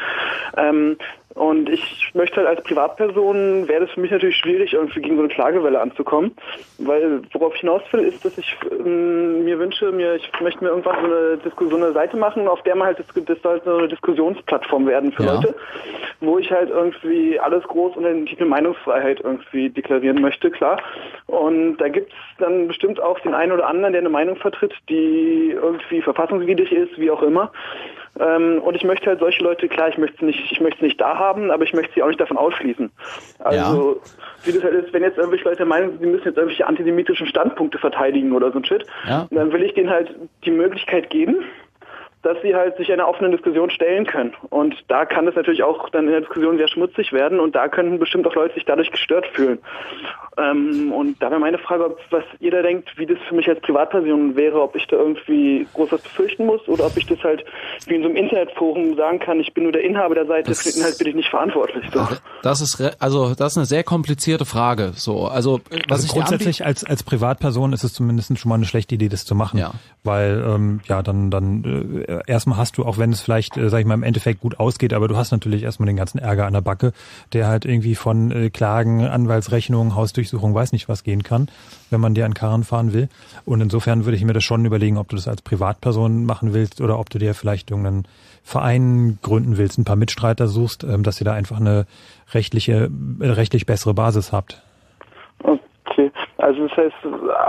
Und 1.40 1.70
ich 1.70 2.11
möchte 2.16 2.36
halt 2.36 2.48
als 2.49 2.64
Privatperson, 2.64 3.66
wäre 3.70 3.86
das 3.86 3.91
für 3.91 4.02
mich 4.02 4.11
natürlich 4.11 4.36
schwierig, 4.36 4.74
irgendwie 4.74 4.99
gegen 4.99 5.16
so 5.16 5.22
eine 5.22 5.34
Klagewelle 5.34 5.80
anzukommen. 5.80 6.36
Weil 6.80 7.22
worauf 7.32 7.56
ich 7.56 7.61
hinaus 7.61 7.82
will, 7.91 8.02
ist, 8.02 8.26
dass 8.26 8.38
ich 8.38 8.57
ähm, 8.70 9.45
mir 9.45 9.57
wünsche, 9.57 9.90
mir, 9.94 10.16
ich 10.16 10.30
möchte 10.41 10.61
mir 10.61 10.72
irgendwann 10.72 10.98
so 10.99 11.06
eine, 11.06 11.38
Disku 11.38 11.70
so 11.70 11.78
eine 11.78 11.94
Seite 11.94 12.18
machen, 12.18 12.45
auf 12.49 12.61
der 12.64 12.76
man 12.76 12.88
halt, 12.88 12.99
das, 12.99 13.06
das 13.24 13.41
soll 13.41 13.53
halt 13.53 13.64
so 13.64 13.78
eine 13.78 13.88
Diskussionsplattform 13.88 14.86
werden 14.86 15.14
für 15.14 15.24
ja. 15.24 15.36
Leute, 15.36 15.56
wo 16.20 16.38
ich 16.40 16.52
halt 16.52 16.72
irgendwie 16.72 17.40
alles 17.40 17.64
groß 17.64 17.95
unter 17.95 18.10
den 18.10 18.26
Titel 18.26 18.44
Meinungsfreiheit 18.44 19.22
irgendwie 19.24 19.70
deklarieren 19.70 20.20
möchte, 20.20 20.52
klar. 20.52 20.82
Und 21.28 21.78
da 21.78 21.88
gibt's 21.88 22.16
dann 22.40 22.68
bestimmt 22.68 23.02
auch 23.02 23.18
den 23.22 23.34
einen 23.34 23.53
oder 23.53 23.68
anderen, 23.68 23.94
der 23.94 24.02
eine 24.02 24.10
Meinung 24.10 24.36
vertritt, 24.36 24.74
die 24.90 25.52
irgendwie 25.53 26.02
verfassungswidrig 26.02 26.74
ist, 26.74 26.99
wie 26.99 27.11
auch 27.11 27.24
immer. 27.24 27.49
Ähm, 28.19 28.61
und 28.61 28.75
ich 28.75 28.83
möchte 28.83 29.07
halt 29.07 29.19
solche 29.19 29.43
Leute, 29.43 29.67
klar, 29.67 29.89
ich 29.89 29.97
möchte 29.97 30.25
nicht, 30.25 30.51
ich 30.51 30.59
möchte 30.59 30.79
sie 30.79 30.87
nicht 30.87 30.99
da 30.99 31.17
haben, 31.17 31.51
aber 31.51 31.63
ich 31.63 31.73
möchte 31.73 31.93
sie 31.93 32.03
auch 32.03 32.07
nicht 32.07 32.19
davon 32.19 32.37
ausschließen. 32.37 32.91
Also, 33.39 33.99
ja. 34.03 34.45
wie 34.45 34.51
das 34.51 34.63
halt 34.63 34.73
ist, 34.73 34.93
wenn 34.93 35.03
jetzt 35.03 35.17
irgendwelche 35.17 35.45
Leute 35.45 35.65
meinen, 35.65 35.97
sie 35.99 36.05
müssen 36.05 36.25
jetzt 36.25 36.37
irgendwelche 36.37 36.67
antisemitischen 36.67 37.27
Standpunkte 37.27 37.77
verteidigen 37.77 38.33
oder 38.33 38.51
so 38.51 38.59
ein 38.59 38.65
Shit, 38.65 38.85
ja. 39.07 39.27
dann 39.31 39.53
will 39.53 39.63
ich 39.63 39.73
denen 39.73 39.89
halt 39.89 40.13
die 40.43 40.51
Möglichkeit 40.51 41.09
geben, 41.09 41.45
dass 42.21 42.37
sie 42.41 42.53
halt 42.53 42.75
sich 42.77 42.91
einer 42.91 43.07
offenen 43.07 43.31
Diskussion 43.31 43.69
stellen 43.69 44.05
können. 44.05 44.33
Und 44.49 44.75
da 44.89 45.05
kann 45.05 45.27
es 45.27 45.35
natürlich 45.35 45.63
auch 45.63 45.89
dann 45.89 46.05
in 46.05 46.11
der 46.11 46.21
Diskussion 46.21 46.57
sehr 46.57 46.67
schmutzig 46.67 47.13
werden 47.13 47.39
und 47.39 47.55
da 47.55 47.67
könnten 47.69 47.97
bestimmt 47.97 48.27
auch 48.27 48.35
Leute 48.35 48.55
sich 48.55 48.65
dadurch 48.65 48.91
gestört 48.91 49.25
fühlen. 49.27 49.59
Ähm, 50.37 50.91
und 50.91 51.21
da 51.21 51.29
wäre 51.29 51.39
meine 51.39 51.57
Frage, 51.57 51.95
was 52.09 52.23
jeder 52.39 52.61
denkt, 52.61 52.97
wie 52.97 53.05
das 53.05 53.17
für 53.27 53.35
mich 53.35 53.47
als 53.47 53.59
Privatperson 53.61 54.35
wäre, 54.35 54.61
ob 54.61 54.75
ich 54.75 54.85
da 54.87 54.97
irgendwie 54.97 55.65
groß 55.73 55.91
was 55.93 56.01
befürchten 56.01 56.45
muss 56.45 56.67
oder 56.67 56.85
ob 56.85 56.97
ich 56.97 57.05
das 57.05 57.21
halt 57.23 57.43
wie 57.87 57.95
in 57.95 58.03
so 58.03 58.09
einem 58.09 58.17
Internetforum 58.17 58.95
sagen 58.95 59.19
kann, 59.19 59.39
ich 59.39 59.53
bin 59.53 59.63
nur 59.63 59.71
der 59.71 59.83
Inhaber 59.83 60.15
der 60.15 60.25
Seite, 60.25 60.49
das 60.49 60.61
für 60.61 60.69
den 60.69 60.79
Inhalt 60.79 60.97
bin 60.97 61.07
ich 61.07 61.15
nicht 61.15 61.29
verantwortlich. 61.29 61.85
So. 61.93 62.07
Das 62.41 62.61
ist 62.61 62.81
also 62.99 63.33
das 63.33 63.53
ist 63.53 63.57
eine 63.57 63.65
sehr 63.65 63.83
komplizierte 63.83 64.45
Frage. 64.45 64.91
So, 64.93 65.25
also 65.25 65.61
was 65.87 66.03
also 66.03 66.05
ich 66.05 66.13
grundsätzlich 66.13 66.65
als 66.65 66.83
als 66.85 67.03
Privatperson 67.03 67.73
ist 67.73 67.83
es 67.83 67.93
zumindest 67.93 68.37
schon 68.37 68.49
mal 68.49 68.55
eine 68.55 68.65
schlechte 68.65 68.95
Idee, 68.95 69.09
das 69.09 69.25
zu 69.25 69.35
machen, 69.35 69.57
ja. 69.57 69.71
weil 70.03 70.43
ähm, 70.45 70.81
ja 70.85 71.01
dann 71.01 71.31
dann 71.31 72.03
äh, 72.07 72.09
erstmal 72.27 72.57
hast 72.57 72.77
du, 72.77 72.86
auch 72.86 72.98
wenn 72.98 73.11
es 73.11 73.22
vielleicht, 73.22 73.57
äh, 73.57 73.69
sag 73.69 73.80
ich 73.80 73.86
mal, 73.86 73.94
im 73.94 74.03
Endeffekt 74.03 74.41
gut 74.41 74.60
ausgeht, 74.60 74.94
aber 74.94 75.07
du 75.07 75.18
hast 75.18 75.31
natürlich 75.31 75.64
erstmal 75.64 75.88
den 75.88 75.95
ganzen 75.95 76.19
Ärger 76.19 76.45
an 76.45 76.53
der 76.53 76.61
Backe, 76.61 76.94
der 77.34 77.48
halt 77.48 77.65
irgendwie 77.65 77.95
von 77.95 78.31
äh, 78.31 78.49
Klagen, 78.49 79.06
Anwaltsrechnungen, 79.06 79.95
Hausdurchsuchung, 79.95 80.53
weiß 80.53 80.72
nicht 80.72 80.90
was 80.90 81.03
gehen 81.03 81.23
kann, 81.23 81.49
wenn 81.90 82.02
man 82.02 82.14
dir 82.14 82.26
einen 82.26 82.34
Karren 82.34 82.64
fahren 82.64 82.94
will. 82.94 83.10
Und 83.45 83.61
insofern 83.61 84.06
würde 84.06 84.18
ich 84.18 84.23
mir 84.23 84.34
das 84.34 84.44
schon 84.44 84.65
überlegen, 84.65 84.98
ob 84.98 85.10
du 85.10 85.15
das 85.15 85.27
als 85.27 85.41
Privatperson 85.41 86.26
machen 86.26 86.53
willst 86.53 86.81
oder 86.81 86.99
ob 86.99 87.10
du 87.10 87.19
dir 87.19 87.34
vielleicht 87.34 87.72
irgendeinen 87.72 88.06
Verein 88.44 89.19
gründen 89.22 89.57
willst, 89.57 89.77
ein 89.77 89.86
paar 89.86 89.95
Mitstreiter 89.95 90.48
suchst, 90.48 90.84
ähm, 90.84 91.03
dass 91.03 91.22
ihr 91.22 91.26
da 91.26 91.34
einfach 91.34 91.60
eine 91.60 91.86
rechtliche, 92.34 92.90
äh, 93.19 93.27
rechtlich 93.27 93.65
bessere 93.65 93.94
Basis 93.94 94.31
habt. 94.31 94.61
Okay, 95.44 96.11
also 96.38 96.68
das 96.68 96.77
heißt, 96.77 96.95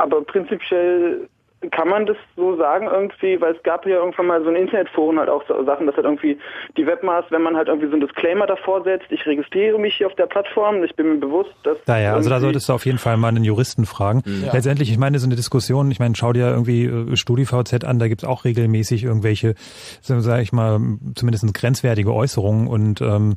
aber 0.02 0.22
prinzipiell 0.24 1.28
kann 1.70 1.88
man 1.88 2.06
das 2.06 2.16
so 2.36 2.56
sagen 2.56 2.88
irgendwie, 2.90 3.38
weil 3.38 3.54
es 3.54 3.62
gab 3.62 3.84
ja 3.84 3.96
irgendwann 3.96 4.26
mal 4.26 4.42
so 4.42 4.48
ein 4.48 4.56
Internetforum 4.56 5.18
halt 5.18 5.28
auch 5.28 5.42
so 5.46 5.62
Sachen, 5.64 5.86
dass 5.86 5.94
halt 5.94 6.06
irgendwie 6.06 6.38
die 6.78 6.86
Webmaß, 6.86 7.26
wenn 7.30 7.42
man 7.42 7.54
halt 7.54 7.68
irgendwie 7.68 7.88
so 7.88 7.94
ein 7.94 8.00
Disclaimer 8.00 8.46
davor 8.46 8.82
setzt, 8.82 9.06
ich 9.10 9.26
registriere 9.26 9.78
mich 9.78 9.94
hier 9.96 10.06
auf 10.06 10.14
der 10.14 10.26
Plattform, 10.26 10.82
ich 10.82 10.96
bin 10.96 11.12
mir 11.12 11.18
bewusst, 11.18 11.54
dass... 11.64 11.76
Naja, 11.86 12.14
also 12.14 12.30
da 12.30 12.40
solltest 12.40 12.68
du 12.68 12.72
auf 12.72 12.86
jeden 12.86 12.96
Fall 12.96 13.18
mal 13.18 13.28
einen 13.28 13.44
Juristen 13.44 13.84
fragen. 13.84 14.22
Ja. 14.24 14.54
Letztendlich, 14.54 14.90
ich 14.90 14.96
meine, 14.96 15.18
so 15.18 15.26
eine 15.26 15.36
Diskussion, 15.36 15.90
ich 15.90 15.98
meine, 15.98 16.16
schau 16.16 16.32
dir 16.32 16.48
irgendwie 16.48 16.86
äh, 16.86 17.14
StudiVZ 17.14 17.84
an, 17.84 17.98
da 17.98 18.08
gibt's 18.08 18.24
auch 18.24 18.46
regelmäßig 18.46 19.04
irgendwelche, 19.04 19.54
sag 20.00 20.40
ich 20.40 20.52
mal, 20.52 20.80
zumindest 21.14 21.52
grenzwertige 21.52 22.14
Äußerungen 22.14 22.68
und 22.68 23.02
ähm, 23.02 23.36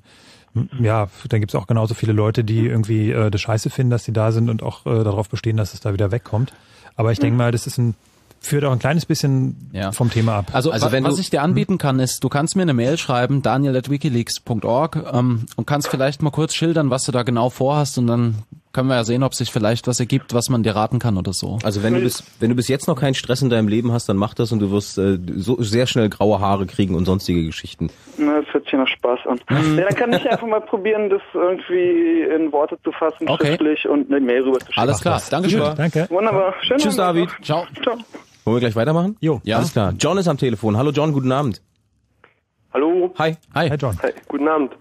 ja, 0.79 1.07
dann 1.27 1.39
gibt's 1.39 1.55
auch 1.55 1.67
genauso 1.67 1.93
viele 1.93 2.13
Leute, 2.13 2.43
die 2.43 2.67
irgendwie 2.67 3.11
äh, 3.11 3.31
das 3.31 3.41
scheiße 3.41 3.69
finden, 3.69 3.89
dass 3.89 4.05
sie 4.05 4.13
da 4.13 4.31
sind 4.31 4.49
und 4.49 4.63
auch 4.63 4.85
äh, 4.85 5.03
darauf 5.03 5.27
bestehen, 5.29 5.57
dass 5.57 5.73
es 5.73 5.81
da 5.81 5.93
wieder 5.93 6.11
wegkommt. 6.11 6.53
Aber 6.95 7.11
ich 7.11 7.19
denke 7.19 7.35
mal, 7.35 7.51
das 7.51 7.65
ist 7.65 7.79
ein 7.79 7.95
führt 8.43 8.65
auch 8.65 8.71
ein 8.71 8.79
kleines 8.79 9.05
bisschen 9.05 9.69
ja. 9.73 9.91
vom 9.91 10.11
Thema 10.11 10.39
ab. 10.39 10.45
Also, 10.53 10.71
also 10.71 10.91
wenn 10.91 11.03
was 11.03 11.19
ich 11.19 11.29
dir 11.29 11.41
anbieten 11.41 11.77
kann, 11.77 11.99
ist, 11.99 12.23
du 12.23 12.29
kannst 12.29 12.55
mir 12.55 12.63
eine 12.63 12.73
Mail 12.73 12.97
schreiben, 12.97 13.41
daniel.wikileaks.org 13.41 15.03
ähm, 15.13 15.45
und 15.55 15.65
kannst 15.65 15.87
vielleicht 15.87 16.21
mal 16.21 16.31
kurz 16.31 16.53
schildern, 16.53 16.89
was 16.89 17.03
du 17.03 17.11
da 17.11 17.23
genau 17.23 17.49
vorhast 17.49 17.97
und 17.97 18.07
dann 18.07 18.35
können 18.73 18.89
wir 18.89 18.95
ja 18.95 19.03
sehen, 19.03 19.21
ob 19.21 19.35
sich 19.35 19.51
vielleicht 19.51 19.87
was 19.87 19.99
ergibt, 19.99 20.33
was 20.33 20.49
man 20.49 20.63
dir 20.63 20.75
raten 20.75 20.97
kann 20.97 21.17
oder 21.17 21.31
so. 21.31 21.59
Also 21.63 21.83
wenn 21.83 21.93
du 21.93 22.01
bis, 22.01 22.23
wenn 22.39 22.49
du 22.49 22.55
bis 22.55 22.67
jetzt 22.67 22.87
noch 22.87 22.99
keinen 22.99 23.13
Stress 23.13 23.43
in 23.43 23.51
deinem 23.51 23.67
Leben 23.67 23.91
hast, 23.91 24.09
dann 24.09 24.17
mach 24.17 24.33
das 24.33 24.51
und 24.51 24.59
du 24.59 24.71
wirst 24.71 24.97
äh, 24.97 25.19
so 25.35 25.61
sehr 25.61 25.85
schnell 25.85 26.09
graue 26.09 26.39
Haare 26.39 26.65
kriegen 26.65 26.95
und 26.95 27.05
sonstige 27.05 27.45
Geschichten. 27.45 27.91
Na, 28.17 28.41
das 28.41 28.51
hört 28.51 28.65
sich 28.65 28.73
nach 28.73 28.87
Spaß 28.87 29.19
an. 29.27 29.39
Ja, 29.77 29.85
dann 29.85 29.95
kann 29.95 30.13
ich 30.13 30.29
einfach 30.29 30.47
mal 30.47 30.61
probieren, 30.61 31.09
das 31.09 31.21
irgendwie 31.33 32.21
in 32.35 32.51
Worte 32.51 32.77
zu 32.83 32.91
fassen, 32.91 33.29
okay. 33.29 33.47
schriftlich 33.47 33.87
und 33.87 34.11
eine 34.11 34.19
Mail 34.19 34.43
rüber 34.43 34.59
zu 34.59 34.65
schicken. 34.65 34.79
Alles 34.79 35.01
klar, 35.01 35.21
danke 35.29 35.49
schön. 35.49 35.75
Danke. 35.75 36.07
Wunderbar. 36.09 36.55
Schön 36.61 36.77
Tschüss, 36.77 36.95
David. 36.95 37.29
Ciao. 37.41 37.65
Ciao. 37.81 37.97
Wollen 38.43 38.57
wir 38.57 38.59
gleich 38.59 38.75
weitermachen? 38.75 39.17
Jo. 39.21 39.41
Ja. 39.43 39.57
Alles 39.57 39.71
klar. 39.71 39.93
John 39.97 40.17
ist 40.17 40.27
am 40.27 40.37
Telefon. 40.37 40.77
Hallo 40.77 40.91
John, 40.91 41.13
guten 41.13 41.31
Abend. 41.31 41.61
Hallo. 42.73 43.13
Hi. 43.17 43.37
Hi. 43.55 43.69
Hi 43.69 43.77
John. 43.77 43.97
Hi, 44.01 44.11
guten 44.27 44.47
Abend. 44.47 44.71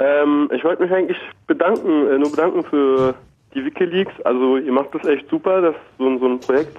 Ähm, 0.00 0.50
ich 0.54 0.64
wollte 0.64 0.82
mich 0.82 0.90
eigentlich 0.90 1.18
bedanken, 1.46 2.08
äh, 2.08 2.18
nur 2.18 2.30
bedanken 2.30 2.64
für 2.64 3.14
die 3.54 3.64
Wikileaks. 3.64 4.12
Also 4.24 4.56
ihr 4.56 4.72
macht 4.72 4.94
das 4.94 5.06
echt 5.06 5.28
super, 5.28 5.60
das 5.60 5.74
so, 5.98 6.18
so 6.18 6.26
ein 6.26 6.40
Projekt 6.40 6.78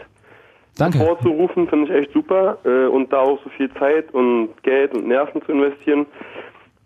Danke. 0.77 0.97
vorzurufen, 0.97 1.67
finde 1.67 1.85
ich 1.85 2.03
echt 2.03 2.13
super. 2.13 2.57
Äh, 2.65 2.87
und 2.87 3.13
da 3.13 3.19
auch 3.19 3.39
so 3.43 3.49
viel 3.51 3.71
Zeit 3.75 4.13
und 4.13 4.49
Geld 4.63 4.93
und 4.93 5.07
Nerven 5.07 5.41
zu 5.45 5.51
investieren, 5.51 6.05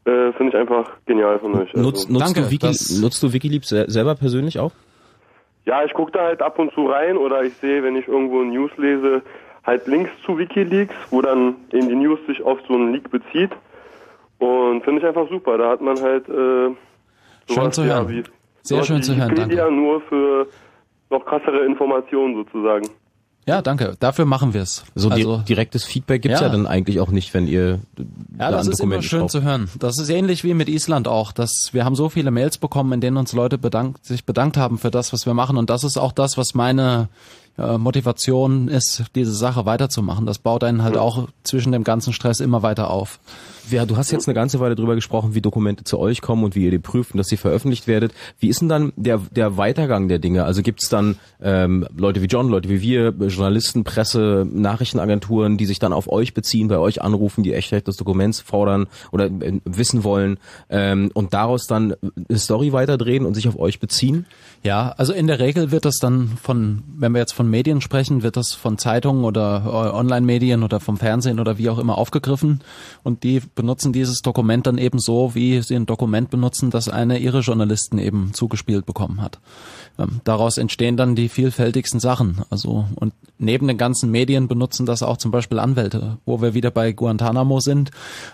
äh, 0.06 0.34
finde 0.34 0.50
ich 0.50 0.56
einfach 0.56 0.92
genial 1.06 1.40
von 1.40 1.56
euch. 1.56 1.70
Also, 1.74 1.82
nutzt, 1.82 2.10
nutzt, 2.10 2.26
Danke, 2.26 2.42
du 2.42 2.52
Wiki, 2.52 2.68
nutzt 3.02 3.24
du 3.24 3.34
Wikileaks 3.34 3.70
selber 3.70 4.16
persönlich 4.16 4.60
auch? 4.60 4.72
Ja, 5.66 5.84
ich 5.84 5.94
gucke 5.94 6.12
da 6.12 6.24
halt 6.26 6.42
ab 6.42 6.60
und 6.60 6.74
zu 6.74 6.88
rein 6.88 7.18
oder 7.18 7.44
ich 7.44 7.56
sehe, 7.58 7.84
wenn 7.84 7.96
ich 7.96 8.08
irgendwo 8.08 8.44
News 8.44 8.72
lese, 8.78 9.24
halt 9.64 9.88
Links 9.88 10.12
zu 10.24 10.38
Wikileaks, 10.38 10.96
wo 11.10 11.22
dann 11.22 11.56
in 11.72 11.90
die 11.90 11.96
News 11.96 12.20
sich 12.28 12.42
auf 12.44 12.60
so 12.68 12.76
einen 12.76 12.94
Leak 12.94 13.10
bezieht. 13.10 13.52
Und 14.38 14.84
finde 14.84 15.02
ich 15.02 15.08
einfach 15.08 15.28
super. 15.30 15.58
Da 15.58 15.70
hat 15.70 15.82
man 15.82 16.00
halt 16.00 16.30
äh, 16.30 16.70
schön 17.52 17.72
zu 17.72 17.84
hören. 17.84 18.04
Ja, 18.04 18.10
wie, 18.10 18.24
Sehr 18.62 18.84
schön 18.84 19.02
zu 19.02 19.16
hören, 19.16 19.34
danke. 19.36 19.72
nur 19.72 20.02
für 20.02 20.48
noch 21.10 21.26
krassere 21.26 21.66
Informationen 21.66 22.36
sozusagen. 22.36 22.88
Ja, 23.48 23.62
danke. 23.62 23.96
Dafür 24.00 24.26
machen 24.26 24.54
wir 24.56 24.64
es. 24.64 24.84
So 24.96 25.10
also, 25.10 25.38
direktes 25.38 25.84
Feedback 25.84 26.24
gibt's 26.24 26.40
ja. 26.40 26.48
ja. 26.48 26.52
dann 26.52 26.66
eigentlich 26.66 27.00
auch 27.00 27.10
nicht, 27.10 27.34
wenn 27.36 27.48
ihr 27.48 27.80
Ja, 28.40 28.50
da 28.50 28.58
das 28.58 28.68
ist 28.68 28.80
immer 28.80 29.02
schön 29.04 29.22
braucht. 29.22 29.32
zu 29.32 29.44
hören. 29.44 29.70
Das 29.78 30.00
ist 30.00 30.10
ähnlich 30.10 30.44
wie 30.44 30.56
mit 30.56 30.68
Island 30.68 31.08
auch, 31.08 31.32
dass 31.32 31.70
wir 31.72 31.86
haben 31.86 31.96
so 31.96 32.10
viele 32.10 32.32
Mails 32.32 32.58
bekommen, 32.58 32.92
in 32.94 33.02
denen 33.02 33.18
uns 33.18 33.34
Leute 33.34 33.60
bedankt, 33.60 34.04
sich 34.04 34.26
bedankt 34.26 34.58
haben 34.58 34.80
für 34.80 34.90
das, 34.90 35.14
was 35.14 35.28
wir 35.28 35.36
machen 35.36 35.58
und 35.58 35.70
das 35.70 35.84
ist 35.84 35.98
auch 35.98 36.12
das, 36.12 36.38
was 36.38 36.56
meine 36.56 37.08
äh, 37.58 37.78
Motivation 37.78 38.68
ist, 38.68 39.04
diese 39.16 39.34
Sache 39.34 39.66
weiterzumachen. 39.66 40.26
Das 40.26 40.40
baut 40.40 40.64
einen 40.64 40.84
halt 40.84 40.98
auch 40.98 41.28
zwischen 41.44 41.72
dem 41.72 41.84
ganzen 41.84 42.14
Stress 42.14 42.40
immer 42.40 42.64
weiter 42.64 42.90
auf. 42.90 43.20
Ja, 43.72 43.86
du 43.86 43.98
hast 43.98 44.12
jetzt 44.12 44.28
eine 44.28 44.36
ganze 44.36 44.60
Weile 44.60 44.76
drüber 44.76 44.94
gesprochen, 44.94 45.34
wie 45.34 45.42
Dokumente 45.42 45.84
zu 45.84 45.98
euch 45.98 46.22
kommen 46.22 46.44
und 46.44 46.56
wie 46.56 46.66
ihr 46.66 46.72
die 46.72 46.80
prüft 46.80 47.14
und 47.14 47.18
dass 47.18 47.28
sie 47.28 47.38
veröffentlicht 47.38 47.88
werdet. 47.88 48.14
Wie 48.40 48.48
ist 48.48 48.62
denn 48.62 48.70
dann 48.70 48.94
der, 48.96 49.20
der 49.32 49.58
Weitergang 49.58 50.08
der 50.08 50.20
Dinge? 50.20 50.46
Also 50.46 50.62
gibt 50.62 50.84
es 50.84 50.90
dann 50.90 51.18
ähm, 51.42 51.88
Leute 51.98 52.22
wie 52.22 52.28
John, 52.28 52.48
Leute 52.50 52.70
wie 52.70 52.82
wir, 52.82 53.10
Journalisten, 53.10 53.84
Presse, 53.84 54.46
Nachrichtenagenturen, 54.52 55.58
die 55.58 55.66
sich 55.66 55.80
dann 55.80 55.94
auf 55.94 56.12
euch 56.12 56.34
beziehen, 56.34 56.68
bei 56.68 56.78
euch 56.78 57.02
anrufen, 57.02 57.44
die 57.44 57.54
Echtheit 57.54 57.88
des 57.88 57.98
Dokuments 57.98 58.40
fordern 58.40 58.88
oder 59.12 59.26
äh, 59.26 59.60
wissen 59.66 60.04
wollen 60.04 60.38
ähm, 60.70 61.10
und 61.14 61.34
daraus 61.34 61.66
dann 61.66 61.96
eine 62.30 62.38
Story 62.38 62.72
weiterdrehen 62.72 63.26
und 63.26 63.34
sich 63.34 63.48
auf 63.48 63.58
euch 63.58 63.80
beziehen? 63.80 64.28
Ja, 64.64 64.94
also 64.98 65.12
in 65.14 65.28
der 65.28 65.40
Regel 65.40 65.72
wird 65.72 65.86
das 65.86 65.98
dann 65.98 66.38
von, 66.42 66.84
wenn 66.98 67.14
wir 67.14 67.20
jetzt 67.20 67.34
von 67.34 67.45
Medien 67.50 67.82
sprechen, 67.82 68.24
wird 68.24 68.38
das 68.38 68.54
von 68.54 68.78
Zeitungen 68.78 69.24
oder 69.24 69.64
äh, 69.66 69.98
Online-Medien 69.98 70.64
oder 70.64 70.80
vom 70.80 70.98
Fernsehen 70.98 71.40
oder 71.40 71.58
wie 71.58 71.70
auch 71.70 71.80
immer 71.80 71.98
aufgegriffen 71.98 72.62
und 73.04 73.24
die 73.24 73.42
benutzen 73.56 73.94
dieses 73.94 74.22
Dokument 74.22 74.68
dann 74.68 74.78
eben 74.78 75.00
so, 75.00 75.36
wie 75.36 75.62
sie 75.62 75.76
ein 75.76 75.86
Dokument 75.86 76.30
benutzen, 76.30 76.72
das 76.72 76.90
eine 76.90 77.20
ihre 77.20 77.40
Journalisten 77.40 77.98
eben 77.98 78.34
zugespielt 78.34 78.86
bekommen 78.86 79.22
hat. 79.22 79.40
Ähm, 79.98 80.22
daraus 80.24 80.58
entstehen 80.58 80.98
dann 80.98 81.16
die 81.16 81.30
vielfältigsten 81.30 82.00
Sachen. 82.00 82.42
Also 82.50 82.86
und 82.96 83.14
neben 83.38 83.68
den 83.68 83.78
ganzen 83.78 84.12
Medien 84.12 84.48
benutzen 84.48 84.86
das 84.86 85.04
auch 85.04 85.18
zum 85.18 85.32
Beispiel 85.32 85.60
Anwälte, 85.60 86.18
wo 86.26 86.42
wir 86.42 86.54
wieder 86.54 86.72
bei 86.72 86.92
Guantanamo 86.92 87.60
sind. 87.60 87.92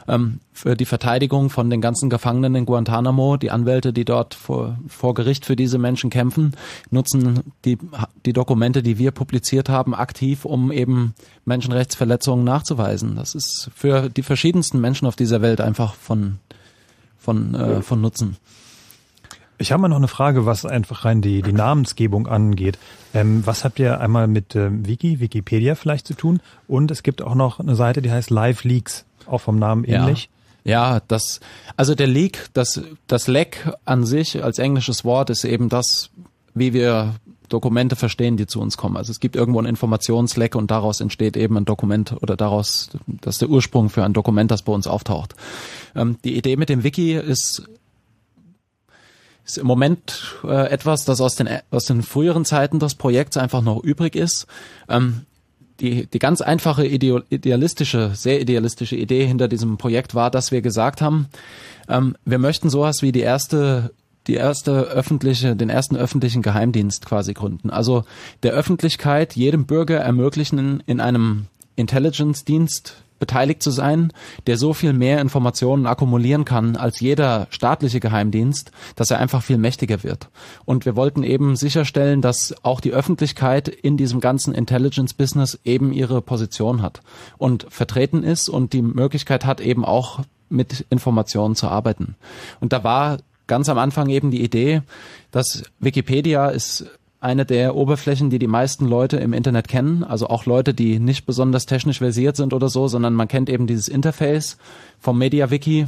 Ähm, 0.07 0.39
für 0.53 0.75
die 0.75 0.85
Verteidigung 0.85 1.49
von 1.49 1.69
den 1.69 1.81
ganzen 1.81 2.09
Gefangenen 2.09 2.55
in 2.55 2.65
Guantanamo, 2.65 3.37
die 3.37 3.51
Anwälte, 3.51 3.93
die 3.93 4.05
dort 4.05 4.33
vor, 4.33 4.77
vor 4.87 5.13
Gericht 5.13 5.45
für 5.45 5.55
diese 5.55 5.77
Menschen 5.77 6.09
kämpfen, 6.09 6.55
nutzen 6.89 7.39
die, 7.65 7.77
die 8.25 8.33
Dokumente, 8.33 8.83
die 8.83 8.97
wir 8.97 9.11
publiziert 9.11 9.69
haben, 9.69 9.95
aktiv, 9.95 10.45
um 10.45 10.71
eben 10.71 11.13
Menschenrechtsverletzungen 11.45 12.43
nachzuweisen. 12.43 13.15
Das 13.15 13.33
ist 13.33 13.71
für 13.75 14.09
die 14.09 14.23
verschiedensten 14.23 14.79
Menschen 14.79 15.07
auf 15.07 15.15
dieser 15.15 15.41
Welt 15.41 15.61
einfach 15.61 15.93
von, 15.95 16.37
von, 17.17 17.55
äh, 17.55 17.81
von 17.81 18.01
Nutzen. 18.01 18.37
Ich 19.61 19.71
habe 19.71 19.83
mal 19.83 19.87
noch 19.89 19.97
eine 19.97 20.07
Frage, 20.07 20.47
was 20.47 20.65
einfach 20.65 21.05
rein 21.05 21.21
die, 21.21 21.43
die 21.43 21.53
Namensgebung 21.53 22.27
angeht. 22.27 22.79
Ähm, 23.13 23.45
was 23.45 23.63
habt 23.63 23.79
ihr 23.79 24.01
einmal 24.01 24.27
mit 24.27 24.55
ähm, 24.55 24.87
Wiki, 24.87 25.19
Wikipedia 25.19 25.75
vielleicht 25.75 26.07
zu 26.07 26.15
tun? 26.15 26.39
Und 26.67 26.89
es 26.89 27.03
gibt 27.03 27.21
auch 27.21 27.35
noch 27.35 27.59
eine 27.59 27.75
Seite, 27.75 28.01
die 28.01 28.11
heißt 28.11 28.31
Live 28.31 28.63
Leaks, 28.63 29.05
auch 29.27 29.39
vom 29.39 29.59
Namen 29.59 29.83
ähnlich. 29.83 30.23
Ja. 30.23 30.37
Ja, 30.63 31.01
das, 31.07 31.39
also 31.75 31.95
der 31.95 32.05
Leak, 32.05 32.49
das, 32.53 32.81
das 33.07 33.27
Leck 33.27 33.71
an 33.85 34.05
sich 34.05 34.43
als 34.43 34.59
englisches 34.59 35.03
Wort 35.03 35.31
ist 35.31 35.43
eben 35.43 35.69
das, 35.69 36.11
wie 36.53 36.71
wir 36.73 37.15
Dokumente 37.49 37.95
verstehen, 37.95 38.37
die 38.37 38.45
zu 38.45 38.61
uns 38.61 38.77
kommen. 38.77 38.95
Also 38.95 39.11
es 39.11 39.19
gibt 39.19 39.35
irgendwo 39.35 39.59
ein 39.59 39.65
Informationsleck 39.65 40.55
und 40.55 40.69
daraus 40.69 41.01
entsteht 41.01 41.35
eben 41.35 41.57
ein 41.57 41.65
Dokument 41.65 42.15
oder 42.21 42.37
daraus, 42.37 42.91
das 43.07 43.35
ist 43.35 43.41
der 43.41 43.49
Ursprung 43.49 43.89
für 43.89 44.03
ein 44.03 44.13
Dokument, 44.13 44.51
das 44.51 44.61
bei 44.61 44.71
uns 44.71 44.85
auftaucht. 44.85 45.35
Ähm, 45.95 46.17
die 46.23 46.37
Idee 46.37 46.57
mit 46.57 46.69
dem 46.69 46.83
Wiki 46.83 47.15
ist 47.15 47.63
ist 49.51 49.57
im 49.57 49.67
Moment 49.67 50.37
äh, 50.43 50.69
etwas, 50.69 51.05
das 51.05 51.21
aus 51.21 51.35
den, 51.35 51.49
aus 51.71 51.85
den 51.85 52.03
früheren 52.03 52.45
Zeiten 52.45 52.79
des 52.79 52.95
Projekts 52.95 53.37
einfach 53.37 53.61
noch 53.61 53.83
übrig 53.83 54.15
ist. 54.15 54.47
Ähm, 54.89 55.21
die, 55.79 56.05
die 56.05 56.19
ganz 56.19 56.41
einfache 56.41 56.85
idealistische, 56.85 58.11
sehr 58.13 58.39
idealistische 58.39 58.95
Idee 58.95 59.25
hinter 59.25 59.47
diesem 59.47 59.77
Projekt 59.77 60.13
war, 60.13 60.29
dass 60.29 60.51
wir 60.51 60.61
gesagt 60.61 61.01
haben, 61.01 61.27
ähm, 61.89 62.15
wir 62.23 62.37
möchten 62.37 62.69
sowas 62.69 63.01
wie 63.01 63.11
die 63.11 63.21
erste 63.21 63.91
die 64.27 64.35
erste 64.35 64.81
öffentliche, 64.81 65.55
den 65.55 65.71
ersten 65.71 65.95
öffentlichen 65.95 66.43
Geheimdienst 66.43 67.07
quasi 67.07 67.33
gründen. 67.33 67.71
Also 67.71 68.03
der 68.43 68.53
Öffentlichkeit, 68.53 69.35
jedem 69.35 69.65
Bürger 69.65 69.97
ermöglichen, 69.97 70.83
in 70.85 70.99
einem 70.99 71.47
Intelligence-Dienst 71.75 73.01
beteiligt 73.21 73.63
zu 73.63 73.71
sein, 73.71 74.11
der 74.47 74.57
so 74.57 74.73
viel 74.73 74.91
mehr 74.91 75.21
Informationen 75.21 75.85
akkumulieren 75.85 76.43
kann 76.43 76.75
als 76.75 76.99
jeder 76.99 77.47
staatliche 77.51 78.01
Geheimdienst, 78.01 78.71
dass 78.97 79.11
er 79.11 79.19
einfach 79.19 79.43
viel 79.43 79.57
mächtiger 79.57 80.03
wird. 80.03 80.27
Und 80.65 80.85
wir 80.85 80.97
wollten 80.97 81.23
eben 81.23 81.55
sicherstellen, 81.55 82.21
dass 82.21 82.53
auch 82.63 82.81
die 82.81 82.91
Öffentlichkeit 82.91 83.69
in 83.69 83.95
diesem 83.95 84.19
ganzen 84.19 84.53
Intelligence-Business 84.53 85.59
eben 85.63 85.93
ihre 85.93 86.21
Position 86.21 86.81
hat 86.81 87.01
und 87.37 87.67
vertreten 87.69 88.23
ist 88.23 88.49
und 88.49 88.73
die 88.73 88.81
Möglichkeit 88.81 89.45
hat, 89.45 89.61
eben 89.61 89.85
auch 89.85 90.21
mit 90.49 90.85
Informationen 90.89 91.55
zu 91.55 91.67
arbeiten. 91.67 92.15
Und 92.59 92.73
da 92.73 92.83
war 92.83 93.19
ganz 93.45 93.69
am 93.69 93.77
Anfang 93.77 94.09
eben 94.09 94.31
die 94.31 94.43
Idee, 94.43 94.81
dass 95.29 95.63
Wikipedia 95.79 96.49
ist 96.49 96.85
eine 97.21 97.45
der 97.45 97.75
Oberflächen, 97.75 98.31
die 98.31 98.39
die 98.39 98.47
meisten 98.47 98.87
Leute 98.87 99.17
im 99.17 99.31
Internet 99.31 99.67
kennen. 99.67 100.03
Also 100.03 100.27
auch 100.27 100.45
Leute, 100.45 100.73
die 100.73 100.99
nicht 100.99 101.25
besonders 101.25 101.67
technisch 101.67 101.99
versiert 101.99 102.35
sind 102.35 102.51
oder 102.51 102.67
so, 102.67 102.87
sondern 102.87 103.13
man 103.13 103.27
kennt 103.27 103.47
eben 103.47 103.67
dieses 103.67 103.87
Interface 103.87 104.57
vom 104.99 105.19
MediaWiki. 105.19 105.87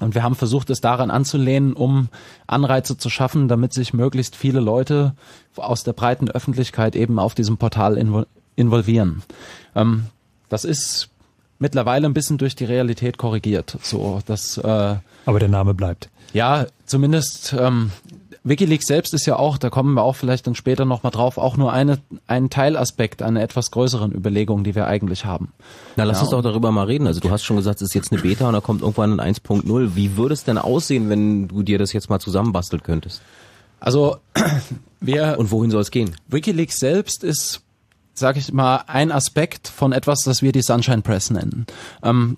Und 0.00 0.14
wir 0.14 0.24
haben 0.24 0.34
versucht, 0.34 0.68
es 0.68 0.80
daran 0.80 1.10
anzulehnen, 1.10 1.72
um 1.72 2.08
Anreize 2.46 2.98
zu 2.98 3.08
schaffen, 3.08 3.48
damit 3.48 3.72
sich 3.72 3.94
möglichst 3.94 4.36
viele 4.36 4.60
Leute 4.60 5.14
aus 5.54 5.84
der 5.84 5.94
breiten 5.94 6.28
Öffentlichkeit 6.28 6.96
eben 6.96 7.18
auf 7.18 7.34
diesem 7.34 7.56
Portal 7.56 7.96
involvieren. 8.56 9.22
Ähm, 9.74 10.06
das 10.48 10.64
ist 10.64 11.08
mittlerweile 11.58 12.06
ein 12.06 12.12
bisschen 12.12 12.38
durch 12.38 12.56
die 12.56 12.64
Realität 12.64 13.18
korrigiert. 13.18 13.78
So, 13.82 14.20
dass, 14.26 14.58
äh, 14.58 14.96
Aber 15.24 15.38
der 15.38 15.48
Name 15.48 15.74
bleibt. 15.74 16.10
Ja, 16.32 16.66
zumindest 16.84 17.54
ähm, 17.58 17.92
WikiLeaks 18.46 18.86
selbst 18.86 19.12
ist 19.12 19.26
ja 19.26 19.36
auch, 19.36 19.58
da 19.58 19.70
kommen 19.70 19.94
wir 19.94 20.04
auch 20.04 20.14
vielleicht 20.14 20.46
dann 20.46 20.54
später 20.54 20.84
nochmal 20.84 21.10
drauf, 21.10 21.36
auch 21.36 21.56
nur 21.56 21.72
eine, 21.72 21.98
ein 22.28 22.48
Teilaspekt 22.48 23.20
einer 23.20 23.42
etwas 23.42 23.72
größeren 23.72 24.12
Überlegung, 24.12 24.62
die 24.62 24.76
wir 24.76 24.86
eigentlich 24.86 25.24
haben. 25.24 25.52
Na, 25.96 26.04
lass 26.04 26.18
ja, 26.18 26.22
uns 26.22 26.30
doch 26.30 26.42
darüber 26.42 26.70
mal 26.70 26.84
reden. 26.84 27.08
Also 27.08 27.18
du 27.18 27.30
hast 27.30 27.42
schon 27.42 27.56
gesagt, 27.56 27.82
es 27.82 27.88
ist 27.88 27.94
jetzt 27.94 28.12
eine 28.12 28.22
Beta 28.22 28.46
und 28.46 28.52
da 28.52 28.60
kommt 28.60 28.82
irgendwann 28.82 29.18
ein 29.18 29.34
1.0. 29.34 29.96
Wie 29.96 30.16
würde 30.16 30.32
es 30.32 30.44
denn 30.44 30.58
aussehen, 30.58 31.08
wenn 31.08 31.48
du 31.48 31.64
dir 31.64 31.78
das 31.78 31.92
jetzt 31.92 32.08
mal 32.08 32.20
zusammenbasteln 32.20 32.84
könntest? 32.84 33.20
Also 33.80 34.18
wir... 35.00 35.36
Und 35.38 35.50
wohin 35.50 35.72
soll 35.72 35.82
es 35.82 35.90
gehen? 35.90 36.14
WikiLeaks 36.28 36.78
selbst 36.78 37.24
ist, 37.24 37.62
sag 38.14 38.36
ich 38.36 38.52
mal, 38.52 38.84
ein 38.86 39.10
Aspekt 39.10 39.66
von 39.66 39.90
etwas, 39.90 40.20
das 40.24 40.40
wir 40.40 40.52
die 40.52 40.62
Sunshine 40.62 41.02
Press 41.02 41.30
nennen. 41.30 41.66
Ähm, 42.04 42.36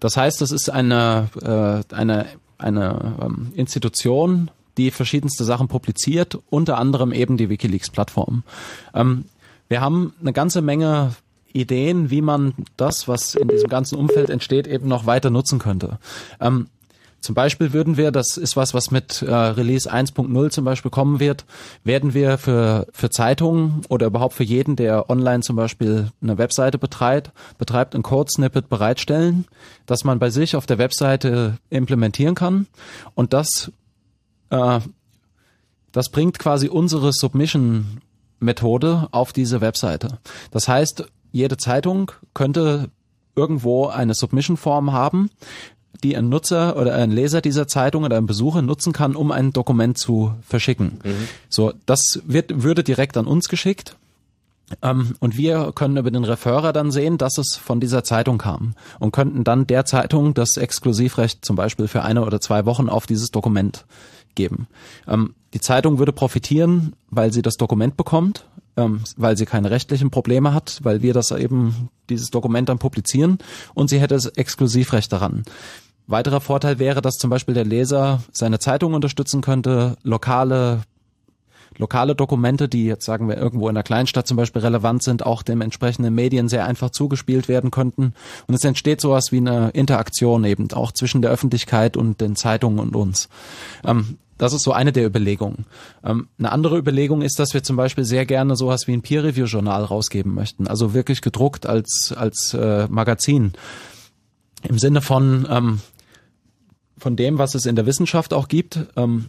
das 0.00 0.16
heißt, 0.16 0.40
das 0.40 0.52
ist 0.52 0.70
eine, 0.70 1.28
äh, 1.42 1.94
eine, 1.94 2.26
eine 2.56 3.16
ähm, 3.20 3.52
Institution, 3.54 4.50
die 4.80 4.90
verschiedenste 4.90 5.44
Sachen 5.44 5.68
publiziert, 5.68 6.38
unter 6.48 6.78
anderem 6.78 7.12
eben 7.12 7.36
die 7.36 7.50
WikiLeaks-Plattform. 7.50 8.44
Ähm, 8.94 9.26
wir 9.68 9.82
haben 9.82 10.14
eine 10.20 10.32
ganze 10.32 10.62
Menge 10.62 11.14
Ideen, 11.52 12.10
wie 12.10 12.22
man 12.22 12.54
das, 12.76 13.06
was 13.06 13.34
in 13.34 13.48
diesem 13.48 13.68
ganzen 13.68 13.96
Umfeld 13.96 14.30
entsteht, 14.30 14.66
eben 14.66 14.88
noch 14.88 15.04
weiter 15.04 15.28
nutzen 15.30 15.58
könnte. 15.58 15.98
Ähm, 16.40 16.68
zum 17.20 17.34
Beispiel 17.34 17.74
würden 17.74 17.98
wir, 17.98 18.10
das 18.10 18.38
ist 18.38 18.56
was, 18.56 18.72
was 18.72 18.90
mit 18.90 19.20
äh, 19.20 19.30
Release 19.30 19.92
1.0 19.92 20.50
zum 20.50 20.64
Beispiel 20.64 20.90
kommen 20.90 21.20
wird, 21.20 21.44
werden 21.84 22.14
wir 22.14 22.38
für, 22.38 22.86
für 22.92 23.10
Zeitungen 23.10 23.82
oder 23.90 24.06
überhaupt 24.06 24.32
für 24.32 24.44
jeden, 24.44 24.76
der 24.76 25.10
online 25.10 25.42
zum 25.42 25.56
Beispiel 25.56 26.10
eine 26.22 26.38
Webseite 26.38 26.78
betreibt, 26.78 27.32
betreibt 27.58 27.94
ein 27.94 28.02
Code-Snippet 28.02 28.70
bereitstellen, 28.70 29.44
dass 29.84 30.04
man 30.04 30.18
bei 30.18 30.30
sich 30.30 30.56
auf 30.56 30.64
der 30.64 30.78
Webseite 30.78 31.58
implementieren 31.68 32.34
kann 32.34 32.66
und 33.14 33.34
das 33.34 33.70
äh, 34.50 34.80
das 35.92 36.10
bringt 36.10 36.38
quasi 36.38 36.68
unsere 36.68 37.12
Submission-Methode 37.12 39.08
auf 39.10 39.32
diese 39.32 39.60
Webseite. 39.60 40.18
Das 40.50 40.68
heißt, 40.68 41.04
jede 41.32 41.56
Zeitung 41.56 42.12
könnte 42.34 42.90
irgendwo 43.34 43.86
eine 43.86 44.14
Submission-Form 44.14 44.92
haben, 44.92 45.30
die 46.02 46.16
ein 46.16 46.28
Nutzer 46.28 46.76
oder 46.76 46.94
ein 46.94 47.10
Leser 47.10 47.40
dieser 47.40 47.66
Zeitung 47.66 48.04
oder 48.04 48.16
ein 48.16 48.26
Besucher 48.26 48.62
nutzen 48.62 48.92
kann, 48.92 49.16
um 49.16 49.32
ein 49.32 49.52
Dokument 49.52 49.98
zu 49.98 50.34
verschicken. 50.40 51.00
Mhm. 51.04 51.28
So, 51.48 51.72
das 51.86 52.20
wird, 52.24 52.62
würde 52.62 52.84
direkt 52.84 53.16
an 53.16 53.26
uns 53.26 53.48
geschickt. 53.48 53.96
Ähm, 54.82 55.16
und 55.18 55.36
wir 55.36 55.72
können 55.74 55.96
über 55.96 56.10
den 56.10 56.24
Referrer 56.24 56.72
dann 56.72 56.90
sehen, 56.92 57.18
dass 57.18 57.38
es 57.38 57.56
von 57.56 57.80
dieser 57.80 58.04
Zeitung 58.04 58.38
kam 58.38 58.74
und 59.00 59.12
könnten 59.12 59.42
dann 59.42 59.66
der 59.66 59.84
Zeitung 59.84 60.32
das 60.32 60.56
Exklusivrecht 60.56 61.44
zum 61.44 61.56
Beispiel 61.56 61.88
für 61.88 62.02
eine 62.02 62.24
oder 62.24 62.40
zwei 62.40 62.66
Wochen 62.66 62.88
auf 62.88 63.06
dieses 63.06 63.30
Dokument 63.30 63.84
geben. 64.40 64.68
Ähm, 65.06 65.34
die 65.52 65.60
Zeitung 65.60 65.98
würde 65.98 66.12
profitieren, 66.12 66.94
weil 67.10 67.32
sie 67.32 67.42
das 67.42 67.56
Dokument 67.56 67.96
bekommt, 67.96 68.46
ähm, 68.76 69.02
weil 69.16 69.36
sie 69.36 69.44
keine 69.44 69.70
rechtlichen 69.70 70.10
Probleme 70.10 70.54
hat, 70.54 70.80
weil 70.82 71.02
wir 71.02 71.12
das 71.12 71.30
eben, 71.30 71.90
dieses 72.08 72.30
Dokument 72.30 72.68
dann 72.68 72.78
publizieren 72.78 73.38
und 73.74 73.90
sie 73.90 74.00
hätte 74.00 74.14
das 74.14 74.26
Exklusivrecht 74.26 75.12
daran. 75.12 75.42
Weiterer 76.06 76.40
Vorteil 76.40 76.78
wäre, 76.78 77.02
dass 77.02 77.18
zum 77.18 77.30
Beispiel 77.30 77.54
der 77.54 77.66
Leser 77.66 78.22
seine 78.32 78.58
Zeitung 78.58 78.94
unterstützen 78.94 79.42
könnte, 79.42 79.96
lokale 80.02 80.82
lokale 81.78 82.14
Dokumente, 82.14 82.68
die 82.68 82.84
jetzt 82.84 83.04
sagen 83.04 83.28
wir 83.28 83.36
irgendwo 83.36 83.68
in 83.68 83.74
der 83.74 83.84
Kleinstadt 83.84 84.26
zum 84.26 84.36
Beispiel 84.36 84.62
relevant 84.62 85.02
sind, 85.02 85.24
auch 85.24 85.42
dem 85.42 85.60
entsprechenden 85.60 86.14
Medien 86.14 86.48
sehr 86.48 86.66
einfach 86.66 86.90
zugespielt 86.90 87.48
werden 87.48 87.70
könnten. 87.70 88.12
Und 88.46 88.54
es 88.54 88.64
entsteht 88.64 89.00
sowas 89.00 89.32
wie 89.32 89.38
eine 89.38 89.70
Interaktion 89.70 90.44
eben 90.44 90.70
auch 90.72 90.92
zwischen 90.92 91.22
der 91.22 91.30
Öffentlichkeit 91.30 91.96
und 91.96 92.20
den 92.20 92.36
Zeitungen 92.36 92.78
und 92.78 92.94
uns. 92.94 93.28
Ähm, 93.84 94.18
das 94.40 94.54
ist 94.54 94.62
so 94.62 94.72
eine 94.72 94.90
der 94.90 95.04
Überlegungen. 95.04 95.66
Ähm, 96.02 96.28
eine 96.38 96.50
andere 96.50 96.78
Überlegung 96.78 97.20
ist, 97.20 97.38
dass 97.38 97.52
wir 97.52 97.62
zum 97.62 97.76
Beispiel 97.76 98.04
sehr 98.04 98.24
gerne 98.24 98.56
sowas 98.56 98.86
wie 98.86 98.94
ein 98.94 99.02
Peer-Review-Journal 99.02 99.84
rausgeben 99.84 100.34
möchten. 100.34 100.66
Also 100.66 100.94
wirklich 100.94 101.20
gedruckt 101.20 101.66
als, 101.66 102.14
als 102.16 102.54
äh, 102.54 102.88
Magazin. 102.88 103.52
Im 104.66 104.78
Sinne 104.78 105.02
von, 105.02 105.46
ähm, 105.50 105.80
von 106.96 107.16
dem, 107.16 107.36
was 107.36 107.54
es 107.54 107.66
in 107.66 107.76
der 107.76 107.84
Wissenschaft 107.84 108.32
auch 108.32 108.48
gibt. 108.48 108.78
Ähm, 108.96 109.26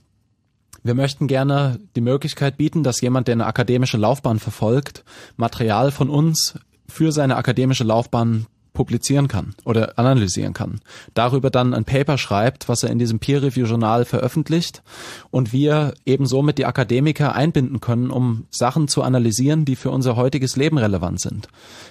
wir 0.81 0.93
möchten 0.93 1.27
gerne 1.27 1.77
die 1.97 2.01
Möglichkeit 2.01 2.55
bieten, 2.55 2.81
dass 2.81 3.01
jemand, 3.01 3.27
der 3.27 3.33
eine 3.33 3.47
akademische 3.47 3.97
Laufbahn 3.97 4.39
verfolgt, 4.39 5.03
Material 5.35 5.91
von 5.91 6.09
uns 6.09 6.55
für 6.87 7.11
seine 7.11 7.35
akademische 7.35 7.83
Laufbahn 7.83 8.45
publizieren 8.73 9.27
kann 9.27 9.53
oder 9.65 9.99
analysieren 9.99 10.53
kann. 10.53 10.79
Darüber 11.13 11.49
dann 11.49 11.73
ein 11.73 11.83
Paper 11.83 12.17
schreibt, 12.17 12.69
was 12.69 12.83
er 12.83 12.89
in 12.89 12.99
diesem 12.99 13.19
Peer-Review-Journal 13.19 14.05
veröffentlicht 14.05 14.81
und 15.29 15.51
wir 15.51 15.93
eben 16.05 16.25
somit 16.25 16.57
die 16.57 16.65
Akademiker 16.65 17.35
einbinden 17.35 17.81
können, 17.81 18.09
um 18.09 18.45
Sachen 18.49 18.87
zu 18.87 19.03
analysieren, 19.03 19.65
die 19.65 19.75
für 19.75 19.91
unser 19.91 20.15
heutiges 20.15 20.55
Leben 20.55 20.77
relevant 20.77 21.19
sind. 21.19 21.47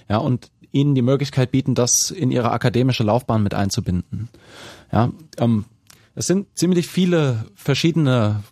Ja, 0.08 0.18
und 0.18 0.50
ihnen 0.72 0.94
die 0.94 1.02
Möglichkeit 1.02 1.50
bieten, 1.50 1.74
das 1.74 2.10
in 2.10 2.30
ihre 2.30 2.50
akademische 2.50 3.02
Laufbahn 3.02 3.42
mit 3.42 3.54
einzubinden. 3.54 4.28
Ja, 4.92 5.10
ähm, 5.38 5.64
es 6.14 6.26
sind 6.26 6.46
ziemlich 6.56 6.88
viele 6.88 7.46
verschiedene 7.54 8.42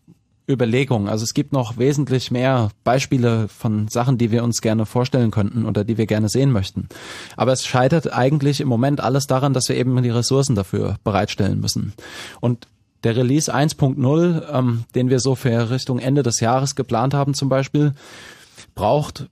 Überlegung. 0.48 1.08
Also 1.08 1.24
es 1.24 1.34
gibt 1.34 1.52
noch 1.52 1.76
wesentlich 1.76 2.30
mehr 2.30 2.70
Beispiele 2.84 3.48
von 3.48 3.88
Sachen, 3.88 4.18
die 4.18 4.30
wir 4.30 4.42
uns 4.42 4.60
gerne 4.60 4.86
vorstellen 4.86 5.30
könnten 5.30 5.66
oder 5.66 5.84
die 5.84 5.98
wir 5.98 6.06
gerne 6.06 6.28
sehen 6.28 6.50
möchten. 6.50 6.88
Aber 7.36 7.52
es 7.52 7.66
scheitert 7.66 8.12
eigentlich 8.12 8.60
im 8.60 8.68
Moment 8.68 9.00
alles 9.00 9.26
daran, 9.26 9.52
dass 9.52 9.68
wir 9.68 9.76
eben 9.76 10.02
die 10.02 10.10
Ressourcen 10.10 10.54
dafür 10.54 10.96
bereitstellen 11.04 11.60
müssen. 11.60 11.92
Und 12.40 12.66
der 13.04 13.16
Release 13.16 13.54
1.0, 13.54 14.42
ähm, 14.52 14.84
den 14.94 15.10
wir 15.10 15.20
so 15.20 15.34
für 15.34 15.70
Richtung 15.70 15.98
Ende 15.98 16.22
des 16.22 16.40
Jahres 16.40 16.74
geplant 16.74 17.14
haben 17.14 17.34
zum 17.34 17.48
Beispiel, 17.48 17.92
braucht 18.74 19.28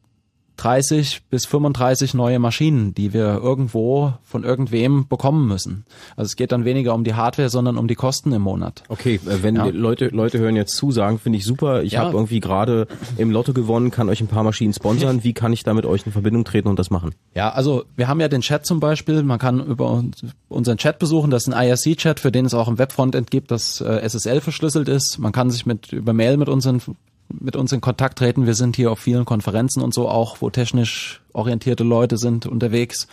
30 0.57 1.23
bis 1.31 1.47
35 1.47 2.15
neue 2.15 2.39
Maschinen, 2.39 2.95
die 2.95 3.13
wir 3.13 3.41
irgendwo 3.43 4.15
von 4.23 4.45
irgendwem 4.45 5.09
bekommen 5.09 5.47
müssen. 5.47 5.85
Also 6.17 6.27
es 6.27 6.37
geht 6.37 6.53
dann 6.53 6.65
weniger 6.65 6.95
um 6.95 7.05
die 7.05 7.15
Hardware, 7.15 7.49
sondern 7.49 7.77
um 7.77 7.89
die 7.89 7.95
Kosten 7.95 8.33
im 8.33 8.43
Monat. 8.43 8.83
Okay, 8.89 9.21
äh, 9.27 9.43
wenn 9.43 9.57
ja. 9.57 9.67
Leute 9.67 10.09
Leute 10.09 10.39
hören 10.39 10.57
jetzt 10.57 10.77
zu, 10.77 10.91
sagen, 10.91 11.19
finde 11.19 11.39
ich 11.39 11.45
super. 11.45 11.83
Ich 11.83 11.93
ja. 11.93 12.01
habe 12.01 12.17
irgendwie 12.17 12.41
gerade 12.41 12.87
im 13.17 13.31
Lotto 13.31 13.53
gewonnen, 13.53 13.91
kann 13.91 14.09
euch 14.09 14.21
ein 14.21 14.29
paar 14.29 14.45
Maschinen 14.45 14.73
sponsern. 14.73 15.23
Wie 15.25 15.33
kann 15.33 15.53
ich 15.53 15.63
da 15.63 15.75
mit 15.75 15.87
euch 15.87 16.07
in 16.07 16.13
Verbindung 16.13 16.45
treten 16.45 16.69
und 16.69 16.79
das 16.79 16.91
machen? 16.91 17.15
Ja, 17.35 17.51
also 17.51 17.85
wir 17.97 18.09
haben 18.09 18.21
ja 18.21 18.29
den 18.29 18.41
Chat 18.41 18.67
zum 18.67 18.81
Beispiel. 18.81 19.23
Man 19.23 19.39
kann 19.39 19.65
über 19.65 20.05
unseren 20.49 20.79
Chat 20.79 20.99
besuchen. 20.99 21.31
Das 21.31 21.47
ist 21.47 21.53
ein 21.53 21.67
IRC-Chat, 21.69 22.21
für 22.21 22.33
den 22.33 22.47
es 22.47 22.55
auch 22.55 22.69
im 22.69 22.79
Webfrontend 22.79 23.31
gibt, 23.31 23.51
das 23.51 23.81
äh, 23.81 24.09
SSL 24.09 24.41
verschlüsselt 24.41 24.89
ist. 24.89 25.19
Man 25.19 25.33
kann 25.33 25.51
sich 25.51 25.67
mit 25.67 25.93
über 25.93 26.13
Mail 26.13 26.37
mit 26.37 26.49
unseren 26.49 26.81
mit 27.29 27.57
uns 27.57 27.73
in 27.73 27.81
Kontakt 27.81 28.19
treten. 28.19 28.47
Wir 28.47 28.55
sind 28.55 28.77
hier 28.77 28.91
auf 28.91 28.99
vielen 28.99 29.25
Konferenzen 29.25 29.83
und 29.83 29.95
so 29.95 30.09
auch, 30.09 30.41
wo 30.41 30.51
technisch 30.51 31.21
orientierte 31.33 31.85
Leute 31.85 32.19
sind 32.19 32.47
unterwegs. 32.47 33.07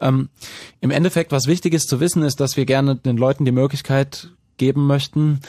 Ähm, 0.00 0.28
Im 0.80 0.90
Endeffekt, 0.90 1.32
was 1.32 1.46
wichtig 1.46 1.74
ist 1.74 1.88
zu 1.88 2.00
wissen, 2.00 2.22
ist, 2.22 2.40
dass 2.40 2.56
wir 2.56 2.66
gerne 2.66 2.96
den 2.96 3.16
Leuten 3.16 3.44
die 3.44 3.52
Möglichkeit 3.52 4.30
geben 4.56 4.86
möchten, 4.86 5.40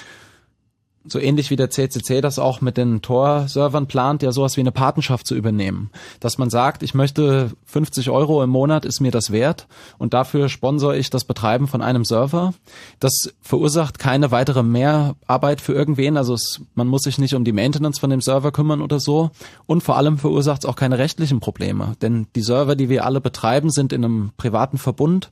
so 1.05 1.19
ähnlich 1.19 1.49
wie 1.49 1.55
der 1.55 1.69
CCC 1.69 2.21
das 2.21 2.37
auch 2.37 2.61
mit 2.61 2.77
den 2.77 3.01
Tor-Servern 3.01 3.87
plant, 3.87 4.21
ja 4.21 4.31
sowas 4.31 4.55
wie 4.57 4.61
eine 4.61 4.71
Patenschaft 4.71 5.25
zu 5.25 5.35
übernehmen. 5.35 5.89
Dass 6.19 6.37
man 6.37 6.49
sagt, 6.49 6.83
ich 6.83 6.93
möchte 6.93 7.51
50 7.65 8.09
Euro 8.09 8.43
im 8.43 8.49
Monat 8.49 8.85
ist 8.85 8.99
mir 8.99 9.11
das 9.11 9.31
wert 9.31 9.67
und 9.97 10.13
dafür 10.13 10.49
sponsere 10.49 10.97
ich 10.97 11.09
das 11.09 11.25
Betreiben 11.25 11.67
von 11.67 11.81
einem 11.81 12.05
Server. 12.05 12.53
Das 12.99 13.33
verursacht 13.41 13.99
keine 13.99 14.31
weitere 14.31 14.63
Mehrarbeit 14.63 15.61
für 15.61 15.73
irgendwen, 15.73 16.17
also 16.17 16.33
es, 16.33 16.61
man 16.75 16.87
muss 16.87 17.03
sich 17.03 17.17
nicht 17.17 17.33
um 17.33 17.43
die 17.43 17.51
Maintenance 17.51 17.99
von 17.99 18.09
dem 18.09 18.21
Server 18.21 18.51
kümmern 18.51 18.81
oder 18.81 18.99
so 18.99 19.31
und 19.65 19.81
vor 19.81 19.97
allem 19.97 20.17
verursacht 20.17 20.63
es 20.63 20.69
auch 20.69 20.75
keine 20.75 20.97
rechtlichen 20.97 21.39
Probleme, 21.39 21.93
denn 22.01 22.27
die 22.35 22.41
Server, 22.41 22.75
die 22.75 22.89
wir 22.89 23.05
alle 23.05 23.21
betreiben, 23.21 23.71
sind 23.71 23.91
in 23.93 24.05
einem 24.05 24.31
privaten 24.37 24.77
Verbund. 24.77 25.31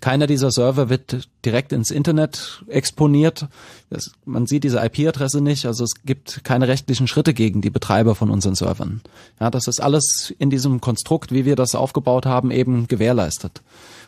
Keiner 0.00 0.28
dieser 0.28 0.52
Server 0.52 0.88
wird 0.88 1.28
direkt 1.44 1.72
ins 1.72 1.90
Internet 1.90 2.62
exponiert. 2.68 3.46
Das, 3.90 4.12
man 4.24 4.46
sieht 4.46 4.62
diese 4.62 4.78
IP-Adresse 4.78 5.40
nicht, 5.40 5.66
also 5.66 5.82
es 5.82 5.94
gibt 6.04 6.44
keine 6.44 6.68
rechtlichen 6.68 7.08
Schritte 7.08 7.34
gegen 7.34 7.62
die 7.62 7.70
Betreiber 7.70 8.14
von 8.14 8.30
unseren 8.30 8.54
Servern. 8.54 9.00
Ja, 9.40 9.50
das 9.50 9.66
ist 9.66 9.82
alles 9.82 10.32
in 10.38 10.50
diesem 10.50 10.80
Konstrukt, 10.80 11.32
wie 11.32 11.44
wir 11.44 11.56
das 11.56 11.74
aufgebaut 11.74 12.26
haben, 12.26 12.52
eben 12.52 12.86
gewährleistet. 12.86 13.62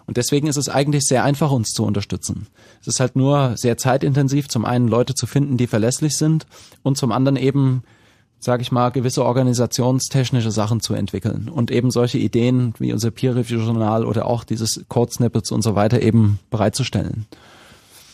Und 0.07 0.17
deswegen 0.17 0.47
ist 0.47 0.57
es 0.57 0.69
eigentlich 0.69 1.05
sehr 1.05 1.25
einfach, 1.25 1.51
uns 1.51 1.71
zu 1.71 1.85
unterstützen. 1.85 2.47
Es 2.81 2.87
ist 2.87 3.01
halt 3.01 3.17
nur 3.17 3.57
sehr 3.57 3.77
zeitintensiv, 3.77 4.49
zum 4.49 4.65
einen 4.65 4.89
Leute 4.89 5.15
zu 5.15 5.27
finden, 5.27 5.57
die 5.57 5.67
verlässlich 5.67 6.17
sind 6.17 6.47
und 6.83 6.99
zum 6.99 7.13
anderen 7.13 7.37
eben 7.37 7.83
sage 8.41 8.63
ich 8.63 8.73
mal, 8.73 8.89
gewisse 8.91 9.25
organisationstechnische 9.25 10.51
Sachen 10.51 10.81
zu 10.81 10.95
entwickeln 10.95 11.51
und 11.55 11.71
eben 11.71 11.91
solche 11.91 12.19
Ideen 12.19 12.75
wie 12.79 12.93
unser 12.93 13.11
Peer-Review-Journal 13.11 14.05
oder 14.05 14.27
auch 14.27 14.45
dieses 14.45 14.85
Code-Snippets 14.89 15.53
und 15.53 15.63
so 15.63 15.75
weiter 15.75 16.03
eben 16.03 16.39
bereitzustellen. 16.51 17.27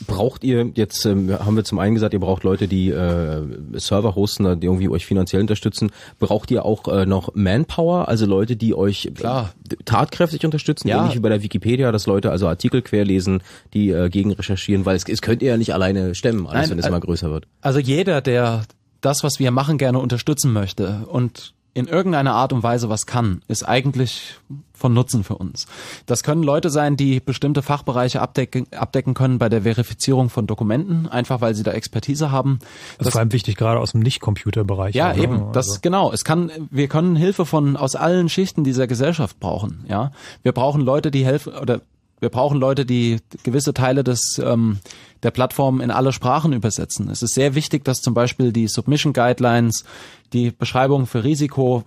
Braucht 0.07 0.45
ihr 0.45 0.71
jetzt, 0.75 1.07
ähm, 1.07 1.33
haben 1.33 1.57
wir 1.57 1.65
zum 1.65 1.79
einen 1.79 1.95
gesagt, 1.95 2.13
ihr 2.13 2.21
braucht 2.21 2.45
Leute, 2.45 2.69
die 2.69 2.91
äh, 2.91 3.43
Server 3.75 4.15
hosten, 4.15 4.61
die 4.61 4.67
irgendwie 4.67 4.91
euch 4.91 5.07
finanziell 5.07 5.41
unterstützen. 5.41 5.91
Braucht 6.19 6.51
ihr 6.51 6.67
auch 6.67 6.87
äh, 6.89 7.07
noch 7.07 7.35
Manpower, 7.35 8.07
also 8.07 8.27
Leute, 8.27 8.57
die 8.57 8.75
euch 8.75 9.11
Klar. 9.15 9.55
tatkräftig 9.87 10.45
unterstützen? 10.45 10.89
Ja. 10.89 11.01
Ähnlich 11.01 11.17
wie 11.17 11.21
bei 11.21 11.31
der 11.31 11.43
Wikipedia, 11.43 11.93
dass 11.93 12.07
Leute 12.07 12.31
also 12.31 12.47
Artikel 12.47 12.83
querlesen, 12.83 13.43
die 13.73 13.91
äh, 13.91 14.11
gegen 14.11 14.33
recherchieren, 14.33 14.85
weil 14.85 14.97
es, 14.97 15.05
es 15.09 15.23
könnt 15.23 15.41
ihr 15.41 15.49
ja 15.49 15.57
nicht 15.57 15.73
alleine 15.73 16.15
stemmen, 16.15 16.47
alles 16.47 16.69
Nein, 16.69 16.71
wenn 16.73 16.79
es 16.81 16.87
immer 16.87 17.01
größer 17.01 17.31
wird. 17.31 17.47
Also 17.63 17.79
jeder, 17.79 18.21
der 18.21 18.65
das, 19.07 19.23
was 19.23 19.39
wir 19.39 19.53
machen, 19.53 19.79
gerne 19.79 20.01
unterstützen 20.01 20.53
möchte 20.53 21.07
und 21.07 21.55
in 21.75 21.87
irgendeiner 21.87 22.35
Art 22.35 22.55
und 22.55 22.63
Weise 22.63 22.89
was 22.89 23.05
kann, 23.07 23.43
ist 23.49 23.63
eigentlich 23.63 24.37
von 24.73 24.95
Nutzen 24.95 25.25
für 25.25 25.37
uns. 25.37 25.67
Das 26.07 26.23
können 26.23 26.43
Leute 26.43 26.71
sein, 26.71 26.97
die 26.97 27.21
bestimmte 27.21 27.61
Fachbereiche 27.61 28.21
abdecken, 28.21 28.67
abdecken 28.73 29.13
können 29.13 29.39
bei 29.39 29.51
der 29.51 29.63
Verifizierung 29.63 30.31
von 30.31 30.47
Dokumenten, 30.47 31.07
einfach 31.07 31.43
weil 31.43 31.55
sie 31.55 31.63
da 31.63 31.73
Expertise 31.73 32.31
haben. 32.31 32.61
Das 32.97 33.09
ist 33.09 33.13
vor 33.13 33.21
allem 33.21 33.33
wichtig, 33.33 33.57
gerade 33.57 33.79
aus 33.79 33.93
dem 33.93 34.01
Nicht-Computerbereich. 34.01 34.95
Ja, 34.95 35.09
also, 35.09 35.23
eben. 35.23 35.53
Das 35.53 35.69
also. 35.69 35.81
genau. 35.83 36.13
Es 36.13 36.25
kann, 36.25 36.51
wir 36.71 36.89
können 36.89 37.15
Hilfe 37.15 37.45
von 37.45 37.77
aus 37.77 37.95
allen 37.95 38.31
Schichten 38.31 38.65
dieser 38.65 38.87
Gesellschaft 38.87 39.39
brauchen. 39.39 39.85
Ja, 39.87 40.13
wir 40.43 40.53
brauchen 40.53 40.81
Leute, 40.81 41.11
die 41.11 41.27
helfen 41.27 41.53
oder 41.53 41.83
wir 42.21 42.29
brauchen 42.29 42.59
Leute, 42.59 42.87
die 42.87 43.19
gewisse 43.43 43.75
Teile 43.75 44.03
des 44.05 44.41
ähm, 44.43 44.79
der 45.23 45.31
Plattform 45.31 45.81
in 45.81 45.91
alle 45.91 46.13
Sprachen 46.13 46.53
übersetzen. 46.53 47.11
Es 47.11 47.23
ist 47.23 47.35
sehr 47.35 47.55
wichtig, 47.55 47.85
dass 47.85 48.01
zum 48.01 48.15
Beispiel 48.15 48.53
die 48.53 48.69
Submission 48.69 49.13
Guidelines, 49.13 49.85
die 50.33 50.51
Beschreibung 50.51 51.07
für 51.07 51.25
Risiko, 51.25 51.85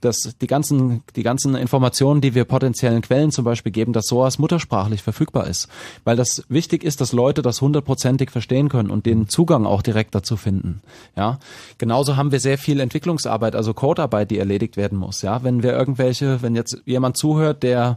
dass 0.00 0.36
die 0.40 0.46
ganzen, 0.46 1.02
die 1.16 1.24
ganzen 1.24 1.56
Informationen, 1.56 2.20
die 2.20 2.34
wir 2.34 2.44
potenziellen 2.44 3.02
Quellen 3.02 3.32
zum 3.32 3.44
Beispiel 3.44 3.72
geben, 3.72 3.92
dass 3.92 4.06
sowas 4.06 4.38
muttersprachlich 4.38 5.02
verfügbar 5.02 5.48
ist. 5.48 5.68
Weil 6.04 6.16
das 6.16 6.44
wichtig 6.48 6.84
ist, 6.84 7.00
dass 7.00 7.12
Leute 7.12 7.42
das 7.42 7.60
hundertprozentig 7.60 8.30
verstehen 8.30 8.68
können 8.68 8.90
und 8.90 9.06
den 9.06 9.28
Zugang 9.28 9.66
auch 9.66 9.82
direkt 9.82 10.14
dazu 10.14 10.36
finden. 10.36 10.82
Ja. 11.16 11.40
Genauso 11.78 12.16
haben 12.16 12.30
wir 12.30 12.38
sehr 12.38 12.58
viel 12.58 12.78
Entwicklungsarbeit, 12.78 13.56
also 13.56 13.74
Codearbeit, 13.74 14.30
die 14.30 14.38
erledigt 14.38 14.76
werden 14.76 14.98
muss. 14.98 15.22
Ja. 15.22 15.42
Wenn 15.42 15.64
wir 15.64 15.72
irgendwelche, 15.72 16.42
wenn 16.42 16.54
jetzt 16.54 16.80
jemand 16.86 17.16
zuhört, 17.16 17.64
der 17.64 17.96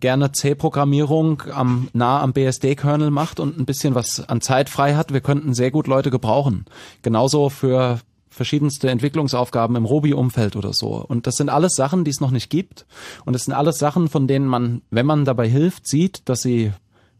gerne 0.00 0.32
C-Programmierung 0.32 1.42
am, 1.52 1.88
nah 1.92 2.20
am 2.20 2.32
BSD-Kernel 2.32 3.10
macht 3.10 3.40
und 3.40 3.58
ein 3.58 3.66
bisschen 3.66 3.94
was 3.94 4.28
an 4.28 4.40
Zeit 4.40 4.68
frei 4.68 4.94
hat, 4.94 5.12
wir 5.12 5.20
könnten 5.20 5.54
sehr 5.54 5.70
gut 5.70 5.86
Leute 5.86 6.10
gebrauchen. 6.10 6.66
Genauso 7.02 7.48
für 7.48 8.00
verschiedenste 8.30 8.88
Entwicklungsaufgaben 8.88 9.76
im 9.76 9.84
Ruby-Umfeld 9.84 10.56
oder 10.56 10.72
so. 10.72 11.04
Und 11.06 11.26
das 11.26 11.36
sind 11.36 11.48
alles 11.48 11.74
Sachen, 11.74 12.04
die 12.04 12.10
es 12.10 12.20
noch 12.20 12.30
nicht 12.30 12.50
gibt. 12.50 12.86
Und 13.24 13.32
das 13.32 13.44
sind 13.44 13.54
alles 13.54 13.78
Sachen, 13.78 14.08
von 14.08 14.28
denen 14.28 14.46
man, 14.46 14.82
wenn 14.90 15.06
man 15.06 15.24
dabei 15.24 15.48
hilft, 15.48 15.88
sieht, 15.88 16.28
dass 16.28 16.42
sie 16.42 16.72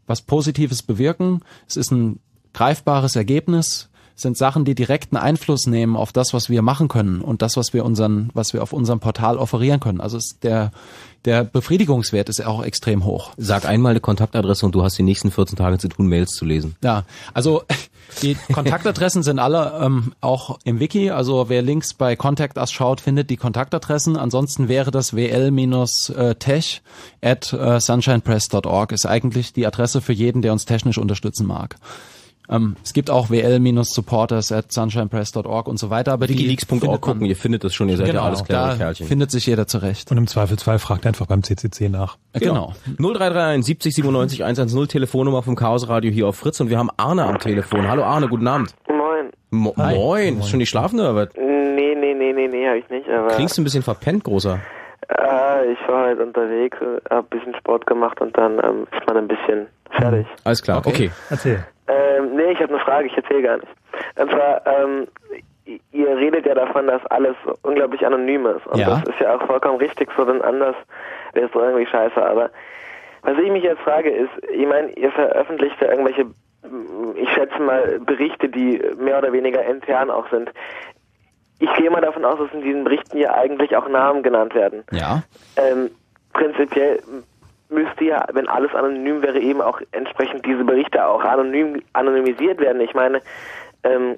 was 0.07 0.21
Positives 0.21 0.81
bewirken. 0.81 1.41
Es 1.67 1.75
ist 1.75 1.91
ein 1.91 2.19
greifbares 2.53 3.15
Ergebnis 3.15 3.88
sind 4.21 4.37
Sachen, 4.37 4.65
die 4.65 4.75
direkten 4.75 5.17
Einfluss 5.17 5.67
nehmen 5.67 5.95
auf 5.95 6.11
das, 6.11 6.33
was 6.33 6.49
wir 6.49 6.61
machen 6.61 6.87
können 6.87 7.21
und 7.21 7.41
das, 7.41 7.57
was 7.57 7.73
wir 7.73 7.85
unseren, 7.85 8.29
was 8.33 8.53
wir 8.53 8.63
auf 8.63 8.73
unserem 8.73 8.99
Portal 8.99 9.37
offerieren 9.37 9.79
können. 9.79 10.01
Also 10.01 10.17
ist 10.17 10.39
der, 10.43 10.71
der 11.25 11.43
Befriedigungswert 11.43 12.29
ist 12.29 12.45
auch 12.45 12.63
extrem 12.63 13.03
hoch. 13.05 13.31
Sag 13.37 13.65
einmal 13.65 13.91
eine 13.91 13.99
Kontaktadresse 13.99 14.65
und 14.65 14.73
du 14.73 14.83
hast 14.83 14.97
die 14.97 15.03
nächsten 15.03 15.31
14 15.31 15.57
Tage 15.57 15.77
zu 15.77 15.89
tun, 15.89 16.07
Mails 16.07 16.31
zu 16.31 16.45
lesen. 16.45 16.75
Ja, 16.83 17.03
also 17.33 17.63
die 18.21 18.35
Kontaktadressen 18.53 19.23
sind 19.23 19.39
alle 19.39 19.79
ähm, 19.81 20.13
auch 20.21 20.59
im 20.63 20.79
Wiki. 20.79 21.11
Also 21.11 21.49
wer 21.49 21.61
Links 21.61 21.93
bei 21.93 22.15
Contact 22.15 22.57
Us 22.57 22.71
schaut, 22.71 23.01
findet 23.01 23.29
die 23.29 23.37
Kontaktadressen. 23.37 24.17
Ansonsten 24.17 24.67
wäre 24.67 24.91
das 24.91 25.13
wl-tech 25.15 26.81
at 27.21 27.53
äh, 27.53 27.79
sunshinepress.org 27.79 28.91
ist 28.91 29.05
eigentlich 29.05 29.53
die 29.53 29.65
Adresse 29.67 30.01
für 30.01 30.13
jeden, 30.13 30.41
der 30.41 30.53
uns 30.53 30.65
technisch 30.65 30.97
unterstützen 30.97 31.45
mag. 31.45 31.75
Ähm, 32.49 32.75
es 32.83 32.93
gibt 32.93 33.09
auch 33.11 33.29
wl-supporters 33.29 34.51
at 34.51 34.71
sunshinepress.org 34.71 35.67
und 35.67 35.77
so 35.77 35.89
weiter. 35.89 36.13
Aber 36.13 36.27
Wikileaks.org 36.27 36.99
gucken, 37.01 37.25
ihr 37.25 37.35
findet 37.35 37.63
das 37.63 37.73
schon, 37.73 37.89
ihr 37.89 37.97
seid 37.97 38.07
genau, 38.07 38.21
ja 38.21 38.25
alles 38.25 38.43
klare 38.43 38.71
da 38.71 38.77
Kerlchen. 38.77 39.07
findet 39.07 39.31
sich 39.31 39.45
jeder 39.45 39.67
zurecht. 39.67 40.09
Und 40.11 40.17
im 40.17 40.27
Zweifelsfall 40.27 40.79
fragt 40.79 41.05
einfach 41.05 41.27
beim 41.27 41.43
CCC 41.43 41.89
nach. 41.89 42.17
Genau. 42.33 42.73
0331 42.97 43.65
70 43.65 43.95
97 43.95 44.43
110 44.43 44.87
Telefonnummer 44.87 45.43
vom 45.43 45.55
Chaos 45.55 45.87
Radio 45.87 46.11
hier 46.11 46.27
auf 46.27 46.37
Fritz 46.37 46.59
und 46.59 46.69
wir 46.69 46.77
haben 46.79 46.89
Arne 46.97 47.23
am 47.25 47.37
Telefon. 47.37 47.87
Hallo 47.87 48.03
Arne, 48.03 48.27
guten 48.27 48.47
Abend. 48.47 48.73
Moin. 48.87 49.29
Mo 49.51 49.73
Hi. 49.77 49.95
Moin, 49.95 50.39
ist 50.39 50.49
schon 50.49 50.57
nicht 50.59 50.69
schlafen 50.69 50.99
oder 50.99 51.15
was? 51.15 51.29
Nee, 51.35 51.95
nee, 51.95 52.13
nee, 52.13 52.33
nee, 52.33 52.47
nee, 52.47 52.67
hab 52.67 52.75
ich 52.75 52.89
nicht, 52.89 53.07
aber 53.09 53.27
Klingst 53.29 53.57
du 53.57 53.61
ein 53.61 53.63
bisschen 53.63 53.83
verpennt, 53.83 54.23
großer? 54.23 54.59
äh, 55.09 55.71
ich 55.71 55.79
war 55.87 56.05
halt 56.05 56.19
unterwegs, 56.19 56.77
hab 57.09 57.31
ein 57.31 57.37
bisschen 57.39 57.55
Sport 57.55 57.85
gemacht 57.87 58.19
und 58.21 58.37
dann 58.37 58.53
ähm, 58.63 58.87
ist 58.91 59.07
man 59.07 59.17
ein 59.17 59.27
bisschen 59.27 59.67
fertig. 59.91 60.27
Alles 60.43 60.61
klar, 60.61 60.81
okay. 60.85 61.11
Erzähl. 61.29 61.65
Ähm, 61.89 62.35
nee, 62.35 62.51
ich 62.51 62.59
habe 62.61 62.73
eine 62.73 62.83
Frage, 62.83 63.07
ich 63.07 63.17
erzähle 63.17 63.41
gar 63.41 63.57
nicht. 63.57 63.67
Und 64.15 64.31
zwar, 64.31 64.61
ähm, 64.67 65.07
ihr 65.91 66.17
redet 66.17 66.45
ja 66.45 66.53
davon, 66.55 66.87
dass 66.87 67.05
alles 67.07 67.35
unglaublich 67.63 68.05
anonym 68.05 68.45
ist. 68.45 68.65
Und 68.67 68.77
Ja. 68.79 68.89
das 68.89 69.03
ist 69.09 69.19
ja 69.19 69.35
auch 69.35 69.45
vollkommen 69.45 69.77
richtig, 69.79 70.09
so 70.15 70.23
denn 70.25 70.41
anders 70.41 70.75
wäre 71.33 71.47
es 71.47 71.51
doch 71.51 71.61
irgendwie 71.61 71.85
scheiße. 71.87 72.23
Aber 72.23 72.49
was 73.23 73.37
ich 73.37 73.51
mich 73.51 73.63
jetzt 73.63 73.81
frage 73.81 74.09
ist, 74.11 74.29
ich 74.51 74.65
meine, 74.67 74.91
ihr 74.91 75.11
veröffentlicht 75.11 75.75
ja 75.81 75.89
irgendwelche, 75.89 76.25
mm, 76.25 77.15
ich 77.15 77.29
schätze 77.31 77.59
mal, 77.59 77.99
Berichte, 77.99 78.49
die 78.49 78.81
mehr 78.97 79.17
oder 79.17 79.33
weniger 79.33 79.63
intern 79.65 80.09
auch 80.11 80.29
sind. 80.29 80.51
Ich 81.59 81.73
gehe 81.73 81.89
mal 81.89 82.01
davon 82.01 82.23
aus, 82.23 82.39
dass 82.39 82.53
in 82.53 82.61
diesen 82.61 82.83
Berichten 82.85 83.17
ja 83.17 83.33
eigentlich 83.33 83.75
auch 83.75 83.87
Namen 83.89 84.23
genannt 84.23 84.55
werden. 84.55 84.83
Ja. 84.91 85.23
Ähm, 85.57 85.89
prinzipiell 86.33 87.01
müsste 87.69 88.03
ja, 88.03 88.25
wenn 88.33 88.47
alles 88.47 88.73
anonym 88.73 89.21
wäre, 89.21 89.39
eben 89.39 89.61
auch 89.61 89.79
entsprechend 89.91 90.45
diese 90.45 90.63
Berichte 90.63 91.05
auch 91.05 91.23
anonym 91.23 91.81
anonymisiert 91.93 92.59
werden. 92.59 92.81
Ich 92.81 92.93
meine, 92.93 93.21
ähm, 93.83 94.17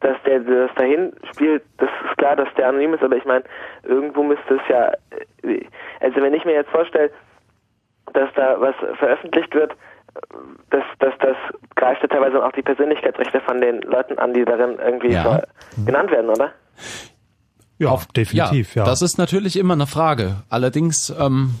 dass 0.00 0.16
der 0.26 0.40
das 0.40 0.70
dahin 0.76 1.12
spielt, 1.32 1.62
das 1.78 1.88
ist 2.08 2.18
klar, 2.18 2.36
dass 2.36 2.48
der 2.56 2.68
anonym 2.68 2.94
ist, 2.94 3.02
aber 3.02 3.16
ich 3.16 3.24
meine, 3.24 3.44
irgendwo 3.84 4.22
müsste 4.22 4.54
es 4.54 4.68
ja, 4.68 4.92
äh, 5.42 5.64
also 6.00 6.20
wenn 6.20 6.34
ich 6.34 6.44
mir 6.44 6.54
jetzt 6.54 6.70
vorstelle, 6.70 7.10
dass 8.12 8.28
da 8.34 8.60
was 8.60 8.74
veröffentlicht 8.98 9.54
wird, 9.54 9.72
das, 10.70 10.82
das, 10.98 11.14
das 11.20 11.36
greift 11.76 12.02
ja 12.02 12.08
teilweise 12.08 12.44
auch 12.44 12.52
die 12.52 12.62
Persönlichkeitsrechte 12.62 13.40
von 13.40 13.60
den 13.60 13.80
Leuten 13.82 14.18
an, 14.18 14.34
die 14.34 14.44
darin 14.44 14.78
irgendwie 14.78 15.12
Ja. 15.12 15.22
so 15.76 15.84
genannt 15.86 16.10
werden, 16.10 16.28
oder? 16.28 16.52
Ja, 17.78 17.98
definitiv, 18.14 18.74
ja. 18.74 18.84
Das 18.84 19.02
ist 19.02 19.18
natürlich 19.18 19.58
immer 19.58 19.74
eine 19.74 19.86
Frage. 19.86 20.42
Allerdings, 20.50 21.10
ähm, 21.18 21.54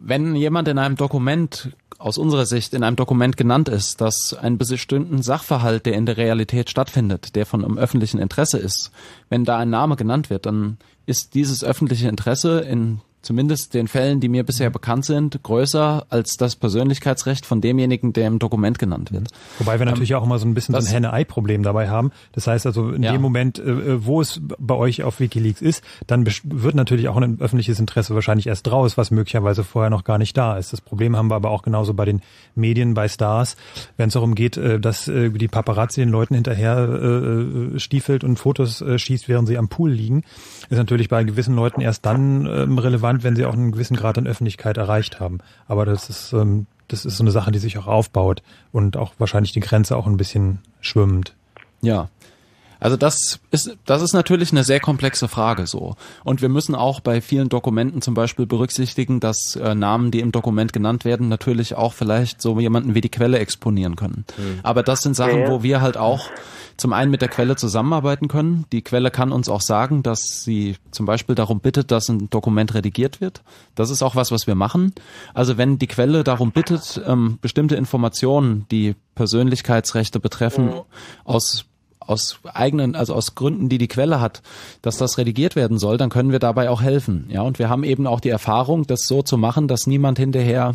wenn 0.00 0.34
jemand 0.34 0.68
in 0.68 0.78
einem 0.78 0.96
Dokument, 0.96 1.70
aus 1.98 2.16
unserer 2.16 2.46
Sicht 2.46 2.74
in 2.74 2.84
einem 2.84 2.96
Dokument 2.96 3.36
genannt 3.36 3.68
ist, 3.68 4.00
dass 4.00 4.32
ein 4.32 4.56
bestimmten 4.56 5.20
Sachverhalt, 5.20 5.84
der 5.84 5.94
in 5.94 6.06
der 6.06 6.16
Realität 6.16 6.70
stattfindet, 6.70 7.34
der 7.34 7.44
von 7.44 7.64
einem 7.64 7.76
öffentlichen 7.76 8.20
Interesse 8.20 8.58
ist, 8.58 8.92
wenn 9.28 9.44
da 9.44 9.58
ein 9.58 9.70
Name 9.70 9.96
genannt 9.96 10.30
wird, 10.30 10.46
dann 10.46 10.78
ist 11.06 11.34
dieses 11.34 11.64
öffentliche 11.64 12.08
Interesse 12.08 12.60
in 12.60 13.00
zumindest 13.22 13.74
den 13.74 13.88
Fällen, 13.88 14.20
die 14.20 14.28
mir 14.28 14.44
bisher 14.44 14.70
bekannt 14.70 15.04
sind, 15.04 15.42
größer 15.42 16.06
als 16.08 16.36
das 16.36 16.56
Persönlichkeitsrecht 16.56 17.44
von 17.44 17.60
demjenigen, 17.60 18.12
der 18.12 18.26
im 18.26 18.38
Dokument 18.38 18.78
genannt 18.78 19.12
wird. 19.12 19.28
Wobei 19.58 19.78
wir 19.78 19.86
ähm, 19.86 19.92
natürlich 19.92 20.14
auch 20.14 20.24
immer 20.24 20.38
so 20.38 20.46
ein 20.46 20.54
bisschen 20.54 20.74
so 20.74 20.80
ein 20.80 20.86
Henne-Ei-Problem 20.86 21.62
dabei 21.62 21.88
haben. 21.88 22.12
Das 22.32 22.46
heißt 22.46 22.66
also, 22.66 22.90
in 22.90 23.02
ja. 23.02 23.12
dem 23.12 23.20
Moment, 23.20 23.58
äh, 23.58 24.04
wo 24.04 24.20
es 24.20 24.40
bei 24.58 24.74
euch 24.74 25.02
auf 25.02 25.20
Wikileaks 25.20 25.60
ist, 25.60 25.82
dann 26.06 26.26
wird 26.26 26.74
natürlich 26.74 27.08
auch 27.08 27.16
ein 27.16 27.40
öffentliches 27.40 27.80
Interesse 27.80 28.14
wahrscheinlich 28.14 28.46
erst 28.46 28.66
draus, 28.66 28.96
was 28.96 29.10
möglicherweise 29.10 29.64
vorher 29.64 29.90
noch 29.90 30.04
gar 30.04 30.18
nicht 30.18 30.36
da 30.36 30.56
ist. 30.56 30.72
Das 30.72 30.80
Problem 30.80 31.16
haben 31.16 31.28
wir 31.28 31.36
aber 31.36 31.50
auch 31.50 31.62
genauso 31.62 31.94
bei 31.94 32.04
den 32.04 32.20
Medien, 32.54 32.94
bei 32.94 33.08
Stars, 33.08 33.56
wenn 33.96 34.08
es 34.08 34.14
darum 34.14 34.34
geht, 34.34 34.56
äh, 34.56 34.78
dass 34.78 35.06
die 35.06 35.48
Paparazzi 35.48 36.00
den 36.00 36.10
Leuten 36.10 36.34
hinterher 36.34 37.76
stiefelt 37.76 38.24
und 38.24 38.38
Fotos 38.38 38.84
schießt, 38.96 39.28
während 39.28 39.48
sie 39.48 39.56
am 39.56 39.68
Pool 39.68 39.90
liegen, 39.90 40.22
ist 40.68 40.78
natürlich 40.78 41.08
bei 41.08 41.24
gewissen 41.24 41.54
Leuten 41.54 41.80
erst 41.80 42.04
dann 42.04 42.46
ähm, 42.46 42.78
relevant, 42.78 43.24
wenn 43.24 43.36
sie 43.36 43.46
auch 43.46 43.54
einen 43.54 43.72
gewissen 43.72 43.96
Grad 43.96 44.18
an 44.18 44.26
Öffentlichkeit 44.26 44.76
erreicht 44.76 45.20
haben. 45.20 45.38
Aber 45.66 45.84
das 45.84 46.10
ist, 46.10 46.32
ähm, 46.32 46.66
das 46.88 47.04
ist 47.04 47.16
so 47.16 47.24
eine 47.24 47.30
Sache, 47.30 47.52
die 47.52 47.58
sich 47.58 47.78
auch 47.78 47.86
aufbaut 47.86 48.42
und 48.72 48.96
auch 48.96 49.14
wahrscheinlich 49.18 49.52
die 49.52 49.60
Grenze 49.60 49.96
auch 49.96 50.06
ein 50.06 50.16
bisschen 50.16 50.58
schwimmend. 50.80 51.34
Ja. 51.80 52.08
Also 52.80 52.96
das 52.96 53.40
ist, 53.50 53.76
das 53.84 54.02
ist 54.02 54.12
natürlich 54.12 54.52
eine 54.52 54.64
sehr 54.64 54.80
komplexe 54.80 55.28
Frage 55.28 55.66
so. 55.66 55.96
Und 56.24 56.42
wir 56.42 56.48
müssen 56.48 56.74
auch 56.74 57.00
bei 57.00 57.20
vielen 57.20 57.48
Dokumenten 57.48 58.02
zum 58.02 58.14
Beispiel 58.14 58.46
berücksichtigen, 58.46 59.20
dass 59.20 59.56
äh, 59.56 59.74
Namen, 59.74 60.10
die 60.10 60.20
im 60.20 60.32
Dokument 60.32 60.72
genannt 60.72 61.04
werden, 61.04 61.28
natürlich 61.28 61.74
auch 61.74 61.92
vielleicht 61.92 62.40
so 62.40 62.58
jemanden 62.60 62.94
wie 62.94 63.00
die 63.00 63.08
Quelle 63.08 63.38
exponieren 63.38 63.96
können. 63.96 64.24
Mhm. 64.36 64.60
Aber 64.62 64.82
das 64.82 65.00
sind 65.00 65.16
Sachen, 65.16 65.48
wo 65.48 65.62
wir 65.62 65.80
halt 65.80 65.96
auch 65.96 66.28
zum 66.78 66.92
einen 66.92 67.10
mit 67.10 67.20
der 67.20 67.28
Quelle 67.28 67.56
zusammenarbeiten 67.56 68.28
können. 68.28 68.64
Die 68.70 68.82
Quelle 68.82 69.10
kann 69.10 69.32
uns 69.32 69.48
auch 69.48 69.60
sagen, 69.60 70.04
dass 70.04 70.44
sie 70.44 70.76
zum 70.92 71.06
Beispiel 71.06 71.34
darum 71.34 71.58
bittet, 71.60 71.90
dass 71.90 72.08
ein 72.08 72.30
Dokument 72.30 72.72
redigiert 72.72 73.20
wird. 73.20 73.42
Das 73.74 73.90
ist 73.90 74.02
auch 74.02 74.14
was, 74.14 74.30
was 74.30 74.46
wir 74.46 74.54
machen. 74.54 74.94
Also 75.34 75.58
wenn 75.58 75.78
die 75.78 75.88
Quelle 75.88 76.22
darum 76.22 76.52
bittet, 76.52 77.02
ähm, 77.04 77.38
bestimmte 77.42 77.74
Informationen, 77.74 78.66
die 78.70 78.94
Persönlichkeitsrechte 79.16 80.20
betreffen, 80.20 80.66
mhm. 80.66 80.80
aus 81.24 81.64
aus 82.08 82.40
eigenen, 82.52 82.94
also 82.94 83.14
aus 83.14 83.34
Gründen, 83.34 83.68
die 83.68 83.78
die 83.78 83.88
Quelle 83.88 84.20
hat, 84.20 84.42
dass 84.82 84.96
das 84.96 85.18
redigiert 85.18 85.56
werden 85.56 85.78
soll, 85.78 85.98
dann 85.98 86.10
können 86.10 86.32
wir 86.32 86.38
dabei 86.38 86.70
auch 86.70 86.82
helfen. 86.82 87.28
Ja, 87.30 87.42
und 87.42 87.58
wir 87.58 87.68
haben 87.68 87.84
eben 87.84 88.06
auch 88.06 88.20
die 88.20 88.30
Erfahrung, 88.30 88.86
das 88.86 89.02
so 89.02 89.22
zu 89.22 89.36
machen, 89.36 89.68
dass 89.68 89.86
niemand 89.86 90.18
hinterher 90.18 90.74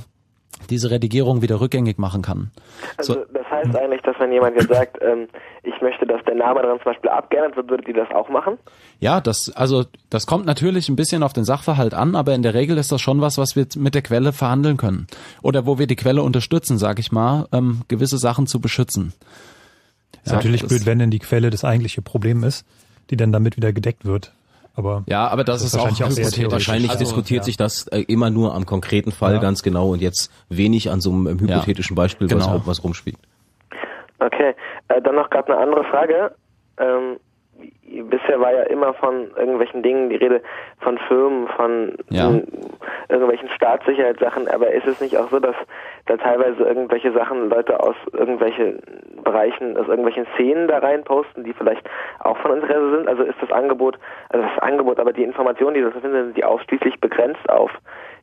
diese 0.69 0.91
Redigierung 0.91 1.41
wieder 1.41 1.60
rückgängig 1.60 1.97
machen 1.97 2.22
kann. 2.22 2.51
Also 2.97 3.14
so. 3.14 3.26
das 3.34 3.49
heißt 3.49 3.76
eigentlich, 3.76 4.01
dass 4.01 4.19
wenn 4.19 4.31
jemand 4.31 4.55
jetzt 4.55 4.69
sagt, 4.69 4.97
ähm, 5.01 5.27
ich 5.64 5.73
möchte, 5.81 6.05
dass 6.05 6.23
der 6.26 6.35
Name 6.35 6.61
daran 6.61 6.77
zum 6.77 6.91
Beispiel 6.91 7.10
abgeändert 7.10 7.55
wird, 7.55 7.69
würdet 7.69 7.88
ihr 7.88 7.95
das 7.95 8.10
auch 8.11 8.30
machen? 8.30 8.57
Ja, 8.99 9.19
das 9.19 9.51
also 9.55 9.84
das 10.10 10.27
kommt 10.27 10.45
natürlich 10.45 10.89
ein 10.89 10.95
bisschen 10.95 11.23
auf 11.23 11.34
den 11.34 11.43
Sachverhalt 11.43 11.93
an, 11.93 12.15
aber 12.15 12.34
in 12.34 12.43
der 12.43 12.53
Regel 12.53 12.77
ist 12.77 12.91
das 12.91 13.01
schon 13.01 13.22
was, 13.22 13.38
was 13.38 13.55
wir 13.55 13.65
mit 13.77 13.95
der 13.95 14.01
Quelle 14.01 14.31
verhandeln 14.31 14.77
können 14.77 15.07
oder 15.41 15.65
wo 15.65 15.80
wir 15.80 15.88
die 15.88 15.95
Quelle 15.95 16.22
unterstützen, 16.22 16.77
sage 16.77 17.01
ich 17.01 17.11
mal, 17.11 17.47
ähm, 17.51 17.81
gewisse 17.88 18.18
Sachen 18.18 18.47
zu 18.47 18.61
beschützen. 18.61 19.14
Ist 20.23 20.31
ja, 20.31 20.35
natürlich 20.35 20.65
blöd, 20.65 20.85
wenn 20.85 20.99
denn 20.99 21.11
die 21.11 21.19
Quelle 21.19 21.49
das 21.49 21.64
eigentliche 21.64 22.02
Problem 22.02 22.44
ist, 22.44 22.65
die 23.10 23.18
dann 23.18 23.31
damit 23.31 23.57
wieder 23.57 23.73
gedeckt 23.73 24.06
wird. 24.06 24.34
Aber 24.76 25.03
ja, 25.06 25.27
aber 25.27 25.44
das, 25.44 25.61
das 25.61 25.73
ist, 25.73 25.80
wahrscheinlich 25.80 26.03
auch, 26.03 26.07
auch 26.07 26.31
sehr 26.31 26.52
wahrscheinlich 26.52 26.90
also, 26.90 27.03
diskutiert 27.03 27.41
ja. 27.41 27.44
sich 27.44 27.57
das 27.57 27.88
äh, 27.88 28.02
immer 28.02 28.30
nur 28.31 28.56
am 28.56 28.65
konkreten 28.65 29.11
Fall 29.11 29.35
ja. 29.35 29.40
ganz 29.40 29.61
genau 29.61 29.91
und 29.91 30.02
jetzt 30.02 30.31
wenig 30.49 30.90
an 30.90 30.99
so 30.99 31.11
einem 31.11 31.40
hypothetischen 31.40 31.95
Beispiel, 31.95 32.27
genau. 32.27 32.56
was 32.56 32.68
was 32.68 32.84
rumspielt. 32.84 33.18
Okay, 34.18 34.56
äh, 34.88 35.02
dann 35.02 35.15
noch 35.15 35.30
gerade 35.30 35.53
eine 35.53 35.61
andere 35.61 35.84
Frage. 35.84 36.35
Ähm, 36.77 37.18
bisher 38.01 38.39
war 38.39 38.51
ja 38.53 38.63
immer 38.63 38.93
von 38.93 39.31
irgendwelchen 39.35 39.83
Dingen 39.83 40.09
die 40.09 40.15
Rede, 40.15 40.41
von 40.79 40.97
Firmen, 41.07 41.47
von 41.49 41.95
ja. 42.09 42.31
irgendwelchen 43.09 43.49
Staatssicherheitssachen, 43.49 44.47
aber 44.47 44.71
ist 44.71 44.87
es 44.87 44.99
nicht 44.99 45.17
auch 45.17 45.29
so, 45.29 45.39
dass 45.39 45.55
da 46.07 46.17
teilweise 46.17 46.63
irgendwelche 46.63 47.11
Sachen 47.13 47.49
Leute 47.49 47.79
aus 47.79 47.95
irgendwelchen 48.11 48.81
Bereichen, 49.23 49.77
aus 49.77 49.87
irgendwelchen 49.87 50.25
Szenen 50.33 50.67
da 50.67 50.79
rein 50.79 51.03
posten, 51.03 51.43
die 51.43 51.53
vielleicht 51.53 51.87
auch 52.19 52.37
von 52.37 52.55
Interesse 52.55 52.97
sind? 52.97 53.07
Also 53.07 53.23
ist 53.23 53.37
das 53.41 53.51
Angebot, 53.51 53.99
also 54.29 54.45
das 54.45 54.63
Angebot, 54.63 54.99
aber 54.99 55.13
die 55.13 55.23
Informationen, 55.23 55.75
die 55.75 55.81
da 55.81 55.91
finden, 55.91 56.25
sind 56.25 56.37
die 56.37 56.43
ausschließlich 56.43 56.99
begrenzt 56.99 57.47
auf 57.49 57.71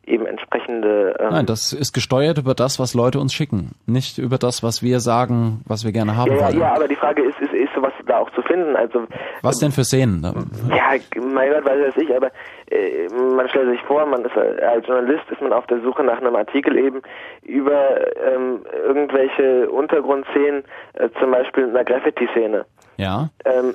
eben 0.06 0.26
entsprechende. 0.26 1.16
Ähm 1.18 1.30
Nein, 1.30 1.47
das 1.47 1.72
ist 1.72 1.92
gesteuert 1.92 2.38
über 2.38 2.55
das, 2.55 2.78
was 2.78 2.94
Leute 2.94 3.18
uns 3.20 3.32
schicken, 3.32 3.72
nicht 3.86 4.18
über 4.18 4.38
das, 4.38 4.62
was 4.62 4.82
wir 4.82 5.01
sagen, 5.01 5.62
was 5.66 5.84
wir 5.84 5.92
gerne 5.92 6.16
haben 6.16 6.32
ja, 6.32 6.42
wollen. 6.42 6.59
Ja, 6.59 6.74
aber 6.74 6.88
die 6.88 6.97
Frage 6.97 7.22
ist, 7.22 7.38
ist, 7.40 7.52
ist 7.52 7.72
sowas 7.74 7.90
da 8.11 8.19
auch 8.19 8.31
zu 8.31 8.43
finden? 8.43 8.77
Also 8.77 9.05
was 9.43 9.59
denn 9.59 9.73
für 9.73 9.85
Szenen? 9.85 10.23
Ja, 10.69 10.93
mein 11.20 11.53
Gott, 11.53 11.65
weiß 11.65 11.97
ich, 11.97 12.15
aber 12.15 12.31
äh, 12.70 13.09
man 13.09 13.49
stellt 13.49 13.70
sich 13.70 13.82
vor, 13.82 14.05
man 14.07 14.24
ist 14.24 14.37
als 14.37 14.87
Journalist 14.87 15.24
ist 15.31 15.41
man 15.41 15.53
auf 15.53 15.66
der 15.66 15.81
Suche 15.81 16.05
nach 16.05 16.19
einem 16.19 16.37
Artikel 16.37 16.77
eben 16.77 17.03
über 17.43 18.01
ähm, 18.27 18.61
irgendwelche 18.87 19.70
Untergrundszenen, 19.70 20.65
äh, 20.95 21.09
zum 21.19 21.31
Beispiel 21.31 21.65
einer 21.65 21.85
Graffiti-Szene. 21.85 22.65
Ja. 22.97 23.31
Ähm, 23.45 23.74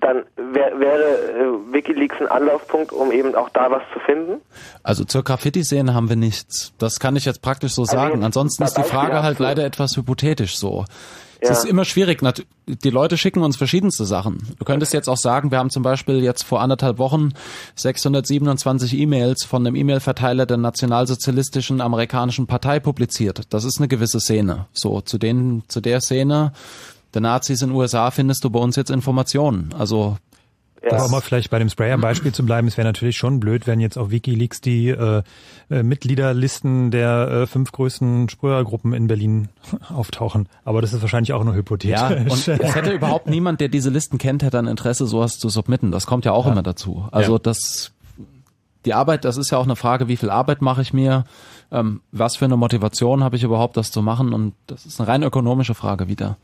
dann 0.00 0.24
wär, 0.36 0.78
wäre 0.78 1.02
äh, 1.02 1.72
WikiLeaks 1.72 2.20
ein 2.20 2.28
Anlaufpunkt, 2.28 2.92
um 2.92 3.12
eben 3.12 3.34
auch 3.34 3.48
da 3.50 3.70
was 3.70 3.82
zu 3.92 4.00
finden? 4.00 4.40
Also 4.82 5.04
zur 5.04 5.24
Graffiti-Szene 5.24 5.94
haben 5.94 6.08
wir 6.08 6.16
nichts. 6.16 6.72
Das 6.78 7.00
kann 7.00 7.16
ich 7.16 7.24
jetzt 7.24 7.42
praktisch 7.42 7.72
so 7.72 7.82
also 7.82 7.92
sagen. 7.92 8.24
Ansonsten 8.24 8.62
ist 8.62 8.76
die 8.76 8.82
Frage 8.82 9.22
halt 9.22 9.38
leider 9.38 9.64
etwas 9.64 9.96
hypothetisch 9.96 10.56
so. 10.56 10.84
Es 11.40 11.50
ja. 11.50 11.56
ist 11.56 11.64
immer 11.66 11.84
schwierig. 11.84 12.22
Die 12.66 12.90
Leute 12.90 13.18
schicken 13.18 13.42
uns 13.42 13.56
verschiedenste 13.56 14.06
Sachen. 14.06 14.54
Du 14.58 14.64
könntest 14.64 14.94
jetzt 14.94 15.08
auch 15.08 15.18
sagen, 15.18 15.50
wir 15.50 15.58
haben 15.58 15.68
zum 15.68 15.82
Beispiel 15.82 16.22
jetzt 16.22 16.42
vor 16.42 16.62
anderthalb 16.62 16.96
Wochen 16.96 17.32
627 17.74 18.96
E-Mails 18.96 19.44
von 19.44 19.66
einem 19.66 19.76
E-Mail-Verteiler 19.76 20.46
der 20.46 20.56
nationalsozialistischen 20.56 21.82
amerikanischen 21.82 22.46
Partei 22.46 22.80
publiziert. 22.80 23.42
Das 23.50 23.64
ist 23.64 23.78
eine 23.78 23.88
gewisse 23.88 24.20
Szene. 24.20 24.66
So, 24.72 25.02
zu 25.02 25.18
den, 25.18 25.64
zu 25.68 25.82
der 25.82 26.00
Szene 26.00 26.52
der 27.14 27.22
Nazis 27.22 27.62
in 27.62 27.70
den 27.70 27.76
USA 27.76 28.10
findest 28.10 28.44
du 28.44 28.50
bei 28.50 28.58
uns 28.58 28.76
jetzt 28.76 28.90
Informationen. 28.90 29.72
Also 29.78 30.16
ja. 30.84 30.98
Aber 30.98 31.08
mal 31.08 31.20
vielleicht 31.22 31.50
bei 31.50 31.58
dem 31.58 31.70
Sprayer-Beispiel 31.70 32.32
zu 32.32 32.44
bleiben, 32.44 32.68
es 32.68 32.76
wäre 32.76 32.86
natürlich 32.86 33.16
schon 33.16 33.40
blöd, 33.40 33.66
wenn 33.66 33.80
jetzt 33.80 33.96
auf 33.96 34.10
Wikileaks 34.10 34.60
die 34.60 34.88
äh, 34.88 35.22
äh, 35.70 35.82
Mitgliederlisten 35.82 36.90
der 36.90 37.28
äh, 37.28 37.46
fünf 37.46 37.72
größten 37.72 38.28
Sprayergruppen 38.28 38.92
in 38.92 39.06
Berlin 39.06 39.48
auftauchen. 39.88 40.46
Aber 40.64 40.82
das 40.82 40.92
ist 40.92 41.00
wahrscheinlich 41.00 41.32
auch 41.32 41.42
nur 41.42 41.54
hypothetisch. 41.54 41.98
Ja, 41.98 42.08
und 42.08 42.48
es 42.48 42.74
hätte 42.74 42.92
überhaupt 42.92 43.28
niemand, 43.28 43.60
der 43.60 43.68
diese 43.68 43.88
Listen 43.88 44.18
kennt, 44.18 44.42
hätte 44.42 44.58
ein 44.58 44.66
Interesse, 44.66 45.06
sowas 45.06 45.38
zu 45.38 45.48
submitten. 45.48 45.90
Das 45.90 46.06
kommt 46.06 46.26
ja 46.26 46.32
auch 46.32 46.44
ja. 46.44 46.52
immer 46.52 46.62
dazu. 46.62 47.08
Also 47.12 47.34
ja. 47.34 47.38
das 47.38 47.92
die 48.84 48.92
Arbeit, 48.92 49.24
das 49.24 49.38
ist 49.38 49.50
ja 49.50 49.56
auch 49.56 49.64
eine 49.64 49.76
Frage, 49.76 50.08
wie 50.08 50.16
viel 50.18 50.28
Arbeit 50.28 50.60
mache 50.60 50.82
ich 50.82 50.92
mir, 50.92 51.24
ähm, 51.72 52.02
was 52.12 52.36
für 52.36 52.44
eine 52.44 52.58
Motivation 52.58 53.24
habe 53.24 53.36
ich 53.36 53.42
überhaupt, 53.42 53.78
das 53.78 53.90
zu 53.90 54.02
machen 54.02 54.34
und 54.34 54.52
das 54.66 54.84
ist 54.84 55.00
eine 55.00 55.08
rein 55.08 55.22
ökonomische 55.22 55.74
Frage 55.74 56.08
wieder. 56.08 56.36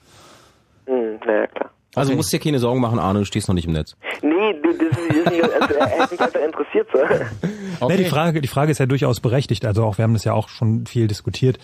Naja, 1.31 1.47
klar. 1.47 1.71
Also 1.95 2.11
okay. 2.11 2.17
musst 2.17 2.33
dir 2.33 2.39
keine 2.39 2.61
Sorgen 2.61 2.81
machen, 2.81 3.01
Arne, 3.01 3.21
du 3.21 3.25
stehst 3.25 3.49
noch 3.49 3.55
nicht 3.55 3.67
im 3.67 3.73
Netz. 3.73 3.97
Nee, 4.23 4.55
das 4.63 4.75
ist, 4.75 4.93
das 4.93 5.17
ist 5.17 5.31
nicht, 5.31 5.43
also, 5.43 5.75
er 5.75 5.87
hätte 5.89 6.15
mich 6.15 6.21
einfach 6.21 6.41
interessiert. 6.41 6.89
So. 6.93 7.03
Okay. 7.03 7.27
Nee, 7.89 7.97
die, 7.97 8.05
Frage, 8.05 8.43
die 8.43 8.49
Frage 8.49 8.71
ist 8.71 8.79
ja 8.79 8.85
durchaus 8.85 9.21
berechtigt. 9.21 9.65
Also 9.65 9.85
auch 9.85 9.97
wir 9.97 10.03
haben 10.03 10.13
das 10.13 10.25
ja 10.25 10.35
auch 10.35 10.51
schon 10.51 10.85
viel 10.85 11.07
diskutiert, 11.07 11.59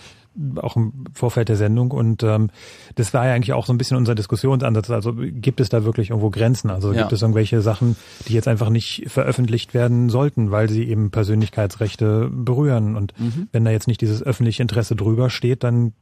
auch 0.55 0.75
im 0.75 1.05
Vorfeld 1.13 1.47
der 1.47 1.57
Sendung. 1.57 1.91
Und 1.91 2.23
ähm, 2.23 2.49
das 2.95 3.13
war 3.13 3.27
ja 3.27 3.35
eigentlich 3.35 3.53
auch 3.53 3.67
so 3.67 3.73
ein 3.73 3.77
bisschen 3.77 3.97
unser 3.97 4.15
Diskussionsansatz. 4.15 4.89
Also 4.89 5.13
gibt 5.15 5.59
es 5.59 5.69
da 5.69 5.85
wirklich 5.85 6.09
irgendwo 6.09 6.31
Grenzen? 6.31 6.71
Also 6.71 6.91
ja. 6.91 7.01
gibt 7.01 7.13
es 7.13 7.21
irgendwelche 7.21 7.61
Sachen, 7.61 7.95
die 8.27 8.33
jetzt 8.33 8.47
einfach 8.47 8.69
nicht 8.69 9.03
veröffentlicht 9.05 9.75
werden 9.75 10.09
sollten, 10.09 10.49
weil 10.49 10.69
sie 10.69 10.89
eben 10.89 11.11
Persönlichkeitsrechte 11.11 12.31
berühren? 12.31 12.95
Und 12.95 13.13
mhm. 13.19 13.47
wenn 13.51 13.63
da 13.63 13.69
jetzt 13.69 13.87
nicht 13.87 14.01
dieses 14.01 14.23
öffentliche 14.23 14.63
Interesse 14.63 14.95
drüber 14.95 15.29
steht, 15.29 15.63
dann 15.63 15.93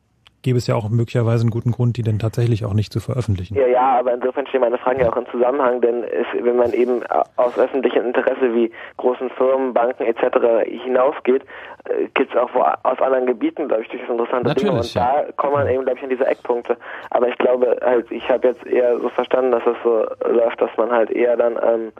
gäbe 0.45 0.59
es 0.59 0.67
ja 0.67 0.76
auch 0.76 0.88
möglicherweise 0.89 1.41
einen 1.41 1.49
guten 1.49 1.72
Grund, 1.72 1.97
die 1.97 2.03
dann 2.03 2.19
tatsächlich 2.19 2.65
auch 2.65 2.73
nicht 2.73 2.93
zu 2.93 2.99
veröffentlichen. 2.99 3.55
Ja, 3.55 3.65
ja, 3.65 3.99
aber 3.99 4.13
insofern 4.13 4.45
stehen 4.45 4.61
meine 4.61 4.77
Fragen 4.77 4.99
ja 4.99 5.11
auch 5.11 5.17
im 5.17 5.26
Zusammenhang, 5.31 5.81
denn 5.81 6.03
es, 6.03 6.27
wenn 6.39 6.55
man 6.55 6.72
eben 6.72 7.01
aus 7.35 7.57
öffentlichem 7.57 8.05
Interesse 8.05 8.53
wie 8.53 8.72
großen 8.97 9.31
Firmen, 9.31 9.73
Banken 9.73 10.03
etc. 10.03 10.69
hinausgeht, 10.84 11.41
äh, 11.85 12.09
gibt 12.13 12.31
es 12.31 12.39
auch 12.39 12.53
wo, 12.53 12.61
aus 12.61 12.99
anderen 13.01 13.26
Gebieten, 13.26 13.67
glaube 13.67 13.81
ich, 13.81 13.89
durchaus 13.89 14.09
interessante 14.09 14.49
Natürlich, 14.49 14.69
Dinge. 14.69 14.81
Und 14.81 14.93
ja. 14.93 15.23
da 15.26 15.31
kommt 15.35 15.53
man 15.53 15.67
eben, 15.67 15.84
glaube 15.84 15.97
ich, 15.97 16.03
an 16.03 16.09
diese 16.11 16.27
Eckpunkte. 16.27 16.77
Aber 17.09 17.27
ich 17.27 17.38
glaube 17.39 17.80
halt, 17.81 18.11
ich 18.11 18.30
habe 18.30 18.49
jetzt 18.49 18.65
eher 18.67 18.99
so 18.99 19.09
verstanden, 19.09 19.51
dass 19.51 19.63
es 19.65 19.77
so 19.84 20.05
läuft, 20.30 20.61
dass 20.61 20.69
man 20.77 20.91
halt 20.91 21.09
eher 21.09 21.35
dann, 21.38 21.53
ähm, 21.53 21.91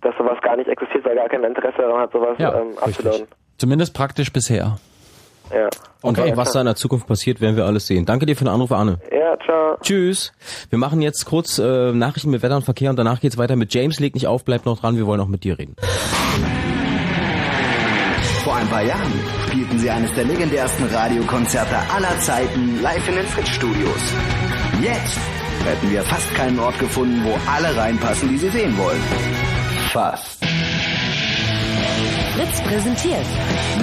dass 0.00 0.16
sowas 0.16 0.40
gar 0.40 0.56
nicht 0.56 0.70
existiert, 0.70 1.04
weil 1.04 1.16
gar 1.16 1.28
kein 1.28 1.44
Interesse 1.44 1.76
daran 1.76 2.00
hat, 2.00 2.12
sowas 2.12 2.38
ja, 2.38 2.58
ähm, 2.58 2.78
abzuladen. 2.80 3.26
Zumindest 3.58 3.94
praktisch 3.94 4.32
bisher. 4.32 4.78
Ja. 5.52 5.68
Und 6.02 6.18
okay, 6.18 6.32
was 6.36 6.52
da 6.52 6.60
in 6.60 6.66
der 6.66 6.76
Zukunft 6.76 7.06
passiert, 7.06 7.40
werden 7.40 7.56
wir 7.56 7.66
alles 7.66 7.86
sehen. 7.86 8.06
Danke 8.06 8.26
dir 8.26 8.36
für 8.36 8.44
den 8.44 8.52
Anruf, 8.52 8.72
Arne. 8.72 8.98
Ja, 9.10 9.36
ciao. 9.44 9.76
Tschüss. 9.82 10.32
Wir 10.70 10.78
machen 10.78 11.02
jetzt 11.02 11.24
kurz 11.26 11.58
äh, 11.58 11.92
Nachrichten 11.92 12.30
mit 12.30 12.42
Wetter 12.42 12.56
und 12.56 12.64
Verkehr 12.64 12.90
und 12.90 12.96
danach 12.96 13.20
geht's 13.20 13.36
weiter 13.36 13.56
mit 13.56 13.74
James. 13.74 14.00
Leg 14.00 14.14
nicht 14.14 14.26
auf, 14.26 14.44
bleib 14.44 14.64
noch 14.64 14.80
dran, 14.80 14.96
wir 14.96 15.06
wollen 15.06 15.20
auch 15.20 15.28
mit 15.28 15.44
dir 15.44 15.58
reden. 15.58 15.76
Vor 18.44 18.56
ein 18.56 18.68
paar 18.68 18.82
Jahren 18.82 19.12
spielten 19.48 19.78
sie 19.78 19.90
eines 19.90 20.14
der 20.14 20.24
legendärsten 20.24 20.86
Radiokonzerte 20.86 21.76
aller 21.94 22.18
Zeiten 22.20 22.80
live 22.80 23.08
in 23.08 23.16
den 23.16 23.26
Fritz-Studios. 23.26 24.14
Jetzt 24.82 25.18
hätten 25.66 25.90
wir 25.90 26.02
fast 26.02 26.34
keinen 26.34 26.58
Ort 26.58 26.78
gefunden, 26.78 27.22
wo 27.24 27.36
alle 27.50 27.76
reinpassen, 27.76 28.30
die 28.30 28.38
sie 28.38 28.48
sehen 28.48 28.76
wollen. 28.78 29.02
Fast. 29.92 30.42
Fritz 32.34 32.60
präsentiert 32.62 33.26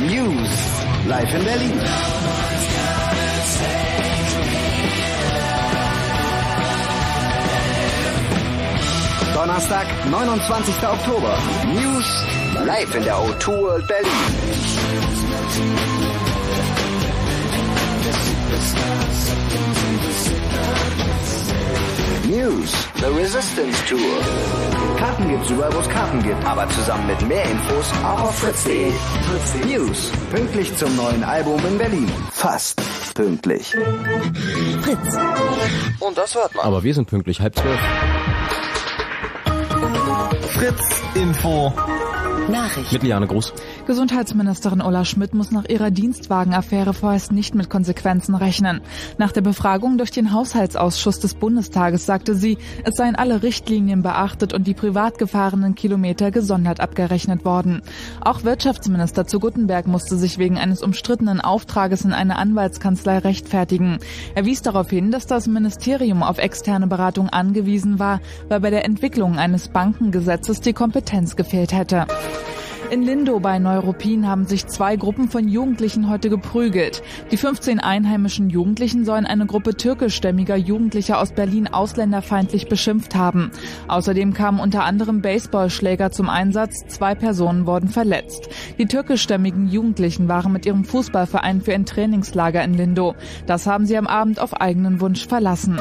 News 0.09 0.86
live 1.07 1.33
in 1.33 1.43
Berlin. 1.43 1.79
Donnerstag, 9.33 9.87
29. 10.09 10.83
Oktober. 10.83 11.37
News 11.67 12.25
live 12.65 12.95
in 12.95 13.03
der 13.03 13.15
O2 13.15 13.47
World 13.61 13.87
Berlin. 13.87 14.11
News, 22.27 22.71
The 22.95 23.05
Resistance 23.05 23.85
Tour. 23.87 23.99
Karten 24.97 25.29
gibt's 25.29 25.49
überall, 25.49 25.73
wo 25.73 25.79
es 25.79 25.87
Karten 25.87 26.21
gibt, 26.21 26.45
aber 26.45 26.67
zusammen 26.69 27.07
mit 27.07 27.25
mehr 27.25 27.45
Infos 27.45 27.91
auch 28.03 28.21
auf 28.23 28.35
fritz.de. 28.39 28.91
News, 29.65 30.11
pünktlich 30.29 30.75
zum 30.75 30.93
neuen 30.97 31.23
Album 31.23 31.57
in 31.65 31.77
Berlin. 31.77 32.11
Fast 32.33 32.81
pünktlich. 33.15 33.73
Fritz. 34.81 35.17
Und 36.01 36.17
das 36.17 36.35
hört 36.35 36.53
man. 36.53 36.65
Aber 36.65 36.83
wir 36.83 36.93
sind 36.93 37.07
pünktlich, 37.07 37.39
halb 37.39 37.55
zwölf. 37.55 37.79
Fritz 40.49 41.01
Info. 41.15 41.73
Nachricht. 42.49 42.91
Mit 42.91 43.03
Liane 43.03 43.27
Gruß. 43.27 43.53
Gesundheitsministerin 43.85 44.81
Ulla 44.81 45.05
Schmidt 45.05 45.33
muss 45.33 45.51
nach 45.51 45.65
ihrer 45.67 45.91
Dienstwagenaffäre 45.91 46.93
vorerst 46.93 47.31
nicht 47.31 47.55
mit 47.55 47.69
Konsequenzen 47.69 48.35
rechnen. 48.35 48.81
Nach 49.17 49.31
der 49.31 49.41
Befragung 49.41 49.97
durch 49.97 50.11
den 50.11 50.31
Haushaltsausschuss 50.31 51.19
des 51.19 51.33
Bundestages 51.35 52.05
sagte 52.05 52.35
sie, 52.35 52.57
es 52.83 52.95
seien 52.95 53.15
alle 53.15 53.43
Richtlinien 53.43 54.01
beachtet 54.01 54.53
und 54.53 54.67
die 54.67 54.73
privat 54.73 55.17
gefahrenen 55.17 55.75
Kilometer 55.75 56.31
gesondert 56.31 56.79
abgerechnet 56.79 57.45
worden. 57.45 57.81
Auch 58.21 58.43
Wirtschaftsminister 58.43 59.27
zu 59.27 59.39
Guttenberg 59.39 59.87
musste 59.87 60.17
sich 60.17 60.37
wegen 60.37 60.57
eines 60.57 60.81
umstrittenen 60.81 61.41
Auftrages 61.41 62.05
in 62.05 62.13
eine 62.13 62.37
Anwaltskanzlei 62.37 63.19
rechtfertigen. 63.19 63.99
Er 64.35 64.45
wies 64.45 64.61
darauf 64.61 64.89
hin, 64.89 65.11
dass 65.11 65.27
das 65.27 65.47
Ministerium 65.47 66.23
auf 66.23 66.37
externe 66.37 66.87
Beratung 66.87 67.29
angewiesen 67.29 67.99
war, 67.99 68.21
weil 68.47 68.59
bei 68.59 68.69
der 68.69 68.85
Entwicklung 68.85 69.37
eines 69.37 69.69
Bankengesetzes 69.69 70.61
die 70.61 70.73
Kompetenz 70.73 71.35
gefehlt 71.35 71.73
hätte. 71.73 72.07
In 72.89 73.03
Lindo 73.03 73.41
bei 73.41 73.59
Neuruppin 73.59 74.29
haben 74.29 74.45
sich 74.45 74.65
zwei 74.65 74.95
Gruppen 74.95 75.27
von 75.27 75.49
Jugendlichen 75.49 76.09
heute 76.09 76.29
geprügelt. 76.29 77.03
Die 77.31 77.35
15 77.35 77.81
einheimischen 77.81 78.49
Jugendlichen 78.49 79.03
sollen 79.03 79.25
eine 79.25 79.45
Gruppe 79.45 79.75
türkischstämmiger 79.75 80.55
Jugendlicher 80.55 81.19
aus 81.19 81.33
Berlin 81.33 81.67
ausländerfeindlich 81.67 82.69
beschimpft 82.69 83.13
haben. 83.13 83.51
Außerdem 83.89 84.33
kamen 84.33 84.61
unter 84.61 84.85
anderem 84.85 85.21
Baseballschläger 85.21 86.11
zum 86.11 86.29
Einsatz. 86.29 86.85
Zwei 86.87 87.13
Personen 87.13 87.65
wurden 87.65 87.89
verletzt. 87.89 88.47
Die 88.77 88.85
türkischstämmigen 88.85 89.67
Jugendlichen 89.67 90.29
waren 90.29 90.53
mit 90.53 90.65
ihrem 90.65 90.85
Fußballverein 90.85 91.59
für 91.59 91.73
ein 91.73 91.85
Trainingslager 91.85 92.63
in 92.63 92.73
Lindo. 92.73 93.15
Das 93.47 93.67
haben 93.67 93.85
sie 93.85 93.97
am 93.97 94.07
Abend 94.07 94.39
auf 94.39 94.53
eigenen 94.53 95.01
Wunsch 95.01 95.27
verlassen. 95.27 95.77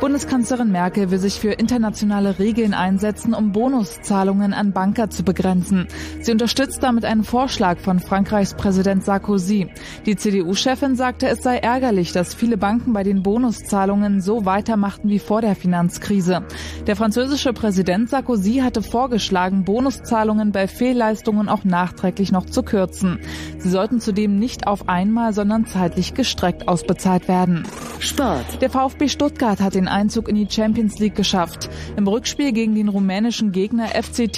Bundeskanzlerin 0.00 0.70
Merkel 0.70 1.10
will 1.10 1.18
sich 1.18 1.40
für 1.40 1.50
internationale 1.50 2.38
Regeln 2.38 2.72
einsetzen, 2.72 3.34
um 3.34 3.50
Bonuszahlungen 3.50 4.52
an 4.52 4.72
Banker 4.72 5.10
zu 5.10 5.24
begrenzen. 5.24 5.88
Sie 6.20 6.30
unterstützt 6.30 6.84
damit 6.84 7.04
einen 7.04 7.24
Vorschlag 7.24 7.78
von 7.80 7.98
Frankreichs 7.98 8.54
Präsident 8.54 9.04
Sarkozy. 9.04 9.66
Die 10.06 10.14
CDU-Chefin 10.14 10.94
sagte, 10.94 11.26
es 11.26 11.42
sei 11.42 11.56
ärgerlich, 11.56 12.12
dass 12.12 12.32
viele 12.32 12.56
Banken 12.56 12.92
bei 12.92 13.02
den 13.02 13.24
Bonuszahlungen 13.24 14.20
so 14.20 14.44
weitermachten 14.44 15.08
wie 15.08 15.18
vor 15.18 15.40
der 15.40 15.56
Finanzkrise. 15.56 16.44
Der 16.86 16.94
französische 16.94 17.52
Präsident 17.52 18.08
Sarkozy 18.08 18.60
hatte 18.62 18.82
vorgeschlagen, 18.82 19.64
Bonuszahlungen 19.64 20.52
bei 20.52 20.68
Fehlleistungen 20.68 21.48
auch 21.48 21.64
nachträglich 21.64 22.30
noch 22.30 22.46
zu 22.46 22.62
kürzen. 22.62 23.18
Sie 23.58 23.68
sollten 23.68 24.00
zudem 24.00 24.38
nicht 24.38 24.68
auf 24.68 24.88
einmal, 24.88 25.32
sondern 25.32 25.66
zeitlich 25.66 26.14
gestreckt 26.14 26.68
ausbezahlt 26.68 27.26
werden. 27.26 27.64
Sport. 27.98 28.62
Der 28.62 28.70
VfB 28.70 29.08
Stuttgart 29.08 29.60
hat 29.60 29.74
den 29.74 29.87
Einzug 29.88 30.28
in 30.28 30.36
die 30.36 30.46
Champions 30.48 30.98
League 30.98 31.14
geschafft. 31.14 31.68
Im 31.96 32.06
Rückspiel 32.06 32.52
gegen 32.52 32.74
den 32.74 32.88
rumänischen 32.88 33.52
Gegner 33.52 33.88
FC 33.88 34.30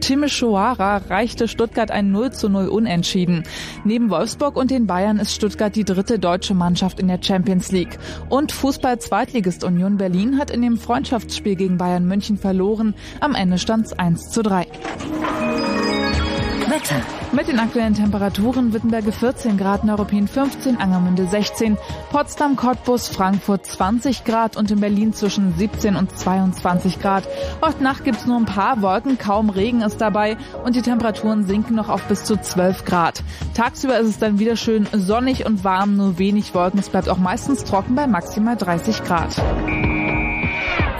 Timișoara 0.00 0.96
reichte 1.08 1.48
Stuttgart 1.48 1.90
ein 1.90 2.10
0 2.10 2.32
zu 2.32 2.48
0 2.48 2.68
Unentschieden. 2.68 3.44
Neben 3.84 4.10
Wolfsburg 4.10 4.56
und 4.56 4.70
den 4.70 4.86
Bayern 4.86 5.18
ist 5.18 5.34
Stuttgart 5.34 5.76
die 5.76 5.84
dritte 5.84 6.18
deutsche 6.18 6.54
Mannschaft 6.54 7.00
in 7.00 7.08
der 7.08 7.20
Champions 7.22 7.70
League. 7.72 7.98
Und 8.28 8.52
Fußball-Zweitligist 8.52 9.64
Union 9.64 9.96
Berlin 9.96 10.38
hat 10.38 10.50
in 10.50 10.62
dem 10.62 10.76
Freundschaftsspiel 10.76 11.56
gegen 11.56 11.78
Bayern 11.78 12.06
München 12.06 12.36
verloren. 12.36 12.94
Am 13.20 13.34
Ende 13.34 13.58
stand 13.58 13.86
es 13.86 13.92
1 13.92 14.30
zu 14.30 14.42
3. 14.42 14.66
Wetter. 16.70 17.02
Mit 17.32 17.48
den 17.48 17.58
aktuellen 17.58 17.94
Temperaturen 17.94 18.72
Wittenberge 18.72 19.10
14 19.10 19.58
Grad, 19.58 19.82
Neuruppin 19.82 20.28
15, 20.28 20.76
Angermünde 20.76 21.26
16, 21.26 21.76
Potsdam, 22.10 22.54
Cottbus, 22.54 23.08
Frankfurt 23.08 23.66
20 23.66 24.22
Grad 24.22 24.56
und 24.56 24.70
in 24.70 24.78
Berlin 24.78 25.12
zwischen 25.12 25.52
17 25.56 25.96
und 25.96 26.16
22 26.16 27.00
Grad. 27.00 27.24
Heute 27.60 27.82
Nacht 27.82 28.04
gibt's 28.04 28.24
nur 28.26 28.36
ein 28.36 28.44
paar 28.44 28.82
Wolken, 28.82 29.18
kaum 29.18 29.50
Regen 29.50 29.82
ist 29.82 30.00
dabei 30.00 30.36
und 30.64 30.76
die 30.76 30.82
Temperaturen 30.82 31.44
sinken 31.44 31.74
noch 31.74 31.88
auf 31.88 32.04
bis 32.04 32.22
zu 32.22 32.40
12 32.40 32.84
Grad. 32.84 33.24
Tagsüber 33.54 33.98
ist 33.98 34.08
es 34.08 34.18
dann 34.18 34.38
wieder 34.38 34.54
schön 34.54 34.86
sonnig 34.92 35.46
und 35.46 35.64
warm, 35.64 35.96
nur 35.96 36.18
wenig 36.18 36.54
Wolken. 36.54 36.78
Es 36.78 36.88
bleibt 36.88 37.08
auch 37.08 37.18
meistens 37.18 37.64
trocken 37.64 37.96
bei 37.96 38.06
maximal 38.06 38.56
30 38.56 39.02
Grad. 39.02 39.34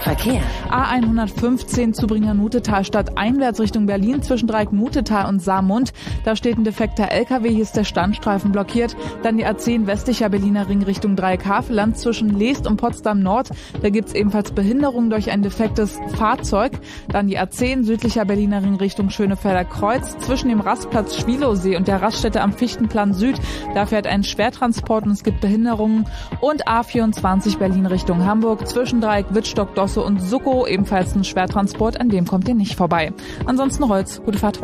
Verkehr. 0.01 0.41
A115 0.71 1.93
Zubringer 1.93 2.33
Nutetal 2.33 2.83
Stadt 2.83 3.17
einwärts 3.17 3.59
Richtung 3.59 3.85
Berlin 3.85 4.23
zwischen 4.23 4.47
Dreieck 4.47 4.71
Nutetal 4.71 5.27
und 5.27 5.41
Saarmund. 5.41 5.93
Da 6.25 6.35
steht 6.35 6.57
ein 6.57 6.63
defekter 6.63 7.11
LKW, 7.11 7.49
hier 7.49 7.61
ist 7.61 7.77
der 7.77 7.83
Standstreifen 7.83 8.51
blockiert. 8.51 8.95
Dann 9.21 9.37
die 9.37 9.45
A10 9.45 9.85
westlicher 9.85 10.29
Berliner 10.29 10.67
Ring 10.67 10.81
Richtung 10.81 11.15
Dreieck 11.15 11.45
Havelland 11.45 11.97
zwischen 11.97 12.29
Leest 12.29 12.65
und 12.65 12.77
Potsdam 12.77 13.19
Nord. 13.19 13.51
Da 13.81 13.89
gibt's 13.89 14.13
ebenfalls 14.13 14.51
Behinderung 14.51 15.11
durch 15.11 15.29
ein 15.29 15.43
defektes 15.43 15.99
Fahrzeug. 16.17 16.71
Dann 17.09 17.27
die 17.27 17.39
A10 17.39 17.83
südlicher 17.83 18.25
Berliner 18.25 18.63
Ring 18.63 18.75
Richtung 18.75 19.11
Schönefelder 19.11 19.65
Kreuz 19.65 20.17
zwischen 20.19 20.49
dem 20.49 20.61
Rastplatz 20.61 21.15
Schwilowsee 21.15 21.77
und 21.77 21.87
der 21.87 22.01
Raststätte 22.01 22.41
am 22.41 22.53
Fichtenplan 22.53 23.13
Süd. 23.13 23.39
Da 23.75 23.85
fährt 23.85 24.07
ein 24.07 24.23
Schwertransport 24.23 25.05
und 25.05 25.11
es 25.11 25.23
gibt 25.23 25.41
Behinderungen. 25.41 26.07
Und 26.39 26.67
A24 26.67 27.59
Berlin 27.59 27.85
Richtung 27.85 28.25
Hamburg 28.25 28.67
zwischen 28.67 28.99
Dreieck 28.99 29.27
Wittstock, 29.41 29.73
Dosse 29.73 30.03
und 30.03 30.19
Succo, 30.19 30.67
ebenfalls 30.67 31.15
ein 31.15 31.23
Schwertransport, 31.23 31.99
an 31.99 32.09
dem 32.09 32.27
kommt 32.27 32.47
ihr 32.47 32.53
nicht 32.53 32.75
vorbei. 32.75 33.11
Ansonsten 33.47 33.89
Holz, 33.89 34.21
gute 34.23 34.37
Fahrt. 34.37 34.59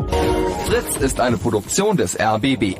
Fritz 0.66 0.96
ist 0.98 1.18
eine 1.18 1.36
Produktion 1.36 1.96
des 1.96 2.16
RBB. 2.16 2.76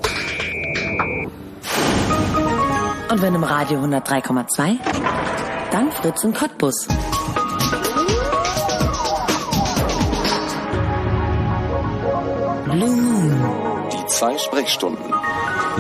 Und 3.11 3.21
wenn 3.21 3.35
im 3.35 3.43
Radio 3.43 3.81
103,2, 3.81 4.77
dann 5.73 5.91
Fritz 5.91 6.23
und 6.23 6.37
Cottbus. 6.37 6.87
Blue 12.65 12.97
Moon. 12.97 13.89
Die 13.93 14.07
zwei 14.07 14.39
Sprechstunden. 14.39 15.13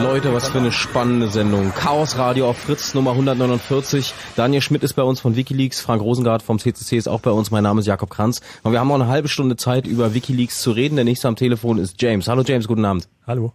Leute, 0.02 0.32
was 0.32 0.48
für 0.48 0.58
eine 0.58 0.70
spannende 0.70 1.26
Sendung. 1.26 1.72
Chaos 1.74 2.16
Radio 2.16 2.48
auf 2.48 2.56
Fritz 2.58 2.94
Nummer 2.94 3.10
149. 3.10 4.14
Daniel 4.36 4.62
Schmidt 4.62 4.84
ist 4.84 4.94
bei 4.94 5.02
uns 5.02 5.20
von 5.20 5.34
Wikileaks, 5.34 5.80
Frank 5.80 6.00
Rosengart 6.02 6.42
vom 6.42 6.60
CCC 6.60 6.96
ist 6.96 7.08
auch 7.08 7.20
bei 7.20 7.30
uns. 7.32 7.50
Mein 7.50 7.64
Name 7.64 7.80
ist 7.80 7.86
Jakob 7.86 8.08
Kranz. 8.08 8.40
Und 8.62 8.72
wir 8.72 8.78
haben 8.78 8.90
auch 8.92 8.94
eine 8.94 9.08
halbe 9.08 9.26
Stunde 9.26 9.56
Zeit, 9.56 9.88
über 9.88 10.14
Wikileaks 10.14 10.62
zu 10.62 10.70
reden. 10.70 10.94
Der 10.94 11.04
nächste 11.04 11.26
am 11.26 11.34
Telefon 11.34 11.78
ist 11.78 12.00
James. 12.00 12.28
Hallo 12.28 12.42
James, 12.46 12.68
guten 12.68 12.84
Abend. 12.84 13.08
Hallo. 13.26 13.52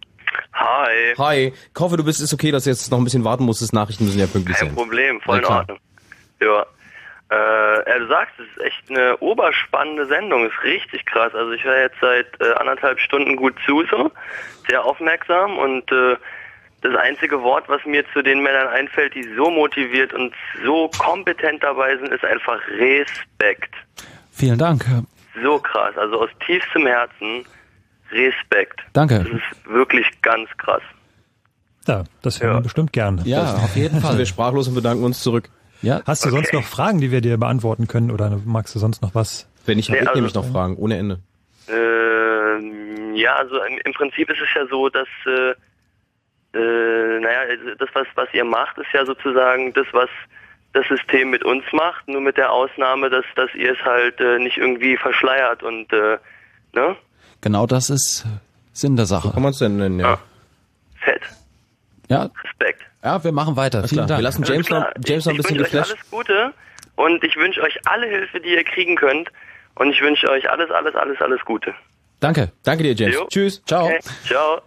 Hi. 0.52 1.14
Hi. 1.16 1.52
Ich 1.74 1.80
hoffe, 1.80 1.96
du 1.96 2.04
bist, 2.04 2.20
ist 2.20 2.34
okay, 2.34 2.50
dass 2.50 2.64
du 2.64 2.70
jetzt 2.70 2.90
noch 2.90 2.98
ein 2.98 3.04
bisschen 3.04 3.24
warten 3.24 3.44
musstest. 3.44 3.72
Nachrichten 3.72 4.04
müssen 4.04 4.20
ja 4.20 4.26
pünktlich 4.26 4.58
Kein 4.58 4.68
sein. 4.68 4.76
Problem, 4.76 5.20
voll 5.22 5.38
in. 5.38 5.44
Ordnung. 5.46 5.78
Ja. 6.42 6.66
Äh, 7.30 7.90
ja, 7.90 7.98
du 7.98 8.06
sagst, 8.08 8.34
es 8.38 8.46
ist 8.56 8.64
echt 8.64 8.90
eine 8.90 9.16
oberspannende 9.18 10.06
Sendung, 10.06 10.46
ist 10.46 10.62
richtig 10.62 11.06
krass. 11.06 11.34
Also 11.34 11.52
ich 11.52 11.64
höre 11.64 11.80
jetzt 11.80 11.96
seit 12.00 12.26
äh, 12.40 12.52
anderthalb 12.54 13.00
Stunden 13.00 13.36
gut 13.36 13.54
zu, 13.64 13.82
so, 13.90 14.12
sehr 14.68 14.84
aufmerksam 14.84 15.58
und 15.58 15.90
äh, 15.92 16.16
das 16.82 16.94
einzige 16.96 17.40
Wort, 17.42 17.64
was 17.68 17.84
mir 17.86 18.04
zu 18.12 18.22
den 18.22 18.42
Männern 18.42 18.68
einfällt, 18.68 19.14
die 19.14 19.24
so 19.36 19.50
motiviert 19.50 20.12
und 20.12 20.34
so 20.64 20.90
kompetent 20.98 21.62
dabei 21.62 21.96
sind, 21.96 22.08
ist 22.12 22.24
einfach 22.24 22.58
Respekt. 22.78 23.74
Vielen 24.32 24.58
Dank. 24.58 24.84
So 25.42 25.58
krass, 25.58 25.96
also 25.96 26.20
aus 26.20 26.30
tiefstem 26.46 26.86
Herzen 26.86 27.44
Respekt. 28.10 28.80
Danke. 28.92 29.18
Das 29.18 29.26
ist 29.28 29.66
wirklich 29.68 30.06
ganz 30.22 30.48
krass. 30.58 30.82
Ja, 31.88 32.04
das 32.22 32.40
hören 32.42 32.56
wir 32.56 32.60
bestimmt 32.62 32.92
gern. 32.92 33.20
Ja, 33.24 33.40
das, 33.40 33.54
auf 33.64 33.76
jeden 33.76 34.00
Fall. 34.02 34.10
Sind 34.12 34.18
wir 34.18 34.26
sprachlos 34.26 34.68
und 34.68 34.74
bedanken 34.74 35.04
uns 35.04 35.22
zurück. 35.22 35.48
Ja. 35.82 36.02
Hast 36.06 36.24
du 36.24 36.30
sonst 36.30 36.52
noch 36.52 36.62
Fragen, 36.64 37.00
die 37.00 37.10
wir 37.10 37.20
dir 37.20 37.36
beantworten 37.38 37.88
können 37.88 38.10
oder 38.10 38.38
magst 38.44 38.74
du 38.74 38.78
sonst 38.78 39.02
noch 39.02 39.14
was? 39.14 39.46
Wenn 39.66 39.76
nicht, 39.78 39.88
habe 39.88 39.96
Nee, 39.98 40.02
ich 40.02 40.08
also- 40.08 40.18
nämlich 40.20 40.34
noch 40.34 40.46
Fragen, 40.50 40.76
ohne 40.76 40.96
Ende. 40.98 41.18
Ähm, 41.68 43.03
ja, 43.16 43.36
also 43.36 43.62
im, 43.64 43.78
im 43.84 43.92
Prinzip 43.92 44.30
ist 44.30 44.40
es 44.40 44.48
ja 44.54 44.66
so, 44.66 44.88
dass 44.88 45.08
äh, 45.26 45.50
äh, 46.56 47.20
naja, 47.20 47.56
das 47.78 47.88
was 47.94 48.06
was 48.14 48.28
ihr 48.32 48.44
macht, 48.44 48.78
ist 48.78 48.92
ja 48.92 49.04
sozusagen 49.04 49.72
das, 49.72 49.86
was 49.92 50.08
das 50.72 50.86
System 50.88 51.30
mit 51.30 51.44
uns 51.44 51.64
macht, 51.72 52.06
nur 52.08 52.20
mit 52.20 52.36
der 52.36 52.50
Ausnahme, 52.52 53.10
dass 53.10 53.24
dass 53.36 53.52
ihr 53.54 53.72
es 53.72 53.84
halt 53.84 54.20
äh, 54.20 54.38
nicht 54.38 54.56
irgendwie 54.56 54.96
verschleiert 54.96 55.62
und 55.62 55.92
äh, 55.92 56.18
ne? 56.72 56.96
Genau 57.40 57.66
das 57.66 57.90
ist 57.90 58.24
Sinn 58.72 58.96
der 58.96 59.06
Sache. 59.06 59.28
So 59.28 59.34
kann 59.34 59.42
man 59.42 59.52
es 59.52 59.58
denn 59.58 59.76
nennen, 59.76 60.00
ja. 60.00 60.18
Fett. 61.00 61.22
Ja. 62.08 62.30
Respekt. 62.42 62.82
Ja, 63.02 63.22
wir 63.22 63.32
machen 63.32 63.56
weiter. 63.56 63.78
Alles 63.78 63.90
Vielen 63.90 64.06
klar. 64.06 64.08
Dank. 64.08 64.18
Wir 64.20 64.24
lassen 64.24 64.44
James 64.44 64.68
noch, 64.70 64.86
James 65.04 65.24
noch 65.26 65.32
ein 65.32 65.36
ich 65.36 65.42
bisschen 65.42 65.58
wünsche 65.58 65.76
euch 65.76 65.82
geflasht. 65.82 65.92
alles 65.92 66.10
Gute 66.10 66.54
und 66.96 67.24
ich 67.24 67.36
wünsche 67.36 67.62
euch 67.62 67.78
alle 67.86 68.06
Hilfe, 68.06 68.40
die 68.40 68.50
ihr 68.54 68.64
kriegen 68.64 68.96
könnt. 68.96 69.30
Und 69.76 69.90
ich 69.90 70.00
wünsche 70.00 70.30
euch 70.30 70.48
alles, 70.48 70.70
alles, 70.70 70.94
alles, 70.94 71.20
alles 71.20 71.40
Gute. 71.44 71.74
Danke. 72.24 72.52
Danke 72.62 72.84
dir, 72.84 72.94
James. 72.94 73.14
Jo. 73.16 73.26
Tschüss. 73.28 73.62
Ciao. 73.66 73.84
Okay. 73.84 73.98
Ciao. 74.26 74.62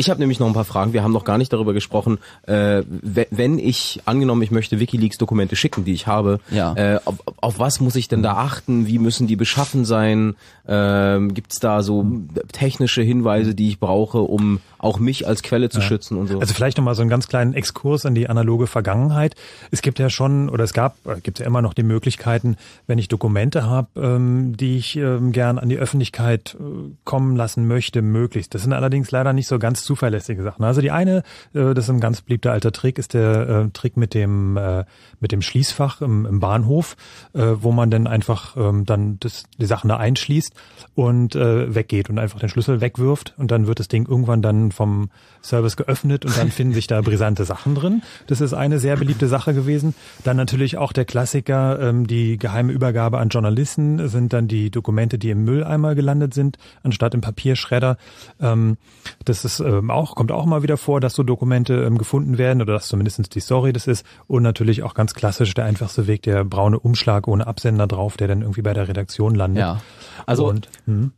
Ich 0.00 0.10
habe 0.10 0.20
nämlich 0.20 0.38
noch 0.38 0.46
ein 0.46 0.52
paar 0.52 0.64
Fragen. 0.64 0.92
Wir 0.92 1.02
haben 1.02 1.10
noch 1.12 1.24
gar 1.24 1.38
nicht 1.38 1.52
darüber 1.52 1.72
gesprochen, 1.74 2.18
äh, 2.46 2.82
we- 2.88 3.26
wenn 3.32 3.58
ich 3.58 4.00
angenommen, 4.04 4.42
ich 4.42 4.52
möchte 4.52 4.78
WikiLeaks-Dokumente 4.78 5.56
schicken, 5.56 5.84
die 5.84 5.92
ich 5.92 6.06
habe. 6.06 6.38
Ja. 6.52 6.72
Äh, 6.74 7.00
auf, 7.04 7.16
auf 7.38 7.58
was 7.58 7.80
muss 7.80 7.96
ich 7.96 8.06
denn 8.06 8.22
da 8.22 8.34
achten? 8.34 8.86
Wie 8.86 9.00
müssen 9.00 9.26
die 9.26 9.34
beschaffen 9.34 9.84
sein? 9.84 10.36
Ähm, 10.68 11.34
Gibt 11.34 11.52
es 11.52 11.58
da 11.58 11.82
so 11.82 12.06
technische 12.52 13.02
Hinweise, 13.02 13.56
die 13.56 13.68
ich 13.70 13.80
brauche, 13.80 14.18
um 14.18 14.60
auch 14.78 15.00
mich 15.00 15.26
als 15.26 15.42
Quelle 15.42 15.68
zu 15.68 15.80
Ja. 15.80 15.86
schützen 15.86 16.16
und 16.16 16.28
so? 16.28 16.38
Also 16.38 16.54
vielleicht 16.54 16.76
nochmal 16.78 16.94
so 16.94 17.00
einen 17.02 17.10
ganz 17.10 17.26
kleinen 17.26 17.52
Exkurs 17.54 18.04
in 18.04 18.14
die 18.14 18.28
analoge 18.28 18.68
Vergangenheit. 18.68 19.34
Es 19.72 19.82
gibt 19.82 19.98
ja 19.98 20.10
schon, 20.10 20.48
oder 20.48 20.62
es 20.62 20.74
gab, 20.74 20.94
äh, 21.08 21.18
gibt 21.20 21.40
ja 21.40 21.46
immer 21.46 21.60
noch 21.60 21.74
die 21.74 21.82
Möglichkeiten, 21.82 22.56
wenn 22.86 22.98
ich 22.98 23.08
Dokumente 23.08 23.64
habe, 23.66 23.88
ähm, 23.96 24.56
die 24.56 24.76
ich 24.76 24.94
ähm, 24.96 25.32
gern 25.32 25.58
an 25.58 25.68
die 25.68 25.78
Öffentlichkeit 25.78 26.56
äh, 26.60 26.62
kommen 27.02 27.34
lassen 27.34 27.66
möchte, 27.66 28.00
möglichst. 28.00 28.54
Das 28.54 28.62
sind 28.62 28.72
allerdings 28.72 29.10
leider 29.10 29.32
nicht 29.32 29.48
so 29.48 29.58
ganz 29.58 29.87
zuverlässige 29.88 30.42
Sachen. 30.42 30.64
Also 30.64 30.82
die 30.82 30.90
eine, 30.90 31.22
äh, 31.54 31.72
das 31.72 31.84
ist 31.86 31.90
ein 31.90 32.00
ganz 32.00 32.20
beliebter 32.20 32.52
alter 32.52 32.72
Trick, 32.72 32.98
ist 32.98 33.14
der 33.14 33.48
äh, 33.48 33.70
Trick 33.70 33.96
mit 33.96 34.12
dem 34.12 34.58
äh, 34.58 34.84
mit 35.18 35.32
dem 35.32 35.40
Schließfach 35.40 36.02
im, 36.02 36.26
im 36.26 36.40
Bahnhof, 36.40 36.94
äh, 37.32 37.40
wo 37.60 37.72
man 37.72 37.90
dann 37.90 38.06
einfach 38.06 38.54
ähm, 38.58 38.84
dann 38.84 39.18
das, 39.20 39.44
die 39.56 39.64
Sachen 39.64 39.88
da 39.88 39.96
einschließt 39.96 40.52
und 40.94 41.34
äh, 41.34 41.74
weggeht 41.74 42.10
und 42.10 42.18
einfach 42.18 42.38
den 42.38 42.50
Schlüssel 42.50 42.82
wegwirft 42.82 43.32
und 43.38 43.50
dann 43.50 43.66
wird 43.66 43.80
das 43.80 43.88
Ding 43.88 44.06
irgendwann 44.06 44.42
dann 44.42 44.72
vom 44.72 45.08
Service 45.42 45.78
geöffnet 45.78 46.26
und 46.26 46.36
dann 46.36 46.50
finden 46.58 46.74
sich 46.74 46.86
da 46.86 47.00
brisante 47.00 47.46
Sachen 47.46 47.74
drin. 47.74 48.02
Das 48.26 48.42
ist 48.42 48.52
eine 48.52 48.78
sehr 48.78 48.96
beliebte 48.96 49.26
Sache 49.26 49.54
gewesen. 49.54 49.94
Dann 50.22 50.36
natürlich 50.36 50.76
auch 50.76 50.92
der 50.92 51.06
Klassiker, 51.06 51.80
ähm, 51.80 52.06
die 52.06 52.36
geheime 52.36 52.72
Übergabe 52.72 53.18
an 53.18 53.30
Journalisten 53.30 54.06
sind 54.08 54.34
dann 54.34 54.48
die 54.48 54.70
Dokumente, 54.70 55.18
die 55.18 55.30
im 55.30 55.44
Mülleimer 55.44 55.94
gelandet 55.94 56.34
sind, 56.34 56.58
anstatt 56.82 57.14
im 57.14 57.22
Papierschredder. 57.22 57.96
Ähm, 58.38 58.76
das 59.24 59.46
ist 59.46 59.60
ähm, 59.78 59.90
auch, 59.90 60.14
kommt 60.14 60.32
auch 60.32 60.46
mal 60.46 60.62
wieder 60.62 60.76
vor, 60.76 61.00
dass 61.00 61.14
so 61.14 61.22
Dokumente 61.22 61.74
ähm, 61.84 61.98
gefunden 61.98 62.38
werden 62.38 62.62
oder 62.62 62.74
dass 62.74 62.88
zumindest 62.88 63.34
die 63.34 63.40
Story 63.40 63.72
das 63.72 63.86
ist. 63.86 64.04
Und 64.26 64.42
natürlich 64.42 64.82
auch 64.82 64.94
ganz 64.94 65.14
klassisch 65.14 65.54
der 65.54 65.64
einfachste 65.64 66.06
Weg, 66.06 66.22
der 66.22 66.44
braune 66.44 66.78
Umschlag 66.78 67.28
ohne 67.28 67.46
Absender 67.46 67.86
drauf, 67.86 68.16
der 68.16 68.28
dann 68.28 68.42
irgendwie 68.42 68.62
bei 68.62 68.74
der 68.74 68.88
Redaktion 68.88 69.34
landet. 69.34 69.60
Ja. 69.60 69.80
Also 70.26 70.48
und, 70.48 70.68
hm. 70.86 71.12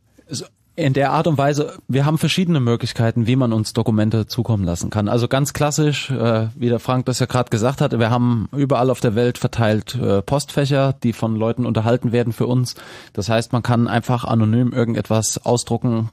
in 0.75 0.93
der 0.93 1.11
Art 1.11 1.27
und 1.27 1.37
Weise, 1.37 1.77
wir 1.87 2.05
haben 2.05 2.17
verschiedene 2.17 2.59
Möglichkeiten, 2.59 3.27
wie 3.27 3.35
man 3.35 3.53
uns 3.53 3.73
Dokumente 3.73 4.27
zukommen 4.27 4.63
lassen 4.63 4.89
kann. 4.89 5.09
Also 5.09 5.27
ganz 5.27 5.53
klassisch, 5.53 6.09
äh, 6.11 6.47
wie 6.55 6.69
der 6.69 6.79
Frank 6.79 7.05
das 7.05 7.19
ja 7.19 7.25
gerade 7.25 7.49
gesagt 7.49 7.81
hat, 7.81 7.97
wir 7.97 8.09
haben 8.09 8.47
überall 8.55 8.89
auf 8.89 8.99
der 8.99 9.15
Welt 9.15 9.37
verteilt 9.37 9.95
äh, 9.95 10.21
Postfächer, 10.21 10.93
die 11.03 11.13
von 11.13 11.35
Leuten 11.35 11.65
unterhalten 11.65 12.11
werden 12.11 12.33
für 12.33 12.47
uns. 12.47 12.75
Das 13.13 13.29
heißt, 13.29 13.53
man 13.53 13.63
kann 13.63 13.87
einfach 13.87 14.23
anonym 14.23 14.71
irgendetwas 14.71 15.45
ausdrucken, 15.45 16.09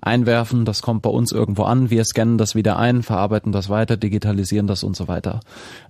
einwerfen, 0.00 0.64
das 0.64 0.82
kommt 0.82 1.02
bei 1.02 1.10
uns 1.10 1.32
irgendwo 1.32 1.64
an, 1.64 1.90
wir 1.90 2.04
scannen 2.04 2.38
das 2.38 2.54
wieder 2.54 2.78
ein, 2.78 3.02
verarbeiten 3.02 3.52
das 3.52 3.68
weiter, 3.68 3.96
digitalisieren 3.96 4.66
das 4.66 4.82
und 4.82 4.96
so 4.96 5.08
weiter. 5.08 5.40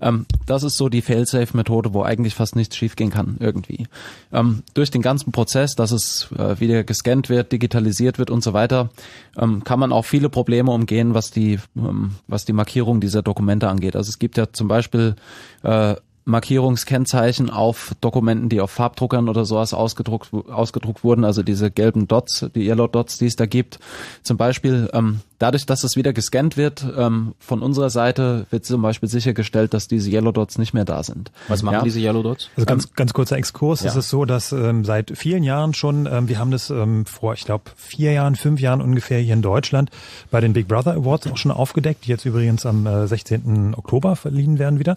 Ähm, 0.00 0.26
das 0.46 0.62
ist 0.62 0.76
so 0.76 0.88
die 0.88 1.02
Fail-Safe-Methode, 1.02 1.94
wo 1.94 2.02
eigentlich 2.02 2.34
fast 2.34 2.56
nichts 2.56 2.76
schiefgehen 2.76 3.10
kann 3.10 3.36
irgendwie. 3.40 3.86
Ähm, 4.32 4.62
durch 4.74 4.90
den 4.90 5.02
ganzen 5.02 5.32
Prozess, 5.32 5.74
dass 5.74 5.92
es 5.92 6.28
äh, 6.36 6.58
wieder 6.60 6.84
gescannt 6.84 7.28
wird, 7.28 7.52
digitalisiert 7.52 8.18
wird 8.18 8.30
und 8.30 8.42
so 8.42 8.52
weiter, 8.52 8.90
ähm, 9.38 9.64
kann 9.64 9.78
man 9.78 9.92
auch 9.92 10.04
viele 10.04 10.28
Probleme 10.28 10.70
umgehen, 10.70 11.14
was 11.14 11.30
die, 11.30 11.58
ähm, 11.76 12.12
was 12.26 12.44
die 12.44 12.52
Markierung 12.52 13.00
dieser 13.00 13.22
Dokumente 13.22 13.68
angeht. 13.68 13.96
Also 13.96 14.08
es 14.08 14.18
gibt 14.18 14.36
ja 14.36 14.52
zum 14.52 14.68
Beispiel 14.68 15.14
äh, 15.62 15.94
Markierungskennzeichen 16.24 17.50
auf 17.50 17.94
Dokumenten, 18.00 18.48
die 18.48 18.60
auf 18.60 18.70
Farbdruckern 18.70 19.28
oder 19.28 19.44
sowas 19.44 19.74
ausgedruckt, 19.74 20.32
ausgedruckt 20.32 21.02
wurden, 21.04 21.24
also 21.24 21.42
diese 21.42 21.70
gelben 21.70 22.08
Dots, 22.08 22.46
die 22.54 22.66
Yellow 22.66 22.86
Dots, 22.86 23.18
die 23.18 23.26
es 23.26 23.36
da 23.36 23.46
gibt. 23.46 23.78
Zum 24.22 24.36
Beispiel, 24.36 24.90
ähm, 24.92 25.20
dadurch, 25.40 25.66
dass 25.66 25.82
es 25.82 25.96
wieder 25.96 26.12
gescannt 26.12 26.56
wird, 26.56 26.86
ähm, 26.96 27.34
von 27.40 27.62
unserer 27.62 27.90
Seite 27.90 28.46
wird 28.50 28.64
zum 28.64 28.82
Beispiel 28.82 29.08
sichergestellt, 29.08 29.74
dass 29.74 29.88
diese 29.88 30.10
Yellow 30.10 30.30
Dots 30.30 30.58
nicht 30.58 30.74
mehr 30.74 30.84
da 30.84 31.02
sind. 31.02 31.32
Was 31.48 31.62
machen 31.64 31.74
Ja. 31.76 31.82
diese 31.82 31.98
Yellow 31.98 32.22
Dots? 32.22 32.50
Also 32.54 32.66
ganz, 32.66 32.92
ganz 32.94 33.12
kurzer 33.12 33.36
Exkurs. 33.36 33.80
ja. 33.82 33.88
Es 33.90 33.96
ist 33.96 34.10
so, 34.10 34.24
dass 34.26 34.52
ähm, 34.52 34.84
seit 34.84 35.16
vielen 35.18 35.42
Jahren 35.42 35.74
schon, 35.74 36.06
ähm, 36.06 36.28
wir 36.28 36.38
haben 36.38 36.50
das 36.52 36.70
ähm, 36.70 37.06
vor, 37.06 37.32
ich 37.34 37.44
glaube, 37.44 37.64
vier 37.74 38.12
Jahren, 38.12 38.36
fünf 38.36 38.60
Jahren 38.60 38.80
ungefähr 38.80 39.18
hier 39.18 39.34
in 39.34 39.42
Deutschland 39.42 39.90
bei 40.30 40.40
den 40.40 40.52
Big 40.52 40.68
Brother 40.68 40.92
Awards 40.92 41.26
auch 41.26 41.38
schon 41.38 41.50
aufgedeckt, 41.50 42.04
die 42.04 42.10
jetzt 42.10 42.26
übrigens 42.26 42.66
am 42.66 42.86
äh, 42.86 43.06
16. 43.08 43.74
Oktober 43.76 44.14
verliehen 44.16 44.58
werden 44.58 44.78
wieder. 44.78 44.96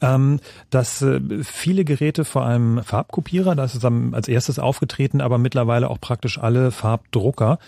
Ähm, 0.00 0.40
dass 0.70 1.02
äh, 1.02 1.20
viele 1.42 1.84
Geräte, 1.84 2.24
vor 2.24 2.44
allem 2.44 2.82
Farbkopierer, 2.82 3.54
das 3.54 3.74
ist 3.74 3.84
am, 3.84 4.14
als 4.14 4.28
erstes 4.28 4.58
aufgetreten, 4.58 5.20
aber 5.20 5.38
mittlerweile 5.38 5.90
auch 5.90 6.00
praktisch 6.00 6.38
alle 6.38 6.70
Farbdrucker, 6.70 7.58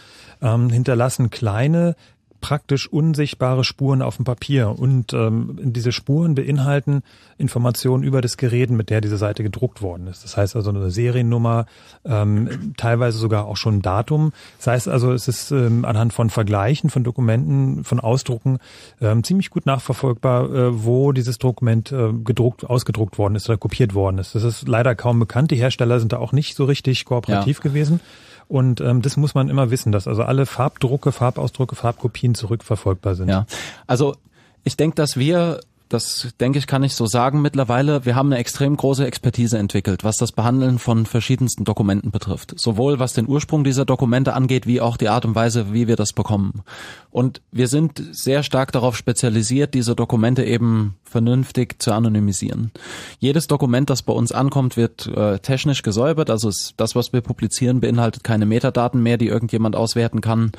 ähm, 0.43 0.71
hinterlassen 0.71 1.31
kleine 1.31 1.97
praktisch 2.41 2.87
unsichtbare 2.87 3.65
Spuren 3.65 4.03
auf 4.03 4.17
dem 4.17 4.25
Papier 4.25 4.79
und 4.79 5.13
ähm, 5.13 5.59
diese 5.63 5.91
Spuren 5.91 6.35
beinhalten 6.35 7.03
Informationen 7.39 8.05
über 8.05 8.21
das 8.21 8.37
Gerät, 8.37 8.71
mit 8.71 8.89
der 8.91 9.01
diese 9.01 9.17
Seite 9.17 9.43
gedruckt 9.43 9.83
worden 9.83 10.07
ist. 10.07 10.23
Das 10.23 10.37
heißt 10.37 10.55
also 10.55 10.71
eine 10.71 10.91
Seriennummer, 10.91 11.67
ähm, 12.05 12.75
teilweise 12.77 13.19
sogar 13.19 13.47
auch 13.47 13.57
schon 13.57 13.77
ein 13.79 13.83
Datum. 13.83 14.33
Das 14.59 14.69
heißt 14.69 14.89
also, 14.89 15.13
es 15.13 15.29
ist 15.29 15.51
ähm, 15.51 15.85
anhand 15.85 16.13
von 16.13 16.31
Vergleichen 16.31 16.89
von 16.91 17.05
Dokumenten, 17.05 17.85
von 17.85 18.01
Ausdrucken 18.01 18.59
ähm, 19.01 19.25
ziemlich 19.25 19.51
gut 19.51 19.67
nachverfolgbar, 19.67 20.45
äh, 20.55 20.85
wo 20.85 21.13
dieses 21.13 21.39
Dokument 21.39 21.91
äh, 21.91 22.13
gedruckt, 22.13 22.65
ausgedruckt 22.65 23.19
worden 23.19 23.35
ist 23.35 23.49
oder 23.49 23.59
kopiert 23.59 23.95
worden 23.95 24.19
ist. 24.19 24.35
Das 24.35 24.45
ist 24.45 24.69
leider 24.69 24.95
kaum 24.95 25.19
bekannt. 25.19 25.51
Die 25.51 25.57
Hersteller 25.57 25.99
sind 25.99 26.13
da 26.13 26.19
auch 26.19 26.33
nicht 26.33 26.55
so 26.57 26.65
richtig 26.65 27.05
kooperativ 27.07 27.59
Ja. 27.59 27.63
gewesen. 27.63 28.01
Und 28.49 28.81
ähm, 28.81 29.03
das 29.03 29.17
muss 29.17 29.35
man 29.35 29.49
immer 29.49 29.71
wissen, 29.71 29.93
dass 29.93 30.07
also 30.07 30.23
alle 30.23 30.47
Farbdrucke, 30.47 31.13
Farbausdrucke, 31.13 31.75
Farbkopien 31.75 32.35
zurückverfolgbar 32.35 33.15
sind. 33.15 33.29
Ja, 33.29 33.47
also 33.87 34.15
ich 34.63 34.77
denke, 34.77 34.95
dass 34.95 35.17
wir, 35.17 35.61
das 35.89 36.29
denke 36.41 36.59
ich, 36.59 36.67
kann 36.67 36.83
ich 36.83 36.95
so 36.95 37.07
sagen 37.07 37.43
mittlerweile, 37.43 38.05
wir 38.05 38.17
haben 38.17 38.33
eine 38.33 38.41
extrem 38.41 38.77
große 38.77 39.07
Expertise 39.07 39.57
entwickelt, 39.59 40.03
was 40.03 40.17
das 40.17 40.33
Behandeln 40.33 40.79
von 40.79 41.07
verschiedensten 41.07 41.65
Dokumenten 41.65 42.11
betrifft. 42.11 42.59
Sowohl 42.59 42.99
was 42.99 43.13
den 43.13 43.29
Ursprung 43.29 43.63
dieser 43.63 43.85
Dokumente 43.85 44.35
angeht, 44.35 44.67
wie 44.67 44.81
auch 44.81 44.97
die 44.97 45.09
Art 45.09 45.25
und 45.25 45.35
Weise, 45.35 45.73
wie 45.73 45.87
wir 45.87 45.97
das 45.97 46.13
bekommen. 46.13 46.63
Und 47.11 47.41
wir 47.53 47.69
sind 47.69 48.03
sehr 48.13 48.43
stark 48.43 48.73
darauf 48.73 48.97
spezialisiert, 48.97 49.75
diese 49.75 49.95
Dokumente 49.95 50.45
eben 50.45 50.97
vernünftig 51.05 51.81
zu 51.81 51.93
anonymisieren. 51.93 52.73
Jedes 53.21 53.47
Dokument, 53.47 53.89
das 53.89 54.03
bei 54.03 54.13
uns 54.13 54.33
ankommt, 54.33 54.77
wird 54.77 55.07
äh, 55.07 55.39
technisch 55.39 55.83
gesäubert. 55.83 56.31
Also 56.31 56.51
das, 56.77 56.95
was 56.95 57.13
wir 57.13 57.21
publizieren, 57.21 57.81
beinhaltet 57.81 58.25
keine 58.25 58.45
Metadaten 58.45 59.03
mehr, 59.03 59.19
die 59.19 59.29
irgendjemand 59.29 59.77
auswerten 59.77 60.21
kann. 60.21 60.53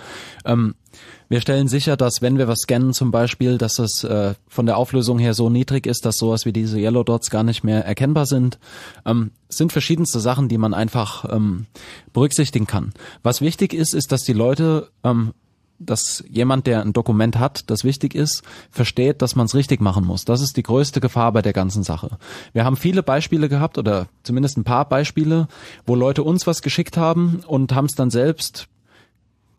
Ähm, 0.46 0.76
wir 1.30 1.42
stellen 1.42 1.68
sicher, 1.68 1.98
dass 1.98 2.22
wenn 2.22 2.38
wir 2.38 2.48
was 2.48 2.60
scannen 2.60 2.94
zum 2.94 3.12
Beispiel, 3.12 3.58
dass 3.58 3.80
es 3.80 4.04
äh, 4.04 4.36
von 4.48 4.66
der 4.66 4.78
Auflösung 4.78 5.20
her 5.20 5.34
so 5.34 5.50
niedrig 5.50 5.86
ist, 5.86 6.06
dass 6.06 6.18
sowas 6.18 6.46
wie 6.46 6.54
diese 6.54 6.80
Yellow 6.80 7.04
Dots 7.04 7.30
gar 7.30 7.44
nicht 7.44 7.64
mehr 7.64 7.86
erkennbar 7.86 8.26
sind. 8.26 8.60
Ähm, 9.06 9.32
sind 9.50 9.72
verschiedenste 9.72 10.20
Sachen, 10.20 10.50
die 10.50 10.58
man 10.58 10.74
einfach 10.74 11.26
ähm, 11.30 11.66
berücksichtigen 12.14 12.68
kann. 12.68 12.94
Was 13.24 13.42
wichtig 13.42 13.74
ist, 13.74 13.94
ist, 13.94 14.12
dass 14.12 14.24
die 14.24 14.34
Leute 14.34 14.90
ähm, 15.04 15.34
dass 15.80 16.24
jemand, 16.30 16.68
der 16.68 16.82
ein 16.82 16.94
Dokument 16.94 17.38
hat, 17.38 17.70
das 17.70 17.84
wichtig 17.84 18.16
ist, 18.16 18.44
versteht, 18.72 19.22
dass 19.22 19.36
man 19.36 19.46
es 19.46 19.56
richtig 19.56 19.82
machen 19.82 20.06
muss. 20.06 20.26
Das 20.26 20.42
ist 20.42 20.58
die 20.58 20.64
größte 20.64 21.00
Gefahr 21.00 21.32
bei 21.32 21.42
der 21.42 21.54
ganzen 21.54 21.84
Sache. 21.84 22.18
Wir 22.54 22.66
haben 22.66 22.78
viele 22.78 23.04
Beispiele 23.04 23.50
gehabt 23.50 23.78
oder 23.78 24.08
zumindest 24.24 24.58
ein 24.58 24.64
paar 24.64 24.90
Beispiele, 24.90 25.48
wo 25.86 25.96
Leute 25.96 26.24
uns 26.24 26.48
was 26.48 26.62
geschickt 26.62 26.98
haben 26.98 27.42
und 27.46 27.74
haben 27.74 27.86
es 27.86 27.96
dann 27.96 28.10
selbst 28.10 28.68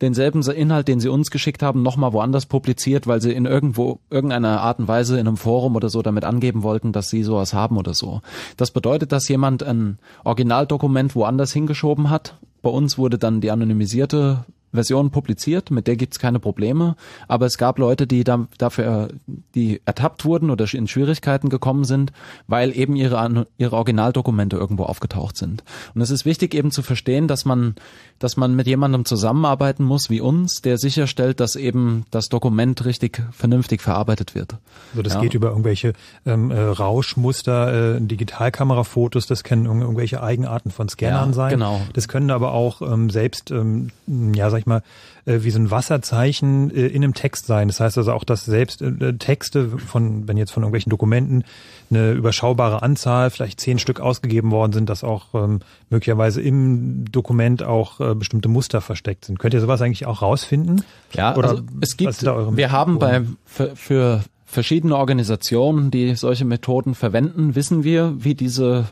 denselben 0.01 0.41
Inhalt, 0.41 0.87
den 0.87 0.99
sie 0.99 1.09
uns 1.09 1.31
geschickt 1.31 1.61
haben, 1.61 1.83
nochmal 1.83 2.13
woanders 2.13 2.45
publiziert, 2.45 3.07
weil 3.07 3.21
sie 3.21 3.31
in 3.31 3.45
irgendwo, 3.45 3.99
irgendeiner 4.09 4.61
Art 4.61 4.79
und 4.79 4.87
Weise 4.87 5.19
in 5.19 5.27
einem 5.27 5.37
Forum 5.37 5.75
oder 5.75 5.89
so 5.89 6.01
damit 6.01 6.23
angeben 6.23 6.63
wollten, 6.63 6.91
dass 6.91 7.09
sie 7.09 7.23
sowas 7.23 7.53
haben 7.53 7.77
oder 7.77 7.93
so. 7.93 8.21
Das 8.57 8.71
bedeutet, 8.71 9.11
dass 9.11 9.27
jemand 9.27 9.63
ein 9.63 9.99
Originaldokument 10.23 11.15
woanders 11.15 11.51
hingeschoben 11.51 12.09
hat. 12.09 12.35
Bei 12.61 12.69
uns 12.69 12.97
wurde 12.97 13.17
dann 13.17 13.41
die 13.41 13.51
anonymisierte 13.51 14.45
Version 14.71 15.09
publiziert, 15.09 15.71
mit 15.71 15.87
der 15.87 15.95
gibt's 15.95 16.19
keine 16.19 16.39
Probleme, 16.39 16.95
aber 17.27 17.45
es 17.45 17.57
gab 17.57 17.79
Leute, 17.79 18.05
die 18.05 18.23
da, 18.23 18.47
dafür, 18.57 19.09
die 19.55 19.81
ertappt 19.85 20.25
wurden 20.25 20.49
oder 20.49 20.71
in 20.73 20.87
Schwierigkeiten 20.87 21.49
gekommen 21.49 21.85
sind, 21.85 22.11
weil 22.47 22.75
eben 22.77 22.95
ihre, 22.95 23.47
ihre 23.57 23.75
Originaldokumente 23.75 24.57
irgendwo 24.57 24.83
aufgetaucht 24.83 25.37
sind. 25.37 25.63
Und 25.95 26.01
es 26.01 26.11
ist 26.11 26.25
wichtig 26.25 26.53
eben 26.53 26.71
zu 26.71 26.83
verstehen, 26.83 27.27
dass 27.27 27.45
man, 27.45 27.75
dass 28.19 28.37
man 28.37 28.55
mit 28.55 28.67
jemandem 28.67 29.05
zusammenarbeiten 29.05 29.83
muss 29.83 30.09
wie 30.09 30.21
uns, 30.21 30.61
der 30.61 30.77
sicherstellt, 30.77 31.39
dass 31.39 31.55
eben 31.55 32.05
das 32.11 32.29
Dokument 32.29 32.85
richtig 32.85 33.23
vernünftig 33.31 33.81
verarbeitet 33.81 34.35
wird. 34.35 34.55
Also 34.91 35.01
das 35.03 35.13
Ja. 35.15 35.21
geht 35.21 35.33
über 35.33 35.49
irgendwelche 35.49 35.93
ähm, 36.25 36.51
äh, 36.51 36.59
Rauschmuster, 36.59 37.95
äh, 37.95 38.01
Digitalkamerafotos, 38.01 39.25
das 39.27 39.43
können 39.43 39.67
irg- 39.67 39.81
irgendwelche 39.81 40.21
Eigenarten 40.21 40.71
von 40.71 40.89
Scannern 40.89 41.29
Ja, 41.29 41.33
sein. 41.33 41.51
genau. 41.51 41.81
Das 41.93 42.07
können 42.07 42.29
aber 42.31 42.53
auch 42.53 42.81
ähm, 42.81 43.09
selbst, 43.09 43.51
ähm, 43.51 43.89
ja, 44.07 44.49
sag 44.49 44.59
ich 44.59 44.65
mal, 44.65 44.83
äh, 45.29 45.43
wie 45.43 45.51
so 45.51 45.59
ein 45.59 45.69
Wasserzeichen 45.69 46.71
äh, 46.71 46.87
in 46.87 47.03
einem 47.03 47.13
Text 47.13 47.45
sein. 47.45 47.67
Das 47.67 47.79
heißt 47.79 47.97
also 47.97 48.11
auch, 48.13 48.23
dass 48.23 48.45
selbst 48.45 48.81
äh, 48.81 49.13
Texte 49.13 49.69
von, 49.69 50.27
wenn 50.27 50.37
jetzt 50.37 50.51
von 50.51 50.63
irgendwelchen 50.63 50.89
Dokumenten 50.89 51.43
eine 51.91 52.13
überschaubare 52.13 52.81
Anzahl, 52.81 53.29
vielleicht 53.29 53.59
zehn 53.59 53.77
Stück 53.77 53.99
ausgegeben 53.99 54.51
worden 54.51 54.73
sind, 54.73 54.89
dass 54.89 55.03
auch 55.03 55.33
ähm, 55.35 55.59
möglicherweise 55.89 56.41
im 56.41 57.05
Dokument 57.11 57.63
auch 57.63 57.99
äh, 57.99 58.15
bestimmte 58.15 58.49
Muster 58.49 58.81
versteckt 58.81 59.25
sind. 59.25 59.37
Könnt 59.37 59.53
ihr 59.53 59.61
sowas 59.61 59.81
eigentlich 59.81 60.07
auch 60.07 60.21
rausfinden? 60.21 60.83
Ja, 61.13 61.35
Oder 61.35 61.49
also 61.49 61.63
es 61.81 61.95
gibt, 61.95 62.23
wir 62.23 62.71
haben 62.71 62.97
bei, 62.97 63.21
für, 63.45 63.75
für 63.75 64.23
verschiedene 64.45 64.97
Organisationen, 64.97 65.91
die 65.91 66.15
solche 66.15 66.45
Methoden 66.45 66.95
verwenden, 66.95 67.53
wissen 67.53 67.83
wir, 67.83 68.15
wie 68.17 68.33
diese 68.33 68.87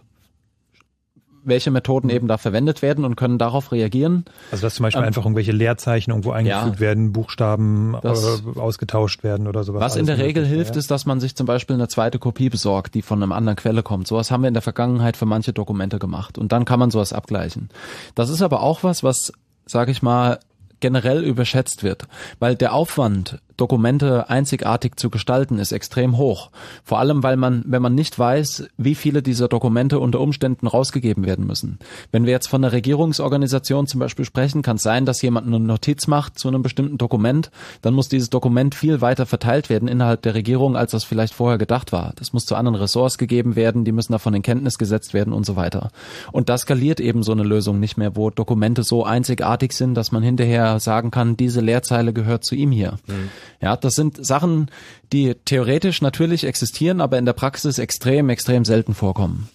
welche 1.47 1.71
Methoden 1.71 2.09
eben 2.09 2.27
da 2.27 2.37
verwendet 2.37 2.81
werden 2.81 3.05
und 3.05 3.15
können 3.15 3.37
darauf 3.37 3.71
reagieren. 3.71 4.25
Also 4.51 4.63
dass 4.63 4.75
zum 4.75 4.83
Beispiel 4.83 5.01
ähm, 5.01 5.07
einfach 5.07 5.23
irgendwelche 5.23 5.51
Leerzeichen 5.51 6.11
irgendwo 6.11 6.31
eingefügt 6.31 6.75
ja, 6.75 6.79
werden, 6.79 7.13
Buchstaben 7.13 7.97
das, 8.01 8.43
äh, 8.55 8.59
ausgetauscht 8.59 9.23
werden 9.23 9.47
oder 9.47 9.63
sowas. 9.63 9.81
Was 9.81 9.95
in 9.95 10.05
der 10.05 10.17
Regel 10.17 10.45
hilft, 10.45 10.75
ja. 10.75 10.79
ist, 10.79 10.91
dass 10.91 11.05
man 11.05 11.19
sich 11.19 11.35
zum 11.35 11.47
Beispiel 11.47 11.75
eine 11.75 11.87
zweite 11.87 12.19
Kopie 12.19 12.49
besorgt, 12.49 12.95
die 12.95 13.01
von 13.01 13.23
einer 13.23 13.33
anderen 13.33 13.55
Quelle 13.55 13.83
kommt. 13.83 14.07
Sowas 14.07 14.29
haben 14.29 14.43
wir 14.43 14.47
in 14.49 14.53
der 14.53 14.61
Vergangenheit 14.61 15.17
für 15.17 15.25
manche 15.25 15.53
Dokumente 15.53 15.99
gemacht 15.99 16.37
und 16.37 16.51
dann 16.51 16.65
kann 16.65 16.79
man 16.79 16.91
sowas 16.91 17.13
abgleichen. 17.13 17.69
Das 18.15 18.29
ist 18.29 18.41
aber 18.41 18.61
auch 18.61 18.83
was, 18.83 19.03
was, 19.03 19.31
sage 19.65 19.91
ich 19.91 20.01
mal, 20.01 20.39
generell 20.79 21.23
überschätzt 21.23 21.83
wird, 21.83 22.07
weil 22.39 22.55
der 22.55 22.73
Aufwand, 22.73 23.39
Dokumente 23.57 24.29
einzigartig 24.29 24.97
zu 24.97 25.09
gestalten, 25.09 25.59
ist 25.59 25.71
extrem 25.71 26.17
hoch. 26.17 26.51
Vor 26.83 26.99
allem, 26.99 27.23
weil 27.23 27.37
man, 27.37 27.63
wenn 27.65 27.81
man 27.81 27.95
nicht 27.95 28.17
weiß, 28.17 28.67
wie 28.77 28.95
viele 28.95 29.21
dieser 29.21 29.47
Dokumente 29.47 29.99
unter 29.99 30.19
Umständen 30.19 30.67
rausgegeben 30.67 31.25
werden 31.25 31.45
müssen. 31.45 31.79
Wenn 32.11 32.25
wir 32.25 32.31
jetzt 32.31 32.47
von 32.47 32.63
einer 32.63 32.71
Regierungsorganisation 32.71 33.87
zum 33.87 33.99
Beispiel 33.99 34.25
sprechen, 34.25 34.61
kann 34.61 34.77
es 34.77 34.83
sein, 34.83 35.05
dass 35.05 35.21
jemand 35.21 35.47
eine 35.47 35.59
Notiz 35.59 36.07
macht 36.07 36.37
zu 36.37 36.47
einem 36.47 36.61
bestimmten 36.61 36.97
Dokument, 36.97 37.51
dann 37.81 37.93
muss 37.93 38.09
dieses 38.09 38.29
Dokument 38.29 38.75
viel 38.75 39.01
weiter 39.01 39.25
verteilt 39.25 39.69
werden 39.69 39.87
innerhalb 39.87 40.21
der 40.21 40.35
Regierung, 40.35 40.77
als 40.77 40.91
das 40.91 41.03
vielleicht 41.03 41.33
vorher 41.33 41.57
gedacht 41.57 41.91
war. 41.91 42.13
Das 42.17 42.33
muss 42.33 42.45
zu 42.45 42.55
anderen 42.55 42.75
Ressorts 42.75 43.17
gegeben 43.17 43.55
werden, 43.55 43.83
die 43.83 43.91
müssen 43.91 44.11
davon 44.11 44.33
in 44.33 44.41
Kenntnis 44.43 44.77
gesetzt 44.77 45.13
werden 45.13 45.33
und 45.33 45.45
so 45.45 45.55
weiter. 45.55 45.89
Und 46.31 46.49
das 46.49 46.61
skaliert 46.61 46.99
eben 46.99 47.23
so 47.23 47.31
eine 47.31 47.43
Lösung 47.43 47.79
nicht 47.79 47.97
mehr, 47.97 48.15
wo 48.15 48.29
Dokumente 48.29 48.83
so 48.83 49.03
einzigartig 49.03 49.73
sind, 49.73 49.95
dass 49.95 50.11
man 50.11 50.23
hinterher 50.23 50.79
sagen 50.79 51.11
kann, 51.11 51.37
diese 51.37 51.61
Leerzeile 51.61 52.13
gehört 52.13 52.43
zu 52.43 52.55
ihm 52.55 52.71
hier. 52.71 52.93
Mhm. 53.07 53.29
Ja, 53.61 53.75
das 53.75 53.93
sind 53.93 54.25
Sachen, 54.25 54.69
die 55.13 55.35
theoretisch 55.45 56.01
natürlich 56.01 56.43
existieren, 56.43 57.01
aber 57.01 57.17
in 57.17 57.25
der 57.25 57.33
Praxis 57.33 57.79
extrem, 57.79 58.29
extrem 58.29 58.65
selten 58.65 58.93
vorkommen. 58.93 59.49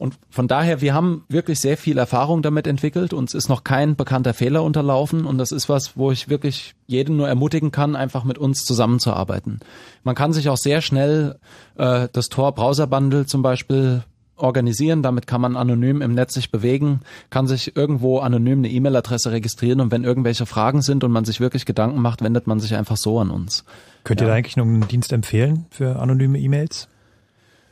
Und 0.00 0.18
von 0.30 0.48
daher, 0.48 0.80
wir 0.80 0.94
haben 0.94 1.26
wirklich 1.28 1.60
sehr 1.60 1.76
viel 1.76 1.98
Erfahrung 1.98 2.40
damit 2.40 2.66
entwickelt. 2.66 3.12
Uns 3.12 3.34
ist 3.34 3.50
noch 3.50 3.64
kein 3.64 3.96
bekannter 3.96 4.32
Fehler 4.32 4.62
unterlaufen. 4.62 5.26
Und 5.26 5.36
das 5.36 5.52
ist 5.52 5.68
was, 5.68 5.94
wo 5.94 6.10
ich 6.10 6.30
wirklich 6.30 6.74
jeden 6.86 7.18
nur 7.18 7.28
ermutigen 7.28 7.70
kann, 7.70 7.96
einfach 7.96 8.24
mit 8.24 8.38
uns 8.38 8.64
zusammenzuarbeiten. 8.64 9.60
Man 10.02 10.14
kann 10.14 10.32
sich 10.32 10.48
auch 10.48 10.56
sehr 10.56 10.80
schnell 10.80 11.38
äh, 11.76 12.08
das 12.14 12.28
Tor 12.30 12.54
Browser 12.54 12.86
Bundle 12.86 13.26
zum 13.26 13.42
Beispiel 13.42 14.02
organisieren. 14.40 15.02
Damit 15.02 15.26
kann 15.26 15.40
man 15.40 15.56
anonym 15.56 16.02
im 16.02 16.14
Netz 16.14 16.34
sich 16.34 16.50
bewegen, 16.50 17.00
kann 17.30 17.46
sich 17.46 17.76
irgendwo 17.76 18.18
anonym 18.18 18.58
eine 18.58 18.70
E-Mail-Adresse 18.70 19.32
registrieren 19.32 19.80
und 19.80 19.90
wenn 19.90 20.04
irgendwelche 20.04 20.46
Fragen 20.46 20.82
sind 20.82 21.04
und 21.04 21.12
man 21.12 21.24
sich 21.24 21.40
wirklich 21.40 21.66
Gedanken 21.66 22.00
macht, 22.00 22.22
wendet 22.22 22.46
man 22.46 22.60
sich 22.60 22.74
einfach 22.74 22.96
so 22.96 23.18
an 23.20 23.30
uns. 23.30 23.64
Könnt 24.04 24.20
ihr 24.20 24.26
da 24.26 24.34
eigentlich 24.34 24.56
noch 24.56 24.64
einen 24.64 24.88
Dienst 24.88 25.12
empfehlen 25.12 25.66
für 25.70 25.98
anonyme 25.98 26.38
E-Mails? 26.38 26.88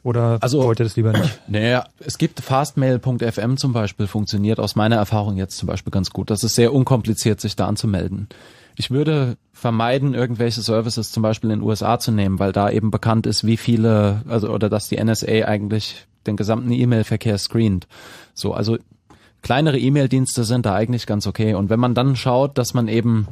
Oder 0.05 0.39
also, 0.41 0.63
wollt 0.63 0.81
ihr 0.81 0.85
das 0.85 0.97
lieber 0.97 1.13
nicht? 1.13 1.41
Naja, 1.49 1.85
es 1.99 2.19
gibt 2.19 2.41
fastmail.fm 2.41 3.57
zum 3.57 3.73
Beispiel, 3.73 4.07
funktioniert 4.07 4.61
aus 4.61 4.77
meiner 4.77 4.97
Erfahrung 4.97 5.37
jetzt 5.37 5.59
zum 5.59 5.67
Beispiel 5.67 5.91
ganz 5.91 6.11
gut. 6.11 6.31
Das 6.31 6.43
ist 6.45 6.55
sehr 6.55 6.73
unkompliziert, 6.73 7.41
sich 7.41 7.57
da 7.57 7.67
anzumelden. 7.67 8.29
Ich 8.77 8.91
würde 8.91 9.37
vermeiden, 9.53 10.15
irgendwelche 10.15 10.63
Services 10.63 11.11
zum 11.11 11.23
Beispiel 11.23 11.51
in 11.51 11.59
den 11.59 11.69
USA 11.69 11.99
zu 11.99 12.13
nehmen, 12.13 12.39
weil 12.39 12.53
da 12.53 12.71
eben 12.71 12.91
bekannt 12.91 13.27
ist, 13.27 13.45
wie 13.45 13.57
viele, 13.57 14.23
also 14.29 14.51
oder 14.51 14.69
dass 14.69 14.89
die 14.89 15.03
NSA 15.03 15.47
eigentlich 15.47 16.07
den 16.29 16.37
gesamten 16.37 16.71
E-Mail-Verkehr 16.71 17.39
screent. 17.39 17.89
So, 18.35 18.53
also 18.53 18.79
kleinere 19.43 19.79
E-Mail-Dienste 19.79 20.45
sind 20.45 20.67
da 20.67 20.75
eigentlich 20.75 21.07
ganz 21.07 21.27
okay. 21.27 21.55
Und 21.55 21.71
wenn 21.71 21.81
man 21.81 21.95
dann 21.95 22.17
schaut, 22.17 22.59
dass 22.59 22.75
man 22.75 22.89
eben 22.89 23.27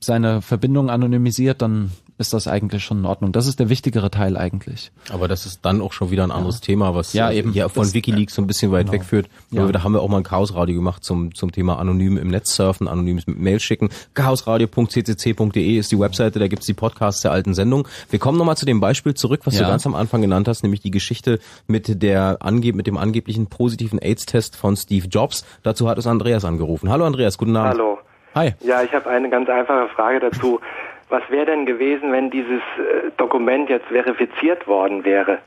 seine 0.00 0.40
Verbindung 0.40 0.90
anonymisiert, 0.90 1.60
dann 1.62 1.90
ist 2.20 2.34
das 2.34 2.46
eigentlich 2.46 2.84
schon 2.84 2.98
in 2.98 3.06
Ordnung. 3.06 3.32
Das 3.32 3.46
ist 3.46 3.58
der 3.58 3.70
wichtigere 3.70 4.10
Teil 4.10 4.36
eigentlich. 4.36 4.92
Aber 5.10 5.26
das 5.26 5.46
ist 5.46 5.64
dann 5.64 5.80
auch 5.80 5.92
schon 5.92 6.10
wieder 6.10 6.22
ein 6.22 6.30
anderes 6.30 6.56
ja. 6.56 6.66
Thema, 6.66 6.94
was 6.94 7.14
ja, 7.14 7.32
eben 7.32 7.54
ja 7.54 7.70
von 7.70 7.84
das, 7.84 7.94
WikiLeaks 7.94 8.34
so 8.34 8.42
ein 8.42 8.46
bisschen 8.46 8.70
weit 8.70 8.86
genau. 8.86 8.92
wegführt. 8.92 9.28
Ja. 9.50 9.66
Da 9.66 9.82
haben 9.82 9.92
wir 9.92 10.02
auch 10.02 10.08
mal 10.08 10.18
ein 10.18 10.22
Chaosradio 10.22 10.76
gemacht 10.76 11.02
zum, 11.02 11.34
zum 11.34 11.50
Thema 11.50 11.78
anonym 11.78 12.18
im 12.18 12.28
Netz 12.28 12.54
surfen, 12.54 12.88
anonymes 12.88 13.26
Mail 13.26 13.58
schicken. 13.58 13.88
Chaosradio.ccc.de 14.12 15.78
ist 15.78 15.90
die 15.90 15.98
Webseite, 15.98 16.38
da 16.38 16.48
gibt's 16.48 16.66
die 16.66 16.74
Podcasts 16.74 17.22
der 17.22 17.32
alten 17.32 17.54
Sendung. 17.54 17.88
Wir 18.10 18.18
kommen 18.18 18.36
nochmal 18.36 18.56
zu 18.56 18.66
dem 18.66 18.80
Beispiel 18.80 19.14
zurück, 19.14 19.40
was 19.44 19.54
ja. 19.54 19.62
du 19.62 19.68
ganz 19.68 19.86
am 19.86 19.94
Anfang 19.94 20.20
genannt 20.20 20.46
hast, 20.46 20.62
nämlich 20.62 20.82
die 20.82 20.90
Geschichte 20.90 21.38
mit 21.66 22.02
der 22.02 22.38
mit 22.60 22.86
dem 22.86 22.98
angeblichen 22.98 23.46
positiven 23.46 23.98
AIDS-Test 23.98 24.56
von 24.56 24.76
Steve 24.76 25.06
Jobs. 25.08 25.46
Dazu 25.62 25.88
hat 25.88 25.96
es 25.96 26.06
Andreas 26.06 26.44
angerufen. 26.44 26.90
Hallo 26.90 27.06
Andreas, 27.06 27.38
guten 27.38 27.56
Abend. 27.56 27.78
Hallo. 27.78 27.98
Hi. 28.34 28.54
Ja, 28.60 28.82
ich 28.82 28.92
habe 28.92 29.08
eine 29.08 29.28
ganz 29.30 29.48
einfache 29.48 29.88
Frage 29.88 30.20
dazu. 30.20 30.60
Was 31.10 31.22
wäre 31.28 31.46
denn 31.46 31.66
gewesen, 31.66 32.12
wenn 32.12 32.30
dieses 32.30 32.60
äh, 32.78 33.10
Dokument 33.16 33.68
jetzt 33.68 33.86
verifiziert 33.86 34.66
worden 34.66 35.04
wäre? 35.04 35.38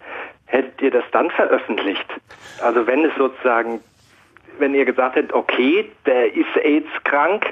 Hättet 0.45 0.81
ihr 0.81 0.91
das 0.91 1.05
dann 1.11 1.31
veröffentlicht? 1.31 2.05
Also 2.61 2.85
wenn 2.85 3.05
es 3.05 3.11
sozusagen, 3.17 3.79
wenn 4.59 4.75
ihr 4.75 4.85
gesagt 4.85 5.15
hättet, 5.15 5.33
okay, 5.33 5.89
der 6.05 6.35
ist 6.35 6.55
AIDS 6.61 6.89
krank, 7.05 7.45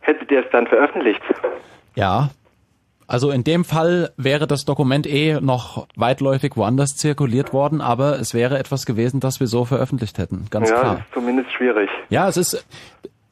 hättet 0.00 0.30
ihr 0.30 0.44
es 0.44 0.50
dann 0.50 0.66
veröffentlicht? 0.66 1.20
Ja, 1.96 2.30
also 3.10 3.32
in 3.32 3.42
dem 3.42 3.64
Fall 3.64 4.12
wäre 4.16 4.46
das 4.46 4.64
Dokument 4.64 5.04
eh 5.04 5.40
noch 5.40 5.88
weitläufig 5.96 6.56
woanders 6.56 6.94
zirkuliert 6.94 7.52
worden, 7.52 7.80
aber 7.80 8.20
es 8.20 8.34
wäre 8.34 8.56
etwas 8.56 8.86
gewesen, 8.86 9.18
das 9.18 9.40
wir 9.40 9.48
so 9.48 9.64
veröffentlicht 9.64 10.16
hätten. 10.18 10.46
Ganz 10.48 10.70
ja, 10.70 10.78
klar. 10.78 10.94
Ja, 10.98 11.06
zumindest 11.12 11.50
schwierig. 11.50 11.90
Ja, 12.08 12.28
es 12.28 12.36
ist, 12.36 12.64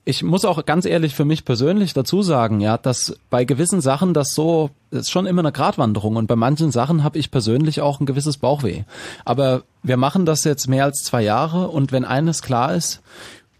ich 0.09 0.23
muss 0.23 0.47
auch 0.47 0.65
ganz 0.65 0.87
ehrlich 0.87 1.15
für 1.15 1.27
mich 1.27 1.45
persönlich 1.45 1.93
dazu 1.93 2.23
sagen, 2.23 2.61
ja, 2.63 2.79
dass 2.79 3.15
bei 3.29 3.45
gewissen 3.45 3.83
Sachen 3.83 4.15
das 4.15 4.33
so 4.33 4.71
das 4.91 5.01
ist 5.03 5.11
schon 5.11 5.27
immer 5.27 5.43
eine 5.43 5.53
Gratwanderung 5.53 6.17
und 6.17 6.27
bei 6.27 6.35
manchen 6.35 6.71
Sachen 6.71 7.05
habe 7.05 7.19
ich 7.19 7.31
persönlich 7.31 7.83
auch 7.83 8.01
ein 8.01 8.07
gewisses 8.07 8.39
Bauchweh. 8.39 8.85
Aber 9.27 9.65
wir 9.83 9.99
machen 9.99 10.25
das 10.25 10.45
jetzt 10.45 10.67
mehr 10.67 10.85
als 10.85 11.03
zwei 11.05 11.21
Jahre 11.21 11.69
und 11.69 11.93
wenn 11.93 12.07
eines 12.07 12.41
klar 12.41 12.75
ist, 12.75 13.03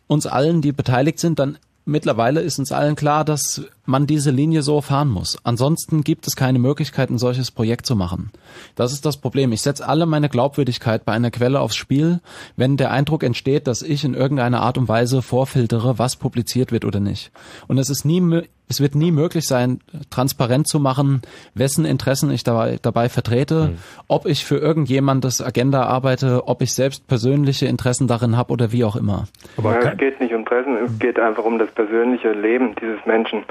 uns 0.07 0.27
allen, 0.27 0.63
die 0.63 0.73
beteiligt 0.73 1.19
sind, 1.19 1.39
dann 1.39 1.59
mittlerweile 1.85 2.41
ist 2.41 2.59
uns 2.59 2.73
allen 2.73 2.97
klar, 2.97 3.27
dass 3.27 3.65
man 3.89 4.07
diese 4.07 4.31
Linie 4.31 4.63
so 4.63 4.81
fahren 4.81 5.09
muss. 5.09 5.39
Ansonsten 5.45 6.05
gibt 6.05 6.27
es 6.27 6.37
keine 6.37 6.59
Möglichkeit, 6.59 7.11
ein 7.11 7.19
solches 7.19 7.51
Projekt 7.51 7.87
zu 7.87 7.97
machen. 7.97 8.31
Das 8.77 8.93
ist 8.93 9.07
das 9.07 9.17
Problem. 9.17 9.53
Ich 9.53 9.63
setze 9.63 9.89
alle 9.89 10.07
meine 10.07 10.29
Glaubwürdigkeit 10.29 11.05
bei 11.05 11.13
einer 11.13 11.31
Quelle 11.31 11.61
aufs 11.61 11.77
Spiel, 11.77 12.21
wenn 12.57 12.77
der 12.77 12.91
Eindruck 12.91 13.23
entsteht, 13.23 13.67
dass 13.67 13.83
ich 13.83 14.05
in 14.05 14.15
irgendeiner 14.15 14.61
Art 14.61 14.79
und 14.79 14.89
Weise 14.89 15.23
vorfiltere, 15.23 15.99
was 15.99 16.17
publiziert 16.17 16.73
wird 16.73 16.85
oder 16.85 17.01
nicht. 17.01 17.31
Und 17.67 17.79
es 17.79 17.89
ist 17.89 18.05
nie, 18.05 18.43
es 18.69 18.81
wird 18.81 18.95
nie 18.95 19.11
möglich 19.11 19.47
sein, 19.47 19.81
transparent 20.11 20.69
zu 20.69 20.81
machen, 20.81 21.23
wessen 21.55 21.85
Interessen 21.85 22.31
ich 22.31 22.45
dabei, 22.45 22.79
dabei 22.83 23.09
vertrete, 23.09 23.69
mhm. 23.69 23.79
ob 24.09 24.27
ich 24.27 24.45
für 24.45 24.59
irgendjemandes 24.59 25.41
Agenda 25.41 25.85
arbeite, 25.85 26.47
ob 26.47 26.63
ich 26.63 26.75
selbst 26.75 27.07
persönliche 27.09 27.67
Interessen 27.67 28.07
darin 28.07 28.37
habe 28.37 28.53
oder 28.53 28.71
wie 28.73 28.85
auch 28.85 28.97
immer. 28.97 29.27
Aber 29.57 29.81
ja, 29.81 29.93
es 29.93 29.99
geht 29.99 30.21
nicht 30.21 30.35
um 30.35 30.45
Interessen, 30.49 30.77
es 30.85 30.99
geht 30.99 31.19
einfach 31.19 31.45
um 31.45 31.59
das 31.59 31.71
persönliche 31.73 32.33
Leben 32.33 32.75
dieses 32.81 33.05
Menschen. 33.07 33.45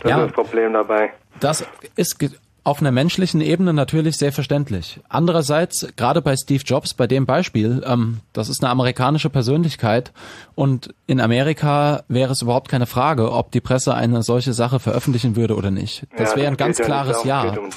Das 0.00 0.10
ja, 0.10 0.18
ist 0.18 0.26
das 0.26 0.32
Problem 0.32 0.72
dabei. 0.72 1.12
Das 1.40 1.66
ist 1.96 2.18
auf 2.64 2.80
einer 2.80 2.92
menschlichen 2.92 3.40
Ebene 3.40 3.72
natürlich 3.72 4.16
sehr 4.16 4.32
verständlich. 4.32 5.00
Andererseits, 5.08 5.92
gerade 5.96 6.22
bei 6.22 6.36
Steve 6.36 6.62
Jobs, 6.64 6.94
bei 6.94 7.08
dem 7.08 7.26
Beispiel, 7.26 7.82
ähm, 7.86 8.20
das 8.32 8.48
ist 8.48 8.62
eine 8.62 8.70
amerikanische 8.70 9.30
Persönlichkeit 9.30 10.12
und 10.54 10.94
in 11.06 11.20
Amerika 11.20 12.04
wäre 12.08 12.32
es 12.32 12.42
überhaupt 12.42 12.68
keine 12.68 12.86
Frage, 12.86 13.32
ob 13.32 13.50
die 13.50 13.60
Presse 13.60 13.94
eine 13.94 14.22
solche 14.22 14.52
Sache 14.52 14.78
veröffentlichen 14.78 15.34
würde 15.34 15.56
oder 15.56 15.72
nicht. 15.72 16.06
Das 16.16 16.32
ja, 16.32 16.36
wäre 16.36 16.48
ein 16.48 16.56
ganz 16.56 16.78
klares 16.78 17.24
Ja. 17.24 17.42
Um. 17.42 17.70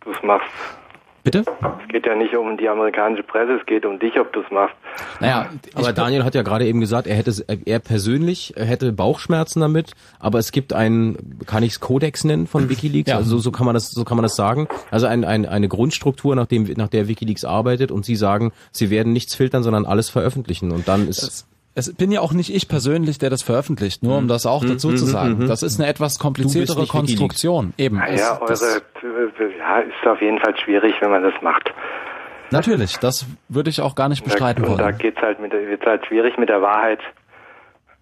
Du 0.00 0.26
machst 0.26 0.50
Bitte? 1.24 1.44
Es 1.82 1.88
geht 1.88 2.04
ja 2.04 2.16
nicht 2.16 2.34
um 2.34 2.56
die 2.56 2.68
amerikanische 2.68 3.22
Presse, 3.22 3.52
es 3.52 3.66
geht 3.66 3.86
um 3.86 3.98
dich, 4.00 4.18
ob 4.18 4.32
du 4.32 4.40
es 4.40 4.50
machst. 4.50 4.74
Naja, 5.20 5.50
aber 5.74 5.92
Daniel 5.92 6.24
hat 6.24 6.34
ja 6.34 6.42
gerade 6.42 6.66
eben 6.66 6.80
gesagt, 6.80 7.06
er 7.06 7.14
hätte 7.14 7.32
er 7.64 7.78
persönlich 7.78 8.54
hätte 8.56 8.92
Bauchschmerzen 8.92 9.60
damit, 9.60 9.92
aber 10.18 10.40
es 10.40 10.50
gibt 10.50 10.72
einen, 10.72 11.38
kann 11.46 11.62
ich 11.62 11.72
es 11.72 11.80
Kodex 11.80 12.24
nennen 12.24 12.48
von 12.48 12.68
WikiLeaks? 12.68 13.10
Ja. 13.10 13.16
Also 13.18 13.38
so 13.38 13.52
kann 13.52 13.66
man 13.66 13.74
das, 13.74 13.92
so 13.92 14.04
kann 14.04 14.16
man 14.16 14.24
das 14.24 14.34
sagen. 14.34 14.66
Also 14.90 15.06
ein, 15.06 15.24
ein, 15.24 15.46
eine 15.46 15.68
Grundstruktur, 15.68 16.34
nach 16.34 16.46
dem, 16.46 16.64
nach 16.76 16.88
der 16.88 17.06
WikiLeaks 17.06 17.44
arbeitet 17.44 17.92
und 17.92 18.04
sie 18.04 18.16
sagen, 18.16 18.52
sie 18.72 18.90
werden 18.90 19.12
nichts 19.12 19.36
filtern, 19.36 19.62
sondern 19.62 19.86
alles 19.86 20.10
veröffentlichen 20.10 20.72
und 20.72 20.88
dann 20.88 21.06
ist 21.06 21.22
das 21.22 21.46
es 21.74 21.94
bin 21.94 22.12
ja 22.12 22.20
auch 22.20 22.32
nicht 22.32 22.54
ich 22.54 22.68
persönlich, 22.68 23.18
der 23.18 23.30
das 23.30 23.42
veröffentlicht, 23.42 24.02
nur 24.02 24.18
um 24.18 24.24
mhm. 24.24 24.28
das 24.28 24.46
auch 24.46 24.64
dazu 24.64 24.88
mhm, 24.88 24.96
zu 24.96 25.06
sagen. 25.06 25.38
Mhm, 25.38 25.48
das 25.48 25.62
ist 25.62 25.80
eine 25.80 25.88
etwas 25.88 26.18
kompliziertere 26.18 26.86
Konstruktion. 26.86 27.72
Eben. 27.78 27.96
Ja, 27.96 28.40
eure, 28.40 28.82
ja, 29.58 29.78
ist 29.78 30.06
auf 30.06 30.20
jeden 30.20 30.38
Fall 30.38 30.56
schwierig, 30.58 30.94
wenn 31.00 31.10
man 31.10 31.22
das 31.22 31.34
macht. 31.40 31.72
Natürlich, 32.50 32.98
das 32.98 33.26
würde 33.48 33.70
ich 33.70 33.80
auch 33.80 33.94
gar 33.94 34.10
nicht 34.10 34.24
bestreiten 34.24 34.64
und 34.64 34.70
wollen. 34.70 34.78
Da 34.78 34.90
geht's 34.90 35.20
halt 35.22 35.40
mit, 35.40 35.52
wird's 35.52 35.86
halt 35.86 36.06
schwierig 36.06 36.36
mit 36.36 36.50
der 36.50 36.60
Wahrheit. 36.60 37.00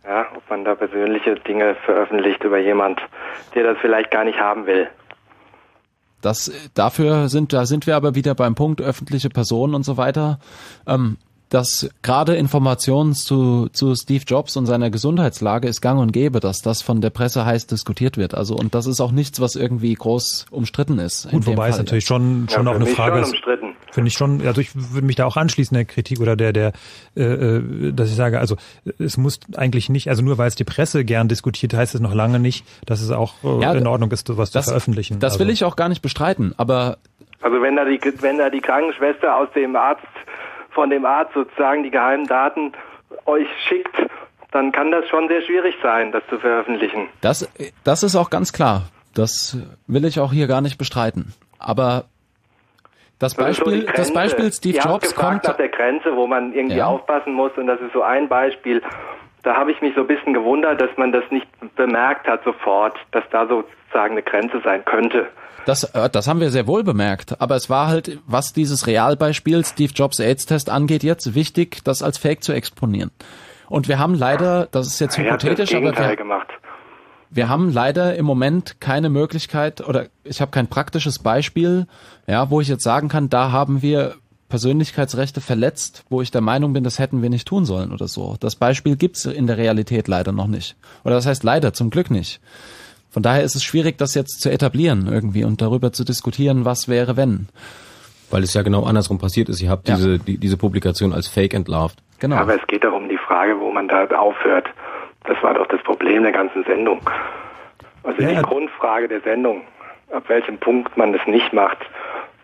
Ja, 0.05 0.27
ob 0.35 0.49
man 0.51 0.65
da 0.65 0.75
persönliche 0.75 1.37
Dinge 1.37 1.77
veröffentlicht 1.85 2.43
über 2.43 2.59
jemand, 2.59 3.01
der 3.55 3.65
das 3.65 3.79
vielleicht 3.81 4.11
gar 4.11 4.25
nicht 4.25 4.41
haben 4.41 4.67
will. 4.67 4.89
Das 6.23 6.51
dafür 6.75 7.29
sind 7.29 7.53
da 7.53 7.65
sind 7.65 7.87
wir 7.87 7.97
aber 7.97 8.15
wieder 8.15 8.35
beim 8.35 8.55
Punkt 8.55 8.83
öffentliche 8.83 9.29
Personen 9.29 9.75
und 9.75 9.85
so 9.85 9.97
weiter. 9.97 10.39
Ähm, 10.87 11.17
dass 11.51 11.91
gerade 12.03 12.37
Informationen 12.37 13.13
zu, 13.13 13.69
zu 13.73 13.95
Steve 13.97 14.23
Jobs 14.27 14.57
und 14.57 14.67
seiner 14.67 14.89
Gesundheitslage 14.89 15.69
ist 15.69 15.81
gang 15.81 16.01
und 16.01 16.13
gäbe, 16.13 16.39
dass 16.39 16.63
das 16.63 16.81
von 16.81 17.01
der 17.01 17.11
Presse 17.11 17.45
heiß 17.45 17.67
diskutiert 17.67 18.17
wird. 18.17 18.35
Also 18.35 18.55
und 18.55 18.75
das 18.75 18.87
ist 18.87 19.01
auch 19.01 19.11
nichts, 19.11 19.41
was 19.41 19.57
irgendwie 19.57 19.93
groß 19.93 20.47
umstritten 20.51 20.99
ist. 21.01 21.29
Gut, 21.29 21.47
wobei 21.47 21.63
Fall 21.63 21.71
es 21.71 21.79
natürlich 21.79 22.05
schon 22.05 22.49
schon 22.49 22.67
ja, 22.67 22.73
auch 22.73 22.77
eine 22.77 22.87
Frage 22.87 23.19
ist. 23.21 23.35
Finde 23.91 24.07
ich 24.07 24.15
schon, 24.15 24.47
also 24.47 24.61
ich 24.61 24.71
würde 24.75 25.05
mich 25.05 25.17
da 25.17 25.27
auch 25.27 25.37
anschließen 25.37 25.75
der 25.75 25.85
Kritik 25.85 26.21
oder 26.21 26.37
der 26.37 26.53
der 26.53 26.73
äh, 27.17 27.23
äh, 27.23 27.93
dass 27.93 28.09
ich 28.09 28.17
sage, 28.17 28.39
also 28.39 28.57
es 28.99 29.17
muss 29.17 29.41
eigentlich 29.57 29.89
nicht, 29.89 30.09
also 30.09 30.23
nur 30.23 30.39
weil 30.39 30.47
es 30.47 30.55
die 30.55 30.65
Presse 30.65 31.05
gern 31.05 31.27
diskutiert, 31.27 31.75
heißt 31.75 31.97
es 31.97 32.01
noch 32.01 32.15
lange 32.15 32.39
nicht, 32.39 32.65
dass 32.87 33.01
es 33.01 33.11
auch 33.11 33.35
äh, 33.43 33.63
ja, 33.63 33.73
in 33.73 33.89
Ordnung 33.89 34.13
ist, 34.13 34.29
sowas 34.29 34.53
das, 34.53 34.67
zu 34.67 34.71
veröffentlichen. 34.71 35.19
Das 35.19 35.33
also. 35.33 35.45
will 35.45 35.51
ich 35.51 35.65
auch 35.65 35.75
gar 35.75 35.89
nicht 35.89 36.03
bestreiten, 36.03 36.55
aber 36.57 36.99
also 37.43 37.61
wenn 37.61 37.75
da 37.75 37.85
die 37.85 37.99
wenn 38.21 38.39
da 38.39 38.51
die 38.51 38.61
Krankenschwester 38.61 39.35
aus 39.35 39.49
dem 39.57 39.75
Arzt 39.75 40.07
von 40.81 40.89
dem 40.89 41.05
Arzt 41.05 41.35
sozusagen 41.35 41.83
die 41.83 41.91
geheimen 41.91 42.27
Daten 42.27 42.73
euch 43.27 43.47
schickt, 43.69 43.95
dann 44.51 44.73
kann 44.73 44.91
das 44.91 45.07
schon 45.09 45.29
sehr 45.29 45.43
schwierig 45.43 45.75
sein, 45.83 46.11
das 46.11 46.23
zu 46.31 46.39
veröffentlichen. 46.39 47.07
Das, 47.21 47.47
das 47.85 48.03
ist 48.03 48.17
auch 48.17 48.31
ganz 48.31 48.55
klar. 48.55 48.85
Das 49.15 49.59
will 49.87 50.07
ich 50.07 50.21
auch 50.21 50.33
hier 50.33 50.47
gar 50.47 50.63
nicht 50.63 50.79
bestreiten. 50.79 51.35
Aber 51.59 52.05
das 53.19 53.35
Beispiel, 53.35 53.83
so 53.83 53.93
das 53.95 54.11
Beispiel 54.11 54.51
Steve 54.55 54.79
Ihr 54.79 54.83
Jobs 54.83 55.15
kommt 55.15 55.45
nach 55.45 55.59
der 55.59 55.69
Grenze, 55.69 56.17
wo 56.17 56.27
man 56.27 56.55
irgendwie 56.55 56.79
ja. 56.79 56.87
aufpassen 56.87 57.35
muss 57.35 57.53
und 57.59 57.67
das 57.67 57.79
ist 57.83 57.93
so 57.93 58.01
ein 58.01 58.27
Beispiel. 58.31 58.81
Da 59.43 59.57
habe 59.57 59.73
ich 59.73 59.83
mich 59.83 59.95
so 59.95 60.01
ein 60.01 60.07
bisschen 60.07 60.33
gewundert, 60.33 60.81
dass 60.81 60.97
man 60.97 61.13
das 61.13 61.25
nicht 61.29 61.47
bemerkt 61.77 62.27
hat 62.27 62.43
sofort, 62.43 62.97
dass 63.11 63.25
da 63.31 63.47
sozusagen 63.47 64.13
eine 64.13 64.23
Grenze 64.23 64.63
sein 64.65 64.83
könnte. 64.87 65.29
Das, 65.71 65.85
äh, 65.85 66.11
das 66.11 66.27
haben 66.27 66.41
wir 66.41 66.51
sehr 66.51 66.67
wohl 66.67 66.83
bemerkt. 66.83 67.41
Aber 67.41 67.55
es 67.55 67.71
war 67.71 67.87
halt, 67.87 68.19
was 68.27 68.53
dieses 68.53 68.89
Realbeispiel 68.89 69.65
Steve 69.65 69.93
Jobs 69.95 70.19
AIDS-Test 70.19 70.69
angeht, 70.69 71.05
jetzt 71.05 71.37
wichtig, 71.37 71.85
das 71.85 72.03
als 72.03 72.19
Fake 72.19 72.43
zu 72.43 72.53
exponieren. 72.53 73.13
Und 73.69 73.87
wir 73.87 74.01
haben 74.01 74.15
leider, 74.15 74.67
das 74.73 74.89
ist 74.89 74.99
jetzt 74.99 75.17
hypothetisch, 75.17 75.73
aber 75.73 75.97
wir, 75.97 76.17
gemacht. 76.17 76.49
wir 77.31 77.49
haben 77.49 77.73
leider 77.73 78.17
im 78.17 78.27
Moment 78.27 78.81
keine 78.81 79.11
Möglichkeit 79.11 79.81
oder 79.81 80.07
ich 80.25 80.41
habe 80.41 80.51
kein 80.51 80.67
praktisches 80.67 81.21
Beispiel, 81.21 81.87
ja, 82.27 82.51
wo 82.51 82.61
ich 82.61 82.67
jetzt 82.67 82.83
sagen 82.83 83.09
kann, 83.09 83.29
da 83.29 83.53
haben 83.53 83.81
wir 83.81 84.17
Persönlichkeitsrechte 84.49 85.41
verletzt, 85.41 86.05
wo 86.11 86.21
ich 86.21 86.33
der 86.33 86.41
Meinung 86.41 86.73
bin, 86.73 86.83
das 86.83 86.99
hätten 86.99 87.23
wir 87.23 87.31
nicht 87.31 87.47
tun 87.47 87.65
sollen 87.65 87.93
oder 87.93 88.09
so. 88.09 88.37
Das 88.41 88.57
Beispiel 88.57 88.97
gibt's 88.97 89.25
in 89.25 89.47
der 89.47 89.57
Realität 89.57 90.09
leider 90.09 90.33
noch 90.33 90.49
nicht. 90.49 90.75
Oder 91.05 91.15
das 91.15 91.27
heißt 91.27 91.45
leider, 91.45 91.73
zum 91.73 91.91
Glück 91.91 92.11
nicht. 92.11 92.41
Von 93.11 93.23
daher 93.23 93.43
ist 93.43 93.57
es 93.57 93.65
schwierig, 93.65 93.99
das 93.99 94.15
jetzt 94.15 94.41
zu 94.41 94.51
etablieren 94.51 95.09
irgendwie 95.11 95.45
und 95.45 95.61
darüber 95.61 95.93
zu 95.93 96.05
diskutieren, 96.05 96.65
was 96.65 96.89
wäre, 96.89 97.17
wenn. 97.17 97.49
Weil 98.31 98.45
es 98.45 98.55
ja 98.55 98.63
genau 98.63 98.85
andersrum 98.85 99.19
passiert 99.19 99.49
ist. 99.49 99.61
Ihr 99.61 99.71
habt 99.71 99.89
ja. 99.89 99.97
diese, 99.97 100.19
die, 100.19 100.39
diese 100.39 100.57
Publikation 100.57 101.13
als 101.13 101.27
Fake 101.27 101.53
entlarvt. 101.55 101.99
Genau. 102.21 102.37
Aber 102.37 102.55
es 102.55 102.67
geht 102.69 102.85
doch 102.85 102.93
um 102.93 103.09
die 103.09 103.19
Frage, 103.19 103.59
wo 103.59 103.73
man 103.73 103.89
da 103.89 104.05
aufhört. 104.07 104.69
Das 105.25 105.43
war 105.43 105.55
doch 105.55 105.67
das 105.67 105.83
Problem 105.83 106.23
der 106.23 106.33
ganzen 106.33 106.63
Sendung. 106.65 107.01
Also 108.05 108.23
ja. 108.23 108.29
die 108.29 108.43
Grundfrage 108.43 109.09
der 109.09 109.21
Sendung, 109.23 109.63
ab 110.13 110.25
welchem 110.29 110.59
Punkt 110.59 110.97
man 110.97 111.13
das 111.13 111.27
nicht 111.27 111.53
macht. 111.53 111.79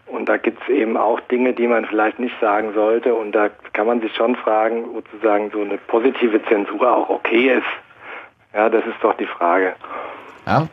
Und 0.07 0.29
da 0.29 0.37
gibt 0.37 0.63
es 0.63 0.69
eben 0.69 0.97
auch 0.97 1.21
Dinge, 1.21 1.53
die 1.53 1.67
man 1.67 1.85
vielleicht 1.85 2.19
nicht 2.19 2.35
sagen 2.41 2.73
sollte. 2.75 3.15
Und 3.15 3.33
da 3.33 3.51
kann 3.73 3.87
man 3.87 4.01
sich 4.01 4.15
schon 4.15 4.37
fragen, 4.37 4.85
wo 4.93 5.01
sozusagen 5.01 5.51
so 5.51 5.63
eine 5.63 5.79
positive 5.79 6.43
Zensur 6.45 6.97
auch 6.97 7.09
okay 7.09 7.59
ist. 7.59 7.67
Ja, 8.55 8.69
das 8.69 8.85
ist 8.87 8.97
doch 9.03 9.15
die 9.17 9.27
Frage. 9.27 9.75
Ja. 10.47 10.69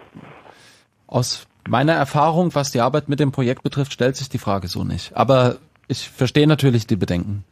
Aus 1.07 1.47
meiner 1.67 1.93
Erfahrung, 1.93 2.53
was 2.55 2.71
die 2.71 2.81
Arbeit 2.81 3.09
mit 3.09 3.19
dem 3.19 3.31
Projekt 3.31 3.63
betrifft, 3.63 3.93
stellt 3.93 4.15
sich 4.15 4.29
die 4.29 4.37
Frage 4.37 4.67
so 4.67 4.83
nicht. 4.83 5.15
Aber 5.15 5.57
ich 5.87 6.09
verstehe 6.09 6.47
natürlich 6.47 6.87
die 6.87 6.95
Bedenken. 6.95 7.43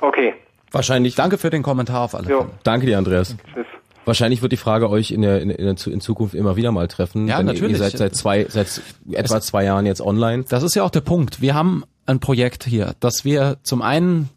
Okay. 0.00 0.34
Wahrscheinlich. 0.72 1.14
Danke 1.14 1.38
für 1.38 1.50
den 1.50 1.62
Kommentar 1.62 2.02
auf 2.02 2.14
alle 2.14 2.26
Fälle. 2.26 2.50
Danke 2.62 2.86
dir, 2.86 2.98
Andreas. 2.98 3.36
Tschüss. 3.54 3.66
Wahrscheinlich 4.04 4.40
wird 4.40 4.52
die 4.52 4.56
Frage 4.56 4.88
euch 4.88 5.10
in 5.10 5.22
der 5.22 5.42
in, 5.42 5.50
in, 5.50 5.76
in 5.76 6.00
Zukunft 6.00 6.34
immer 6.34 6.54
wieder 6.54 6.70
mal 6.70 6.86
treffen. 6.86 7.26
Ja, 7.26 7.42
natürlich. 7.42 7.72
Ihr 7.72 7.78
seid 7.78 7.98
seit 7.98 8.14
zwei, 8.14 8.46
seit 8.48 8.80
etwa 9.10 9.40
zwei 9.40 9.64
Jahren 9.64 9.84
jetzt 9.84 10.00
online. 10.00 10.44
Das 10.48 10.62
ist 10.62 10.76
ja 10.76 10.84
auch 10.84 10.90
der 10.90 11.00
Punkt. 11.00 11.40
Wir 11.40 11.54
haben 11.54 11.84
ein 12.06 12.20
Projekt 12.20 12.64
hier, 12.64 12.94
dass 13.00 13.24
wir 13.24 13.56
zum 13.64 13.82
einen 13.82 14.28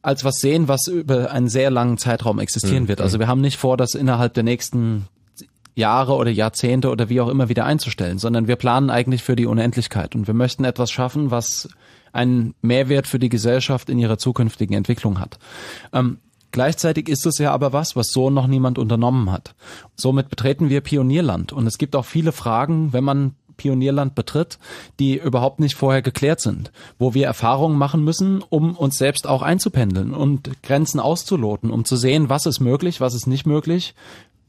als 0.00 0.24
was 0.24 0.36
sehen, 0.36 0.66
was 0.66 0.86
über 0.88 1.30
einen 1.30 1.48
sehr 1.48 1.70
langen 1.70 1.98
Zeitraum 1.98 2.38
existieren 2.38 2.84
mhm. 2.84 2.88
wird. 2.88 3.00
Also 3.02 3.18
wir 3.18 3.28
haben 3.28 3.42
nicht 3.42 3.58
vor, 3.58 3.76
das 3.76 3.94
innerhalb 3.94 4.32
der 4.32 4.44
nächsten 4.44 5.06
Jahre 5.74 6.14
oder 6.14 6.30
Jahrzehnte 6.30 6.90
oder 6.90 7.08
wie 7.08 7.20
auch 7.20 7.28
immer 7.28 7.48
wieder 7.48 7.64
einzustellen, 7.64 8.18
sondern 8.18 8.48
wir 8.48 8.56
planen 8.56 8.90
eigentlich 8.90 9.22
für 9.22 9.36
die 9.36 9.46
Unendlichkeit 9.46 10.14
und 10.14 10.26
wir 10.26 10.34
möchten 10.34 10.64
etwas 10.64 10.90
schaffen, 10.90 11.30
was 11.30 11.68
einen 12.12 12.54
Mehrwert 12.60 13.06
für 13.06 13.18
die 13.18 13.30
Gesellschaft 13.30 13.88
in 13.88 13.98
ihrer 13.98 14.18
zukünftigen 14.18 14.76
Entwicklung 14.76 15.18
hat. 15.18 15.38
Ähm, 15.92 16.18
Gleichzeitig 16.54 17.08
ist 17.08 17.24
es 17.24 17.38
ja 17.38 17.50
aber 17.50 17.72
was, 17.72 17.96
was 17.96 18.08
so 18.08 18.28
noch 18.28 18.46
niemand 18.46 18.78
unternommen 18.78 19.32
hat. 19.32 19.54
Somit 19.96 20.28
betreten 20.28 20.68
wir 20.68 20.82
Pionierland 20.82 21.50
und 21.50 21.66
es 21.66 21.78
gibt 21.78 21.96
auch 21.96 22.04
viele 22.04 22.30
Fragen, 22.30 22.92
wenn 22.92 23.04
man 23.04 23.34
Pionierland 23.56 24.14
betritt, 24.14 24.58
die 24.98 25.18
überhaupt 25.18 25.60
nicht 25.60 25.76
vorher 25.76 26.02
geklärt 26.02 26.40
sind, 26.40 26.70
wo 26.98 27.14
wir 27.14 27.26
Erfahrungen 27.26 27.78
machen 27.78 28.04
müssen, 28.04 28.42
um 28.42 28.76
uns 28.76 28.98
selbst 28.98 29.26
auch 29.26 29.40
einzupendeln 29.40 30.12
und 30.12 30.62
Grenzen 30.62 31.00
auszuloten, 31.00 31.70
um 31.70 31.84
zu 31.84 31.96
sehen, 31.96 32.28
was 32.28 32.44
ist 32.44 32.60
möglich, 32.60 33.00
was 33.00 33.14
ist 33.14 33.26
nicht 33.26 33.46
möglich, 33.46 33.94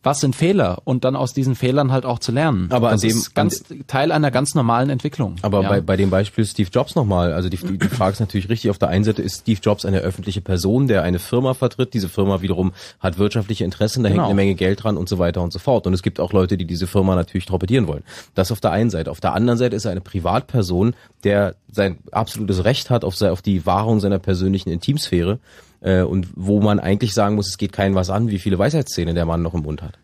was 0.03 0.19
sind 0.19 0.35
Fehler 0.35 0.81
und 0.83 1.05
dann 1.05 1.15
aus 1.15 1.33
diesen 1.33 1.55
Fehlern 1.55 1.91
halt 1.91 2.05
auch 2.05 2.19
zu 2.19 2.31
lernen. 2.33 2.67
Aber 2.71 2.91
das 2.91 3.01
an 3.01 3.09
dem, 3.09 3.17
ist 3.17 3.33
ganz 3.33 3.63
Teil 3.87 4.11
einer 4.11 4.31
ganz 4.31 4.53
normalen 4.53 4.89
Entwicklung. 4.89 5.37
Aber 5.41 5.61
ja. 5.61 5.69
bei, 5.69 5.81
bei 5.81 5.97
dem 5.97 6.09
Beispiel 6.09 6.45
Steve 6.45 6.69
Jobs 6.71 6.95
nochmal, 6.95 7.33
also 7.33 7.47
die, 7.47 7.57
die, 7.57 7.77
die 7.77 7.87
Frage 7.87 8.11
ist 8.11 8.19
natürlich 8.19 8.49
richtig. 8.49 8.69
Auf 8.69 8.77
der 8.77 8.89
einen 8.89 9.05
Seite 9.05 9.21
ist 9.21 9.41
Steve 9.41 9.59
Jobs 9.63 9.85
eine 9.85 9.99
öffentliche 9.99 10.41
Person, 10.41 10.87
der 10.87 11.03
eine 11.03 11.19
Firma 11.19 11.53
vertritt. 11.53 11.93
Diese 11.93 12.09
Firma 12.09 12.41
wiederum 12.41 12.73
hat 12.99 13.17
wirtschaftliche 13.17 13.63
Interessen, 13.63 14.03
da 14.03 14.09
genau. 14.09 14.23
hängt 14.23 14.31
eine 14.31 14.35
Menge 14.35 14.55
Geld 14.55 14.83
dran 14.83 14.97
und 14.97 15.07
so 15.07 15.19
weiter 15.19 15.41
und 15.41 15.53
so 15.53 15.59
fort. 15.59 15.87
Und 15.87 15.93
es 15.93 16.03
gibt 16.03 16.19
auch 16.19 16.33
Leute, 16.33 16.57
die 16.57 16.65
diese 16.65 16.85
Firma 16.85 17.15
natürlich 17.15 17.45
torpedieren 17.45 17.87
wollen. 17.87 18.03
Das 18.35 18.51
auf 18.51 18.59
der 18.59 18.71
einen 18.71 18.89
Seite. 18.89 19.09
Auf 19.09 19.21
der 19.21 19.33
anderen 19.33 19.57
Seite 19.57 19.75
ist 19.75 19.85
er 19.85 19.91
eine 19.91 20.01
Privatperson, 20.01 20.95
der 21.23 21.55
sein 21.71 21.97
absolutes 22.11 22.65
Recht 22.65 22.89
hat 22.89 23.05
auf, 23.05 23.19
auf 23.21 23.41
die 23.41 23.65
Wahrung 23.65 24.01
seiner 24.01 24.19
persönlichen 24.19 24.69
Intimsphäre 24.69 25.39
äh, 25.83 26.01
und 26.01 26.27
wo 26.35 26.61
man 26.61 26.79
eigentlich 26.79 27.13
sagen 27.13 27.35
muss, 27.35 27.49
es 27.49 27.57
geht 27.57 27.73
keinen 27.73 27.95
was 27.95 28.09
an, 28.09 28.29
wie 28.29 28.39
viele 28.39 28.57
Weisheitszähne 28.57 29.13
der 29.13 29.25
Mann 29.25 29.41
noch 29.41 29.53
im 29.53 29.61
Mund 29.61 29.81
hat. 29.81 29.99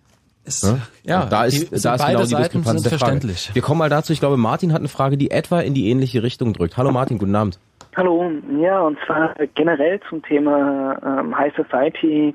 Ist, 0.45 0.64
ja? 0.64 0.80
ja, 1.03 1.26
da 1.26 1.45
ist, 1.45 1.85
da 1.85 1.95
ist 1.95 2.07
genau 2.07 2.23
die 2.23 2.35
Diskrepanz 2.35 2.84
der 2.84 2.97
Frage. 2.97 3.22
Wir 3.53 3.61
kommen 3.61 3.80
mal 3.80 3.89
dazu, 3.89 4.14
ich 4.14 4.19
glaube, 4.19 4.38
Martin 4.38 4.73
hat 4.73 4.80
eine 4.80 4.88
Frage, 4.88 5.18
die 5.18 5.31
etwa 5.31 5.60
in 5.61 5.73
die 5.73 5.89
ähnliche 5.89 6.23
Richtung 6.23 6.53
drückt. 6.53 6.77
Hallo 6.77 6.91
Martin, 6.91 7.18
guten 7.18 7.35
Abend. 7.35 7.60
Hallo, 7.95 8.31
ja, 8.61 8.81
und 8.81 8.97
zwar 9.06 9.34
generell 9.56 9.99
zum 10.10 10.22
Thema 10.23 10.97
ähm, 11.03 11.38
High 11.38 11.53
Society 11.56 12.34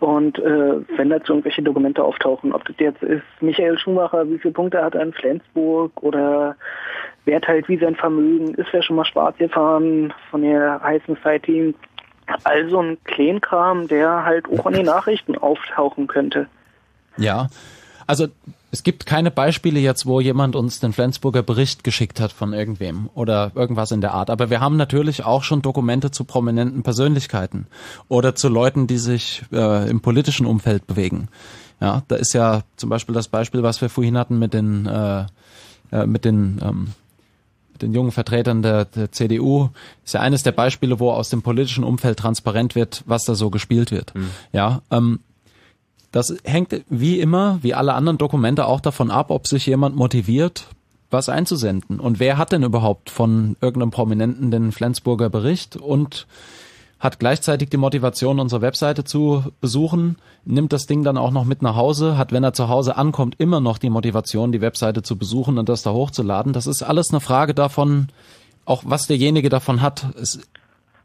und 0.00 0.38
äh, 0.38 0.80
wenn 0.96 1.10
dazu 1.10 1.32
irgendwelche 1.32 1.62
Dokumente 1.62 2.04
auftauchen, 2.04 2.52
ob 2.52 2.64
das 2.66 2.76
jetzt 2.78 3.02
ist 3.02 3.22
Michael 3.40 3.78
Schumacher, 3.78 4.28
wie 4.28 4.38
viele 4.38 4.52
Punkte 4.52 4.82
hat 4.82 4.94
er 4.94 5.02
in 5.02 5.12
Flensburg 5.12 5.90
oder 6.02 6.56
wer 7.24 7.40
teilt 7.40 7.68
wie 7.68 7.78
sein 7.78 7.96
Vermögen, 7.96 8.54
ist 8.54 8.68
wer 8.72 8.82
schon 8.82 8.96
mal 8.96 9.04
schwarz 9.04 9.36
gefahren 9.38 10.12
von 10.30 10.42
der 10.42 10.80
High 10.82 11.02
Society, 11.06 11.74
also 12.44 12.80
ein 12.80 12.98
Kleinkram, 13.04 13.88
der 13.88 14.24
halt 14.24 14.46
auch 14.48 14.66
in 14.66 14.74
den 14.74 14.86
Nachrichten 14.86 15.36
auftauchen 15.36 16.06
könnte. 16.06 16.46
Ja, 17.16 17.48
also 18.06 18.28
es 18.70 18.82
gibt 18.82 19.04
keine 19.04 19.30
Beispiele 19.30 19.80
jetzt, 19.80 20.06
wo 20.06 20.20
jemand 20.20 20.56
uns 20.56 20.80
den 20.80 20.94
Flensburger 20.94 21.42
Bericht 21.42 21.84
geschickt 21.84 22.20
hat 22.20 22.32
von 22.32 22.54
irgendwem 22.54 23.10
oder 23.14 23.52
irgendwas 23.54 23.90
in 23.90 24.00
der 24.00 24.14
Art. 24.14 24.30
Aber 24.30 24.48
wir 24.48 24.60
haben 24.60 24.76
natürlich 24.76 25.24
auch 25.24 25.42
schon 25.42 25.60
Dokumente 25.60 26.10
zu 26.10 26.24
prominenten 26.24 26.82
Persönlichkeiten 26.82 27.66
oder 28.08 28.34
zu 28.34 28.48
Leuten, 28.48 28.86
die 28.86 28.96
sich 28.96 29.42
äh, 29.52 29.90
im 29.90 30.00
politischen 30.00 30.46
Umfeld 30.46 30.86
bewegen. 30.86 31.28
Ja, 31.80 32.02
da 32.08 32.16
ist 32.16 32.32
ja 32.32 32.62
zum 32.76 32.88
Beispiel 32.88 33.14
das 33.14 33.28
Beispiel, 33.28 33.62
was 33.62 33.80
wir 33.82 33.90
vorhin 33.90 34.16
hatten 34.16 34.38
mit 34.38 34.54
den 34.54 34.86
äh, 34.86 35.26
äh, 35.92 36.06
mit 36.06 36.24
den 36.24 36.58
ähm, 36.62 36.92
den 37.80 37.92
jungen 37.92 38.12
Vertretern 38.12 38.62
der, 38.62 38.84
der 38.84 39.12
CDU 39.12 39.70
ist 40.04 40.14
ja 40.14 40.20
eines 40.20 40.42
der 40.42 40.52
Beispiele, 40.52 41.00
wo 41.00 41.10
aus 41.10 41.30
dem 41.30 41.42
politischen 41.42 41.84
Umfeld 41.84 42.18
transparent 42.18 42.74
wird, 42.74 43.02
was 43.06 43.24
da 43.24 43.34
so 43.34 43.50
gespielt 43.50 43.90
wird. 43.90 44.14
Mhm. 44.14 44.30
Ja, 44.52 44.82
ähm, 44.90 45.20
das 46.10 46.36
hängt 46.44 46.84
wie 46.88 47.20
immer, 47.20 47.58
wie 47.62 47.74
alle 47.74 47.94
anderen 47.94 48.18
Dokumente 48.18 48.66
auch 48.66 48.80
davon 48.80 49.10
ab, 49.10 49.30
ob 49.30 49.46
sich 49.46 49.66
jemand 49.66 49.96
motiviert, 49.96 50.66
was 51.10 51.28
einzusenden. 51.28 52.00
Und 52.00 52.20
wer 52.20 52.36
hat 52.36 52.52
denn 52.52 52.62
überhaupt 52.62 53.10
von 53.10 53.56
irgendeinem 53.60 53.90
Prominenten 53.90 54.50
den 54.50 54.72
Flensburger 54.72 55.30
Bericht 55.30 55.76
und 55.76 56.26
hat 57.02 57.18
gleichzeitig 57.18 57.68
die 57.68 57.78
Motivation, 57.78 58.38
unsere 58.38 58.62
Webseite 58.62 59.02
zu 59.02 59.46
besuchen, 59.60 60.18
nimmt 60.44 60.72
das 60.72 60.86
Ding 60.86 61.02
dann 61.02 61.18
auch 61.18 61.32
noch 61.32 61.44
mit 61.44 61.60
nach 61.60 61.74
Hause, 61.74 62.16
hat, 62.16 62.30
wenn 62.30 62.44
er 62.44 62.52
zu 62.52 62.68
Hause 62.68 62.96
ankommt, 62.96 63.34
immer 63.38 63.60
noch 63.60 63.78
die 63.78 63.90
Motivation, 63.90 64.52
die 64.52 64.60
Webseite 64.60 65.02
zu 65.02 65.18
besuchen 65.18 65.58
und 65.58 65.68
das 65.68 65.82
da 65.82 65.90
hochzuladen. 65.90 66.52
Das 66.52 66.68
ist 66.68 66.84
alles 66.84 67.10
eine 67.10 67.18
Frage 67.18 67.54
davon, 67.54 68.06
auch 68.64 68.84
was 68.86 69.08
derjenige 69.08 69.48
davon 69.48 69.82
hat. 69.82 70.06
Es 70.14 70.38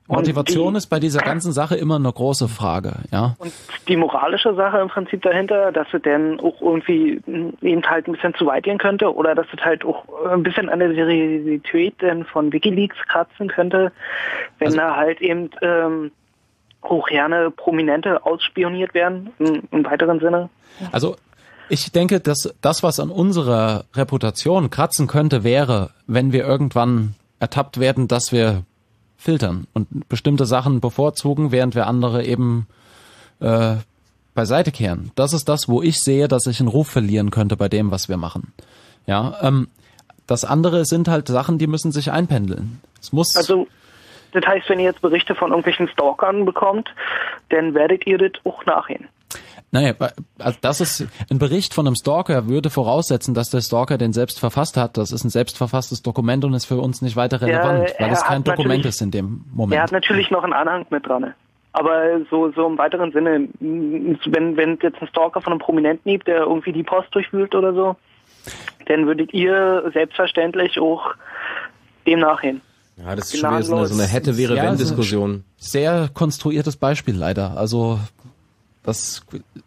Motivation 0.08 0.74
die, 0.74 0.78
ist 0.78 0.88
bei 0.88 1.00
dieser 1.00 1.20
ganzen 1.20 1.52
Sache 1.52 1.76
immer 1.76 1.98
eine 1.98 2.12
große 2.12 2.48
Frage, 2.48 2.94
ja. 3.12 3.36
Und 3.40 3.52
die 3.88 3.98
moralische 3.98 4.56
Sache 4.56 4.80
im 4.80 4.88
Prinzip 4.88 5.22
dahinter, 5.22 5.72
dass 5.72 5.88
es 5.92 6.02
denn 6.02 6.40
auch 6.40 6.62
irgendwie 6.62 7.22
eben 7.62 7.84
halt 7.84 8.08
ein 8.08 8.14
bisschen 8.14 8.34
zu 8.36 8.46
weit 8.46 8.64
gehen 8.64 8.78
könnte 8.78 9.14
oder 9.14 9.36
dass 9.36 9.48
es 9.54 9.60
halt 9.64 9.84
auch 9.84 10.06
ein 10.32 10.44
bisschen 10.44 10.70
an 10.70 10.80
der 10.80 10.94
Seriosität 10.94 12.02
denn 12.02 12.24
von 12.24 12.54
WikiLeaks 12.54 12.98
kratzen 13.08 13.50
könnte, 13.50 13.92
wenn 14.60 14.68
also, 14.68 14.78
da 14.78 14.96
halt 14.96 15.20
eben 15.22 15.50
ähm, 15.62 16.12
auch 16.82 17.08
gerne 17.08 17.52
Prominente 17.52 18.26
ausspioniert 18.26 18.94
werden, 18.94 19.32
im, 19.40 19.64
im 19.72 19.86
weiteren 19.86 20.20
Sinne. 20.20 20.50
Also 20.92 21.18
ich 21.70 21.92
denke, 21.92 22.22
dass 22.22 22.54
das, 22.62 22.82
was 22.82 23.00
an 23.00 23.10
unserer 23.10 23.84
Reputation 23.94 24.70
kratzen 24.70 25.08
könnte, 25.08 25.44
wäre, 25.44 25.90
wenn 26.06 26.32
wir 26.32 26.46
irgendwann 26.46 27.16
ertappt 27.40 27.80
werden, 27.80 28.08
dass 28.08 28.32
wir 28.32 28.64
filtern 29.18 29.68
und 29.74 30.08
bestimmte 30.10 30.46
Sachen 30.46 30.80
bevorzugen, 30.80 31.52
während 31.52 31.76
wir 31.76 31.88
andere 31.88 32.24
eben 32.24 32.68
äh, 33.40 33.76
beiseite 34.36 34.72
kehren. 34.72 35.12
Das 35.16 35.34
ist 35.34 35.50
das, 35.50 35.68
wo 35.68 35.82
ich 35.82 36.02
sehe, 36.02 36.28
dass 36.28 36.46
ich 36.46 36.60
einen 36.60 36.70
Ruf 36.70 36.88
verlieren 36.88 37.32
könnte 37.32 37.58
bei 37.58 37.68
dem, 37.68 37.92
was 37.92 38.08
wir 38.08 38.18
machen. 38.18 38.54
Ja, 39.08 39.38
ähm, 39.42 39.68
das 40.28 40.46
andere 40.46 40.86
sind 40.86 41.08
halt 41.08 41.28
Sachen, 41.28 41.58
die 41.58 41.68
müssen 41.68 41.92
sich 41.92 42.12
einpendeln. 42.12 42.82
Es 43.02 43.12
muss 43.12 43.36
also 43.36 43.68
das 44.34 44.46
heißt, 44.46 44.70
wenn 44.70 44.80
ihr 44.80 44.86
jetzt 44.86 45.02
Berichte 45.02 45.36
von 45.36 45.50
irgendwelchen 45.50 45.88
Stalkern 45.88 46.46
bekommt, 46.46 46.94
dann 47.50 47.74
werdet 47.74 48.06
ihr 48.06 48.18
das 48.18 48.34
auch 48.44 48.66
nachgehen. 48.66 49.08
Naja, 49.78 49.94
also 50.40 50.58
das 50.60 50.82
ist 50.82 51.08
ein 51.30 51.38
Bericht 51.38 51.76
von 51.76 51.86
einem 51.86 51.96
Stalker 51.96 52.48
würde 52.48 52.72
voraussetzen, 52.72 53.36
dass 53.36 53.52
der 53.52 53.62
Stalker 53.62 54.00
den 54.00 54.12
selbst 54.12 54.40
verfasst 54.40 54.76
hat. 54.76 54.98
Das 54.98 55.12
ist 55.12 55.24
ein 55.24 55.30
selbstverfasstes 55.30 56.02
Dokument 56.02 56.44
und 56.46 56.56
ist 56.56 56.66
für 56.66 56.78
uns 56.78 57.04
nicht 57.04 57.16
weiter 57.16 57.42
relevant, 57.42 57.90
ja, 57.90 58.06
weil 58.06 58.12
es 58.12 58.24
kein 58.24 58.44
Dokument 58.44 58.88
ist 58.88 59.04
in 59.04 59.12
dem 59.12 59.46
Moment. 59.54 59.78
Er 59.78 59.84
hat 59.84 59.92
natürlich 59.92 60.32
noch 60.32 60.44
einen 60.44 60.54
Anhang 60.54 60.88
mit 60.90 61.06
dran. 61.06 61.32
Aber 61.74 62.22
so, 62.32 62.52
so 62.54 62.66
im 62.66 62.80
weiteren 62.80 63.12
Sinne, 63.12 63.50
wenn, 63.60 64.58
wenn 64.58 64.80
jetzt 64.82 65.00
ein 65.00 65.08
Stalker 65.10 65.42
von 65.42 65.54
einem 65.54 65.60
Prominenten 65.60 66.12
gibt, 66.12 66.28
der 66.28 66.40
irgendwie 66.40 66.72
die 66.72 66.82
Post 66.82 67.14
durchwühlt 67.14 67.54
oder 67.54 67.72
so, 67.76 67.96
dann 68.88 69.06
würdet 69.06 69.32
ihr 69.32 69.92
selbstverständlich 69.94 70.80
auch 70.80 71.14
dem 72.08 72.22
nachgehen. 72.22 72.62
Ja, 72.98 73.16
das 73.16 73.32
ist 73.32 73.40
schon 73.40 73.52
wieder 73.52 73.62
so 73.62 73.76
eine, 73.76 73.86
so 73.86 73.94
eine 73.94 74.10
hätte-wäre-wenn-Diskussion. 74.10 75.44
Sehr 75.58 76.10
konstruiertes 76.12 76.78
Beispiel 76.78 77.16
leider. 77.16 77.56
Also 77.58 78.00
das 78.88 79.22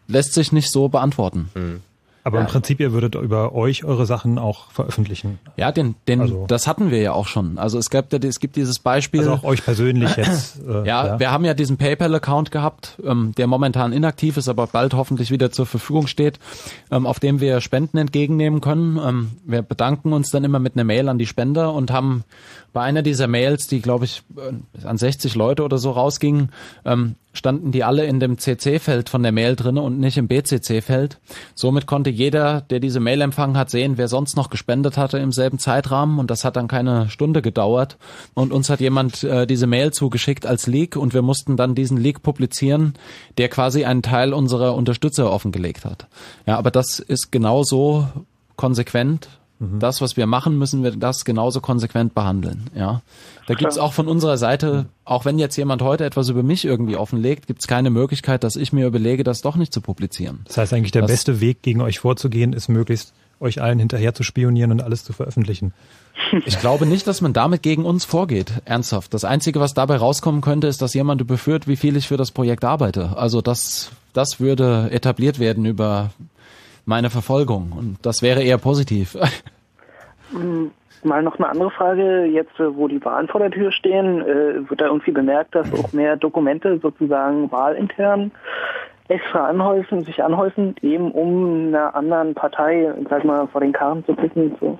lässt 0.07 0.33
sich 0.33 0.51
nicht 0.51 0.71
so 0.71 0.89
beantworten. 0.89 1.49
Mhm. 1.53 1.81
Aber 2.23 2.37
ja. 2.37 2.45
im 2.45 2.51
Prinzip, 2.51 2.79
ihr 2.79 2.91
würdet 2.91 3.15
über 3.15 3.55
euch 3.55 3.83
eure 3.83 4.05
Sachen 4.05 4.37
auch 4.37 4.69
veröffentlichen. 4.71 5.39
Ja, 5.57 5.71
den, 5.71 5.95
den, 6.07 6.21
also. 6.21 6.45
das 6.47 6.67
hatten 6.67 6.91
wir 6.91 7.01
ja 7.01 7.13
auch 7.13 7.27
schon. 7.27 7.57
Also 7.57 7.79
es 7.79 7.89
gab, 7.89 8.13
es 8.13 8.39
gibt 8.39 8.57
dieses 8.57 8.77
Beispiel. 8.77 9.21
Also 9.21 9.33
auch 9.33 9.43
euch 9.43 9.63
persönlich 9.63 10.15
jetzt. 10.17 10.59
Äh, 10.59 10.87
ja, 10.87 11.07
ja, 11.07 11.19
wir 11.19 11.31
haben 11.31 11.45
ja 11.45 11.55
diesen 11.55 11.77
PayPal-Account 11.77 12.51
gehabt, 12.51 12.99
ähm, 13.03 13.33
der 13.37 13.47
momentan 13.47 13.91
inaktiv 13.91 14.37
ist, 14.37 14.49
aber 14.49 14.67
bald 14.67 14.93
hoffentlich 14.93 15.31
wieder 15.31 15.51
zur 15.51 15.65
Verfügung 15.65 16.05
steht, 16.05 16.37
ähm, 16.91 17.07
auf 17.07 17.19
dem 17.19 17.39
wir 17.39 17.59
Spenden 17.59 17.97
entgegennehmen 17.97 18.61
können. 18.61 18.99
Ähm, 19.03 19.31
wir 19.45 19.63
bedanken 19.63 20.13
uns 20.13 20.29
dann 20.29 20.43
immer 20.43 20.59
mit 20.59 20.75
einer 20.75 20.83
Mail 20.83 21.09
an 21.09 21.17
die 21.17 21.25
Spender 21.25 21.73
und 21.73 21.89
haben 21.89 22.23
bei 22.73 22.81
einer 22.81 23.01
dieser 23.01 23.27
Mails, 23.27 23.67
die 23.67 23.81
glaube 23.81 24.05
ich 24.05 24.23
äh, 24.37 24.85
an 24.85 24.97
60 24.97 25.35
Leute 25.35 25.63
oder 25.63 25.77
so 25.77 25.91
rausgingen, 25.91 26.51
ähm, 26.85 27.15
standen 27.33 27.71
die 27.71 27.83
alle 27.83 28.05
in 28.05 28.19
dem 28.19 28.37
CC-Feld 28.37 29.09
von 29.09 29.23
der 29.23 29.31
Mail 29.31 29.55
drinne 29.55 29.81
und 29.81 29.99
nicht 29.99 30.17
im 30.17 30.27
BCC-Feld. 30.27 31.19
Somit 31.55 31.85
konnte 31.85 32.09
jeder, 32.09 32.61
der 32.61 32.79
diese 32.79 32.99
Mail 32.99 33.21
empfangen 33.21 33.57
hat, 33.57 33.69
sehen, 33.69 33.97
wer 33.97 34.07
sonst 34.07 34.35
noch 34.35 34.49
gespendet 34.49 34.97
hatte 34.97 35.17
im 35.17 35.31
selben 35.31 35.59
Zeitrahmen 35.59 36.19
und 36.19 36.29
das 36.29 36.43
hat 36.43 36.55
dann 36.55 36.67
keine 36.67 37.09
Stunde 37.09 37.41
gedauert 37.41 37.97
und 38.33 38.51
uns 38.51 38.69
hat 38.69 38.79
jemand 38.79 39.23
äh, 39.23 39.47
diese 39.47 39.67
Mail 39.67 39.91
zugeschickt 39.91 40.45
als 40.45 40.67
Leak 40.67 40.95
und 40.95 41.13
wir 41.13 41.21
mussten 41.21 41.57
dann 41.57 41.75
diesen 41.75 41.97
Leak 41.97 42.21
publizieren, 42.21 42.93
der 43.37 43.49
quasi 43.49 43.85
einen 43.85 44.01
Teil 44.01 44.33
unserer 44.33 44.75
Unterstützer 44.75 45.31
offengelegt 45.31 45.85
hat. 45.85 46.07
Ja, 46.45 46.57
aber 46.57 46.71
das 46.71 46.99
ist 46.99 47.31
genauso 47.31 48.07
konsequent 48.55 49.29
Mhm. 49.61 49.79
Das, 49.79 50.01
was 50.01 50.17
wir 50.17 50.25
machen, 50.25 50.57
müssen 50.57 50.81
wir 50.83 50.91
das 50.91 51.23
genauso 51.23 51.61
konsequent 51.61 52.15
behandeln. 52.15 52.63
Ja, 52.75 53.01
da 53.45 53.53
gibt's 53.53 53.77
auch 53.77 53.93
von 53.93 54.07
unserer 54.07 54.37
Seite, 54.37 54.87
auch 55.05 55.23
wenn 55.23 55.37
jetzt 55.37 55.55
jemand 55.55 55.83
heute 55.83 56.03
etwas 56.03 56.29
über 56.29 56.41
mich 56.41 56.65
irgendwie 56.65 56.95
offenlegt, 56.95 57.45
gibt's 57.45 57.67
keine 57.67 57.91
Möglichkeit, 57.91 58.43
dass 58.43 58.55
ich 58.55 58.73
mir 58.73 58.87
überlege, 58.87 59.23
das 59.23 59.41
doch 59.41 59.55
nicht 59.55 59.71
zu 59.71 59.79
publizieren. 59.79 60.39
Das 60.45 60.57
heißt 60.57 60.73
eigentlich, 60.73 60.91
der 60.91 61.03
das, 61.03 61.11
beste 61.11 61.41
Weg, 61.41 61.61
gegen 61.61 61.81
euch 61.81 61.99
vorzugehen, 61.99 62.53
ist 62.53 62.69
möglichst 62.69 63.13
euch 63.39 63.61
allen 63.61 63.77
hinterher 63.77 64.15
zu 64.15 64.23
spionieren 64.23 64.71
und 64.71 64.81
alles 64.81 65.03
zu 65.03 65.13
veröffentlichen. 65.13 65.73
Ich 66.45 66.59
glaube 66.59 66.85
nicht, 66.85 67.07
dass 67.07 67.21
man 67.21 67.33
damit 67.33 67.63
gegen 67.63 67.83
uns 67.83 68.05
vorgeht, 68.05 68.51
ernsthaft. 68.65 69.13
Das 69.13 69.25
Einzige, 69.25 69.59
was 69.59 69.73
dabei 69.73 69.97
rauskommen 69.97 70.41
könnte, 70.41 70.67
ist, 70.67 70.81
dass 70.81 70.93
jemand 70.93 71.19
überführt, 71.19 71.67
wie 71.67 71.75
viel 71.75 71.97
ich 71.97 72.07
für 72.07 72.17
das 72.17 72.31
Projekt 72.31 72.63
arbeite. 72.63 73.17
Also 73.17 73.41
das, 73.41 73.91
das 74.13 74.39
würde 74.39 74.89
etabliert 74.91 75.39
werden 75.39 75.65
über 75.65 76.11
meine 76.85 77.09
Verfolgung. 77.09 77.71
Und 77.77 77.97
das 78.03 78.21
wäre 78.21 78.41
eher 78.41 78.57
positiv. 78.57 79.17
Mal 81.03 81.23
noch 81.23 81.39
eine 81.39 81.49
andere 81.49 81.71
Frage. 81.71 82.25
Jetzt, 82.25 82.59
äh, 82.59 82.75
wo 82.75 82.87
die 82.87 83.03
Wahlen 83.03 83.27
vor 83.27 83.41
der 83.41 83.49
Tür 83.49 83.71
stehen, 83.71 84.21
äh, 84.21 84.69
wird 84.69 84.81
da 84.81 84.85
irgendwie 84.85 85.11
bemerkt, 85.11 85.55
dass 85.55 85.71
auch 85.73 85.93
mehr 85.93 86.15
Dokumente 86.15 86.79
sozusagen 86.79 87.51
wahlintern 87.51 88.31
extra 89.07 89.47
anhäufen, 89.47 90.05
sich 90.05 90.23
anhäufen, 90.23 90.75
eben 90.81 91.11
um 91.11 91.67
einer 91.67 91.95
anderen 91.95 92.33
Partei, 92.33 92.93
sag 93.09 93.25
mal, 93.25 93.47
vor 93.47 93.61
den 93.61 93.73
Karren 93.73 94.05
zu 94.05 94.13
picken, 94.13 94.55
so 94.59 94.77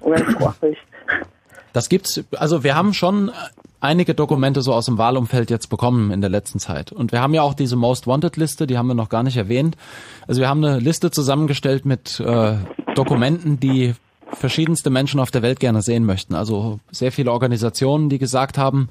umgangssprachlich. 0.00 0.78
Das 1.78 1.88
gibt's, 1.88 2.20
also 2.36 2.64
wir 2.64 2.74
haben 2.74 2.92
schon 2.92 3.30
einige 3.78 4.12
Dokumente 4.12 4.62
so 4.62 4.74
aus 4.74 4.86
dem 4.86 4.98
Wahlumfeld 4.98 5.48
jetzt 5.48 5.68
bekommen 5.68 6.10
in 6.10 6.20
der 6.20 6.28
letzten 6.28 6.58
Zeit. 6.58 6.90
Und 6.90 7.12
wir 7.12 7.20
haben 7.20 7.34
ja 7.34 7.42
auch 7.42 7.54
diese 7.54 7.76
Most 7.76 8.08
Wanted 8.08 8.36
Liste, 8.36 8.66
die 8.66 8.76
haben 8.76 8.88
wir 8.88 8.94
noch 8.94 9.08
gar 9.08 9.22
nicht 9.22 9.36
erwähnt. 9.36 9.76
Also 10.26 10.40
wir 10.40 10.48
haben 10.48 10.64
eine 10.64 10.80
Liste 10.80 11.12
zusammengestellt 11.12 11.86
mit 11.86 12.18
äh, 12.18 12.56
Dokumenten, 12.96 13.60
die 13.60 13.94
verschiedenste 14.32 14.90
Menschen 14.90 15.20
auf 15.20 15.30
der 15.30 15.42
Welt 15.42 15.60
gerne 15.60 15.80
sehen 15.80 16.04
möchten. 16.04 16.34
Also 16.34 16.80
sehr 16.90 17.12
viele 17.12 17.30
Organisationen, 17.30 18.08
die 18.08 18.18
gesagt 18.18 18.58
haben, 18.58 18.88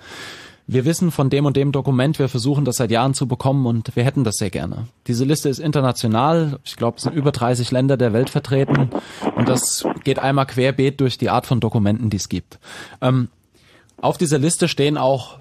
wir 0.68 0.84
wissen 0.84 1.12
von 1.12 1.30
dem 1.30 1.46
und 1.46 1.56
dem 1.56 1.72
Dokument, 1.72 2.20
wir 2.20 2.28
versuchen 2.28 2.66
das 2.66 2.76
seit 2.76 2.92
Jahren 2.92 3.14
zu 3.14 3.26
bekommen 3.28 3.66
und 3.66 3.96
wir 3.96 4.04
hätten 4.04 4.26
das 4.26 4.36
sehr 4.36 4.50
gerne. 4.50 4.88
Diese 5.08 5.24
Liste 5.24 5.48
ist 5.48 5.60
international. 5.60 6.60
Ich 6.66 6.76
glaube, 6.76 6.98
es 6.98 7.04
sind 7.04 7.16
über 7.16 7.32
30 7.32 7.72
Länder 7.72 7.96
der 7.96 8.12
Welt 8.12 8.30
vertreten 8.30 8.90
und 9.36 9.48
das 9.48 9.86
geht 10.04 10.20
einmal 10.20 10.46
querbeet 10.46 11.00
durch 11.00 11.18
die 11.18 11.30
Art 11.30 11.46
von 11.46 11.62
Dokumenten, 11.62 12.10
die 12.10 12.18
es 12.18 12.28
gibt. 12.28 12.60
Ähm, 13.02 13.30
auf 14.02 14.18
dieser 14.18 14.40
Liste 14.40 14.68
stehen 14.68 14.98
auch 14.98 15.40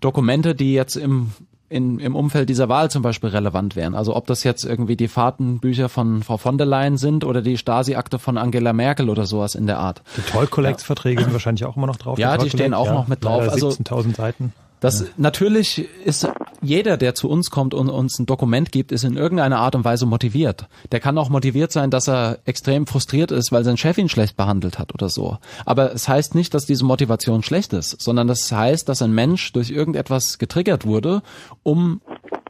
Dokumente, 0.00 0.54
die 0.54 0.72
jetzt 0.72 0.96
im 0.96 1.32
in, 1.70 2.00
im 2.00 2.16
Umfeld 2.16 2.48
dieser 2.48 2.68
Wahl 2.68 2.90
zum 2.90 3.02
Beispiel 3.02 3.30
relevant 3.30 3.76
wären. 3.76 3.94
Also 3.94 4.16
ob 4.16 4.26
das 4.26 4.42
jetzt 4.42 4.64
irgendwie 4.64 4.96
die 4.96 5.08
Fahrtenbücher 5.08 5.88
von 5.88 6.22
Frau 6.22 6.36
von 6.36 6.58
der 6.58 6.66
Leyen 6.66 6.96
sind 6.98 7.24
oder 7.24 7.42
die 7.42 7.56
Stasi-Akte 7.56 8.18
von 8.18 8.36
Angela 8.36 8.72
Merkel 8.72 9.08
oder 9.08 9.24
sowas 9.24 9.54
in 9.54 9.66
der 9.66 9.78
Art. 9.78 10.02
Die 10.16 10.22
Toll-Collect-Verträge 10.22 11.20
ja. 11.20 11.24
sind 11.24 11.32
wahrscheinlich 11.32 11.64
auch 11.64 11.76
immer 11.76 11.86
noch 11.86 11.96
drauf. 11.96 12.18
Ja, 12.18 12.36
die 12.36 12.50
stehen 12.50 12.74
auch 12.74 12.86
ja, 12.86 12.92
noch 12.92 13.06
mit 13.06 13.24
drauf. 13.24 13.48
Also 13.48 13.68
17.000 13.68 14.16
Seiten. 14.16 14.52
Das 14.80 15.04
natürlich 15.18 15.86
ist 16.04 16.26
jeder, 16.62 16.96
der 16.96 17.14
zu 17.14 17.28
uns 17.28 17.50
kommt 17.50 17.74
und 17.74 17.88
uns 17.88 18.18
ein 18.18 18.26
Dokument 18.26 18.72
gibt, 18.72 18.92
ist 18.92 19.04
in 19.04 19.16
irgendeiner 19.16 19.58
Art 19.58 19.74
und 19.74 19.84
Weise 19.84 20.06
motiviert. 20.06 20.66
Der 20.90 21.00
kann 21.00 21.18
auch 21.18 21.28
motiviert 21.28 21.72
sein, 21.72 21.90
dass 21.90 22.08
er 22.08 22.38
extrem 22.44 22.86
frustriert 22.86 23.30
ist, 23.30 23.52
weil 23.52 23.64
sein 23.64 23.76
Chef 23.76 23.98
ihn 23.98 24.08
schlecht 24.08 24.36
behandelt 24.36 24.78
hat 24.78 24.94
oder 24.94 25.08
so. 25.08 25.38
Aber 25.64 25.94
es 25.94 26.08
heißt 26.08 26.34
nicht, 26.34 26.54
dass 26.54 26.66
diese 26.66 26.84
Motivation 26.84 27.42
schlecht 27.42 27.72
ist, 27.72 28.00
sondern 28.00 28.26
das 28.26 28.50
heißt, 28.50 28.88
dass 28.88 29.02
ein 29.02 29.12
Mensch 29.12 29.52
durch 29.52 29.70
irgendetwas 29.70 30.38
getriggert 30.38 30.86
wurde, 30.86 31.22
um 31.62 32.00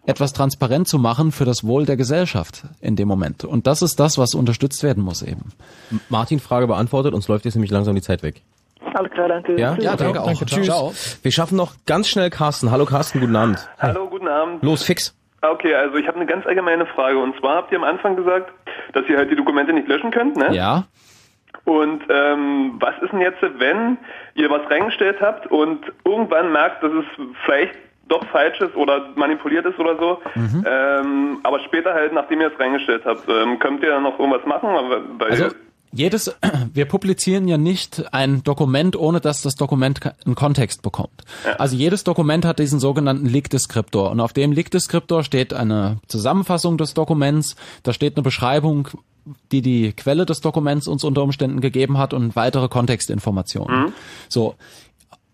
etwas 0.06 0.32
transparent 0.32 0.88
zu 0.88 0.98
machen 0.98 1.30
für 1.30 1.44
das 1.44 1.64
Wohl 1.64 1.84
der 1.84 1.96
Gesellschaft 1.96 2.64
in 2.80 2.96
dem 2.96 3.06
Moment. 3.06 3.44
Und 3.44 3.66
das 3.66 3.82
ist 3.82 4.00
das, 4.00 4.18
was 4.18 4.34
unterstützt 4.34 4.82
werden 4.82 5.04
muss 5.04 5.22
eben. 5.22 5.52
Martin, 6.08 6.40
Frage 6.40 6.66
beantwortet, 6.66 7.14
uns 7.14 7.28
läuft 7.28 7.44
jetzt 7.44 7.54
nämlich 7.54 7.70
langsam 7.70 7.94
die 7.94 8.02
Zeit 8.02 8.22
weg. 8.22 8.42
Alles 8.94 9.10
klar, 9.12 9.28
danke. 9.28 9.58
Ja, 9.58 9.76
ja 9.78 9.96
danke 9.96 10.20
auch. 10.20 10.26
Danke, 10.26 10.46
Tschüss. 10.46 10.66
Ciao. 10.66 10.92
Wir 11.22 11.32
schaffen 11.32 11.56
noch 11.56 11.74
ganz 11.86 12.08
schnell 12.08 12.30
Carsten. 12.30 12.70
Hallo 12.70 12.86
Carsten, 12.86 13.20
guten 13.20 13.36
Abend. 13.36 13.68
Hallo, 13.78 14.08
guten 14.08 14.28
Abend. 14.28 14.62
Los, 14.62 14.82
fix. 14.82 15.14
Okay, 15.42 15.74
also 15.74 15.96
ich 15.96 16.06
habe 16.06 16.16
eine 16.16 16.26
ganz 16.26 16.46
allgemeine 16.46 16.86
Frage. 16.86 17.18
Und 17.18 17.38
zwar 17.38 17.56
habt 17.56 17.72
ihr 17.72 17.78
am 17.78 17.84
Anfang 17.84 18.16
gesagt, 18.16 18.52
dass 18.92 19.04
ihr 19.08 19.16
halt 19.16 19.30
die 19.30 19.36
Dokumente 19.36 19.72
nicht 19.72 19.88
löschen 19.88 20.10
könnt, 20.10 20.36
ne? 20.36 20.54
Ja. 20.54 20.84
Und 21.64 22.02
ähm, 22.08 22.76
was 22.80 22.94
ist 23.02 23.12
denn 23.12 23.20
jetzt, 23.20 23.40
wenn 23.42 23.98
ihr 24.34 24.50
was 24.50 24.68
reingestellt 24.70 25.20
habt 25.20 25.46
und 25.46 25.80
irgendwann 26.04 26.52
merkt, 26.52 26.82
dass 26.82 26.92
es 26.92 27.04
vielleicht 27.44 27.74
doch 28.08 28.24
falsch 28.26 28.60
ist 28.60 28.74
oder 28.74 29.08
manipuliert 29.14 29.64
ist 29.66 29.78
oder 29.78 29.96
so, 29.96 30.20
mhm. 30.34 30.64
ähm, 30.66 31.40
aber 31.44 31.60
später 31.60 31.94
halt, 31.94 32.12
nachdem 32.12 32.40
ihr 32.40 32.52
es 32.52 32.58
reingestellt 32.58 33.02
habt, 33.04 33.28
ähm, 33.28 33.58
könnt 33.58 33.82
ihr 33.82 33.90
dann 33.90 34.02
noch 34.02 34.18
irgendwas 34.18 34.44
machen? 34.46 34.68
Weil 35.18 35.30
also 35.30 35.48
jedes, 35.92 36.34
wir 36.72 36.86
publizieren 36.86 37.48
ja 37.48 37.58
nicht 37.58 38.12
ein 38.12 38.42
Dokument, 38.42 38.96
ohne 38.96 39.20
dass 39.20 39.42
das 39.42 39.54
Dokument 39.54 40.00
einen 40.24 40.34
Kontext 40.34 40.82
bekommt. 40.82 41.24
Ja. 41.44 41.56
Also 41.56 41.76
jedes 41.76 42.04
Dokument 42.04 42.44
hat 42.44 42.58
diesen 42.58 42.80
sogenannten 42.80 43.26
Leak-Deskriptor 43.26 44.10
und 44.10 44.20
auf 44.20 44.32
dem 44.32 44.52
Leak-Deskriptor 44.52 45.24
steht 45.24 45.52
eine 45.52 45.98
Zusammenfassung 46.08 46.78
des 46.78 46.94
Dokuments, 46.94 47.56
da 47.82 47.92
steht 47.92 48.16
eine 48.16 48.22
Beschreibung, 48.22 48.88
die 49.52 49.62
die 49.62 49.92
Quelle 49.92 50.26
des 50.26 50.40
Dokuments 50.40 50.88
uns 50.88 51.04
unter 51.04 51.22
Umständen 51.22 51.60
gegeben 51.60 51.98
hat 51.98 52.14
und 52.14 52.36
weitere 52.36 52.68
Kontextinformationen. 52.68 53.84
Mhm. 53.84 53.92
So. 54.28 54.54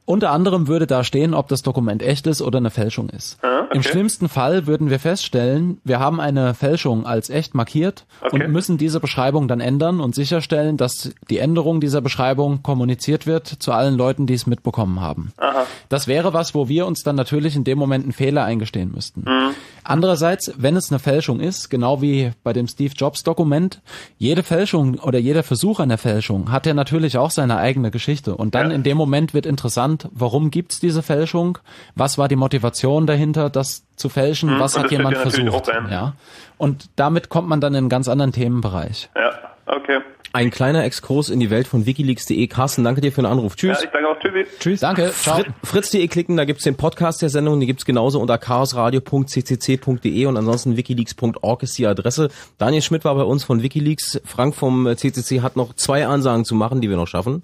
Unter 0.05 0.31
anderem 0.31 0.69
würde 0.69 0.87
da 0.87 1.03
stehen, 1.03 1.35
ob 1.35 1.49
das 1.49 1.62
Dokument 1.62 2.01
echt 2.01 2.28
ist 2.28 2.41
oder 2.41 2.59
eine 2.59 2.70
Fälschung 2.70 3.09
ist. 3.09 3.43
Ah, 3.43 3.56
okay. 3.66 3.76
Im 3.76 3.82
schlimmsten 3.82 4.28
Fall 4.28 4.66
würden 4.66 4.90
wir 4.90 4.98
feststellen, 4.98 5.80
wir 5.84 5.98
haben 6.01 6.20
eine 6.20 6.55
Fälschung 6.55 7.06
als 7.06 7.30
echt 7.30 7.55
markiert 7.55 8.05
Okay. 8.20 8.44
und 8.44 8.52
müssen 8.52 8.78
diese 8.78 9.01
Beschreibung 9.01 9.48
dann 9.48 9.60
ändern 9.60 10.01
und 10.01 10.14
sicherstellen, 10.14 10.76
dass 10.76 11.12
die 11.30 11.38
Änderung 11.38 11.80
dieser 11.80 12.01
Beschreibung 12.01 12.62
kommuniziert 12.62 13.26
wird 13.26 13.47
zu 13.47 13.72
allen 13.72 13.97
Leuten, 13.97 14.26
die 14.26 14.34
es 14.34 14.47
mitbekommen 14.47 15.01
haben. 15.01 15.32
Aha. 15.36 15.66
Das 15.88 16.09
wäre 16.09 16.32
was, 16.32 16.55
wo 16.55 16.68
wir 16.68 16.86
uns 16.86 17.02
dann 17.02 17.16
natürlich 17.16 17.56
in 17.56 17.64
dem 17.64 17.78
Moment 17.78 18.05
einen 18.05 18.12
Fehler 18.12 18.44
eingestehen 18.44 18.93
müssten. 18.93 19.20
Mhm. 19.22 19.55
Andererseits, 19.88 20.52
wenn 20.56 20.74
es 20.74 20.90
eine 20.90 20.98
Fälschung 20.98 21.38
ist, 21.38 21.70
genau 21.70 22.02
wie 22.02 22.32
bei 22.42 22.52
dem 22.52 22.66
Steve 22.66 22.92
Jobs 22.96 23.22
Dokument, 23.22 23.80
jede 24.18 24.42
Fälschung 24.42 24.98
oder 24.98 25.20
jeder 25.20 25.44
Versuch 25.44 25.78
einer 25.78 25.96
Fälschung 25.96 26.50
hat 26.50 26.66
ja 26.66 26.74
natürlich 26.74 27.18
auch 27.18 27.30
seine 27.30 27.58
eigene 27.58 27.92
Geschichte. 27.92 28.36
Und 28.36 28.56
dann 28.56 28.72
in 28.72 28.82
dem 28.82 28.96
Moment 28.96 29.32
wird 29.32 29.46
interessant, 29.46 30.08
warum 30.10 30.50
gibt's 30.50 30.80
diese 30.80 31.04
Fälschung? 31.04 31.58
Was 31.94 32.18
war 32.18 32.26
die 32.26 32.34
Motivation 32.34 33.06
dahinter, 33.06 33.48
das 33.48 33.86
zu 33.94 34.08
fälschen? 34.08 34.54
Mhm. 34.56 34.60
Was 34.60 34.76
hat 34.76 34.90
jemand 34.90 35.16
ja 35.16 35.22
versucht? 35.22 35.68
Ja. 35.68 36.14
Und 36.58 36.90
damit 36.96 37.28
kommt 37.28 37.48
man 37.48 37.60
dann 37.60 37.74
in 37.74 37.78
einen 37.78 37.88
ganz 37.88 38.08
anderen 38.08 38.32
Themenbereich. 38.32 39.08
Ja, 39.14 39.30
okay. 39.66 40.00
Ein 40.36 40.50
kleiner 40.50 40.84
Exkurs 40.84 41.30
in 41.30 41.40
die 41.40 41.48
Welt 41.48 41.66
von 41.66 41.86
wikileaks.de. 41.86 42.46
Carsten, 42.48 42.84
danke 42.84 43.00
dir 43.00 43.10
für 43.10 43.22
den 43.22 43.30
Anruf. 43.30 43.56
Tschüss. 43.56 43.78
Ja, 43.80 43.86
ich 43.86 43.90
sage 43.90 44.06
auch 44.06 44.18
Tschüssi. 44.18 44.46
Tschüss. 44.60 44.80
Danke. 44.80 45.10
Ciao. 45.12 45.36
Frit, 45.36 45.46
Fritz.de 45.62 46.06
klicken, 46.08 46.36
da 46.36 46.44
gibt's 46.44 46.64
den 46.64 46.76
Podcast 46.76 47.22
der 47.22 47.30
Sendung, 47.30 47.58
den 47.58 47.66
gibt's 47.66 47.86
genauso 47.86 48.20
unter 48.20 48.36
chaosradio.ccc.de 48.36 50.26
und 50.26 50.36
ansonsten 50.36 50.76
wikileaks.org 50.76 51.62
ist 51.62 51.78
die 51.78 51.86
Adresse. 51.86 52.28
Daniel 52.58 52.82
Schmidt 52.82 53.06
war 53.06 53.14
bei 53.14 53.22
uns 53.22 53.44
von 53.44 53.62
Wikileaks. 53.62 54.20
Frank 54.26 54.54
vom 54.54 54.86
CCC 54.94 55.40
hat 55.40 55.56
noch 55.56 55.72
zwei 55.72 56.06
Ansagen 56.06 56.44
zu 56.44 56.54
machen, 56.54 56.82
die 56.82 56.90
wir 56.90 56.96
noch 56.96 57.08
schaffen. 57.08 57.42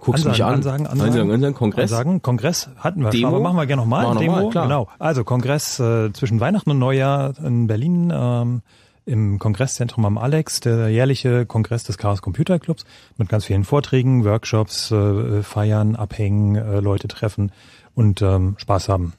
Guckst 0.00 0.26
Ansagen, 0.26 0.32
mich 0.34 0.42
an. 0.42 0.54
Ansagen, 0.54 0.86
Ansagen, 0.88 1.10
Ansagen, 1.12 1.30
Ansagen, 1.30 1.54
Kongress. 1.54 1.92
Ansagen, 1.92 2.20
Kongress 2.22 2.68
hatten 2.78 3.02
wir 3.02 3.10
Demo? 3.10 3.28
schon, 3.28 3.34
aber 3.36 3.44
machen 3.44 3.58
wir 3.58 3.66
gerne 3.66 3.82
nochmal. 3.82 4.12
Wir 4.12 4.18
Demo, 4.18 4.36
noch 4.38 4.42
mal, 4.42 4.50
klar. 4.50 4.64
genau. 4.64 4.88
Also 4.98 5.22
Kongress 5.22 5.78
äh, 5.78 6.12
zwischen 6.12 6.40
Weihnachten 6.40 6.72
und 6.72 6.80
Neujahr 6.80 7.34
in 7.44 7.68
Berlin 7.68 8.12
ähm, 8.12 8.62
im 9.06 9.38
Kongresszentrum 9.38 10.04
am 10.04 10.18
Alex, 10.18 10.60
der 10.60 10.88
jährliche 10.88 11.46
Kongress 11.46 11.84
des 11.84 11.98
Chaos 11.98 12.22
Computer 12.22 12.58
Clubs 12.58 12.84
mit 13.16 13.28
ganz 13.28 13.44
vielen 13.44 13.64
Vorträgen, 13.64 14.24
Workshops, 14.24 14.90
äh, 14.90 15.42
Feiern, 15.42 15.96
Abhängen, 15.96 16.56
äh, 16.56 16.80
Leute 16.80 17.08
treffen 17.08 17.52
und 17.94 18.22
ähm, 18.22 18.54
Spaß 18.58 18.88
haben. 18.88 19.12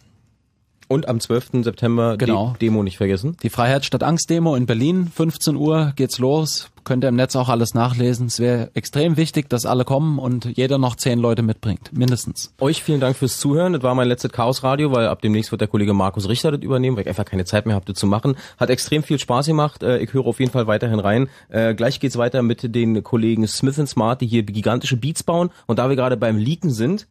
Und 0.88 1.08
am 1.08 1.20
12. 1.20 1.64
September 1.64 2.18
Genau. 2.18 2.54
die 2.60 2.66
Demo 2.66 2.84
nicht 2.84 2.98
vergessen. 2.98 3.38
Die 3.44 3.50
Freiheit 3.50 3.86
statt 3.86 4.04
Angst 4.04 4.30
Demo 4.30 4.56
in 4.56 4.66
Berlin, 4.66 5.08
15 5.14 5.56
Uhr 5.56 5.94
geht's 5.96 6.20
los. 6.20 6.70
Könnt 6.84 7.04
ihr 7.04 7.08
im 7.08 7.16
Netz 7.16 7.36
auch 7.36 7.50
alles 7.50 7.74
nachlesen. 7.74 8.28
Es 8.28 8.40
wäre 8.40 8.70
extrem 8.76 9.18
wichtig, 9.18 9.50
dass 9.50 9.66
alle 9.66 9.86
kommen 9.86 10.20
und 10.20 10.56
jeder 10.56 10.78
noch 10.78 10.96
zehn 10.96 11.18
Leute 11.18 11.42
mitbringt, 11.42 11.90
mindestens. 11.92 12.54
Euch 12.62 12.84
vielen 12.84 13.00
Dank 13.00 13.16
fürs 13.18 13.40
Zuhören. 13.40 13.74
Das 13.74 13.82
war 13.82 13.96
mein 13.96 14.08
letztes 14.08 14.32
Chaos 14.32 14.62
Radio, 14.62 14.92
weil 14.92 15.08
ab 15.08 15.20
demnächst 15.24 15.50
wird 15.52 15.62
der 15.62 15.68
Kollege 15.68 15.96
Markus 15.96 16.30
Richter 16.30 16.52
das 16.52 16.62
übernehmen, 16.62 16.96
weil 16.96 17.02
ich 17.02 17.10
einfach 17.10 17.26
keine 17.26 17.46
Zeit 17.46 17.66
mehr 17.66 17.74
habe, 17.74 17.86
das 17.88 17.98
zu 17.98 18.06
machen. 18.06 18.36
Hat 18.60 18.70
extrem 18.70 19.02
viel 19.02 19.18
Spaß 19.18 19.48
gemacht. 19.48 19.82
Äh, 19.82 19.98
Ich 19.98 20.14
höre 20.14 20.28
auf 20.28 20.40
jeden 20.40 20.52
Fall 20.52 20.68
weiterhin 20.68 21.00
rein. 21.00 21.28
Äh, 21.50 21.74
Gleich 21.74 22.00
geht's 22.00 22.18
weiter 22.18 22.44
mit 22.44 22.76
den 22.76 23.02
Kollegen 23.02 23.48
Smith 23.48 23.78
Smart, 23.88 24.22
die 24.22 24.28
hier 24.28 24.44
gigantische 24.44 24.96
Beats 24.98 25.24
bauen. 25.24 25.50
Und 25.66 25.80
da 25.80 25.90
wir 25.90 25.96
gerade 25.96 26.18
beim 26.18 26.38
Leaken 26.38 26.70
sind, 26.70 27.08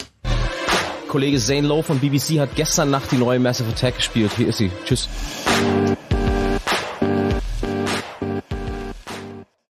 Kollege 1.15 1.39
Zane 1.39 1.69
Lowe 1.69 1.85
von 1.85 2.01
BBC 2.01 2.41
hat 2.41 2.57
gestern 2.57 2.91
Nacht 2.91 3.13
die 3.13 3.17
neue 3.19 3.39
Massive 3.39 3.71
Attack 3.71 3.99
gespielt. 3.99 4.33
Hier 4.37 4.49
ist 4.49 4.59
sie. 4.59 4.73
Tschüss. 4.85 5.09